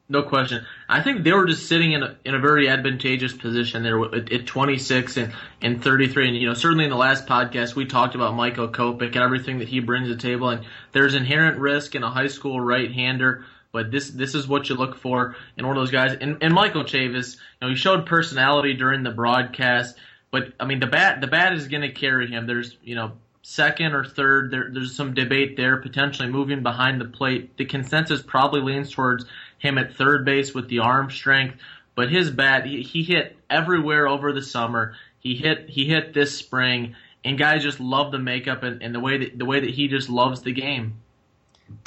No 0.09 0.23
question. 0.23 0.65
I 0.89 1.03
think 1.03 1.25
they 1.25 1.33
were 1.33 1.47
just 1.47 1.67
sitting 1.67 1.93
in 1.93 2.05
a, 2.05 2.17
in 2.25 2.35
a 2.35 2.39
very 2.39 2.69
advantageous 2.69 3.33
position 3.33 3.83
there 3.83 4.01
at, 4.05 4.33
at 4.33 4.47
26 4.47 5.17
and, 5.17 5.33
and 5.61 5.83
33. 5.83 6.29
And, 6.29 6.37
you 6.37 6.47
know, 6.47 6.55
certainly 6.55 6.85
in 6.85 6.91
the 6.91 6.97
last 6.97 7.27
podcast, 7.27 7.75
we 7.75 7.87
talked 7.87 8.15
about 8.15 8.35
Michael 8.35 8.69
Kopech 8.69 9.07
and 9.07 9.17
everything 9.17 9.59
that 9.59 9.69
he 9.69 9.81
brings 9.81 10.09
to 10.09 10.15
the 10.15 10.21
table. 10.21 10.49
And 10.49 10.65
there's 10.93 11.15
inherent 11.15 11.59
risk 11.59 11.97
in 11.97 12.05
a 12.05 12.11
high 12.11 12.29
school 12.29 12.61
right 12.61 12.93
hander. 12.93 13.45
But 13.73 13.91
this 13.91 14.09
this 14.09 14.35
is 14.35 14.47
what 14.47 14.69
you 14.69 14.77
look 14.77 14.97
for 14.97 15.37
in 15.59 15.67
one 15.67 15.77
of 15.77 15.83
those 15.83 15.91
guys. 15.91 16.17
And, 16.19 16.39
and 16.41 16.55
Michael 16.55 16.85
Chavis, 16.85 17.35
you 17.35 17.41
know, 17.61 17.69
he 17.69 17.75
showed 17.75 18.07
personality 18.07 18.75
during 18.75 19.03
the 19.03 19.11
broadcast. 19.11 19.97
But 20.31 20.53
I 20.61 20.67
mean, 20.67 20.81
the 20.81 20.87
bat 20.87 21.21
the 21.21 21.27
bat 21.27 21.53
is 21.53 21.67
going 21.69 21.83
to 21.83 21.91
carry 21.91 22.29
him. 22.29 22.47
There's 22.47 22.77
you 22.83 22.95
know 22.95 23.13
second 23.43 23.93
or 23.93 24.05
third. 24.05 24.51
There, 24.51 24.71
there's 24.73 24.97
some 24.97 25.15
debate 25.15 25.57
there, 25.57 25.77
potentially 25.77 26.29
moving 26.29 26.63
behind 26.63 27.01
the 27.01 27.05
plate. 27.05 27.57
The 27.57 27.65
consensus 27.65 28.23
probably 28.23 28.61
leans 28.61 28.91
towards 28.91 29.27
him 29.59 29.79
at 29.79 29.97
third 29.97 30.25
base 30.25 30.55
with 30.55 30.69
the 30.69 30.81
arm 30.81 31.11
strength. 31.11 31.57
But 31.95 32.11
his 32.11 32.31
bat, 32.31 32.67
he, 32.67 32.83
he 32.83 33.03
hit 33.03 33.37
everywhere 33.49 34.07
over 34.07 34.33
the 34.33 34.43
summer. 34.43 34.95
He 35.19 35.35
hit 35.35 35.69
he 35.69 35.87
hit 35.87 36.13
this 36.13 36.37
spring, 36.37 36.95
and 37.25 37.39
guys 37.39 37.63
just 37.63 37.81
love 37.81 38.13
the 38.13 38.19
makeup 38.19 38.63
and, 38.63 38.83
and 38.83 38.95
the 38.95 39.01
way 39.01 39.19
that 39.19 39.39
the 39.39 39.45
way 39.45 39.61
that 39.61 39.71
he 39.71 39.89
just 39.89 40.09
loves 40.09 40.43
the 40.43 40.53
game. 40.53 40.95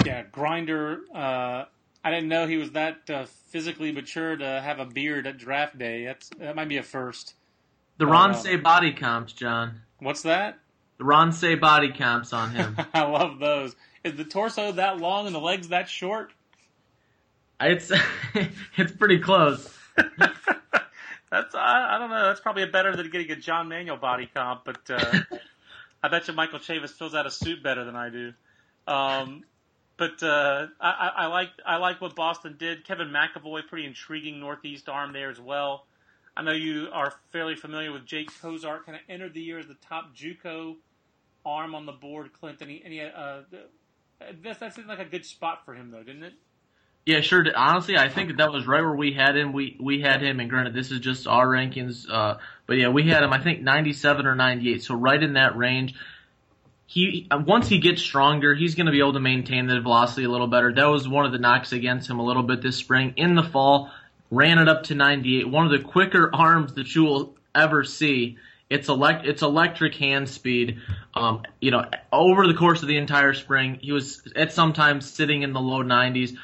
Yeah, 0.04 0.24
Grinder. 0.32 1.00
Uh, 1.14 1.64
I 2.02 2.10
didn't 2.10 2.28
know 2.28 2.46
he 2.46 2.56
was 2.56 2.72
that 2.72 3.08
uh, 3.08 3.26
physically 3.48 3.92
mature 3.92 4.36
to 4.36 4.60
have 4.60 4.78
a 4.78 4.84
beard 4.84 5.26
at 5.26 5.38
draft 5.38 5.78
day. 5.78 6.04
That's 6.04 6.28
that 6.38 6.56
might 6.56 6.68
be 6.68 6.78
a 6.78 6.82
first. 6.82 7.34
The 7.98 8.06
Ron 8.06 8.32
wow. 8.32 8.36
Say 8.36 8.56
body 8.56 8.92
comps, 8.92 9.32
John. 9.32 9.80
What's 9.98 10.22
that? 10.22 10.58
The 11.00 11.04
Ron 11.04 11.32
Cey 11.32 11.54
body 11.54 11.92
comps 11.92 12.34
on 12.34 12.50
him. 12.50 12.76
I 12.94 13.04
love 13.04 13.38
those. 13.38 13.74
Is 14.04 14.16
the 14.16 14.24
torso 14.24 14.72
that 14.72 14.98
long 14.98 15.24
and 15.24 15.34
the 15.34 15.40
legs 15.40 15.68
that 15.68 15.88
short? 15.88 16.32
It's 17.60 17.92
it's 18.76 18.92
pretty 18.92 19.18
close. 19.18 19.68
That's 21.30 21.54
I, 21.54 21.94
I 21.94 21.98
don't 21.98 22.10
know. 22.10 22.24
That's 22.26 22.40
probably 22.40 22.66
better 22.66 22.96
than 22.96 23.08
getting 23.10 23.30
a 23.30 23.36
John 23.36 23.68
Manuel 23.68 23.96
body 23.96 24.28
comp, 24.32 24.64
but 24.64 24.90
uh, 24.90 25.20
I 26.02 26.08
bet 26.08 26.26
you 26.26 26.34
Michael 26.34 26.58
Chavis 26.58 26.90
fills 26.90 27.14
out 27.14 27.26
a 27.26 27.30
suit 27.30 27.62
better 27.62 27.84
than 27.84 27.94
I 27.94 28.10
do. 28.10 28.32
Um, 28.86 29.44
but 29.96 30.22
uh, 30.22 30.66
I, 30.80 31.10
I, 31.16 31.26
like 31.26 31.50
I 31.64 31.76
like 31.76 32.00
what 32.00 32.16
Boston 32.16 32.56
did. 32.58 32.84
Kevin 32.84 33.08
McAvoy, 33.08 33.66
pretty 33.68 33.86
intriguing 33.86 34.40
northeast 34.40 34.88
arm 34.88 35.12
there 35.12 35.30
as 35.30 35.40
well. 35.40 35.86
I 36.36 36.42
know 36.42 36.52
you 36.52 36.88
are 36.92 37.12
fairly 37.32 37.54
familiar 37.54 37.92
with 37.92 38.06
Jake 38.06 38.32
Cosart. 38.40 38.86
Kind 38.86 38.96
of 38.96 39.02
entered 39.08 39.34
the 39.34 39.42
year 39.42 39.58
as 39.58 39.66
the 39.66 39.74
top 39.74 40.16
JUCO 40.16 40.76
arm 41.44 41.74
on 41.74 41.86
the 41.86 41.92
board. 41.92 42.32
Clint, 42.32 42.60
and 42.62 42.70
he, 42.70 42.80
and 42.82 42.92
he 42.92 43.00
uh, 43.02 43.42
that 44.42 44.74
seemed 44.74 44.88
like 44.88 44.98
a 44.98 45.04
good 45.04 45.26
spot 45.26 45.64
for 45.64 45.74
him 45.74 45.90
though, 45.90 46.02
didn't 46.02 46.24
it? 46.24 46.34
Yeah, 47.06 47.22
sure. 47.22 47.44
Honestly, 47.56 47.96
I 47.96 48.08
think 48.08 48.36
that 48.36 48.52
was 48.52 48.66
right 48.66 48.82
where 48.82 48.94
we 48.94 49.12
had 49.12 49.36
him. 49.36 49.52
We 49.52 49.76
we 49.80 50.00
had 50.00 50.22
him, 50.22 50.38
and 50.38 50.50
granted, 50.50 50.74
this 50.74 50.90
is 50.90 51.00
just 51.00 51.26
our 51.26 51.46
rankings. 51.46 52.08
Uh, 52.08 52.38
but 52.66 52.76
yeah, 52.76 52.88
we 52.88 53.08
had 53.08 53.22
him. 53.22 53.32
I 53.32 53.42
think 53.42 53.62
97 53.62 54.26
or 54.26 54.34
98, 54.34 54.82
so 54.82 54.94
right 54.94 55.20
in 55.20 55.34
that 55.34 55.56
range. 55.56 55.94
He 56.86 57.28
once 57.30 57.68
he 57.68 57.78
gets 57.78 58.02
stronger, 58.02 58.54
he's 58.54 58.74
going 58.74 58.86
to 58.86 58.92
be 58.92 58.98
able 58.98 59.12
to 59.14 59.20
maintain 59.20 59.66
the 59.66 59.80
velocity 59.80 60.24
a 60.24 60.28
little 60.28 60.48
better. 60.48 60.72
That 60.74 60.86
was 60.86 61.08
one 61.08 61.24
of 61.24 61.32
the 61.32 61.38
knocks 61.38 61.72
against 61.72 62.10
him 62.10 62.18
a 62.18 62.24
little 62.24 62.42
bit 62.42 62.62
this 62.62 62.76
spring. 62.76 63.14
In 63.16 63.36
the 63.36 63.44
fall, 63.44 63.90
ran 64.30 64.58
it 64.58 64.68
up 64.68 64.84
to 64.84 64.94
98. 64.94 65.48
One 65.48 65.66
of 65.66 65.72
the 65.72 65.78
quicker 65.78 66.30
arms 66.34 66.74
that 66.74 66.94
you 66.94 67.04
will 67.04 67.34
ever 67.54 67.84
see. 67.84 68.38
It's 68.68 68.88
elect 68.88 69.26
it's 69.26 69.42
electric 69.42 69.96
hand 69.96 70.28
speed. 70.28 70.80
Um, 71.14 71.42
you 71.60 71.70
know, 71.70 71.84
over 72.12 72.46
the 72.46 72.54
course 72.54 72.82
of 72.82 72.88
the 72.88 72.98
entire 72.98 73.34
spring, 73.34 73.78
he 73.80 73.90
was 73.90 74.22
at 74.36 74.52
sometimes 74.52 75.10
sitting 75.10 75.42
in 75.42 75.52
the 75.52 75.60
low 75.60 75.82
90s. 75.82 76.36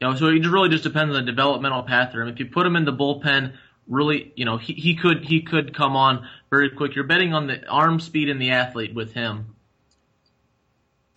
You 0.00 0.08
know, 0.08 0.14
so 0.16 0.26
it 0.26 0.38
just 0.38 0.52
really 0.52 0.68
just 0.68 0.84
depends 0.84 1.14
on 1.16 1.24
the 1.24 1.30
developmental 1.30 1.82
path 1.82 2.12
for 2.12 2.22
him. 2.22 2.28
If 2.28 2.38
you 2.38 2.46
put 2.46 2.66
him 2.66 2.76
in 2.76 2.84
the 2.84 2.92
bullpen, 2.92 3.54
really, 3.88 4.32
you 4.36 4.44
know, 4.44 4.56
he, 4.56 4.74
he 4.74 4.94
could 4.94 5.24
he 5.24 5.42
could 5.42 5.74
come 5.74 5.96
on 5.96 6.26
very 6.50 6.70
quick. 6.70 6.94
You're 6.94 7.04
betting 7.04 7.34
on 7.34 7.46
the 7.48 7.66
arm 7.66 7.98
speed 8.00 8.28
and 8.28 8.40
the 8.40 8.50
athlete 8.50 8.94
with 8.94 9.12
him. 9.12 9.56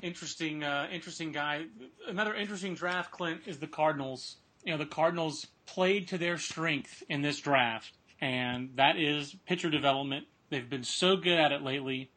interesting, 0.02 0.64
uh, 0.64 0.88
interesting 0.92 1.32
guy. 1.32 1.66
Another 2.08 2.34
interesting 2.34 2.74
draft, 2.74 3.12
Clint, 3.12 3.42
is 3.46 3.60
the 3.60 3.68
Cardinals. 3.68 4.38
You 4.64 4.72
know, 4.72 4.78
the 4.78 4.86
Cardinals 4.86 5.48
played 5.66 6.08
to 6.10 6.18
their 6.18 6.38
strength 6.38 7.04
in 7.10 7.22
this 7.22 7.40
draft, 7.40 7.94
and 8.20 8.72
that 8.76 8.98
is 8.98 9.36
pitcher 9.46 9.70
development. 9.70 10.26
They've 10.50 10.70
been 10.70 10.84
so 10.84 11.16
good 11.16 11.40
at 11.40 11.52
it 11.52 11.62
lately. 11.62 12.12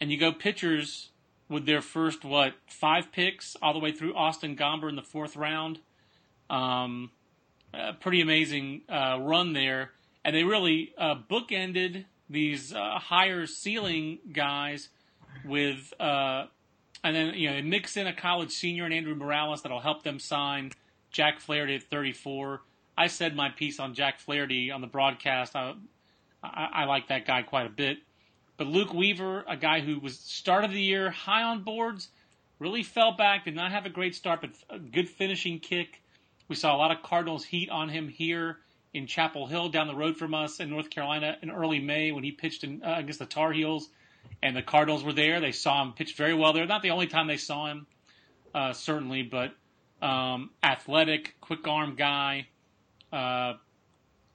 And 0.00 0.10
you 0.10 0.18
go 0.18 0.32
pitchers 0.32 1.10
with 1.54 1.66
their 1.66 1.80
first 1.80 2.24
what 2.24 2.54
five 2.66 3.12
picks 3.12 3.56
all 3.62 3.72
the 3.72 3.78
way 3.78 3.92
through 3.92 4.12
Austin 4.14 4.56
Gomber 4.56 4.88
in 4.88 4.96
the 4.96 5.02
fourth 5.02 5.36
round. 5.36 5.78
Um, 6.50 7.12
pretty 8.00 8.20
amazing 8.20 8.82
uh, 8.88 9.18
run 9.20 9.52
there, 9.52 9.92
and 10.24 10.34
they 10.34 10.42
really 10.42 10.92
uh, 10.98 11.14
bookended 11.30 12.06
these 12.28 12.74
uh, 12.74 12.98
higher 12.98 13.46
ceiling 13.46 14.18
guys 14.32 14.88
with, 15.44 15.94
uh, 16.00 16.46
and 17.04 17.14
then 17.14 17.34
you 17.34 17.48
know 17.48 17.54
they 17.54 17.62
mix 17.62 17.96
in 17.96 18.08
a 18.08 18.12
college 18.12 18.50
senior 18.50 18.84
and 18.84 18.92
Andrew 18.92 19.14
Morales 19.14 19.62
that'll 19.62 19.80
help 19.80 20.02
them 20.02 20.18
sign 20.18 20.72
Jack 21.12 21.38
Flaherty 21.38 21.76
at 21.76 21.84
34. 21.84 22.62
I 22.98 23.06
said 23.06 23.36
my 23.36 23.48
piece 23.48 23.78
on 23.78 23.94
Jack 23.94 24.18
Flaherty 24.18 24.72
on 24.72 24.80
the 24.80 24.86
broadcast. 24.88 25.54
I, 25.54 25.74
I, 26.42 26.68
I 26.72 26.84
like 26.84 27.08
that 27.08 27.26
guy 27.26 27.42
quite 27.42 27.66
a 27.66 27.70
bit. 27.70 27.98
But 28.56 28.68
Luke 28.68 28.94
Weaver, 28.94 29.44
a 29.48 29.56
guy 29.56 29.80
who 29.80 29.98
was 29.98 30.18
start 30.18 30.64
of 30.64 30.70
the 30.70 30.80
year 30.80 31.10
high 31.10 31.42
on 31.42 31.62
boards, 31.62 32.08
really 32.58 32.82
fell 32.82 33.12
back, 33.12 33.44
did 33.44 33.54
not 33.54 33.72
have 33.72 33.84
a 33.84 33.90
great 33.90 34.14
start, 34.14 34.40
but 34.40 34.50
a 34.70 34.78
good 34.78 35.08
finishing 35.08 35.58
kick. 35.58 36.00
We 36.48 36.54
saw 36.54 36.74
a 36.74 36.78
lot 36.78 36.90
of 36.90 37.02
Cardinals 37.02 37.44
heat 37.44 37.68
on 37.70 37.88
him 37.88 38.08
here 38.08 38.58
in 38.92 39.06
Chapel 39.06 39.46
Hill 39.48 39.70
down 39.70 39.88
the 39.88 39.94
road 39.94 40.16
from 40.16 40.34
us 40.34 40.60
in 40.60 40.70
North 40.70 40.88
Carolina 40.88 41.36
in 41.42 41.50
early 41.50 41.80
May 41.80 42.12
when 42.12 42.22
he 42.22 42.30
pitched 42.30 42.62
in, 42.62 42.82
uh, 42.84 42.94
against 42.98 43.18
the 43.18 43.26
Tar 43.26 43.52
Heels. 43.52 43.88
And 44.42 44.56
the 44.56 44.62
Cardinals 44.62 45.02
were 45.02 45.12
there. 45.12 45.40
They 45.40 45.52
saw 45.52 45.82
him 45.82 45.92
pitch 45.92 46.14
very 46.14 46.34
well 46.34 46.52
there. 46.52 46.66
Not 46.66 46.82
the 46.82 46.90
only 46.90 47.08
time 47.08 47.26
they 47.26 47.36
saw 47.36 47.66
him, 47.66 47.86
uh, 48.54 48.72
certainly, 48.72 49.22
but 49.22 49.52
um, 50.00 50.50
athletic, 50.62 51.34
quick 51.40 51.66
arm 51.66 51.96
guy. 51.96 52.46
Uh, 53.12 53.54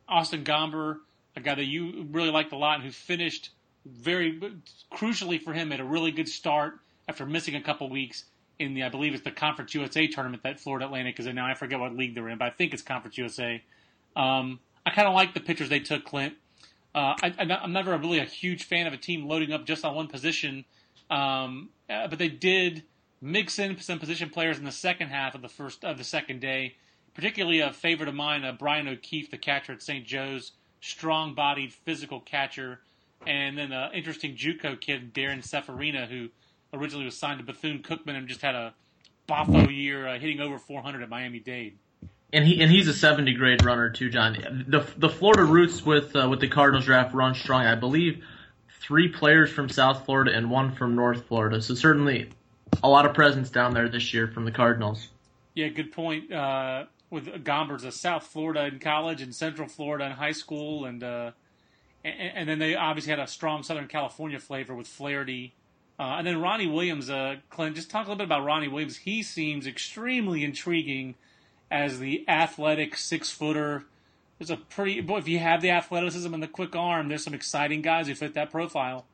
Austin 0.07 0.43
Gomber, 0.43 0.97
a 1.35 1.41
guy 1.41 1.55
that 1.55 1.65
you 1.65 2.07
really 2.11 2.31
liked 2.31 2.51
a 2.51 2.57
lot 2.57 2.75
and 2.75 2.83
who 2.83 2.91
finished 2.91 3.51
very 3.91 4.39
crucially 4.93 5.41
for 5.41 5.53
him 5.53 5.71
at 5.71 5.79
a 5.79 5.83
really 5.83 6.11
good 6.11 6.27
start 6.27 6.79
after 7.07 7.25
missing 7.25 7.55
a 7.55 7.61
couple 7.61 7.89
weeks 7.89 8.25
in 8.59 8.73
the 8.73 8.83
I 8.83 8.89
believe 8.89 9.13
it's 9.13 9.23
the 9.23 9.31
Conference 9.31 9.73
USA 9.73 10.07
tournament 10.07 10.43
that 10.43 10.59
Florida 10.59 10.85
Atlantic 10.85 11.19
is 11.19 11.25
in 11.25 11.35
now. 11.35 11.47
I 11.47 11.53
forget 11.53 11.79
what 11.79 11.95
league 11.95 12.13
they're 12.13 12.29
in, 12.29 12.37
but 12.37 12.45
I 12.45 12.51
think 12.51 12.73
it's 12.73 12.83
Conference 12.83 13.17
USA. 13.17 13.63
Um, 14.15 14.59
I 14.85 14.91
kind 14.91 15.07
of 15.07 15.13
like 15.13 15.33
the 15.33 15.39
pitchers 15.39 15.69
they 15.69 15.79
took, 15.79 16.03
Clint. 16.03 16.35
Uh, 16.93 17.15
I, 17.21 17.33
am 17.63 17.71
never 17.71 17.95
really 17.97 18.19
a 18.19 18.25
huge 18.25 18.63
fan 18.63 18.87
of 18.87 18.93
a 18.93 18.97
team 18.97 19.27
loading 19.27 19.53
up 19.53 19.65
just 19.65 19.85
on 19.85 19.95
one 19.95 20.07
position, 20.07 20.65
um, 21.09 21.69
uh, 21.89 22.07
but 22.07 22.19
they 22.19 22.27
did 22.27 22.83
mix 23.21 23.59
in 23.59 23.79
some 23.79 23.99
position 23.99 24.29
players 24.29 24.57
in 24.57 24.65
the 24.65 24.71
second 24.71 25.09
half 25.09 25.35
of 25.35 25.41
the 25.41 25.49
first 25.49 25.85
of 25.85 25.97
the 25.97 26.03
second 26.03 26.41
day. 26.41 26.75
Particularly 27.13 27.59
a 27.59 27.73
favorite 27.73 28.07
of 28.07 28.15
mine, 28.15 28.45
uh, 28.45 28.53
Brian 28.53 28.87
O'Keefe, 28.87 29.29
the 29.29 29.37
catcher 29.37 29.73
at 29.73 29.81
St. 29.81 30.05
Joe's, 30.05 30.53
strong-bodied, 30.79 31.73
physical 31.73 32.21
catcher, 32.21 32.79
and 33.25 33.57
then 33.57 33.71
an 33.71 33.91
interesting 33.93 34.35
JUCO 34.35 34.79
kid, 34.79 35.13
Darren 35.13 35.43
Seferina, 35.43 36.05
who 36.05 36.29
originally 36.73 37.05
was 37.05 37.17
signed 37.17 37.39
to 37.39 37.45
Bethune 37.45 37.81
Cookman 37.83 38.15
and 38.15 38.27
just 38.27 38.41
had 38.41 38.55
a 38.55 38.73
boffo 39.27 39.73
year, 39.75 40.07
uh, 40.07 40.19
hitting 40.19 40.39
over 40.39 40.57
400 40.57 41.03
at 41.03 41.09
Miami 41.09 41.39
Dade. 41.39 41.77
And 42.31 42.45
he 42.45 42.61
and 42.61 42.71
he's 42.71 42.87
a 42.87 42.93
70 42.93 43.33
grade 43.33 43.65
runner 43.65 43.89
too, 43.89 44.09
John. 44.09 44.65
The 44.67 44.85
the 44.97 45.09
Florida 45.09 45.43
roots 45.43 45.83
with 45.83 46.15
uh, 46.15 46.27
with 46.29 46.39
the 46.39 46.47
Cardinals 46.47 46.85
draft 46.85 47.13
run 47.15 47.33
strong. 47.33 47.65
I 47.65 47.73
believe 47.73 48.23
three 48.81 49.07
players 49.07 49.51
from 49.51 49.67
South 49.67 50.05
Florida 50.05 50.31
and 50.35 50.51
one 50.51 50.75
from 50.75 50.95
North 50.95 51.25
Florida. 51.25 51.59
So 51.61 51.73
certainly 51.73 52.29
a 52.83 52.89
lot 52.89 53.07
of 53.07 53.15
presence 53.15 53.49
down 53.49 53.73
there 53.73 53.89
this 53.89 54.13
year 54.13 54.27
from 54.27 54.45
the 54.45 54.51
Cardinals. 54.51 55.09
Yeah, 55.55 55.69
good 55.69 55.91
point. 55.91 56.31
Uh, 56.31 56.85
with 57.09 57.43
Gomber's 57.43 57.83
a 57.83 57.91
South 57.91 58.27
Florida 58.27 58.65
in 58.65 58.79
college 58.79 59.21
and 59.21 59.33
Central 59.33 59.67
Florida 59.67 60.05
in 60.05 60.11
high 60.11 60.31
school, 60.31 60.85
and, 60.85 61.03
uh, 61.03 61.31
and 62.03 62.31
and 62.35 62.49
then 62.49 62.59
they 62.59 62.75
obviously 62.75 63.11
had 63.11 63.19
a 63.19 63.27
strong 63.27 63.63
Southern 63.63 63.87
California 63.87 64.39
flavor 64.39 64.75
with 64.75 64.87
Flaherty. 64.87 65.53
Uh, 65.99 66.15
and 66.17 66.25
then 66.25 66.39
Ronnie 66.39 66.67
Williams, 66.67 67.09
uh, 67.09 67.35
Clint, 67.49 67.75
just 67.75 67.91
talk 67.91 68.05
a 68.05 68.09
little 68.09 68.19
bit 68.19 68.23
about 68.23 68.45
Ronnie 68.45 68.69
Williams. 68.69 68.97
He 68.97 69.21
seems 69.21 69.67
extremely 69.67 70.45
intriguing 70.45 71.15
as 71.69 71.99
the 71.99 72.23
athletic 72.29 72.95
six 72.95 73.29
footer. 73.29 73.83
There's 74.37 74.49
a 74.49 74.55
pretty 74.55 75.01
boy. 75.01 75.17
If 75.17 75.27
you 75.27 75.39
have 75.39 75.61
the 75.61 75.71
athleticism 75.71 76.33
and 76.33 76.41
the 76.41 76.47
quick 76.47 76.75
arm, 76.75 77.09
there's 77.09 77.23
some 77.23 77.33
exciting 77.33 77.81
guys 77.81 78.07
who 78.07 78.15
fit 78.15 78.33
that 78.35 78.49
profile. 78.49 79.05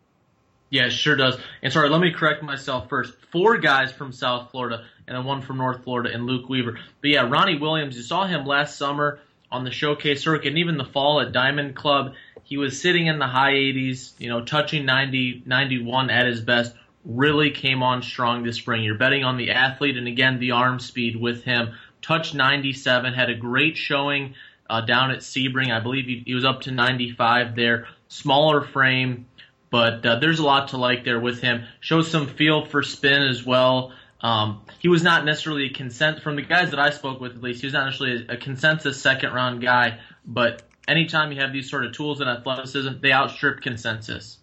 Yeah, 0.69 0.89
sure 0.89 1.15
does. 1.15 1.37
And 1.61 1.71
sorry, 1.71 1.89
let 1.89 2.01
me 2.01 2.11
correct 2.11 2.43
myself 2.43 2.89
first. 2.89 3.13
Four 3.31 3.57
guys 3.57 3.91
from 3.91 4.11
South 4.11 4.51
Florida 4.51 4.85
and 5.07 5.17
then 5.17 5.23
one 5.23 5.41
from 5.41 5.57
North 5.57 5.83
Florida 5.83 6.13
and 6.13 6.25
Luke 6.25 6.49
Weaver. 6.49 6.77
But 7.01 7.09
yeah, 7.09 7.27
Ronnie 7.29 7.57
Williams, 7.57 7.95
you 7.95 8.03
saw 8.03 8.25
him 8.25 8.45
last 8.45 8.77
summer 8.77 9.19
on 9.51 9.63
the 9.63 9.71
showcase 9.71 10.23
circuit 10.23 10.49
and 10.49 10.57
even 10.57 10.77
the 10.77 10.85
fall 10.85 11.21
at 11.21 11.31
Diamond 11.31 11.75
Club. 11.75 12.13
He 12.45 12.57
was 12.57 12.81
sitting 12.81 13.07
in 13.07 13.19
the 13.19 13.27
high 13.27 13.53
80s, 13.53 14.13
you 14.17 14.29
know, 14.29 14.45
touching 14.45 14.85
90, 14.85 15.43
91 15.45 16.09
at 16.09 16.25
his 16.25 16.41
best. 16.41 16.73
Really 17.03 17.51
came 17.51 17.83
on 17.83 18.01
strong 18.01 18.43
this 18.43 18.55
spring. 18.55 18.83
You're 18.83 18.97
betting 18.97 19.23
on 19.23 19.37
the 19.37 19.51
athlete 19.51 19.97
and 19.97 20.07
again 20.07 20.39
the 20.39 20.51
arm 20.51 20.79
speed 20.79 21.15
with 21.15 21.43
him 21.43 21.73
touched 22.05 22.35
97, 22.35 23.13
had 23.13 23.29
a 23.29 23.35
great 23.35 23.77
showing 23.77 24.35
uh, 24.69 24.81
down 24.81 25.11
at 25.11 25.19
Sebring. 25.19 25.71
I 25.71 25.79
believe 25.79 26.05
he, 26.05 26.23
he, 26.25 26.35
was 26.35 26.45
up 26.45 26.61
to 26.61 26.71
95 26.71 27.55
there. 27.55 27.87
Smaller 28.07 28.61
frame, 28.61 29.25
but 29.71 30.05
uh, 30.05 30.19
there's 30.19 30.39
a 30.39 30.45
lot 30.45 30.69
to 30.69 30.77
like 30.77 31.03
there 31.03 31.19
with 31.19 31.41
him. 31.41 31.65
Shows 31.79 32.09
some 32.09 32.27
feel 32.27 32.65
for 32.65 32.83
spin 32.83 33.23
as 33.23 33.43
well. 33.43 33.93
Um, 34.21 34.61
he 34.79 34.87
was 34.87 35.03
not 35.03 35.25
necessarily 35.25 35.65
a 35.65 35.69
consent 35.69 36.21
from 36.21 36.35
the 36.35 36.41
guys 36.43 36.71
that 36.71 36.79
I 36.79 36.91
spoke 36.91 37.19
with 37.19 37.33
at 37.33 37.41
least. 37.41 37.61
He 37.61 37.67
was 37.67 37.73
not 37.73 37.85
necessarily 37.85 38.25
a, 38.29 38.33
a 38.33 38.37
consensus 38.37 39.01
second 39.01 39.33
round 39.33 39.61
guy, 39.61 39.99
but 40.25 40.61
anytime 40.87 41.31
you 41.31 41.39
have 41.41 41.53
these 41.53 41.69
sort 41.69 41.85
of 41.85 41.93
tools 41.93 42.21
in 42.21 42.27
athleticism, 42.27 42.99
they 43.01 43.11
outstrip 43.11 43.61
consensus. 43.61 44.39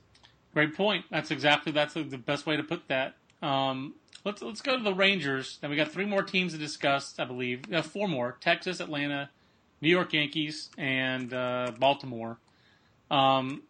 Great 0.55 0.77
point. 0.77 1.05
That's 1.11 1.31
exactly 1.31 1.73
that's 1.73 1.95
the 1.95 2.03
best 2.03 2.47
way 2.47 2.57
to 2.57 2.63
put 2.63 2.89
that. 2.89 3.15
Um, 3.43 3.95
Let's 4.25 4.41
let's 4.41 4.61
go 4.61 4.77
to 4.77 4.83
the 4.83 4.95
Rangers. 4.95 5.59
Then 5.61 5.71
we 5.71 5.77
got 5.77 5.91
three 5.91 6.05
more 6.05 6.23
teams 6.23 6.53
to 6.53 6.59
discuss, 6.59 7.19
I 7.19 7.25
believe. 7.25 7.73
Uh, 7.73 7.83
four 7.83 8.07
more: 8.07 8.37
Texas, 8.41 8.79
Atlanta, 8.79 9.31
New 9.81 9.89
York 9.89 10.13
Yankees, 10.13 10.71
and 10.79 11.35
uh, 11.35 11.73
Baltimore. 11.79 12.39
Um, 13.11 13.63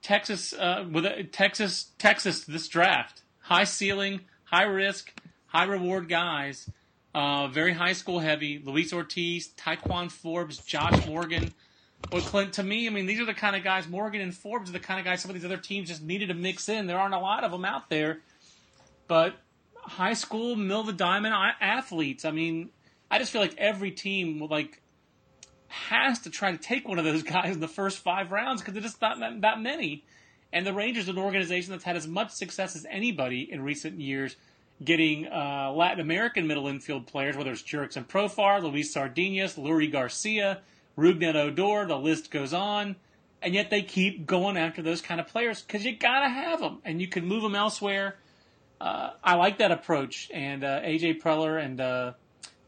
Texas 0.00 0.54
uh, 0.54 0.86
with 0.90 1.04
a, 1.04 1.24
Texas 1.24 1.90
Texas 1.98 2.44
this 2.44 2.68
draft 2.68 3.22
high 3.40 3.64
ceiling, 3.64 4.20
high 4.44 4.64
risk, 4.64 5.12
high 5.46 5.64
reward 5.64 6.08
guys. 6.08 6.70
Uh, 7.14 7.48
very 7.48 7.74
high 7.74 7.92
school 7.92 8.20
heavy. 8.20 8.62
Luis 8.64 8.92
Ortiz, 8.92 9.48
Ti'Quan 9.48 10.10
Forbes, 10.10 10.58
Josh 10.58 11.06
Morgan. 11.06 11.52
Well, 12.12 12.22
Clint, 12.22 12.54
to 12.54 12.62
me, 12.62 12.86
I 12.86 12.90
mean, 12.90 13.06
these 13.06 13.20
are 13.20 13.26
the 13.26 13.34
kind 13.34 13.54
of 13.54 13.62
guys. 13.62 13.86
Morgan 13.86 14.20
and 14.22 14.34
Forbes 14.34 14.70
are 14.70 14.72
the 14.72 14.80
kind 14.80 14.98
of 14.98 15.04
guys 15.04 15.20
some 15.20 15.30
of 15.30 15.34
these 15.34 15.44
other 15.44 15.58
teams 15.58 15.88
just 15.88 16.02
needed 16.02 16.28
to 16.28 16.34
mix 16.34 16.68
in. 16.68 16.86
There 16.86 16.98
aren't 16.98 17.14
a 17.14 17.18
lot 17.18 17.44
of 17.44 17.50
them 17.50 17.64
out 17.64 17.90
there, 17.90 18.20
but 19.08 19.34
high 19.76 20.14
school 20.14 20.52
of 20.52 20.86
the 20.86 20.92
diamond 20.92 21.34
athletes. 21.60 22.24
I 22.24 22.30
mean, 22.30 22.70
I 23.10 23.18
just 23.18 23.32
feel 23.32 23.40
like 23.40 23.56
every 23.58 23.90
team 23.90 24.46
like 24.50 24.80
has 25.68 26.20
to 26.20 26.30
try 26.30 26.50
to 26.50 26.58
take 26.58 26.88
one 26.88 26.98
of 26.98 27.04
those 27.04 27.22
guys 27.24 27.54
in 27.54 27.60
the 27.60 27.68
first 27.68 27.98
five 27.98 28.32
rounds 28.32 28.60
because 28.60 28.74
there's 28.74 28.84
just 28.84 29.00
not 29.00 29.18
that, 29.40 29.60
many. 29.60 30.04
And 30.52 30.66
the 30.66 30.72
Rangers 30.72 31.08
are 31.08 31.12
an 31.12 31.18
organization 31.18 31.72
that's 31.72 31.84
had 31.84 31.96
as 31.96 32.06
much 32.06 32.30
success 32.30 32.74
as 32.74 32.86
anybody 32.88 33.52
in 33.52 33.62
recent 33.62 34.00
years 34.00 34.36
getting 34.82 35.26
uh, 35.26 35.72
Latin 35.74 36.00
American 36.00 36.46
middle 36.46 36.68
infield 36.68 37.06
players, 37.06 37.36
whether 37.36 37.50
it's 37.50 37.62
Jurickson 37.62 38.06
Profar, 38.06 38.62
Luis 38.62 38.94
Sardinas, 38.94 39.56
Leury 39.58 39.90
Garcia, 39.90 40.60
Rougned 40.98 41.34
Odor, 41.34 41.86
the 41.86 41.96
list 41.96 42.30
goes 42.30 42.52
on. 42.52 42.96
And 43.40 43.54
yet 43.54 43.70
they 43.70 43.82
keep 43.82 44.26
going 44.26 44.56
after 44.56 44.82
those 44.82 45.00
kind 45.00 45.20
of 45.20 45.28
players 45.28 45.62
because 45.62 45.84
you 45.84 45.96
got 45.96 46.20
to 46.20 46.28
have 46.28 46.58
them. 46.58 46.80
And 46.84 47.00
you 47.00 47.06
can 47.06 47.24
move 47.24 47.42
them 47.42 47.54
elsewhere 47.54 48.16
uh, 48.80 49.10
I 49.22 49.34
like 49.34 49.58
that 49.58 49.70
approach. 49.70 50.30
And 50.32 50.64
uh, 50.64 50.80
AJ 50.80 51.20
Preller 51.20 51.62
and 51.62 51.80
uh, 51.80 52.12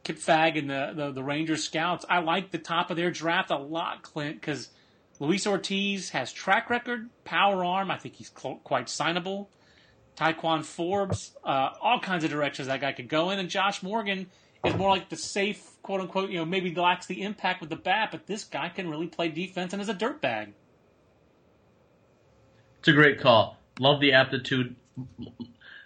Kip 0.05 0.16
Fagg 0.18 0.59
and 0.59 0.70
the, 0.70 0.93
the, 0.95 1.12
the 1.12 1.22
Rangers 1.22 1.64
scouts, 1.64 2.05
I 2.09 2.20
like 2.20 2.51
the 2.51 2.59
top 2.59 2.91
of 2.91 2.97
their 2.97 3.11
draft 3.11 3.51
a 3.51 3.57
lot, 3.57 4.03
Clint, 4.03 4.41
because 4.41 4.70
Luis 5.18 5.47
Ortiz 5.47 6.11
has 6.11 6.32
track 6.32 6.70
record, 6.70 7.09
power 7.24 7.65
arm. 7.65 7.90
I 7.90 7.98
think 7.98 8.16
he's 8.16 8.32
cl- 8.36 8.61
quite 8.65 8.86
signable. 8.86 9.47
Ti'Quan 10.16 10.65
Forbes, 10.65 11.32
uh, 11.44 11.70
all 11.81 12.01
kinds 12.01 12.24
of 12.24 12.31
directions 12.31 12.69
that 12.69 12.81
guy 12.81 12.93
could 12.93 13.09
go 13.09 13.31
in, 13.31 13.39
and 13.39 13.48
Josh 13.48 13.82
Morgan 13.82 14.27
is 14.65 14.74
more 14.74 14.91
like 14.91 15.09
the 15.09 15.16
safe, 15.16 15.70
quote 15.82 16.01
unquote, 16.01 16.31
you 16.31 16.39
know, 16.39 16.45
maybe 16.45 16.74
lacks 16.74 17.07
the 17.07 17.23
impact 17.23 17.61
with 17.61 17.70
the 17.70 17.77
bat, 17.77 18.11
but 18.11 18.27
this 18.27 18.45
guy 18.45 18.69
can 18.69 18.91
really 18.91 19.07
play 19.07 19.28
defense 19.28 19.73
and 19.73 19.81
is 19.81 19.89
a 19.89 19.95
dirtbag. 19.95 20.53
It's 22.81 22.89
a 22.89 22.93
great 22.93 23.20
call. 23.20 23.57
Love 23.78 24.01
the 24.01 24.12
aptitude 24.12 24.74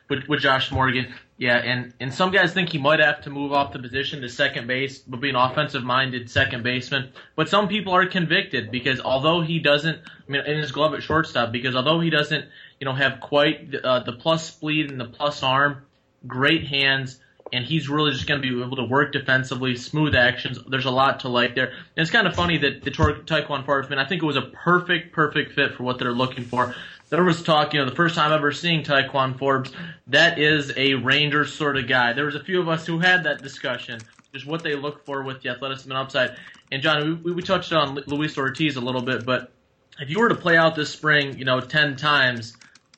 with, 0.08 0.28
with 0.28 0.40
Josh 0.40 0.70
Morgan. 0.70 1.12
Yeah, 1.36 1.56
and, 1.56 1.92
and 1.98 2.14
some 2.14 2.30
guys 2.30 2.52
think 2.52 2.68
he 2.68 2.78
might 2.78 3.00
have 3.00 3.22
to 3.22 3.30
move 3.30 3.52
off 3.52 3.72
the 3.72 3.80
position 3.80 4.22
to 4.22 4.28
second 4.28 4.68
base, 4.68 4.98
but 4.98 5.20
be 5.20 5.30
an 5.30 5.36
offensive 5.36 5.82
minded 5.82 6.30
second 6.30 6.62
baseman. 6.62 7.10
But 7.34 7.48
some 7.48 7.66
people 7.66 7.92
are 7.92 8.06
convicted 8.06 8.70
because 8.70 9.00
although 9.00 9.40
he 9.40 9.58
doesn't, 9.58 9.98
I 9.98 10.30
mean, 10.30 10.42
in 10.46 10.58
his 10.58 10.70
glove 10.70 10.94
at 10.94 11.02
shortstop, 11.02 11.50
because 11.50 11.74
although 11.74 11.98
he 11.98 12.10
doesn't, 12.10 12.46
you 12.78 12.84
know, 12.84 12.94
have 12.94 13.18
quite 13.20 13.72
the, 13.72 13.84
uh, 13.84 14.04
the 14.04 14.12
plus 14.12 14.46
speed 14.46 14.90
and 14.90 15.00
the 15.00 15.06
plus 15.06 15.42
arm, 15.42 15.84
great 16.26 16.66
hands, 16.66 17.18
and 17.52 17.64
he's 17.64 17.88
really 17.88 18.12
just 18.12 18.26
going 18.26 18.40
to 18.40 18.48
be 18.48 18.62
able 18.62 18.76
to 18.76 18.84
work 18.84 19.12
defensively, 19.12 19.76
smooth 19.76 20.14
actions. 20.14 20.58
There's 20.68 20.86
a 20.86 20.90
lot 20.90 21.20
to 21.20 21.28
like 21.28 21.54
there. 21.54 21.68
And 21.68 21.76
it's 21.96 22.10
kind 22.10 22.26
of 22.26 22.34
funny 22.34 22.58
that 22.58 22.82
the 22.82 22.90
Ti'Quan 22.90 23.64
Forbes, 23.64 23.88
man, 23.90 23.98
I 23.98 24.06
think 24.06 24.22
it 24.22 24.26
was 24.26 24.36
a 24.36 24.50
perfect, 24.52 25.12
perfect 25.12 25.52
fit 25.52 25.74
for 25.74 25.82
what 25.82 25.98
they're 25.98 26.12
looking 26.12 26.44
for 26.44 26.74
there 27.14 27.24
was 27.24 27.42
talk, 27.42 27.72
you 27.72 27.80
know, 27.80 27.88
the 27.88 27.94
first 27.94 28.14
time 28.14 28.32
ever 28.32 28.52
seeing 28.52 28.82
Ti'Quan 28.82 29.38
Forbes, 29.38 29.72
that 30.08 30.38
is 30.38 30.72
a 30.76 30.94
Rangers 30.94 31.52
sort 31.52 31.76
of 31.76 31.86
guy. 31.86 32.12
There 32.12 32.24
was 32.24 32.34
a 32.34 32.42
few 32.42 32.60
of 32.60 32.68
us 32.68 32.86
who 32.86 32.98
had 32.98 33.24
that 33.24 33.42
discussion, 33.42 34.00
just 34.32 34.46
what 34.46 34.62
they 34.62 34.74
look 34.74 35.04
for 35.04 35.22
with 35.22 35.42
the 35.42 35.50
athleticism 35.50 35.90
and 35.90 35.98
upside. 35.98 36.36
And 36.72 36.82
John, 36.82 37.22
we, 37.22 37.32
we 37.32 37.42
touched 37.42 37.72
on 37.72 37.94
Luis 38.06 38.36
Ortiz 38.36 38.76
a 38.76 38.80
little 38.80 39.02
bit, 39.02 39.24
but 39.24 39.52
if 40.00 40.10
you 40.10 40.18
were 40.18 40.28
to 40.28 40.34
play 40.34 40.56
out 40.56 40.74
this 40.74 40.90
spring, 40.90 41.38
you 41.38 41.44
know, 41.44 41.60
10 41.60 41.96
times, 41.96 42.56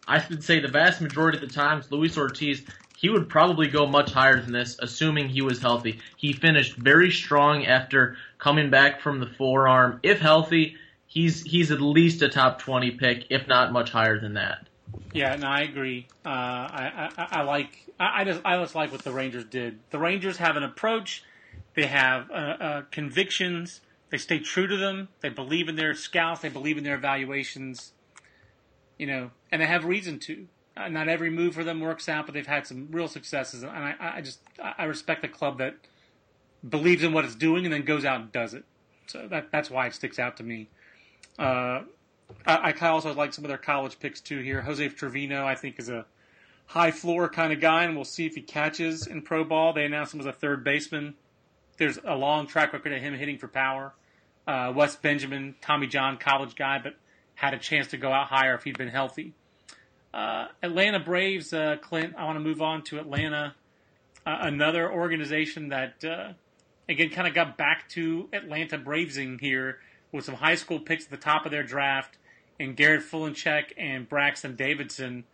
I 0.08 0.24
would 0.30 0.42
say 0.42 0.60
the 0.60 0.68
vast 0.68 1.00
majority 1.00 1.38
of 1.38 1.46
the 1.46 1.54
times, 1.54 1.90
Luis 1.90 2.16
Ortiz 2.16 2.62
he 2.96 3.10
would 3.10 3.28
probably 3.28 3.68
go 3.68 3.86
much 3.86 4.10
higher 4.10 4.40
than 4.40 4.52
this, 4.52 4.78
assuming 4.80 5.28
he 5.28 5.42
was 5.42 5.60
healthy. 5.60 6.00
He 6.16 6.32
finished 6.32 6.76
very 6.76 7.10
strong 7.10 7.66
after 7.66 8.16
coming 8.38 8.70
back 8.70 9.02
from 9.02 9.20
the 9.20 9.26
forearm. 9.26 10.00
If 10.02 10.18
healthy, 10.18 10.76
he's 11.06 11.42
he's 11.42 11.70
at 11.70 11.80
least 11.80 12.22
a 12.22 12.28
top 12.28 12.58
20 12.58 12.92
pick, 12.92 13.26
if 13.28 13.46
not 13.46 13.70
much 13.70 13.90
higher 13.90 14.18
than 14.18 14.34
that. 14.34 14.66
Yeah, 15.12 15.36
no, 15.36 15.46
I 15.46 15.60
agree. 15.60 16.06
Uh, 16.24 16.28
I, 16.28 17.10
I, 17.16 17.26
I 17.40 17.42
like 17.42 17.86
I, 18.00 18.22
I 18.22 18.24
just 18.24 18.40
I 18.44 18.56
just 18.58 18.74
like 18.74 18.92
what 18.92 19.02
the 19.02 19.12
Rangers 19.12 19.44
did. 19.44 19.78
The 19.90 19.98
Rangers 19.98 20.38
have 20.38 20.56
an 20.56 20.62
approach. 20.62 21.22
They 21.74 21.86
have 21.86 22.30
uh, 22.30 22.34
uh, 22.34 22.82
convictions. 22.90 23.82
They 24.08 24.18
stay 24.18 24.38
true 24.38 24.66
to 24.66 24.76
them. 24.76 25.08
They 25.20 25.28
believe 25.28 25.68
in 25.68 25.76
their 25.76 25.92
scouts. 25.94 26.40
They 26.40 26.48
believe 26.48 26.78
in 26.78 26.84
their 26.84 26.94
evaluations. 26.94 27.92
You 28.98 29.06
know, 29.06 29.30
and 29.52 29.60
they 29.60 29.66
have 29.66 29.84
reason 29.84 30.18
to. 30.20 30.48
Uh, 30.76 30.88
not 30.88 31.08
every 31.08 31.30
move 31.30 31.54
for 31.54 31.64
them 31.64 31.80
works 31.80 32.08
out, 32.08 32.26
but 32.26 32.34
they've 32.34 32.46
had 32.46 32.66
some 32.66 32.88
real 32.90 33.08
successes. 33.08 33.62
And 33.62 33.72
I, 33.72 33.94
I 33.98 34.20
just 34.20 34.40
I 34.60 34.84
respect 34.84 35.22
the 35.22 35.28
club 35.28 35.58
that 35.58 35.74
believes 36.68 37.02
in 37.02 37.12
what 37.12 37.24
it's 37.24 37.34
doing 37.34 37.64
and 37.64 37.72
then 37.72 37.82
goes 37.82 38.04
out 38.04 38.20
and 38.20 38.32
does 38.32 38.52
it. 38.52 38.64
So 39.06 39.26
that 39.28 39.50
that's 39.50 39.70
why 39.70 39.86
it 39.86 39.94
sticks 39.94 40.18
out 40.18 40.36
to 40.38 40.42
me. 40.42 40.68
Uh, 41.38 41.82
I, 42.46 42.74
I 42.78 42.88
also 42.88 43.14
like 43.14 43.32
some 43.32 43.44
of 43.44 43.48
their 43.48 43.58
college 43.58 43.98
picks 43.98 44.20
too 44.20 44.40
here. 44.40 44.60
Jose 44.62 44.88
Trevino, 44.88 45.46
I 45.46 45.54
think, 45.54 45.78
is 45.78 45.88
a 45.88 46.04
high 46.66 46.90
floor 46.90 47.28
kind 47.28 47.52
of 47.52 47.60
guy, 47.60 47.84
and 47.84 47.94
we'll 47.94 48.04
see 48.04 48.26
if 48.26 48.34
he 48.34 48.42
catches 48.42 49.06
in 49.06 49.22
pro 49.22 49.44
ball. 49.44 49.72
They 49.72 49.84
announced 49.84 50.12
him 50.12 50.20
as 50.20 50.26
a 50.26 50.32
third 50.32 50.64
baseman. 50.64 51.14
There's 51.78 51.98
a 52.04 52.16
long 52.16 52.46
track 52.46 52.72
record 52.72 52.92
of 52.92 53.00
him 53.00 53.14
hitting 53.14 53.38
for 53.38 53.48
power. 53.48 53.94
Uh, 54.46 54.72
Wes 54.74 54.96
Benjamin, 54.96 55.54
Tommy 55.60 55.86
John, 55.86 56.16
college 56.18 56.54
guy, 56.54 56.78
but 56.82 56.96
had 57.34 57.54
a 57.54 57.58
chance 57.58 57.88
to 57.88 57.96
go 57.96 58.12
out 58.12 58.28
higher 58.28 58.54
if 58.54 58.64
he'd 58.64 58.78
been 58.78 58.88
healthy. 58.88 59.34
Uh, 60.12 60.48
Atlanta 60.62 61.00
Braves, 61.00 61.52
uh, 61.52 61.76
Clint. 61.82 62.14
I 62.16 62.24
want 62.24 62.36
to 62.36 62.40
move 62.40 62.62
on 62.62 62.82
to 62.84 62.98
Atlanta, 62.98 63.54
uh, 64.24 64.38
another 64.40 64.90
organization 64.90 65.68
that 65.68 66.04
uh, 66.04 66.32
again 66.88 67.10
kind 67.10 67.28
of 67.28 67.34
got 67.34 67.56
back 67.56 67.88
to 67.90 68.28
Atlanta 68.32 68.78
Bravesing 68.78 69.40
here 69.40 69.78
with 70.12 70.24
some 70.24 70.36
high 70.36 70.54
school 70.54 70.80
picks 70.80 71.04
at 71.04 71.10
the 71.10 71.16
top 71.16 71.44
of 71.44 71.52
their 71.52 71.62
draft 71.62 72.16
and 72.58 72.76
Garrett 72.76 73.02
Fulenchek 73.02 73.72
and 73.76 74.08
Braxton 74.08 74.56
Davidson. 74.56 75.24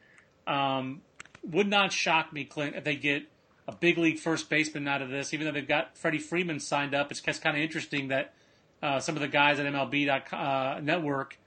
Um, 0.47 1.03
would 1.45 1.69
not 1.69 1.93
shock 1.93 2.33
me, 2.33 2.45
Clint, 2.45 2.75
if 2.75 2.85
they 2.85 2.97
get 2.97 3.25
a 3.69 3.73
big 3.73 3.99
league 3.99 4.19
first 4.19 4.49
baseman 4.51 4.89
out 4.89 5.03
of 5.03 5.11
this. 5.11 5.33
Even 5.33 5.47
though 5.47 5.53
they've 5.53 5.67
got 5.67 5.97
Freddie 5.97 6.19
Freeman 6.19 6.61
signed 6.61 6.95
up, 6.95 7.11
it's 7.11 7.21
just 7.21 7.43
kind 7.43 7.57
of 7.57 7.63
interesting 7.63 8.09
that 8.09 8.35
uh, 8.83 8.99
some 8.99 9.15
of 9.15 9.23
the 9.23 9.29
guys 9.29 9.61
at 9.61 9.67
MLB 9.67 10.83
Network 10.83 11.39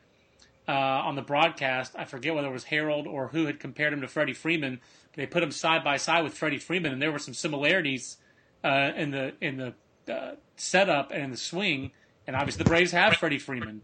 uh, 0.68 0.72
on 0.72 1.16
the 1.16 1.22
broadcast, 1.22 1.94
I 1.98 2.06
forget 2.06 2.34
whether 2.34 2.48
it 2.48 2.54
was 2.54 2.66
Harold 2.66 3.08
or 3.08 3.28
who 3.28 3.46
had 3.46 3.60
compared 3.60 3.94
him 3.94 4.02
to 4.02 4.08
Freddie 4.08 4.34
Freeman. 4.34 4.82
They 5.16 5.26
put 5.26 5.44
him 5.44 5.52
side 5.52 5.84
by 5.84 5.98
side 5.98 6.24
with 6.24 6.34
Freddie 6.34 6.58
Freeman, 6.58 6.92
and 6.92 7.02
there 7.02 7.12
were 7.12 7.20
some 7.20 7.34
similarities 7.34 8.18
uh, 8.64 8.92
in 8.96 9.12
the 9.12 9.34
in 9.42 9.58
the 9.58 10.14
uh, 10.14 10.36
setup 10.58 11.12
and 11.12 11.24
in 11.24 11.32
the 11.32 11.38
swing. 11.38 11.92
And 12.28 12.36
obviously, 12.36 12.64
the 12.64 12.70
Braves 12.70 12.92
have 12.92 13.16
Freddie 13.16 13.40
Freeman. 13.40 13.82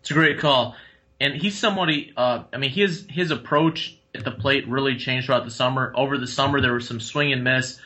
It's 0.00 0.10
a 0.10 0.14
great 0.14 0.38
call, 0.38 0.76
and 1.18 1.34
he's 1.34 1.58
somebody. 1.58 2.12
Uh, 2.16 2.44
I 2.52 2.58
mean, 2.58 2.70
his 2.70 3.06
his 3.08 3.30
approach 3.30 3.98
at 4.14 4.24
the 4.24 4.30
plate 4.30 4.68
really 4.68 4.96
changed 4.96 5.26
throughout 5.26 5.44
the 5.44 5.50
summer. 5.50 5.92
Over 5.96 6.18
the 6.18 6.26
summer, 6.26 6.60
there 6.60 6.74
was 6.74 6.86
some 6.86 7.00
swing 7.00 7.32
and 7.32 7.42
miss. 7.42 7.80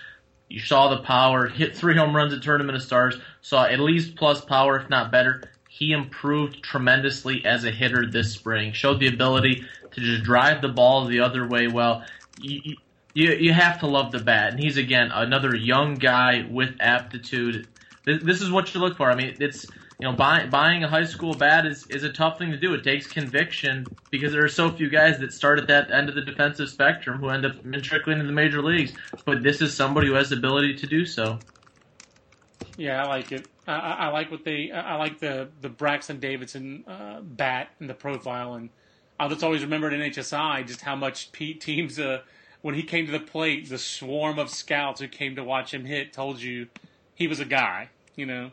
You 0.49 0.61
saw 0.61 0.89
the 0.89 1.03
power, 1.03 1.47
hit 1.47 1.77
three 1.77 1.97
home 1.97 2.16
runs 2.16 2.33
at 2.33 2.43
Tournament 2.43 2.75
of 2.75 2.83
Stars, 2.83 3.16
saw 3.43 3.66
at 3.66 3.81
least 3.81 4.16
plus 4.16 4.43
power, 4.45 4.81
if 4.81 4.89
not 4.89 5.12
better. 5.12 5.43
He 5.79 5.93
improved 5.93 6.61
tremendously 6.61 7.45
as 7.45 7.65
a 7.65 7.71
hitter 7.71 8.05
this 8.05 8.33
spring. 8.33 8.73
Showed 8.73 8.99
the 8.99 9.07
ability 9.07 9.65
to 9.93 10.01
just 10.01 10.25
drive 10.25 10.61
the 10.61 10.69
ball 10.69 11.05
the 11.05 11.21
other 11.21 11.47
way 11.47 11.69
well. 11.69 12.05
You, 12.41 12.77
you, 13.15 13.31
you 13.31 13.53
have 13.53 13.79
to 13.81 13.87
love 13.87 14.11
the 14.11 14.19
bat. 14.19 14.51
And 14.51 14.59
he's, 14.59 14.77
again, 14.77 15.13
another 15.13 15.55
young 15.55 15.95
guy 15.95 16.45
with 16.51 16.75
aptitude. 16.81 17.69
This, 18.05 18.43
is 18.43 18.51
what 18.51 18.75
you 18.75 18.81
look 18.81 18.97
for. 18.97 19.09
I 19.09 19.15
mean, 19.15 19.37
it's 19.39 19.67
you 20.01 20.09
know, 20.09 20.17
buy, 20.17 20.47
buying 20.47 20.83
a 20.83 20.89
high 20.89 21.05
school 21.05 21.35
bat 21.35 21.65
is, 21.65 21.87
is 21.87 22.03
a 22.03 22.13
tough 22.13 22.39
thing 22.39 22.51
to 22.51 22.57
do. 22.57 22.75
It 22.75 22.83
takes 22.83 23.07
conviction 23.07 23.87
because 24.11 24.33
there 24.33 24.45
are 24.45 24.49
so 24.49 24.73
few 24.73 24.89
guys 24.89 25.21
that 25.21 25.33
start 25.33 25.61
at 25.61 25.69
that 25.69 25.93
end 25.93 26.09
of 26.09 26.17
the 26.17 26.23
defensive 26.23 26.71
spectrum 26.71 27.21
who 27.21 27.29
end 27.29 27.47
up 27.47 27.53
trickling 27.83 28.19
into 28.19 28.27
the 28.27 28.33
major 28.33 28.63
leagues. 28.63 28.95
But 29.25 29.45
this 29.45 29.61
is 29.61 29.77
somebody 29.77 30.09
who 30.09 30.15
has 30.15 30.31
the 30.31 30.37
ability 30.37 30.75
to 30.77 30.89
do 30.89 31.07
so. 31.07 31.39
Yeah, 32.77 33.05
I 33.05 33.07
like 33.07 33.31
it. 33.31 33.47
I, 33.73 34.07
I 34.07 34.09
like 34.09 34.31
what 34.31 34.45
they. 34.45 34.70
I 34.70 34.97
like 34.97 35.20
the 35.20 35.49
the 35.61 35.69
Braxton 35.69 36.20
Davidson 36.20 36.85
uh, 36.86 37.20
bat 37.20 37.70
and 37.81 37.89
the 37.89 37.95
profile, 37.95 38.55
and 38.55 38.70
I'll 39.20 39.28
just 39.28 39.43
always 39.43 39.62
remember 39.62 39.89
at 39.89 39.93
NHSI 39.93 40.66
just 40.66 40.81
how 40.81 40.97
much 40.97 41.32
Pete 41.32 41.61
teams. 41.61 41.99
Uh, 41.99 42.23
when 42.62 42.74
he 42.74 42.82
came 42.82 43.07
to 43.07 43.12
the 43.12 43.20
plate, 43.20 43.69
the 43.69 43.78
swarm 43.78 44.39
of 44.39 44.51
scouts 44.51 45.01
who 45.01 45.09
came 45.09 45.36
to 45.36 45.45
watch 45.45 45.73
him 45.73 45.85
hit 45.85 46.12
told 46.12 46.40
you 46.40 46.66
he 47.15 47.28
was 47.28 47.40
a 47.40 47.45
guy. 47.45 47.90
You 48.16 48.27
know, 48.27 48.51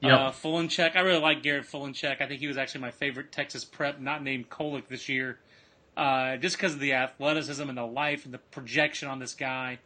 Yep. 0.00 0.12
Uh, 0.12 0.30
Fulenchek, 0.30 0.96
I 0.96 1.00
really 1.00 1.20
like 1.20 1.42
Garrett 1.42 1.66
Fulenchek. 1.66 2.20
I 2.20 2.26
think 2.26 2.40
he 2.40 2.46
was 2.46 2.58
actually 2.58 2.82
my 2.82 2.90
favorite 2.90 3.32
Texas 3.32 3.64
prep, 3.64 3.98
not 3.98 4.22
named 4.22 4.50
Kolek 4.50 4.88
this 4.88 5.08
year, 5.08 5.38
uh, 5.96 6.36
just 6.36 6.56
because 6.56 6.74
of 6.74 6.80
the 6.80 6.92
athleticism 6.92 7.66
and 7.66 7.78
the 7.78 7.86
life 7.86 8.24
and 8.24 8.34
the 8.34 8.38
projection 8.38 9.08
on 9.08 9.18
this 9.18 9.34
guy. 9.34 9.78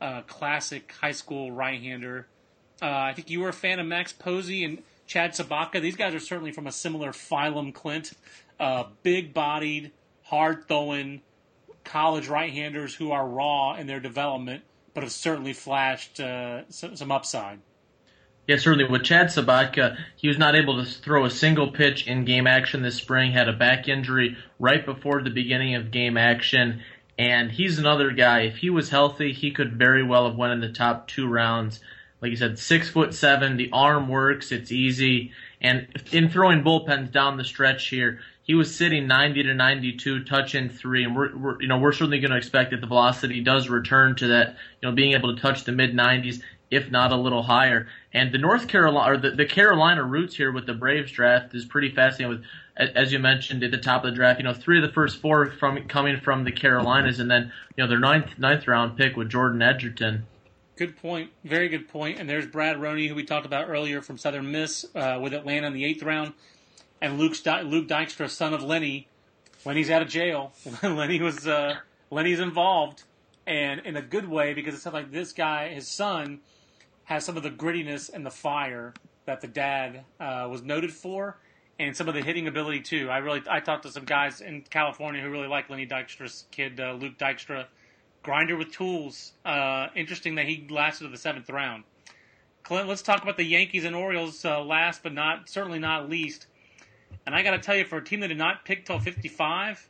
Uh, 0.00 0.22
classic 0.22 0.92
high 1.00 1.12
school 1.12 1.52
right-hander. 1.52 2.26
Uh, 2.84 3.06
I 3.08 3.14
think 3.14 3.30
you 3.30 3.40
were 3.40 3.48
a 3.48 3.54
fan 3.54 3.80
of 3.80 3.86
Max 3.86 4.12
Povse 4.12 4.62
and 4.62 4.82
Chad 5.06 5.32
Sobotka. 5.32 5.80
These 5.80 5.96
guys 5.96 6.14
are 6.14 6.20
certainly 6.20 6.52
from 6.52 6.66
a 6.66 6.72
similar 6.72 7.12
phylum, 7.12 7.72
Clint. 7.72 8.12
Uh, 8.60 8.84
big-bodied, 9.02 9.90
hard-throwing 10.24 11.22
college 11.82 12.28
right-handers 12.28 12.94
who 12.94 13.10
are 13.10 13.26
raw 13.26 13.74
in 13.74 13.86
their 13.86 14.00
development, 14.00 14.64
but 14.92 15.02
have 15.02 15.12
certainly 15.12 15.54
flashed 15.54 16.20
uh, 16.20 16.68
some 16.68 17.10
upside. 17.10 17.60
Yeah, 18.46 18.58
certainly. 18.58 18.84
With 18.84 19.04
Chad 19.04 19.28
Sobotka, 19.28 19.96
he 20.16 20.28
was 20.28 20.36
not 20.36 20.54
able 20.54 20.84
to 20.84 20.90
throw 20.90 21.24
a 21.24 21.30
single 21.30 21.72
pitch 21.72 22.06
in 22.06 22.26
game 22.26 22.46
action 22.46 22.82
this 22.82 22.96
spring. 22.96 23.32
Had 23.32 23.48
a 23.48 23.54
back 23.54 23.88
injury 23.88 24.36
right 24.58 24.84
before 24.84 25.22
the 25.22 25.30
beginning 25.30 25.74
of 25.74 25.90
game 25.90 26.18
action, 26.18 26.82
and 27.18 27.50
he's 27.50 27.78
another 27.78 28.10
guy. 28.10 28.42
If 28.42 28.58
he 28.58 28.68
was 28.68 28.90
healthy, 28.90 29.32
he 29.32 29.52
could 29.52 29.78
very 29.78 30.02
well 30.02 30.28
have 30.28 30.36
went 30.36 30.52
in 30.52 30.60
the 30.60 30.70
top 30.70 31.08
two 31.08 31.26
rounds. 31.26 31.80
Like 32.24 32.30
you 32.30 32.38
said, 32.38 32.58
six 32.58 32.88
foot 32.88 33.12
seven. 33.12 33.58
The 33.58 33.68
arm 33.70 34.08
works. 34.08 34.50
It's 34.50 34.72
easy. 34.72 35.32
And 35.60 35.88
in 36.10 36.30
throwing 36.30 36.62
bullpens 36.62 37.12
down 37.12 37.36
the 37.36 37.44
stretch 37.44 37.88
here, 37.88 38.20
he 38.44 38.54
was 38.54 38.74
sitting 38.74 39.06
90 39.06 39.42
to 39.42 39.52
92, 39.52 40.24
touch 40.24 40.54
in 40.54 40.70
three, 40.70 41.04
and 41.04 41.14
we're, 41.14 41.36
we're 41.36 41.60
you 41.60 41.68
know 41.68 41.76
we're 41.76 41.92
certainly 41.92 42.20
going 42.20 42.30
to 42.30 42.38
expect 42.38 42.70
that 42.70 42.80
the 42.80 42.86
velocity 42.86 43.42
does 43.42 43.68
return 43.68 44.16
to 44.16 44.28
that, 44.28 44.56
you 44.80 44.88
know, 44.88 44.94
being 44.94 45.12
able 45.12 45.36
to 45.36 45.42
touch 45.42 45.64
the 45.64 45.72
mid 45.72 45.92
90s 45.92 46.40
if 46.70 46.90
not 46.90 47.12
a 47.12 47.16
little 47.16 47.42
higher. 47.42 47.88
And 48.14 48.32
the 48.32 48.38
North 48.38 48.68
Carolina 48.68 49.12
or 49.12 49.16
the, 49.18 49.32
the 49.32 49.44
Carolina 49.44 50.02
roots 50.02 50.34
here 50.34 50.50
with 50.50 50.64
the 50.64 50.72
Braves 50.72 51.12
draft 51.12 51.54
is 51.54 51.66
pretty 51.66 51.90
fascinating. 51.90 52.38
With 52.38 52.46
as 52.96 53.12
you 53.12 53.18
mentioned 53.18 53.62
at 53.62 53.70
the 53.70 53.76
top 53.76 54.02
of 54.02 54.12
the 54.12 54.16
draft, 54.16 54.40
you 54.40 54.44
know, 54.44 54.54
three 54.54 54.78
of 54.78 54.82
the 54.82 54.94
first 54.94 55.20
four 55.20 55.50
from 55.50 55.86
coming 55.88 56.18
from 56.20 56.44
the 56.44 56.52
Carolinas, 56.52 57.20
and 57.20 57.30
then 57.30 57.52
you 57.76 57.84
know 57.84 57.86
their 57.86 58.00
ninth 58.00 58.38
ninth 58.38 58.66
round 58.66 58.96
pick 58.96 59.14
with 59.14 59.28
Jordan 59.28 59.60
Edgerton. 59.60 60.24
Good 60.76 60.96
point. 60.96 61.30
Very 61.44 61.68
good 61.68 61.88
point. 61.88 62.18
And 62.18 62.28
there's 62.28 62.46
Brad 62.46 62.80
Roney, 62.80 63.06
who 63.06 63.14
we 63.14 63.22
talked 63.22 63.46
about 63.46 63.68
earlier 63.68 64.02
from 64.02 64.18
Southern 64.18 64.50
Miss 64.50 64.84
uh, 64.96 65.18
with 65.22 65.32
Atlanta 65.32 65.68
in 65.68 65.72
the 65.72 65.84
eighth 65.84 66.02
round, 66.02 66.32
and 67.00 67.16
Luke 67.16 67.36
Luke 67.46 67.86
Dykstra, 67.86 68.28
son 68.28 68.52
of 68.52 68.62
Lenny. 68.62 69.06
Lenny's 69.64 69.88
out 69.88 70.02
of 70.02 70.08
jail. 70.08 70.52
Lenny 70.82 71.20
was 71.20 71.46
uh, 71.46 71.76
Lenny's 72.10 72.40
involved, 72.40 73.04
and 73.46 73.82
in 73.86 73.96
a 73.96 74.02
good 74.02 74.28
way 74.28 74.52
because 74.52 74.74
it's 74.74 74.84
like 74.86 75.12
this 75.12 75.32
guy, 75.32 75.68
his 75.68 75.86
son 75.86 76.40
has 77.04 77.24
some 77.24 77.36
of 77.36 77.44
the 77.44 77.50
grittiness 77.50 78.12
and 78.12 78.26
the 78.26 78.30
fire 78.30 78.94
that 79.26 79.40
the 79.40 79.46
dad 79.46 80.04
uh, 80.18 80.48
was 80.50 80.62
noted 80.62 80.92
for, 80.92 81.38
and 81.78 81.96
some 81.96 82.08
of 82.08 82.14
the 82.14 82.22
hitting 82.22 82.48
ability 82.48 82.80
too. 82.80 83.10
I 83.10 83.18
really 83.18 83.42
I 83.48 83.60
talked 83.60 83.84
to 83.84 83.92
some 83.92 84.06
guys 84.06 84.40
in 84.40 84.62
California 84.62 85.22
who 85.22 85.30
really 85.30 85.48
like 85.48 85.70
Lenny 85.70 85.86
Dykstra's 85.86 86.46
kid, 86.50 86.80
uh, 86.80 86.94
Luke 86.94 87.16
Dykstra, 87.16 87.66
grinder 88.24 88.56
with 88.56 88.72
tools. 88.72 89.32
Uh, 89.44 89.86
interesting 89.94 90.34
that 90.34 90.46
he 90.46 90.66
lasted 90.68 91.04
to 91.04 91.10
the 91.10 91.16
seventh 91.16 91.48
round. 91.48 91.84
Clint, 92.64 92.88
let's 92.88 93.02
talk 93.02 93.22
about 93.22 93.36
the 93.36 93.44
Yankees 93.44 93.84
and 93.84 93.94
Orioles 93.94 94.44
uh, 94.44 94.60
last, 94.64 95.02
but 95.02 95.12
not 95.12 95.48
certainly 95.48 95.78
not 95.78 96.08
least. 96.08 96.46
And 97.26 97.34
I 97.34 97.42
got 97.42 97.52
to 97.52 97.58
tell 97.58 97.76
you, 97.76 97.84
for 97.84 97.98
a 97.98 98.04
team 98.04 98.20
that 98.20 98.28
did 98.28 98.38
not 98.38 98.64
pick 98.64 98.86
till 98.86 98.98
55, 98.98 99.88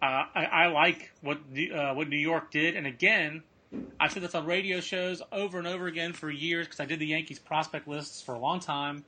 uh, 0.00 0.04
I, 0.04 0.44
I, 0.44 0.66
like 0.66 1.10
what 1.22 1.38
uh, 1.74 1.94
what 1.94 2.08
New 2.08 2.18
York 2.18 2.50
did. 2.50 2.76
And 2.76 2.86
again, 2.86 3.42
I've 3.98 4.12
said 4.12 4.22
this 4.22 4.34
on 4.34 4.44
radio 4.44 4.80
shows 4.80 5.22
over 5.32 5.58
and 5.58 5.66
over 5.66 5.86
again 5.86 6.12
for 6.12 6.30
years 6.30 6.66
because 6.66 6.80
I 6.80 6.84
did 6.84 6.98
the 6.98 7.06
Yankees 7.06 7.38
prospect 7.38 7.88
lists 7.88 8.22
for 8.22 8.34
a 8.34 8.38
long 8.38 8.60
time. 8.60 9.04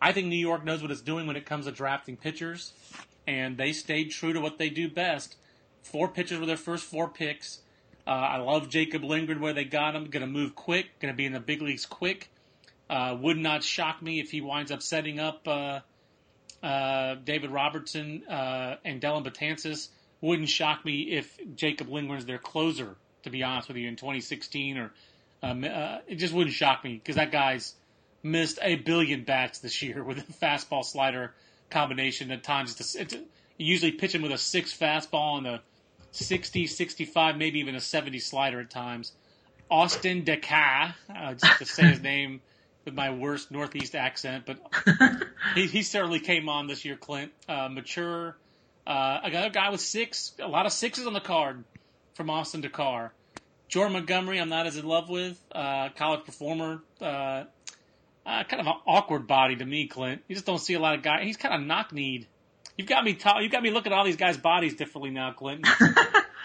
I 0.00 0.12
think 0.12 0.28
New 0.28 0.36
York 0.36 0.64
knows 0.64 0.80
what 0.80 0.90
it's 0.90 1.02
doing 1.02 1.26
when 1.26 1.36
it 1.36 1.44
comes 1.44 1.66
to 1.66 1.72
drafting 1.72 2.16
pitchers, 2.16 2.72
and 3.26 3.58
they 3.58 3.72
stayed 3.72 4.10
true 4.10 4.32
to 4.32 4.40
what 4.40 4.56
they 4.56 4.70
do 4.70 4.88
best. 4.88 5.36
Four 5.82 6.08
pitchers 6.08 6.40
were 6.40 6.46
their 6.46 6.56
first 6.56 6.84
four 6.84 7.08
picks. 7.08 7.60
Uh, 8.06 8.10
I 8.10 8.36
love 8.38 8.68
Jacob 8.68 9.04
Lindgren 9.04 9.40
where 9.40 9.52
they 9.52 9.64
got 9.64 9.94
him. 9.94 10.06
Going 10.10 10.22
to 10.22 10.26
move 10.26 10.54
quick. 10.54 10.98
Going 11.00 11.12
to 11.12 11.16
be 11.16 11.26
in 11.26 11.32
the 11.32 11.40
big 11.40 11.62
leagues 11.62 11.86
quick. 11.86 12.30
Uh, 12.88 13.16
would 13.20 13.38
not 13.38 13.62
shock 13.62 14.02
me 14.02 14.20
if 14.20 14.30
he 14.30 14.40
winds 14.40 14.72
up 14.72 14.82
setting 14.82 15.20
up 15.20 15.46
uh, 15.46 15.80
uh 16.62 17.14
David 17.24 17.50
Robertson 17.50 18.24
uh, 18.28 18.76
and 18.84 19.00
Dellin 19.00 19.24
Betances 19.24 19.88
wouldn't 20.20 20.48
shock 20.48 20.84
me 20.84 21.02
if 21.02 21.38
Jacob 21.54 21.88
Lindgren's 21.88 22.26
their 22.26 22.38
closer. 22.38 22.96
To 23.24 23.30
be 23.30 23.42
honest 23.42 23.68
with 23.68 23.76
you, 23.76 23.86
in 23.86 23.96
2016, 23.96 24.78
or 24.78 24.92
um, 25.42 25.62
uh, 25.62 25.98
it 26.08 26.14
just 26.16 26.32
wouldn't 26.32 26.54
shock 26.54 26.82
me 26.82 26.94
because 26.94 27.16
that 27.16 27.30
guy's 27.30 27.74
missed 28.22 28.58
a 28.62 28.76
billion 28.76 29.24
bats 29.24 29.58
this 29.58 29.82
year 29.82 30.02
with 30.04 30.18
a 30.18 30.32
fastball 30.44 30.84
slider 30.84 31.34
combination. 31.70 32.30
At 32.30 32.42
times, 32.42 32.80
it's, 32.80 32.94
a, 32.94 33.00
it's 33.02 33.14
a, 33.14 33.20
usually 33.58 33.92
pitching 33.92 34.22
with 34.22 34.32
a 34.32 34.38
six 34.38 34.76
fastball 34.76 35.38
and 35.38 35.46
a 35.46 35.62
60, 36.12 36.66
65, 36.66 37.36
maybe 37.36 37.60
even 37.60 37.74
a 37.74 37.80
70 37.80 38.18
slider 38.18 38.60
at 38.60 38.70
times. 38.70 39.12
Austin 39.70 40.24
DeCarr, 40.24 40.94
uh, 41.14 41.34
just 41.34 41.58
to 41.58 41.64
say 41.64 41.84
his 41.84 42.00
name 42.00 42.40
with 42.84 42.94
my 42.94 43.10
worst 43.10 43.50
Northeast 43.50 43.94
accent, 43.94 44.44
but 44.46 44.58
he, 45.54 45.66
he 45.66 45.82
certainly 45.82 46.18
came 46.18 46.48
on 46.48 46.66
this 46.66 46.84
year, 46.84 46.96
Clint. 46.96 47.30
Uh, 47.48 47.68
mature, 47.68 48.36
uh, 48.86 49.20
another 49.22 49.50
guy 49.50 49.70
with 49.70 49.80
six, 49.80 50.32
a 50.40 50.48
lot 50.48 50.66
of 50.66 50.72
sixes 50.72 51.06
on 51.06 51.12
the 51.12 51.20
card 51.20 51.62
from 52.14 52.30
Austin 52.30 52.62
DeCarr. 52.62 53.10
Jordan 53.68 53.92
Montgomery, 53.92 54.40
I'm 54.40 54.48
not 54.48 54.66
as 54.66 54.76
in 54.76 54.84
love 54.84 55.08
with. 55.08 55.40
Uh, 55.52 55.90
college 55.90 56.24
performer, 56.24 56.82
uh, 57.00 57.44
uh, 58.26 58.44
kind 58.44 58.60
of 58.60 58.66
an 58.66 58.74
awkward 58.86 59.28
body 59.28 59.54
to 59.56 59.64
me, 59.64 59.86
Clint. 59.86 60.22
You 60.26 60.34
just 60.34 60.46
don't 60.46 60.58
see 60.58 60.74
a 60.74 60.80
lot 60.80 60.96
of 60.96 61.02
guys. 61.02 61.24
He's 61.24 61.36
kind 61.36 61.54
of 61.54 61.60
knock 61.66 61.92
kneed. 61.92 62.26
You've 62.80 62.88
got 62.88 63.04
me. 63.04 63.12
Ta- 63.12 63.40
you've 63.40 63.52
got 63.52 63.62
me 63.62 63.70
looking 63.70 63.92
at 63.92 63.98
all 63.98 64.06
these 64.06 64.16
guys' 64.16 64.38
bodies 64.38 64.74
differently 64.74 65.10
now, 65.10 65.32
Clinton. 65.32 65.70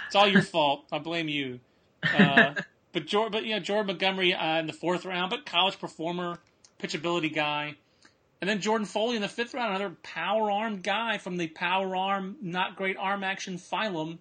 it's 0.06 0.16
all 0.16 0.28
your 0.28 0.42
fault. 0.42 0.84
I 0.92 1.00
blame 1.00 1.30
you. 1.30 1.62
Uh, 2.04 2.56
but 2.92 3.06
Jordan, 3.06 3.32
but 3.32 3.46
yeah, 3.46 3.60
Jordan 3.60 3.88
Montgomery 3.88 4.34
uh, 4.34 4.60
in 4.60 4.68
the 4.68 4.74
fourth 4.74 5.06
round, 5.06 5.30
but 5.30 5.46
college 5.46 5.80
performer, 5.80 6.40
pitchability 6.78 7.34
guy. 7.34 7.76
And 8.42 8.50
then 8.50 8.60
Jordan 8.60 8.86
Foley 8.86 9.16
in 9.16 9.22
the 9.22 9.30
fifth 9.30 9.54
round, 9.54 9.78
another 9.78 9.96
power 10.04 10.52
arm 10.52 10.82
guy 10.82 11.20
from 11.20 11.38
the 11.38 11.48
power 11.48 11.96
arm, 11.96 12.36
not 12.42 12.76
great 12.76 12.98
arm 12.98 13.24
action 13.24 13.58
phylum. 13.58 14.18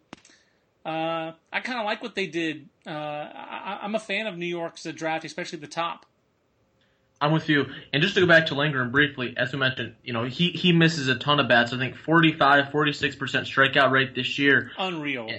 Uh, 0.86 1.32
I 1.52 1.60
kind 1.64 1.80
of 1.80 1.84
like 1.84 2.00
what 2.00 2.14
they 2.14 2.28
did. 2.28 2.68
Uh, 2.86 2.90
I, 2.90 3.80
am 3.82 3.96
a 3.96 3.98
fan 3.98 4.28
of 4.28 4.38
New 4.38 4.46
York's 4.46 4.86
uh, 4.86 4.92
draft, 4.92 5.24
especially 5.24 5.58
the 5.58 5.66
top. 5.66 6.06
I'm 7.24 7.32
with 7.32 7.48
you. 7.48 7.64
And 7.90 8.02
just 8.02 8.14
to 8.16 8.20
go 8.20 8.26
back 8.26 8.46
to 8.46 8.54
Lindgren 8.54 8.90
briefly, 8.90 9.32
as 9.38 9.50
we 9.50 9.58
mentioned, 9.58 9.94
you 10.04 10.12
know, 10.12 10.24
he, 10.24 10.50
he 10.50 10.72
misses 10.72 11.08
a 11.08 11.14
ton 11.14 11.40
of 11.40 11.48
bats. 11.48 11.72
I 11.72 11.78
think 11.78 11.96
45, 11.96 12.66
46% 12.66 13.16
strikeout 13.16 13.90
rate 13.90 14.14
this 14.14 14.38
year. 14.38 14.72
Unreal. 14.76 15.30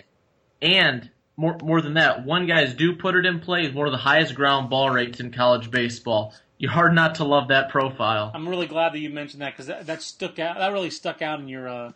And 0.64 1.12
more, 1.38 1.58
more 1.62 1.82
than 1.82 1.94
that, 1.94 2.26
one 2.26 2.48
guy's 2.48 2.74
do 2.74 2.96
put 2.96 3.16
it 3.16 3.28
in 3.28 3.40
play 3.40 3.68
is 3.68 3.74
one 3.74 3.86
of 3.86 3.92
the 3.92 4.00
highest 4.00 4.34
ground 4.34 4.72
ball 4.72 4.90
rates 4.90 5.20
in 5.20 5.32
college 5.32 5.70
baseball. 5.70 6.34
You're 6.58 6.72
hard 6.72 6.96
not 6.96 7.16
to 7.16 7.24
love 7.24 7.50
that 7.50 7.70
profile. 7.70 8.32
I'm 8.34 8.50
really 8.50 8.66
glad 8.66 8.94
that 8.94 9.00
you 9.00 9.12
mentioned 9.12 9.44
that 9.44 9.54
because 9.54 9.68
that, 9.68 9.86
that 9.86 10.02
stuck 10.02 10.40
out. 10.40 10.58
That 10.58 10.74
really 10.74 10.90
stuck 10.90 11.22
out 11.22 11.40
in 11.40 11.48
your 11.48 11.68
uh, 11.68 11.92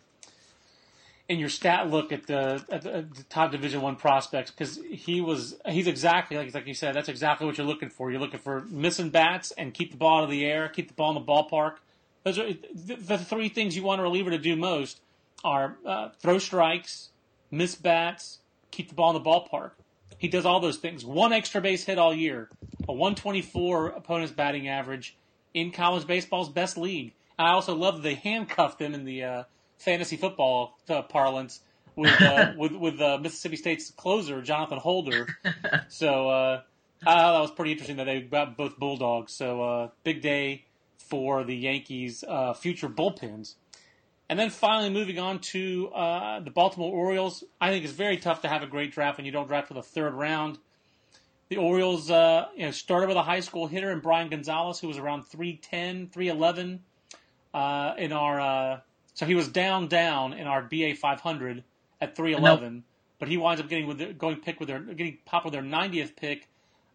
in 1.30 1.38
your 1.38 1.48
stat 1.48 1.88
look 1.88 2.10
at 2.10 2.26
the, 2.26 2.60
at 2.70 2.82
the, 2.82 2.96
at 2.96 3.14
the 3.14 3.22
top 3.24 3.52
Division 3.52 3.80
One 3.80 3.94
prospects 3.94 4.50
because 4.50 4.80
he 4.90 5.20
was 5.20 5.54
he's 5.64 5.86
exactly 5.86 6.36
like 6.36 6.52
like 6.52 6.66
you 6.66 6.74
said 6.74 6.96
that's 6.96 7.08
exactly 7.08 7.46
what 7.46 7.56
you're 7.56 7.66
looking 7.66 7.88
for. 7.88 8.10
You're 8.10 8.20
looking 8.20 8.40
for 8.40 8.62
missing 8.62 9.10
bats 9.10 9.52
and 9.52 9.72
keep 9.72 9.92
the 9.92 9.96
ball 9.96 10.18
out 10.18 10.24
of 10.24 10.30
the 10.30 10.44
air, 10.44 10.68
keep 10.68 10.88
the 10.88 10.94
ball 10.94 11.16
in 11.16 11.24
the 11.24 11.32
ballpark. 11.32 11.76
Those 12.24 12.40
are 12.40 12.52
the, 12.74 12.96
the 12.96 13.16
three 13.16 13.48
things 13.48 13.76
you 13.76 13.84
want 13.84 14.00
a 14.00 14.02
reliever 14.02 14.30
to 14.30 14.38
do 14.38 14.56
most 14.56 15.00
are 15.44 15.76
uh, 15.86 16.08
throw 16.18 16.40
strikes, 16.40 17.10
miss 17.48 17.76
bats, 17.76 18.40
keep 18.72 18.88
the 18.88 18.96
ball 18.96 19.16
in 19.16 19.22
the 19.22 19.28
ballpark. 19.28 19.70
He 20.18 20.26
does 20.26 20.44
all 20.44 20.58
those 20.58 20.78
things. 20.78 21.04
One 21.04 21.32
extra 21.32 21.60
base 21.60 21.84
hit 21.84 21.96
all 21.96 22.12
year, 22.12 22.50
a 22.88 22.92
124 22.92 23.86
opponent's 23.90 24.32
batting 24.32 24.66
average 24.66 25.16
in 25.54 25.70
college 25.70 26.08
baseball's 26.08 26.48
best 26.48 26.76
league. 26.76 27.12
I 27.38 27.52
also 27.52 27.76
love 27.76 28.02
they 28.02 28.16
handcuffed 28.16 28.82
him 28.82 28.94
in 28.94 29.04
the 29.04 29.22
uh, 29.22 29.44
fantasy 29.80 30.16
football 30.16 30.78
uh, 30.88 31.02
parlance 31.02 31.60
with 31.96 32.20
uh, 32.22 32.52
with 32.56 32.72
with 32.72 33.00
uh, 33.00 33.18
Mississippi 33.18 33.56
State's 33.56 33.90
closer 33.90 34.40
Jonathan 34.42 34.78
Holder. 34.78 35.26
so 35.88 36.28
uh, 36.28 36.62
I 37.02 37.14
thought 37.14 37.32
that 37.32 37.40
was 37.40 37.50
pretty 37.50 37.72
interesting 37.72 37.96
that 37.96 38.04
they 38.04 38.20
got 38.20 38.56
both 38.56 38.78
Bulldogs. 38.78 39.32
So 39.32 39.62
uh, 39.62 39.88
big 40.04 40.22
day 40.22 40.66
for 40.98 41.44
the 41.44 41.56
Yankees' 41.56 42.22
uh, 42.26 42.54
future 42.54 42.88
bullpens. 42.88 43.54
And 44.28 44.38
then 44.38 44.50
finally, 44.50 44.90
moving 44.90 45.18
on 45.18 45.40
to 45.40 45.88
uh, 45.88 46.40
the 46.40 46.50
Baltimore 46.50 46.92
Orioles. 46.92 47.42
I 47.60 47.70
think 47.70 47.84
it's 47.84 47.92
very 47.92 48.16
tough 48.16 48.42
to 48.42 48.48
have 48.48 48.62
a 48.62 48.66
great 48.66 48.92
draft 48.92 49.16
when 49.16 49.26
you 49.26 49.32
don't 49.32 49.48
draft 49.48 49.66
for 49.66 49.74
the 49.74 49.82
third 49.82 50.14
round. 50.14 50.58
The 51.48 51.56
Orioles 51.56 52.12
uh, 52.12 52.46
you 52.54 52.66
know, 52.66 52.70
started 52.70 53.08
with 53.08 53.16
a 53.16 53.24
high 53.24 53.40
school 53.40 53.66
hitter 53.66 53.90
in 53.90 53.98
Brian 53.98 54.28
Gonzalez, 54.28 54.78
who 54.78 54.86
was 54.86 54.98
around 54.98 55.24
310, 55.24 56.10
311 56.10 56.80
uh, 57.52 57.94
in 57.98 58.12
our 58.12 58.40
uh, 58.40 58.80
so 59.14 59.26
he 59.26 59.34
was 59.34 59.48
down, 59.48 59.88
down 59.88 60.32
in 60.32 60.46
our 60.46 60.62
BA 60.62 60.94
500 60.94 61.64
at 62.00 62.16
311, 62.16 62.84
but 63.18 63.28
he 63.28 63.36
winds 63.36 63.60
up 63.60 63.68
getting 63.68 63.86
with 63.86 63.98
the, 63.98 64.06
going 64.12 64.36
pick 64.36 64.60
with 64.60 64.68
their 64.68 64.80
getting 64.80 65.18
popped 65.24 65.44
with 65.44 65.52
their 65.52 65.62
90th 65.62 66.16
pick. 66.16 66.48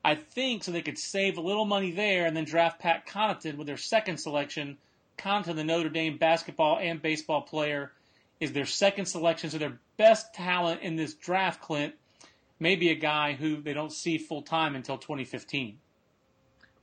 I 0.04 0.16
think 0.16 0.64
so 0.64 0.72
they 0.72 0.82
could 0.82 1.00
save 1.00 1.38
a 1.38 1.42
little 1.42 1.66
money 1.66 1.92
there 1.92 2.26
and 2.26 2.36
then 2.36 2.46
draft 2.46 2.80
Pat 2.80 3.08
Connaughton 3.08 3.58
with 3.58 3.68
their 3.68 3.78
second 3.78 4.18
selection. 4.18 4.78
Connaughton, 5.18 5.56
the 5.56 5.64
Notre 5.64 5.90
Dame 5.90 6.18
basketball 6.18 6.78
and 6.80 7.02
baseball 7.02 7.42
player, 7.42 7.92
is 8.40 8.52
their 8.52 8.66
second 8.66 9.06
selection. 9.06 9.50
So 9.50 9.58
their 9.58 9.80
best 9.98 10.34
talent 10.34 10.82
in 10.82 10.96
this 10.96 11.14
draft, 11.16 11.62
Clint, 11.62 11.96
may 12.60 12.76
be 12.76 12.90
a 12.90 12.96
guy 12.96 13.34
who 13.34 13.62
they 13.62 13.74
don't 13.74 13.92
see 13.92 14.18
full 14.18 14.42
time 14.42 14.76
until 14.76 14.98
2015. 14.98 15.80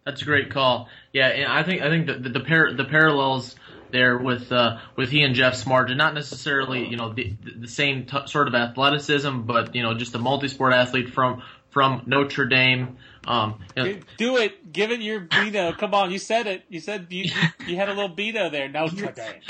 That's 0.04 0.22
a 0.22 0.24
great 0.24 0.50
call. 0.50 0.88
Yeah, 1.12 1.28
and 1.28 1.52
I 1.52 1.62
think 1.62 1.80
I 1.80 1.88
think 1.88 2.06
the 2.06 2.14
the, 2.14 2.28
the, 2.30 2.40
par- 2.40 2.72
the 2.72 2.84
parallels 2.84 3.54
there 3.92 4.18
with 4.18 4.50
uh, 4.50 4.78
with 4.96 5.10
he 5.10 5.22
and 5.22 5.34
Jeff 5.34 5.54
Samardzija, 5.54 5.90
and 5.90 5.98
not 5.98 6.14
necessarily 6.14 6.86
you 6.86 6.96
know 6.96 7.12
the, 7.12 7.34
the 7.56 7.68
same 7.68 8.06
t- 8.06 8.26
sort 8.26 8.48
of 8.48 8.54
athleticism, 8.54 9.42
but 9.42 9.74
you 9.74 9.82
know 9.82 9.94
just 9.94 10.14
a 10.14 10.18
multi-sport 10.18 10.72
athlete 10.72 11.10
from 11.10 11.42
from 11.70 12.02
Notre 12.06 12.46
Dame. 12.46 12.96
Um, 13.26 13.60
know, 13.76 13.98
Do 14.16 14.36
it. 14.36 14.72
Give 14.72 14.90
it 14.90 15.00
your 15.00 15.20
Beano. 15.20 15.72
Come 15.72 15.94
on, 15.94 16.10
you 16.10 16.18
said 16.18 16.46
it. 16.46 16.64
You 16.68 16.80
said 16.80 17.06
you 17.10 17.30
you 17.66 17.76
had 17.76 17.88
a 17.88 17.94
little 17.94 18.08
Beano 18.08 18.50
there. 18.50 18.68
Notre 18.68 19.12
Dame. 19.12 19.40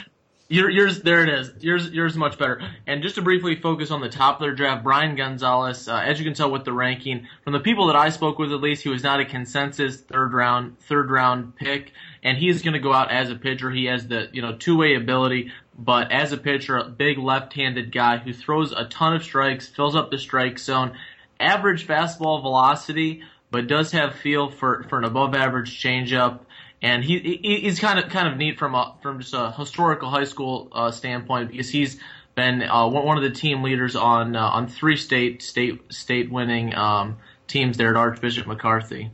Your, 0.52 0.68
yours, 0.68 1.00
there 1.00 1.22
it 1.22 1.30
is. 1.30 1.50
Yours, 1.60 1.88
yours 1.92 2.14
much 2.14 2.36
better. 2.36 2.60
And 2.86 3.02
just 3.02 3.14
to 3.14 3.22
briefly 3.22 3.56
focus 3.56 3.90
on 3.90 4.02
the 4.02 4.10
top 4.10 4.34
of 4.36 4.42
their 4.42 4.54
draft, 4.54 4.84
Brian 4.84 5.16
Gonzalez. 5.16 5.88
Uh, 5.88 5.96
as 5.96 6.18
you 6.18 6.26
can 6.26 6.34
tell 6.34 6.50
with 6.50 6.66
the 6.66 6.74
ranking, 6.74 7.26
from 7.42 7.54
the 7.54 7.60
people 7.60 7.86
that 7.86 7.96
I 7.96 8.10
spoke 8.10 8.38
with, 8.38 8.52
at 8.52 8.60
least, 8.60 8.82
he 8.82 8.90
was 8.90 9.02
not 9.02 9.18
a 9.18 9.24
consensus 9.24 9.98
third 10.02 10.34
round, 10.34 10.78
third 10.80 11.10
round 11.10 11.56
pick. 11.56 11.92
And 12.22 12.38
he's 12.38 12.62
going 12.62 12.74
to 12.74 12.80
go 12.80 12.92
out 12.92 13.10
as 13.10 13.30
a 13.30 13.34
pitcher. 13.34 13.70
He 13.70 13.86
has 13.86 14.06
the, 14.06 14.28
you 14.32 14.42
know, 14.42 14.56
two 14.56 14.76
way 14.76 14.94
ability, 14.94 15.52
but 15.76 16.12
as 16.12 16.32
a 16.32 16.36
pitcher, 16.36 16.76
a 16.76 16.88
big 16.88 17.18
left-handed 17.18 17.90
guy 17.90 18.18
who 18.18 18.32
throws 18.32 18.72
a 18.72 18.84
ton 18.84 19.16
of 19.16 19.24
strikes, 19.24 19.66
fills 19.66 19.96
up 19.96 20.10
the 20.10 20.18
strike 20.18 20.58
zone, 20.58 20.96
average 21.40 21.86
fastball 21.86 22.40
velocity, 22.40 23.22
but 23.50 23.66
does 23.66 23.90
have 23.92 24.14
feel 24.14 24.50
for 24.50 24.84
for 24.88 24.98
an 24.98 25.04
above 25.04 25.34
average 25.34 25.82
changeup 25.82 26.40
and 26.82 27.04
he, 27.04 27.18
he 27.20 27.60
he's 27.60 27.78
kind 27.78 27.98
of 27.98 28.10
kind 28.10 28.28
of 28.28 28.36
neat 28.36 28.58
from 28.58 28.74
a 28.74 28.96
from 29.02 29.20
just 29.20 29.32
a 29.32 29.52
historical 29.52 30.10
high 30.10 30.24
school 30.24 30.68
uh, 30.72 30.90
standpoint 30.90 31.50
because 31.50 31.70
he's 31.70 32.00
been 32.34 32.62
uh, 32.62 32.88
one 32.88 33.16
of 33.16 33.22
the 33.22 33.30
team 33.30 33.62
leaders 33.62 33.94
on 33.94 34.34
uh, 34.34 34.40
on 34.40 34.66
three 34.66 34.96
state 34.96 35.42
state 35.42 35.80
state 35.92 36.30
winning 36.30 36.74
um, 36.74 37.18
teams 37.46 37.76
there 37.76 37.90
at 37.90 37.96
Archbishop 37.96 38.46
McCarthy. 38.46 39.10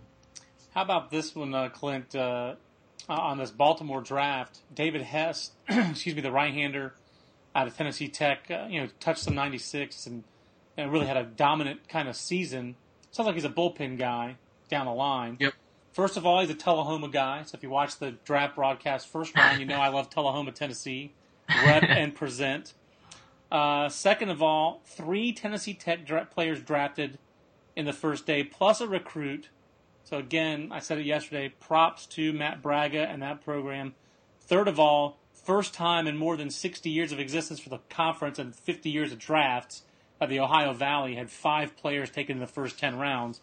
How 0.75 0.83
about 0.83 1.11
this 1.11 1.35
one, 1.35 1.55
uh, 1.55 1.69
Clint? 1.69 2.15
Uh, 3.09 3.15
on 3.15 3.39
this 3.39 3.51
Baltimore 3.51 4.03
draft, 4.03 4.61
David 4.75 5.01
Hess, 5.01 5.53
excuse 5.69 6.15
me, 6.15 6.21
the 6.21 6.31
right-hander 6.31 6.93
out 7.55 7.67
of 7.67 7.77
Tennessee 7.77 8.09
Tech, 8.09 8.51
uh, 8.51 8.67
you 8.69 8.83
know, 8.83 8.89
touched 9.01 9.21
some 9.21 9.35
96 9.35 10.07
and, 10.07 10.25
and 10.77 10.93
really 10.93 11.07
had 11.07 11.17
a 11.17 11.25
dominant 11.25 11.89
kind 11.89 12.09
of 12.09 12.17
season. 12.17 12.77
Sounds 13.11 13.27
like 13.27 13.35
he's 13.35 13.45
a 13.45 13.51
bullpen 13.51 13.99
guy 13.99 14.37
down 14.69 14.87
the 14.87 14.93
line. 14.93 15.39
Yep. 15.41 15.55
First 15.93 16.17
of 16.17 16.27
all, 16.27 16.41
he's 16.41 16.51
a 16.51 16.55
Tullahoma 16.55 17.09
guy. 17.09 17.43
So 17.45 17.57
if 17.57 17.63
you 17.63 17.71
watch 17.71 17.99
the 17.99 18.13
draft 18.25 18.55
broadcast 18.55 19.09
first 19.09 19.35
round, 19.37 19.59
you 19.59 19.67
know 19.67 19.79
I 19.81 19.89
love 19.89 20.11
Tullahoma, 20.11 20.53
Tennessee. 20.53 21.13
Rep 21.49 21.83
and 21.89 22.15
present. 22.15 22.75
Uh, 23.51 23.89
second 23.89 24.29
of 24.29 24.43
all, 24.43 24.83
three 24.85 25.33
Tennessee 25.33 25.75
Tech 25.75 26.05
dra- 26.05 26.27
players 26.27 26.61
drafted 26.61 27.19
in 27.75 27.87
the 27.87 27.93
first 27.93 28.27
day, 28.27 28.45
plus 28.45 28.81
a 28.81 28.87
recruit. 28.87 29.49
So 30.09 30.17
again, 30.17 30.71
I 30.73 30.79
said 30.79 30.97
it 30.97 31.05
yesterday. 31.05 31.53
Props 31.61 32.07
to 32.07 32.33
Matt 32.33 32.63
Bragga 32.63 33.07
and 33.13 33.21
that 33.21 33.45
program. 33.45 33.95
Third 34.41 34.67
of 34.67 34.81
all, 34.81 35.19
first 35.35 35.75
time 35.75 36.07
in 36.07 36.17
more 36.17 36.35
than 36.35 36.49
60 36.49 36.89
years 36.89 37.13
of 37.13 37.21
existence 37.21 37.61
for 37.61 37.69
the 37.69 37.81
conference 37.91 38.39
and 38.39 38.57
50 38.57 38.89
years 38.89 39.13
of 39.13 39.19
drafts 39.19 39.83
that 40.19 40.31
the 40.31 40.41
Ohio 40.41 40.73
Valley 40.73 41.17
had 41.17 41.31
five 41.31 41.77
players 41.77 42.09
taken 42.09 42.37
in 42.37 42.41
the 42.41 42.47
first 42.47 42.79
10 42.79 42.97
rounds 42.97 43.43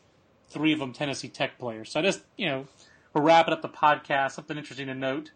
three 0.50 0.74
of 0.74 0.80
them 0.80 0.92
Tennessee 0.92 1.28
Tech 1.28 1.60
players. 1.60 1.92
So 1.92 2.00
I 2.00 2.04
just, 2.04 2.22
you 2.36 2.48
know, 2.48 2.66
we're 3.14 3.22
wrapping 3.22 3.54
up 3.54 3.62
the 3.62 3.70
podcast. 3.70 4.32
Something 4.32 4.58
interesting 4.58 4.88
to 4.88 4.96
note 4.96 5.30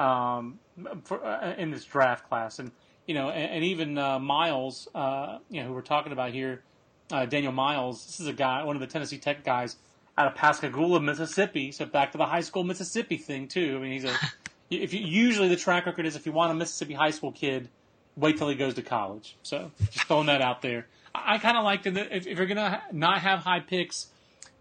um, 0.00 0.58
for, 1.04 1.24
uh, 1.24 1.54
in 1.54 1.70
this 1.70 1.84
draft 1.84 2.28
class, 2.28 2.58
and 2.58 2.72
you 3.06 3.14
know, 3.14 3.30
and, 3.30 3.52
and 3.52 3.64
even 3.64 3.96
uh, 3.96 4.18
Miles, 4.18 4.88
uh, 4.92 5.38
you 5.50 5.60
know, 5.60 5.68
who 5.68 5.74
we're 5.74 5.82
talking 5.82 6.10
about 6.10 6.32
here, 6.32 6.64
uh, 7.12 7.26
Daniel 7.26 7.52
Miles. 7.52 8.04
This 8.04 8.18
is 8.18 8.26
a 8.26 8.32
guy, 8.32 8.64
one 8.64 8.74
of 8.74 8.80
the 8.80 8.88
Tennessee 8.88 9.18
Tech 9.18 9.44
guys 9.44 9.76
out 10.16 10.26
of 10.26 10.34
Pascagoula, 10.34 11.00
Mississippi. 11.00 11.72
So 11.72 11.86
back 11.86 12.12
to 12.12 12.18
the 12.18 12.26
high 12.26 12.40
school 12.40 12.64
Mississippi 12.64 13.16
thing 13.16 13.48
too. 13.48 13.76
I 13.76 13.82
mean, 13.82 13.92
he's 13.92 14.04
a. 14.04 14.14
if 14.70 14.94
you, 14.94 15.00
usually 15.00 15.48
the 15.48 15.56
track 15.56 15.86
record 15.86 16.06
is 16.06 16.16
if 16.16 16.26
you 16.26 16.32
want 16.32 16.52
a 16.52 16.54
Mississippi 16.54 16.94
high 16.94 17.10
school 17.10 17.32
kid, 17.32 17.68
wait 18.16 18.36
till 18.38 18.48
he 18.48 18.54
goes 18.54 18.74
to 18.74 18.82
college. 18.82 19.36
So 19.42 19.70
just 19.90 20.06
throwing 20.06 20.26
that 20.26 20.40
out 20.40 20.62
there. 20.62 20.86
I, 21.14 21.34
I 21.34 21.38
kind 21.38 21.56
of 21.56 21.64
like 21.64 21.82
to 21.82 22.16
if, 22.16 22.26
if 22.26 22.38
you're 22.38 22.46
gonna 22.46 22.70
ha- 22.70 22.84
not 22.92 23.20
have 23.20 23.40
high 23.40 23.60
picks, 23.60 24.08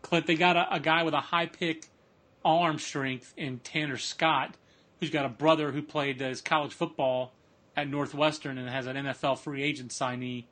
Clint, 0.01 0.27
they 0.27 0.35
got 0.35 0.57
a, 0.57 0.75
a 0.75 0.79
guy 0.79 1.03
with 1.03 1.13
a 1.13 1.21
high 1.21 1.45
pick 1.45 1.87
arm 2.43 2.79
strength 2.79 3.33
in 3.37 3.59
Tanner 3.59 3.97
Scott, 3.97 4.55
who's 4.99 5.09
got 5.09 5.25
a 5.25 5.29
brother 5.29 5.71
who 5.71 5.81
played 5.81 6.19
his 6.19 6.41
college 6.41 6.73
football 6.73 7.31
at 7.75 7.87
Northwestern 7.87 8.57
and 8.57 8.69
has 8.69 8.85
an 8.85 8.95
NFL 8.95 9.39
free 9.39 9.63
agent 9.63 9.91
signee. 9.91 10.45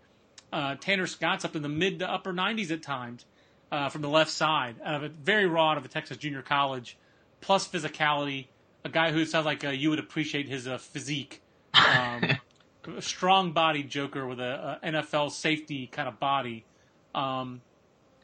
Uh, 0.54 0.76
Tanner 0.76 1.08
Scott's 1.08 1.46
up 1.46 1.56
in 1.56 1.62
the 1.62 1.70
mid 1.70 2.00
to 2.00 2.10
upper 2.10 2.34
90s 2.34 2.72
at 2.72 2.82
times 2.82 3.26
uh, 3.72 3.90
from 3.90 4.02
the 4.02 4.10
left 4.10 4.32
side. 4.32 4.76
Out 4.84 4.96
of 4.96 5.04
a 5.04 5.10
very 5.10 5.46
raw 5.46 5.72
out 5.72 5.78
of 5.78 5.86
a 5.86 5.88
Texas 5.88 6.18
junior 6.18 6.42
college, 6.42 6.98
plus 7.40 7.68
physicality. 7.68 8.48
A 8.84 8.90
guy 8.90 9.12
who 9.12 9.26
sounds 9.26 9.46
like 9.46 9.64
uh, 9.64 9.70
you 9.70 9.90
would 9.90 10.00
appreciate 10.00 10.48
his 10.48 10.68
uh, 10.68 10.78
physique. 10.78 11.42
Um, 11.74 12.38
a 12.98 13.02
strong 13.02 13.52
body 13.52 13.84
joker 13.84 14.26
with 14.26 14.40
a, 14.40 14.80
a 14.84 14.92
NFL 14.92 15.32
safety 15.32 15.88
kind 15.88 16.08
of 16.08 16.20
body. 16.20 16.66
Um, 17.14 17.62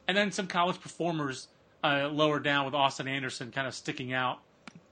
and 0.06 0.16
then 0.16 0.32
some 0.32 0.46
college 0.46 0.80
performers 0.80 1.48
uh, 1.84 2.08
lower 2.08 2.40
down 2.40 2.64
with 2.64 2.74
Austin 2.74 3.06
Anderson 3.06 3.50
kind 3.52 3.66
of 3.66 3.74
sticking 3.74 4.12
out 4.12 4.40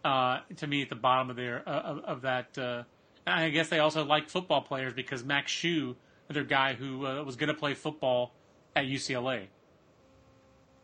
uh, 0.04 0.40
to 0.56 0.66
me 0.66 0.82
at 0.82 0.88
the 0.88 0.94
bottom 0.94 1.30
of 1.30 1.36
their 1.36 1.68
uh, 1.68 1.80
of, 1.80 1.98
of 2.04 2.22
that. 2.22 2.56
Uh, 2.56 2.82
I 3.26 3.48
guess 3.50 3.68
they 3.68 3.80
also 3.80 4.04
like 4.04 4.28
football 4.28 4.62
players 4.62 4.92
because 4.92 5.24
Max 5.24 5.50
Schuh, 5.50 5.96
another 6.28 6.44
guy 6.44 6.74
who 6.74 7.06
uh, 7.06 7.24
was 7.24 7.36
going 7.36 7.48
to 7.48 7.54
play 7.54 7.74
football 7.74 8.32
at 8.76 8.84
UCLA. 8.84 9.46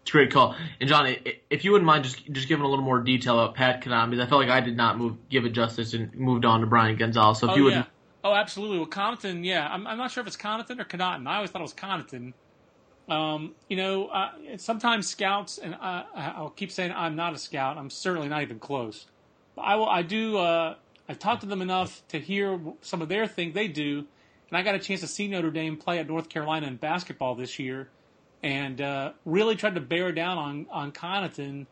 It's 0.02 0.10
a 0.10 0.12
great 0.12 0.32
call. 0.32 0.56
And 0.80 0.88
John, 0.88 1.14
if 1.48 1.64
you 1.64 1.72
wouldn't 1.72 1.86
mind 1.86 2.04
just 2.04 2.30
just 2.32 2.48
giving 2.48 2.64
a 2.64 2.68
little 2.68 2.84
more 2.84 3.00
detail 3.00 3.38
about 3.38 3.54
Pat 3.54 3.80
because 3.80 3.92
I 3.92 4.26
felt 4.26 4.40
like 4.40 4.50
I 4.50 4.60
did 4.60 4.76
not 4.76 4.98
move 4.98 5.16
give 5.28 5.44
it 5.44 5.50
justice 5.50 5.94
and 5.94 6.12
moved 6.14 6.44
on 6.44 6.60
to 6.60 6.66
Brian 6.66 6.96
Gonzalez. 6.96 7.38
So 7.38 7.46
if 7.46 7.52
oh 7.52 7.56
you 7.56 7.64
would, 7.64 7.72
yeah. 7.72 7.84
Oh, 8.24 8.34
absolutely. 8.34 8.78
Well, 8.78 8.86
Connaughton, 8.86 9.44
yeah. 9.44 9.66
I'm, 9.68 9.86
I'm 9.86 9.98
not 9.98 10.10
sure 10.10 10.20
if 10.20 10.26
it's 10.26 10.36
Connaughton 10.36 10.80
or 10.80 10.84
Connaughton. 10.84 11.26
I 11.26 11.36
always 11.36 11.50
thought 11.50 11.60
it 11.60 11.62
was 11.62 11.74
Connaughton. 11.74 12.32
Um, 13.08 13.54
you 13.68 13.76
know, 13.76 14.06
uh, 14.06 14.30
sometimes 14.58 15.08
scouts, 15.08 15.58
and 15.58 15.74
I, 15.74 16.04
I'll 16.14 16.50
keep 16.50 16.70
saying 16.70 16.92
I'm 16.92 17.16
not 17.16 17.34
a 17.34 17.38
scout. 17.38 17.76
I'm 17.76 17.90
certainly 17.90 18.28
not 18.28 18.42
even 18.42 18.58
close. 18.60 19.06
But 19.56 19.62
I 19.62 19.74
will. 19.74 19.88
I 19.88 20.02
do. 20.02 20.38
Uh, 20.38 20.76
I've 21.08 21.18
talked 21.18 21.40
to 21.42 21.46
them 21.46 21.62
enough 21.62 22.02
to 22.08 22.18
hear 22.18 22.60
some 22.80 23.02
of 23.02 23.08
their 23.08 23.26
things 23.26 23.54
they 23.54 23.68
do, 23.68 24.06
and 24.48 24.56
I 24.56 24.62
got 24.62 24.76
a 24.76 24.78
chance 24.78 25.00
to 25.00 25.08
see 25.08 25.26
Notre 25.26 25.50
Dame 25.50 25.76
play 25.76 25.98
at 25.98 26.06
North 26.06 26.28
Carolina 26.28 26.68
in 26.68 26.76
basketball 26.76 27.34
this 27.34 27.58
year, 27.58 27.88
and 28.42 28.80
uh, 28.80 29.12
really 29.24 29.56
tried 29.56 29.74
to 29.76 29.80
bear 29.80 30.12
down 30.12 30.38
on 30.38 30.66
on 30.70 30.92
Connaughton 30.92 31.66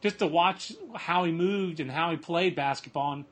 just 0.00 0.18
to 0.18 0.26
watch 0.26 0.72
how 0.94 1.24
he 1.24 1.32
moved 1.32 1.80
and 1.80 1.90
how 1.90 2.10
he 2.10 2.16
played 2.16 2.56
basketball. 2.56 3.12
And 3.12 3.24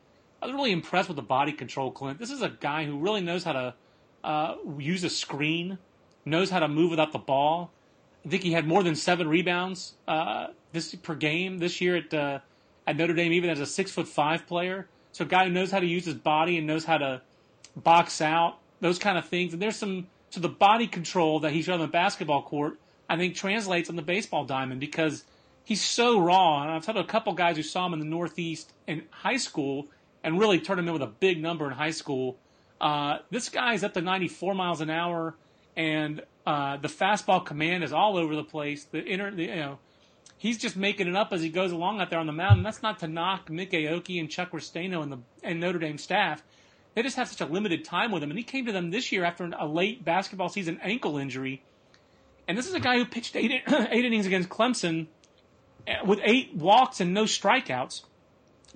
I 0.42 0.46
was 0.46 0.54
really 0.54 0.72
impressed 0.72 1.08
with 1.08 1.16
the 1.16 1.22
body 1.22 1.52
control, 1.52 1.90
Clint. 1.90 2.18
This 2.18 2.30
is 2.30 2.42
a 2.42 2.50
guy 2.50 2.84
who 2.84 2.98
really 2.98 3.20
knows 3.20 3.44
how 3.44 3.52
to 3.52 3.74
uh, 4.22 4.54
use 4.78 5.04
a 5.04 5.10
screen, 5.10 5.78
knows 6.24 6.50
how 6.50 6.60
to 6.60 6.68
move 6.68 6.90
without 6.90 7.12
the 7.12 7.18
ball. 7.18 7.70
I 8.24 8.28
think 8.28 8.42
he 8.42 8.52
had 8.52 8.66
more 8.66 8.82
than 8.82 8.94
seven 8.94 9.28
rebounds 9.28 9.94
uh, 10.06 10.48
this 10.72 10.94
per 10.94 11.14
game 11.14 11.58
this 11.58 11.80
year 11.80 11.96
at 11.96 12.14
uh, 12.14 12.38
at 12.86 12.96
Notre 12.96 13.14
Dame, 13.14 13.32
even 13.32 13.50
as 13.50 13.60
a 13.60 13.66
six 13.66 13.90
foot 13.90 14.08
five 14.08 14.46
player. 14.46 14.88
So 15.12 15.24
a 15.24 15.28
guy 15.28 15.44
who 15.44 15.50
knows 15.50 15.70
how 15.70 15.80
to 15.80 15.86
use 15.86 16.04
his 16.04 16.14
body 16.14 16.58
and 16.58 16.66
knows 16.66 16.84
how 16.84 16.98
to 16.98 17.22
box 17.76 18.20
out 18.20 18.58
those 18.80 18.98
kind 18.98 19.18
of 19.18 19.26
things. 19.26 19.52
And 19.52 19.62
there's 19.62 19.76
some 19.76 20.06
so 20.30 20.40
the 20.40 20.48
body 20.48 20.86
control 20.86 21.40
that 21.40 21.52
he 21.52 21.62
showed 21.62 21.74
on 21.74 21.80
the 21.80 21.86
basketball 21.86 22.42
court, 22.42 22.78
I 23.08 23.16
think 23.16 23.34
translates 23.34 23.88
on 23.88 23.96
the 23.96 24.02
baseball 24.02 24.44
diamond 24.44 24.80
because 24.80 25.24
he's 25.64 25.82
so 25.82 26.20
raw. 26.20 26.62
And 26.62 26.70
I've 26.70 26.84
talked 26.84 26.96
to 26.96 27.02
a 27.02 27.06
couple 27.06 27.32
guys 27.34 27.56
who 27.56 27.62
saw 27.62 27.86
him 27.86 27.94
in 27.94 27.98
the 27.98 28.04
Northeast 28.04 28.72
in 28.86 29.04
high 29.10 29.36
school 29.36 29.88
and 30.22 30.38
really 30.38 30.60
turned 30.60 30.80
him 30.80 30.88
in 30.88 30.92
with 30.92 31.02
a 31.02 31.06
big 31.06 31.40
number 31.40 31.66
in 31.66 31.72
high 31.72 31.90
school. 31.90 32.38
Uh, 32.80 33.18
this 33.30 33.48
guy's 33.48 33.82
up 33.82 33.94
to 33.94 34.00
94 34.00 34.54
miles 34.54 34.80
an 34.80 34.90
hour, 34.90 35.34
and 35.76 36.22
uh, 36.46 36.76
the 36.76 36.88
fastball 36.88 37.44
command 37.44 37.82
is 37.82 37.92
all 37.92 38.16
over 38.16 38.36
the 38.36 38.44
place. 38.44 38.84
The 38.84 39.04
inner, 39.04 39.30
the, 39.30 39.44
you 39.44 39.56
know, 39.56 39.78
he's 40.36 40.58
just 40.58 40.76
making 40.76 41.08
it 41.08 41.16
up 41.16 41.32
as 41.32 41.42
he 41.42 41.48
goes 41.48 41.72
along 41.72 42.00
out 42.00 42.10
there 42.10 42.18
on 42.18 42.26
the 42.26 42.32
mound. 42.32 42.58
And 42.58 42.66
that's 42.66 42.82
not 42.82 43.00
to 43.00 43.08
knock 43.08 43.50
Mik 43.50 43.72
Aoki 43.72 44.20
and 44.20 44.30
Chuck 44.30 44.52
Ristano 44.52 45.02
and 45.02 45.12
the 45.12 45.18
and 45.42 45.60
Notre 45.60 45.78
Dame 45.78 45.98
staff. 45.98 46.42
They 46.98 47.02
just 47.04 47.16
have 47.16 47.28
such 47.28 47.40
a 47.40 47.46
limited 47.46 47.84
time 47.84 48.10
with 48.10 48.24
him, 48.24 48.30
and 48.30 48.38
he 48.38 48.44
came 48.44 48.66
to 48.66 48.72
them 48.72 48.90
this 48.90 49.12
year 49.12 49.24
after 49.24 49.48
a 49.56 49.66
late 49.68 50.04
basketball 50.04 50.48
season 50.48 50.80
ankle 50.82 51.16
injury. 51.16 51.62
And 52.48 52.58
this 52.58 52.66
is 52.66 52.74
a 52.74 52.80
guy 52.80 52.98
who 52.98 53.04
pitched 53.04 53.36
eight, 53.36 53.62
eight 53.68 54.04
innings 54.04 54.26
against 54.26 54.48
Clemson 54.48 55.06
uh, 55.86 56.04
with 56.04 56.18
eight 56.24 56.56
walks 56.56 57.00
and 57.00 57.14
no 57.14 57.22
strikeouts 57.22 58.02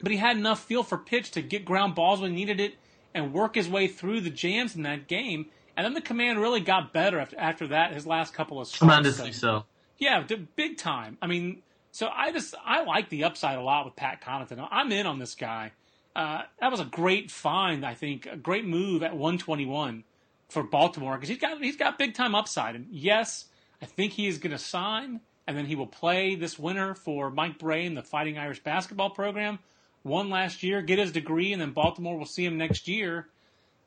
but 0.02 0.10
he 0.10 0.18
had 0.18 0.36
enough 0.36 0.64
feel 0.64 0.82
for 0.82 0.98
pitch 0.98 1.30
to 1.32 1.42
get 1.42 1.64
ground 1.64 1.94
balls 1.94 2.20
when 2.20 2.30
he 2.30 2.36
needed 2.36 2.60
it 2.60 2.74
and 3.14 3.32
work 3.32 3.54
his 3.54 3.68
way 3.68 3.86
through 3.86 4.20
the 4.20 4.30
jams 4.30 4.74
in 4.74 4.82
that 4.82 5.06
game. 5.06 5.46
And 5.76 5.84
then 5.84 5.94
the 5.94 6.00
command 6.00 6.40
really 6.40 6.60
got 6.60 6.92
better 6.92 7.18
after, 7.18 7.38
after 7.38 7.66
that. 7.68 7.92
His 7.92 8.06
last 8.06 8.34
couple 8.34 8.60
of 8.60 8.66
starts. 8.66 8.78
tremendously 8.78 9.32
so. 9.32 9.64
Yeah, 9.98 10.26
big 10.56 10.76
time. 10.76 11.16
I 11.22 11.26
mean, 11.28 11.62
so 11.92 12.08
I 12.08 12.32
just 12.32 12.54
I 12.64 12.82
like 12.82 13.08
the 13.08 13.24
upside 13.24 13.58
a 13.58 13.62
lot 13.62 13.84
with 13.84 13.96
Pat 13.96 14.22
Connaughton. 14.22 14.66
I'm 14.70 14.90
in 14.90 15.06
on 15.06 15.18
this 15.18 15.34
guy. 15.34 15.72
Uh, 16.14 16.42
that 16.60 16.70
was 16.70 16.80
a 16.80 16.84
great 16.84 17.30
find, 17.30 17.86
I 17.86 17.94
think, 17.94 18.26
a 18.26 18.36
great 18.36 18.66
move 18.66 19.02
at 19.02 19.12
121 19.12 20.04
for 20.48 20.62
Baltimore 20.62 21.14
because 21.14 21.28
he's 21.28 21.38
got 21.38 21.62
he's 21.62 21.76
got 21.76 21.98
big 21.98 22.14
time 22.14 22.34
upside. 22.34 22.74
And 22.74 22.86
yes, 22.90 23.46
I 23.80 23.86
think 23.86 24.12
he 24.12 24.26
is 24.26 24.38
going 24.38 24.52
to 24.52 24.58
sign, 24.58 25.20
and 25.46 25.56
then 25.56 25.66
he 25.66 25.74
will 25.74 25.86
play 25.86 26.34
this 26.34 26.58
winter 26.58 26.94
for 26.94 27.30
Mike 27.30 27.58
Brey 27.58 27.86
and 27.86 27.96
the 27.96 28.02
Fighting 28.02 28.38
Irish 28.38 28.62
basketball 28.62 29.10
program. 29.10 29.58
Won 30.04 30.30
last 30.30 30.62
year, 30.62 30.82
get 30.82 30.98
his 30.98 31.12
degree, 31.12 31.52
and 31.52 31.62
then 31.62 31.70
Baltimore 31.70 32.18
will 32.18 32.26
see 32.26 32.44
him 32.44 32.58
next 32.58 32.88
year. 32.88 33.28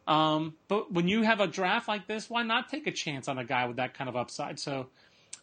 Um, 0.07 0.56
but 0.68 0.91
when 0.91 1.07
you 1.07 1.23
have 1.23 1.39
a 1.39 1.47
draft 1.47 1.88
like 1.88 2.07
this, 2.07 2.30
why 2.30 2.43
not 2.43 2.69
take 2.69 2.88
a 2.88 2.91
chance 2.91 3.27
on 3.27 3.38
a 3.38 3.43
guy 3.43 3.65
with 3.65 3.77
that 3.77 3.95
kind 3.95 4.10
of 4.10 4.15
upside? 4.15 4.60
So 4.60 4.88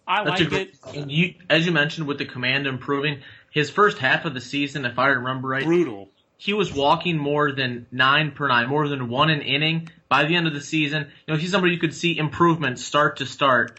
I 0.07 0.25
That's 0.25 0.41
like 0.41 0.49
great, 0.49 0.69
it. 0.69 0.97
and 0.97 1.13
you, 1.13 1.35
as 1.51 1.67
you 1.67 1.73
mentioned, 1.73 2.07
with 2.07 2.19
the 2.19 2.25
command 2.25 2.67
improving, 2.67 3.21
his 3.51 3.71
first 3.71 3.99
half 3.99 4.25
of 4.25 4.35
the 4.35 4.41
season, 4.41 4.85
if 4.85 4.99
I 4.99 5.09
remember 5.09 5.49
right, 5.49 5.65
Brutal. 5.65 6.09
He 6.43 6.55
was 6.55 6.73
walking 6.73 7.19
more 7.19 7.53
than 7.53 7.87
nine 7.93 8.33
per 8.33 8.49
nine, 8.49 8.69
more 8.69 8.89
than 8.89 9.09
one 9.09 9.31
an 9.31 9.43
inning. 9.43 9.89
By 10.09 10.25
the 10.25 10.35
end 10.35 10.49
of 10.49 10.53
the 10.53 10.61
season, 10.61 11.07
you 11.25 11.33
know, 11.33 11.39
he's 11.39 11.53
somebody 11.53 11.73
you 11.73 11.79
could 11.79 11.95
see 11.95 12.19
improvement 12.19 12.81
start 12.81 13.19
to 13.19 13.27
start 13.27 13.79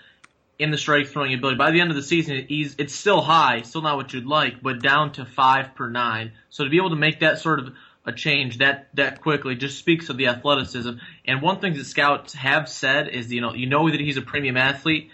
in 0.57 0.71
the 0.71 0.77
strike 0.77 1.07
throwing 1.07 1.33
ability. 1.33 1.57
By 1.57 1.71
the 1.71 1.81
end 1.81 1.89
of 1.89 1.97
the 1.97 2.01
season, 2.01 2.45
he's 2.47 2.75
it's 2.77 2.95
still 2.95 3.19
high, 3.19 3.63
still 3.63 3.81
not 3.81 3.97
what 3.97 4.13
you'd 4.13 4.25
like, 4.25 4.63
but 4.63 4.81
down 4.81 5.11
to 5.13 5.25
five 5.25 5.75
per 5.75 5.89
nine. 5.89 6.31
So 6.51 6.63
to 6.63 6.69
be 6.69 6.77
able 6.77 6.91
to 6.91 6.95
make 6.95 7.19
that 7.19 7.39
sort 7.39 7.59
of 7.59 7.73
a 8.05 8.13
change 8.13 8.59
that 8.59 8.87
that 8.93 9.21
quickly 9.21 9.55
just 9.55 9.77
speaks 9.77 10.07
of 10.07 10.15
the 10.15 10.27
athleticism. 10.27 10.91
And 11.25 11.41
one 11.41 11.59
thing 11.59 11.73
that 11.73 11.83
scouts 11.83 12.33
have 12.33 12.69
said 12.69 13.09
is, 13.09 13.29
you 13.29 13.41
know, 13.41 13.53
you 13.53 13.65
know 13.65 13.91
that 13.91 13.99
he's 13.99 14.15
a 14.15 14.21
premium 14.21 14.55
athlete, 14.55 15.11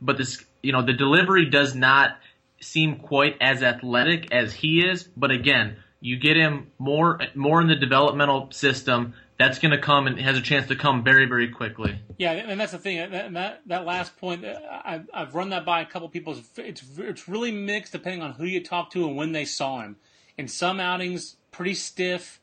but 0.00 0.18
this, 0.18 0.44
you 0.60 0.72
know, 0.72 0.82
the 0.82 0.92
delivery 0.92 1.50
does 1.50 1.72
not 1.72 2.18
seem 2.60 2.96
quite 2.96 3.36
as 3.40 3.62
athletic 3.62 4.32
as 4.32 4.52
he 4.52 4.80
is. 4.80 5.04
But 5.04 5.30
again, 5.30 5.76
you 6.00 6.16
get 6.16 6.36
him 6.36 6.70
more 6.78 7.20
more 7.34 7.60
in 7.60 7.68
the 7.68 7.76
developmental 7.76 8.50
system. 8.50 9.14
That's 9.38 9.58
going 9.58 9.70
to 9.70 9.78
come 9.78 10.06
and 10.06 10.20
has 10.20 10.36
a 10.36 10.42
chance 10.42 10.68
to 10.68 10.76
come 10.76 11.02
very 11.02 11.26
very 11.26 11.48
quickly. 11.48 11.98
Yeah, 12.18 12.32
and 12.32 12.60
that's 12.60 12.72
the 12.72 12.78
thing. 12.78 13.10
That 13.10 13.32
that, 13.32 13.62
that 13.66 13.86
last 13.86 14.16
point, 14.18 14.44
uh, 14.44 14.58
I've, 14.84 15.08
I've 15.14 15.34
run 15.34 15.50
that 15.50 15.64
by 15.64 15.80
a 15.80 15.86
couple 15.86 16.08
people. 16.08 16.36
It's, 16.56 16.82
it's 16.98 17.28
really 17.28 17.52
mixed 17.52 17.92
depending 17.92 18.22
on 18.22 18.32
who 18.32 18.44
you 18.44 18.62
talk 18.62 18.90
to 18.90 19.06
and 19.06 19.16
when 19.16 19.32
they 19.32 19.44
saw 19.44 19.80
him. 19.80 19.96
In 20.36 20.48
some 20.48 20.80
outings, 20.80 21.36
pretty 21.52 21.74
stiff 21.74 22.40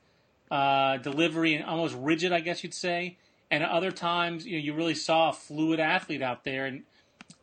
uh, 0.49 0.97
delivery 0.97 1.55
and 1.55 1.65
almost 1.65 1.95
rigid, 1.95 2.31
I 2.31 2.39
guess 2.39 2.63
you'd 2.63 2.73
say. 2.73 3.17
And 3.49 3.63
other 3.63 3.91
times, 3.91 4.45
you 4.45 4.57
know, 4.57 4.63
you 4.63 4.73
really 4.73 4.95
saw 4.95 5.29
a 5.29 5.33
fluid 5.33 5.79
athlete 5.79 6.21
out 6.21 6.43
there. 6.43 6.65
And 6.65 6.83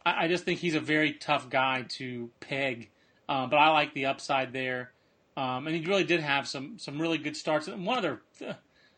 I, 0.04 0.24
I 0.24 0.28
just 0.28 0.44
think 0.44 0.60
he's 0.60 0.74
a 0.74 0.80
very 0.80 1.12
tough 1.12 1.48
guy 1.48 1.84
to 1.90 2.30
peg. 2.40 2.90
Um, 3.28 3.50
but 3.50 3.56
I 3.56 3.70
like 3.70 3.94
the 3.94 4.06
upside 4.06 4.52
there. 4.52 4.92
Um, 5.36 5.66
and 5.66 5.74
he 5.74 5.84
really 5.84 6.04
did 6.04 6.20
have 6.20 6.46
some 6.46 6.78
some 6.78 7.00
really 7.00 7.18
good 7.18 7.36
starts. 7.36 7.66
And 7.66 7.84
one 7.84 7.98
other 7.98 8.22
uh, 8.46 8.54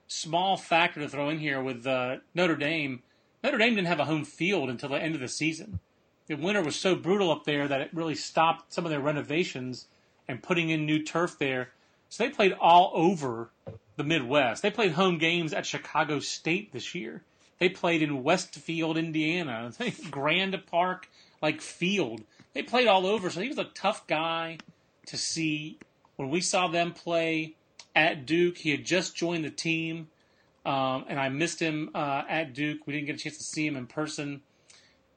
small 0.07 0.57
factor 0.57 1.01
to 1.01 1.09
throw 1.09 1.29
in 1.31 1.39
here 1.39 1.63
with 1.63 1.87
uh, 1.87 2.17
Notre 2.35 2.57
Dame, 2.57 3.03
Notre 3.43 3.59
Dame 3.59 3.75
didn't 3.75 3.89
have 3.89 4.01
a 4.01 4.05
home 4.05 4.25
field 4.25 4.69
until 4.69 4.91
the 4.91 5.03
end 5.03 5.15
of 5.15 5.21
the 5.21 5.29
season. 5.29 5.81
The 6.27 6.35
winter 6.35 6.63
was 6.63 6.77
so 6.77 6.97
brutal 6.97 7.31
up 7.31 7.45
there 7.45 7.69
that 7.69 7.81
it 7.81 7.91
really 7.93 8.17
stopped 8.17 8.73
some 8.73 8.85
of 8.85 8.91
their 8.91 9.01
renovations 9.01 9.87
and 10.29 10.43
putting 10.43 10.71
in 10.71 10.85
new 10.85 11.03
turf 11.03 11.39
there. 11.39 11.71
So 12.09 12.25
they 12.25 12.31
played 12.31 12.53
all 12.53 12.91
over 12.95 13.51
the 13.97 14.05
Midwest. 14.05 14.63
They 14.63 14.71
played 14.71 14.93
home 14.93 15.19
games 15.19 15.53
at 15.53 15.67
Chicago 15.67 16.19
State 16.21 16.73
this 16.73 16.95
year. 16.95 17.23
They 17.59 17.69
played 17.69 18.03
in 18.03 18.23
Westfield, 18.23 18.99
Indiana, 18.99 19.73
Grand 20.11 20.61
Park, 20.67 21.09
like 21.41 21.61
field. 21.61 22.23
They 22.53 22.63
played 22.63 22.87
all 22.87 23.07
over. 23.07 23.31
So 23.31 23.41
he 23.41 23.49
was 23.49 23.59
a 23.59 23.65
tough 23.65 24.07
guy 24.07 24.59
to 25.07 25.17
see. 25.17 25.79
When 26.17 26.31
we 26.31 26.41
saw 26.41 26.69
them 26.69 26.93
play 26.93 27.55
at 27.95 28.27
Duke, 28.27 28.59
he 28.59 28.71
had 28.71 28.85
just 28.85 29.15
joined 29.15 29.45
the 29.45 29.51
team, 29.51 30.09
um, 30.65 31.05
and 31.09 31.21
I 31.21 31.29
missed 31.29 31.61
him 31.61 31.91
uh, 31.95 32.25
at 32.29 32.55
Duke. 32.55 32.87
We 32.87 32.95
didn't 32.95 33.07
get 33.07 33.17
a 33.17 33.19
chance 33.19 33.39
to 33.39 33.45
see 33.45 33.67
him 33.67 33.77
in 33.77 33.87
person. 33.87 34.43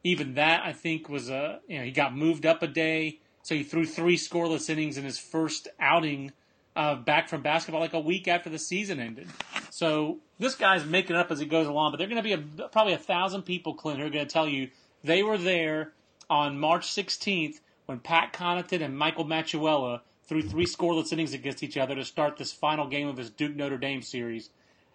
Even 0.03 0.35
that, 0.35 0.61
I 0.63 0.73
think, 0.73 1.09
was 1.09 1.30
a 1.30 1.59
you 1.67 1.80
know 1.80 1.85
he 1.85 1.91
got 1.91 2.15
moved 2.15 2.45
up 2.45 2.63
a 2.63 2.67
day, 2.67 3.19
so 3.43 3.55
he 3.55 3.63
threw 3.63 3.85
three 3.85 4.17
scoreless 4.17 4.69
innings 4.69 4.97
in 4.97 5.03
his 5.03 5.19
first 5.19 5.67
outing 5.80 6.31
uh, 6.76 6.95
back 6.95 7.27
from 7.27 7.41
basketball, 7.41 7.81
like 7.81 7.93
a 7.93 7.99
week 7.99 8.27
after 8.27 8.49
the 8.49 8.59
season 8.59 8.99
ended. 8.99 9.27
So 9.69 10.19
this 10.39 10.55
guy's 10.55 10.85
making 10.85 11.15
it 11.15 11.19
up 11.19 11.31
as 11.31 11.39
he 11.39 11.45
goes 11.45 11.67
along, 11.67 11.91
but 11.91 11.97
they're 11.97 12.07
going 12.07 12.23
to 12.23 12.23
be 12.23 12.34
a, 12.34 12.67
probably 12.69 12.93
a 12.93 12.97
thousand 12.97 13.43
people, 13.43 13.73
Clint, 13.73 13.99
who 13.99 14.05
are 14.05 14.09
going 14.09 14.26
to 14.26 14.31
tell 14.31 14.47
you 14.47 14.69
they 15.03 15.23
were 15.23 15.38
there 15.38 15.91
on 16.30 16.59
March 16.59 16.88
16th 16.88 17.59
when 17.85 17.99
Pat 17.99 18.34
Connaughton 18.34 18.81
and 18.81 18.97
Michael 18.97 19.26
Matuella 19.26 20.01
threw 20.30 20.43
three 20.43 20.68
scoreless 20.68 21.11
innings 21.11 21.34
against 21.34 21.64
each 21.64 21.76
other 21.76 21.95
to 21.95 22.06
start 22.06 22.38
this 22.38 22.51
final 22.51 22.88
game 22.88 23.07
of 23.07 23.15
this 23.15 23.31
Duke 23.31 23.56
Notre 23.56 23.80
Dame 23.80 24.03
series. 24.03 24.51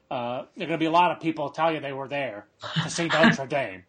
Uh, 0.09 0.44
there 0.56 0.66
are 0.66 0.69
going 0.69 0.70
to 0.70 0.78
be 0.78 0.85
a 0.85 0.93
lot 0.93 1.11
of 1.11 1.20
people 1.20 1.51
tell 1.51 1.73
you 1.73 1.81
they 1.81 1.93
were 1.93 2.06
there 2.06 2.47
to 2.85 2.89
see 2.89 3.09
Notre 3.12 3.47
Dame. 3.47 3.82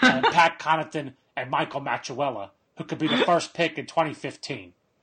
And 0.00 0.24
Pat 0.24 0.58
Connaughton 0.58 1.12
and 1.36 1.50
Michael 1.50 1.82
Matuella, 1.82 2.48
who 2.78 2.84
could 2.84 2.98
be 2.98 3.06
the 3.06 3.18
first 3.18 3.52
pick 3.52 3.76
in 3.76 3.84
2015. 3.84 4.72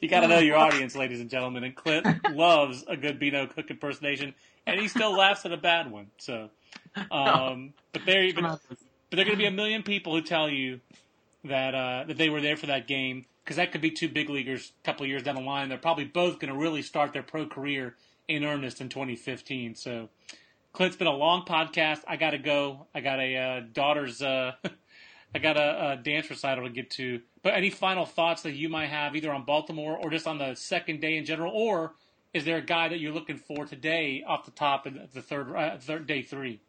you 0.00 0.08
got 0.08 0.20
to 0.20 0.28
know 0.28 0.38
your 0.38 0.56
audience, 0.56 0.94
ladies 0.94 1.20
and 1.20 1.28
gentlemen. 1.28 1.64
And 1.64 1.74
Clint 1.74 2.06
loves 2.30 2.84
a 2.86 2.96
good 2.96 3.18
Beano 3.18 3.48
Cook 3.48 3.70
impersonation, 3.70 4.34
and 4.68 4.78
he 4.80 4.86
still 4.86 5.16
laughs 5.16 5.44
at 5.46 5.52
a 5.52 5.56
bad 5.56 5.90
one. 5.90 6.06
So, 6.18 6.48
um, 7.10 7.74
but 7.92 8.06
there, 8.06 8.32
but, 8.34 8.60
but 8.70 8.78
there 9.10 9.22
are 9.22 9.24
going 9.24 9.36
to 9.36 9.36
be 9.36 9.46
a 9.46 9.50
million 9.50 9.82
people 9.82 10.14
who 10.14 10.22
tell 10.22 10.48
you 10.48 10.80
that 11.44 11.74
uh, 11.74 12.04
that 12.06 12.16
they 12.16 12.30
were 12.30 12.40
there 12.40 12.56
for 12.56 12.66
that 12.66 12.86
game 12.86 13.26
because 13.44 13.56
that 13.56 13.72
could 13.72 13.82
be 13.82 13.90
two 13.90 14.08
big 14.08 14.30
leaguers 14.30 14.72
a 14.82 14.86
couple 14.86 15.06
years 15.06 15.22
down 15.22 15.34
the 15.34 15.42
line. 15.42 15.68
They're 15.68 15.78
probably 15.78 16.04
both 16.04 16.38
going 16.38 16.52
to 16.52 16.58
really 16.58 16.82
start 16.82 17.12
their 17.12 17.22
pro 17.22 17.46
career 17.46 17.94
in 18.26 18.44
earnest 18.44 18.80
in 18.80 18.88
2015. 18.88 19.74
So, 19.74 20.08
Clint's 20.72 20.96
been 20.96 21.06
a 21.06 21.12
long 21.12 21.44
podcast. 21.44 22.00
I 22.08 22.16
got 22.16 22.30
to 22.30 22.38
go. 22.38 22.86
I 22.94 23.00
got 23.00 23.20
a 23.20 23.36
uh, 23.36 23.60
daughter's. 23.72 24.22
Uh, 24.22 24.52
I 25.34 25.38
got 25.40 25.56
a, 25.56 25.92
a, 25.92 25.96
dance 25.96 26.30
recital 26.30 26.64
to 26.64 26.70
get 26.70 26.90
to. 26.92 27.20
But 27.42 27.54
any 27.54 27.68
final 27.68 28.06
thoughts 28.06 28.42
that 28.42 28.52
you 28.52 28.68
might 28.68 28.86
have, 28.86 29.16
either 29.16 29.32
on 29.32 29.44
Baltimore 29.44 29.96
or 29.96 30.08
just 30.10 30.28
on 30.28 30.38
the 30.38 30.54
second 30.54 31.00
day 31.00 31.16
in 31.16 31.24
general, 31.24 31.52
or 31.52 31.94
is 32.32 32.44
there 32.44 32.56
a 32.56 32.62
guy 32.62 32.88
that 32.88 33.00
you're 33.00 33.12
looking 33.12 33.38
for 33.38 33.66
today 33.66 34.24
off 34.26 34.44
the 34.44 34.52
top 34.52 34.86
of 34.86 35.12
the 35.12 35.22
third, 35.22 35.54
uh, 35.54 35.76
third 35.78 36.06
day 36.06 36.22
three? 36.22 36.60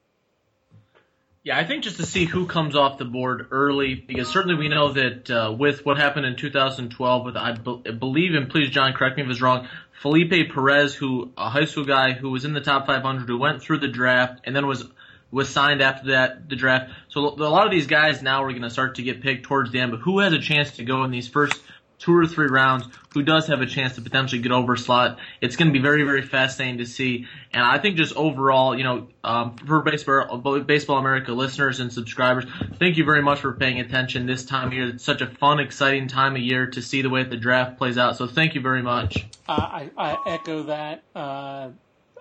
Yeah, 1.45 1.59
I 1.59 1.63
think 1.63 1.83
just 1.83 1.97
to 1.97 2.07
see 2.07 2.25
who 2.25 2.47
comes 2.47 2.75
off 2.75 2.97
the 2.97 3.05
board 3.05 3.49
early, 3.51 3.93
because 3.93 4.27
certainly 4.27 4.55
we 4.55 4.67
know 4.67 4.93
that 4.93 5.29
uh, 5.29 5.55
with 5.55 5.85
what 5.85 5.97
happened 5.97 6.25
in 6.25 6.35
2012 6.35 7.23
with, 7.23 7.37
I 7.37 7.51
be- 7.51 7.91
believe, 7.91 8.33
and 8.33 8.49
please, 8.49 8.71
John, 8.71 8.93
correct 8.93 9.15
me 9.15 9.23
if 9.23 9.29
it's 9.29 9.41
wrong, 9.41 9.67
Felipe 10.01 10.51
Perez, 10.51 10.95
who 10.95 11.31
a 11.37 11.51
high 11.51 11.65
school 11.65 11.85
guy 11.85 12.13
who 12.13 12.31
was 12.31 12.45
in 12.45 12.53
the 12.53 12.61
top 12.61 12.87
500, 12.87 13.27
who 13.27 13.37
went 13.37 13.61
through 13.61 13.77
the 13.77 13.87
draft 13.87 14.41
and 14.43 14.55
then 14.55 14.65
was 14.65 14.85
was 15.29 15.47
signed 15.49 15.83
after 15.83 16.07
that 16.07 16.49
the 16.49 16.55
draft. 16.55 16.91
So 17.09 17.21
a 17.21 17.29
lot 17.29 17.65
of 17.65 17.71
these 17.71 17.87
guys 17.87 18.23
now 18.23 18.43
are 18.43 18.49
going 18.49 18.63
to 18.63 18.69
start 18.71 18.95
to 18.95 19.03
get 19.03 19.21
picked 19.21 19.43
towards 19.43 19.71
the 19.71 19.81
end. 19.81 19.91
But 19.91 19.99
who 19.99 20.19
has 20.19 20.33
a 20.33 20.39
chance 20.39 20.77
to 20.77 20.83
go 20.83 21.03
in 21.03 21.11
these 21.11 21.27
first 21.27 21.61
two 21.99 22.15
or 22.15 22.25
three 22.25 22.47
rounds? 22.47 22.87
Who 23.13 23.23
does 23.23 23.47
have 23.47 23.61
a 23.61 23.65
chance 23.65 23.95
to 23.95 24.01
potentially 24.01 24.41
get 24.41 24.51
over 24.51 24.75
slot? 24.75 25.17
It's 25.41 25.55
going 25.55 25.67
to 25.69 25.73
be 25.73 25.79
very 25.79 26.03
very 26.03 26.21
fascinating 26.21 26.79
to 26.79 26.85
see. 26.85 27.27
And 27.53 27.63
I 27.63 27.77
think 27.77 27.97
just 27.97 28.15
overall, 28.15 28.77
you 28.77 28.83
know, 28.83 29.07
um, 29.23 29.55
for 29.57 29.81
baseball 29.81 30.37
baseball 30.61 30.97
America 30.97 31.31
listeners 31.31 31.79
and 31.79 31.91
subscribers, 31.91 32.45
thank 32.79 32.97
you 32.97 33.05
very 33.05 33.21
much 33.21 33.39
for 33.39 33.53
paying 33.53 33.79
attention 33.79 34.25
this 34.25 34.45
time 34.45 34.67
of 34.67 34.73
year. 34.73 34.89
It's 34.89 35.03
such 35.03 35.21
a 35.21 35.27
fun, 35.27 35.59
exciting 35.59 36.07
time 36.07 36.35
of 36.35 36.41
year 36.41 36.67
to 36.67 36.81
see 36.81 37.01
the 37.01 37.09
way 37.09 37.23
the 37.23 37.37
draft 37.37 37.77
plays 37.77 37.97
out. 37.97 38.17
So 38.17 38.27
thank 38.27 38.55
you 38.55 38.61
very 38.61 38.81
much. 38.81 39.25
Uh, 39.47 39.53
I, 39.53 39.91
I 39.97 40.17
echo 40.27 40.63
that. 40.63 41.03
Uh, 41.15 41.69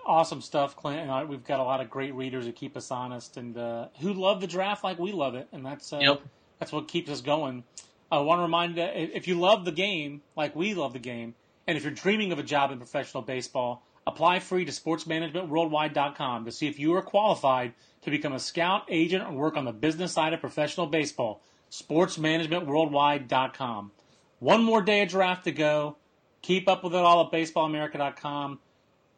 awesome 0.05 0.41
stuff, 0.41 0.75
Clint. 0.75 1.01
And 1.01 1.11
I, 1.11 1.23
we've 1.23 1.43
got 1.43 1.59
a 1.59 1.63
lot 1.63 1.81
of 1.81 1.89
great 1.89 2.13
readers 2.13 2.45
who 2.45 2.51
keep 2.51 2.77
us 2.77 2.91
honest 2.91 3.37
and 3.37 3.57
uh, 3.57 3.87
who 3.99 4.13
love 4.13 4.41
the 4.41 4.47
draft 4.47 4.83
like 4.83 4.99
we 4.99 5.11
love 5.11 5.35
it, 5.35 5.47
and 5.51 5.65
that's 5.65 5.91
uh, 5.91 5.99
yep. 5.99 6.21
that's 6.59 6.71
what 6.71 6.87
keeps 6.87 7.09
us 7.09 7.21
going. 7.21 7.63
I 8.11 8.19
want 8.19 8.39
to 8.39 8.43
remind 8.43 8.77
that 8.77 8.95
if 8.95 9.27
you 9.27 9.39
love 9.39 9.65
the 9.65 9.71
game 9.71 10.21
like 10.35 10.55
we 10.55 10.73
love 10.73 10.93
the 10.93 10.99
game, 10.99 11.35
and 11.67 11.77
if 11.77 11.83
you're 11.83 11.91
dreaming 11.91 12.31
of 12.31 12.39
a 12.39 12.43
job 12.43 12.71
in 12.71 12.77
professional 12.77 13.21
baseball, 13.23 13.83
apply 14.05 14.39
free 14.39 14.65
to 14.65 14.71
sportsmanagementworldwide.com 14.71 16.45
to 16.45 16.51
see 16.51 16.67
if 16.67 16.77
you 16.79 16.93
are 16.95 17.01
qualified 17.01 17.73
to 18.03 18.11
become 18.11 18.33
a 18.33 18.39
scout, 18.39 18.83
agent, 18.89 19.23
or 19.23 19.31
work 19.31 19.57
on 19.57 19.65
the 19.65 19.73
business 19.73 20.13
side 20.13 20.33
of 20.33 20.39
professional 20.39 20.85
baseball. 20.85 21.41
Sportsmanagementworldwide.com. 21.71 23.91
One 24.39 24.63
more 24.63 24.83
day 24.83 25.01
of 25.01 25.09
draft 25.09 25.45
to 25.45 25.51
go. 25.51 25.95
Keep 26.43 26.69
up 26.69 26.83
with 26.83 26.93
it 26.93 26.99
all 26.99 27.25
at 27.25 27.31
baseballamerica.com. 27.31 28.59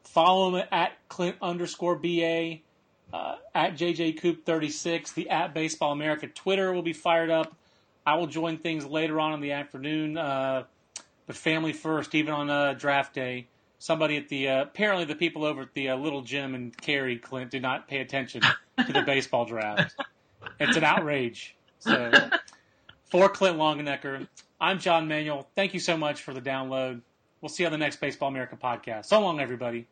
Follow 0.05 0.55
him 0.55 0.63
at 0.71 0.93
Clint 1.09 1.35
underscore 1.41 1.97
BA, 1.97 2.59
uh, 3.11 3.35
at 3.53 3.77
JJCoop36. 3.77 5.13
The 5.13 5.29
at 5.29 5.53
Baseball 5.53 5.91
America 5.91 6.27
Twitter 6.27 6.71
will 6.71 6.81
be 6.81 6.93
fired 6.93 7.29
up. 7.29 7.56
I 8.07 8.15
will 8.15 8.27
join 8.27 8.57
things 8.57 8.85
later 8.85 9.19
on 9.19 9.33
in 9.33 9.41
the 9.41 9.51
afternoon, 9.51 10.17
uh, 10.17 10.63
but 11.25 11.35
family 11.35 11.73
first, 11.73 12.15
even 12.15 12.33
on 12.33 12.49
uh, 12.49 12.71
draft 12.71 13.13
day. 13.13 13.47
Somebody 13.79 14.15
at 14.15 14.29
the 14.29 14.47
uh, 14.47 14.61
apparently 14.61 15.03
the 15.03 15.13
people 15.13 15.43
over 15.43 15.63
at 15.63 15.73
the 15.73 15.89
uh, 15.89 15.97
little 15.97 16.21
gym 16.21 16.55
and 16.55 16.75
Cary 16.75 17.17
Clint 17.17 17.51
do 17.51 17.59
not 17.59 17.89
pay 17.89 17.99
attention 17.99 18.41
to 18.41 18.93
the 18.93 19.01
baseball 19.01 19.45
draft. 19.45 19.93
It's 20.59 20.77
an 20.77 20.83
outrage. 20.83 21.55
So 21.79 22.11
for 23.11 23.27
Clint 23.27 23.57
Longenecker, 23.57 24.27
I'm 24.61 24.79
John 24.79 25.07
Manuel. 25.07 25.47
Thank 25.55 25.73
you 25.73 25.79
so 25.79 25.97
much 25.97 26.21
for 26.21 26.33
the 26.33 26.41
download. 26.41 27.01
We'll 27.41 27.49
see 27.49 27.63
you 27.63 27.67
on 27.67 27.71
the 27.73 27.77
next 27.77 27.97
Baseball 27.97 28.29
America 28.29 28.55
podcast. 28.55 29.07
So 29.07 29.19
long, 29.19 29.39
everybody. 29.41 29.87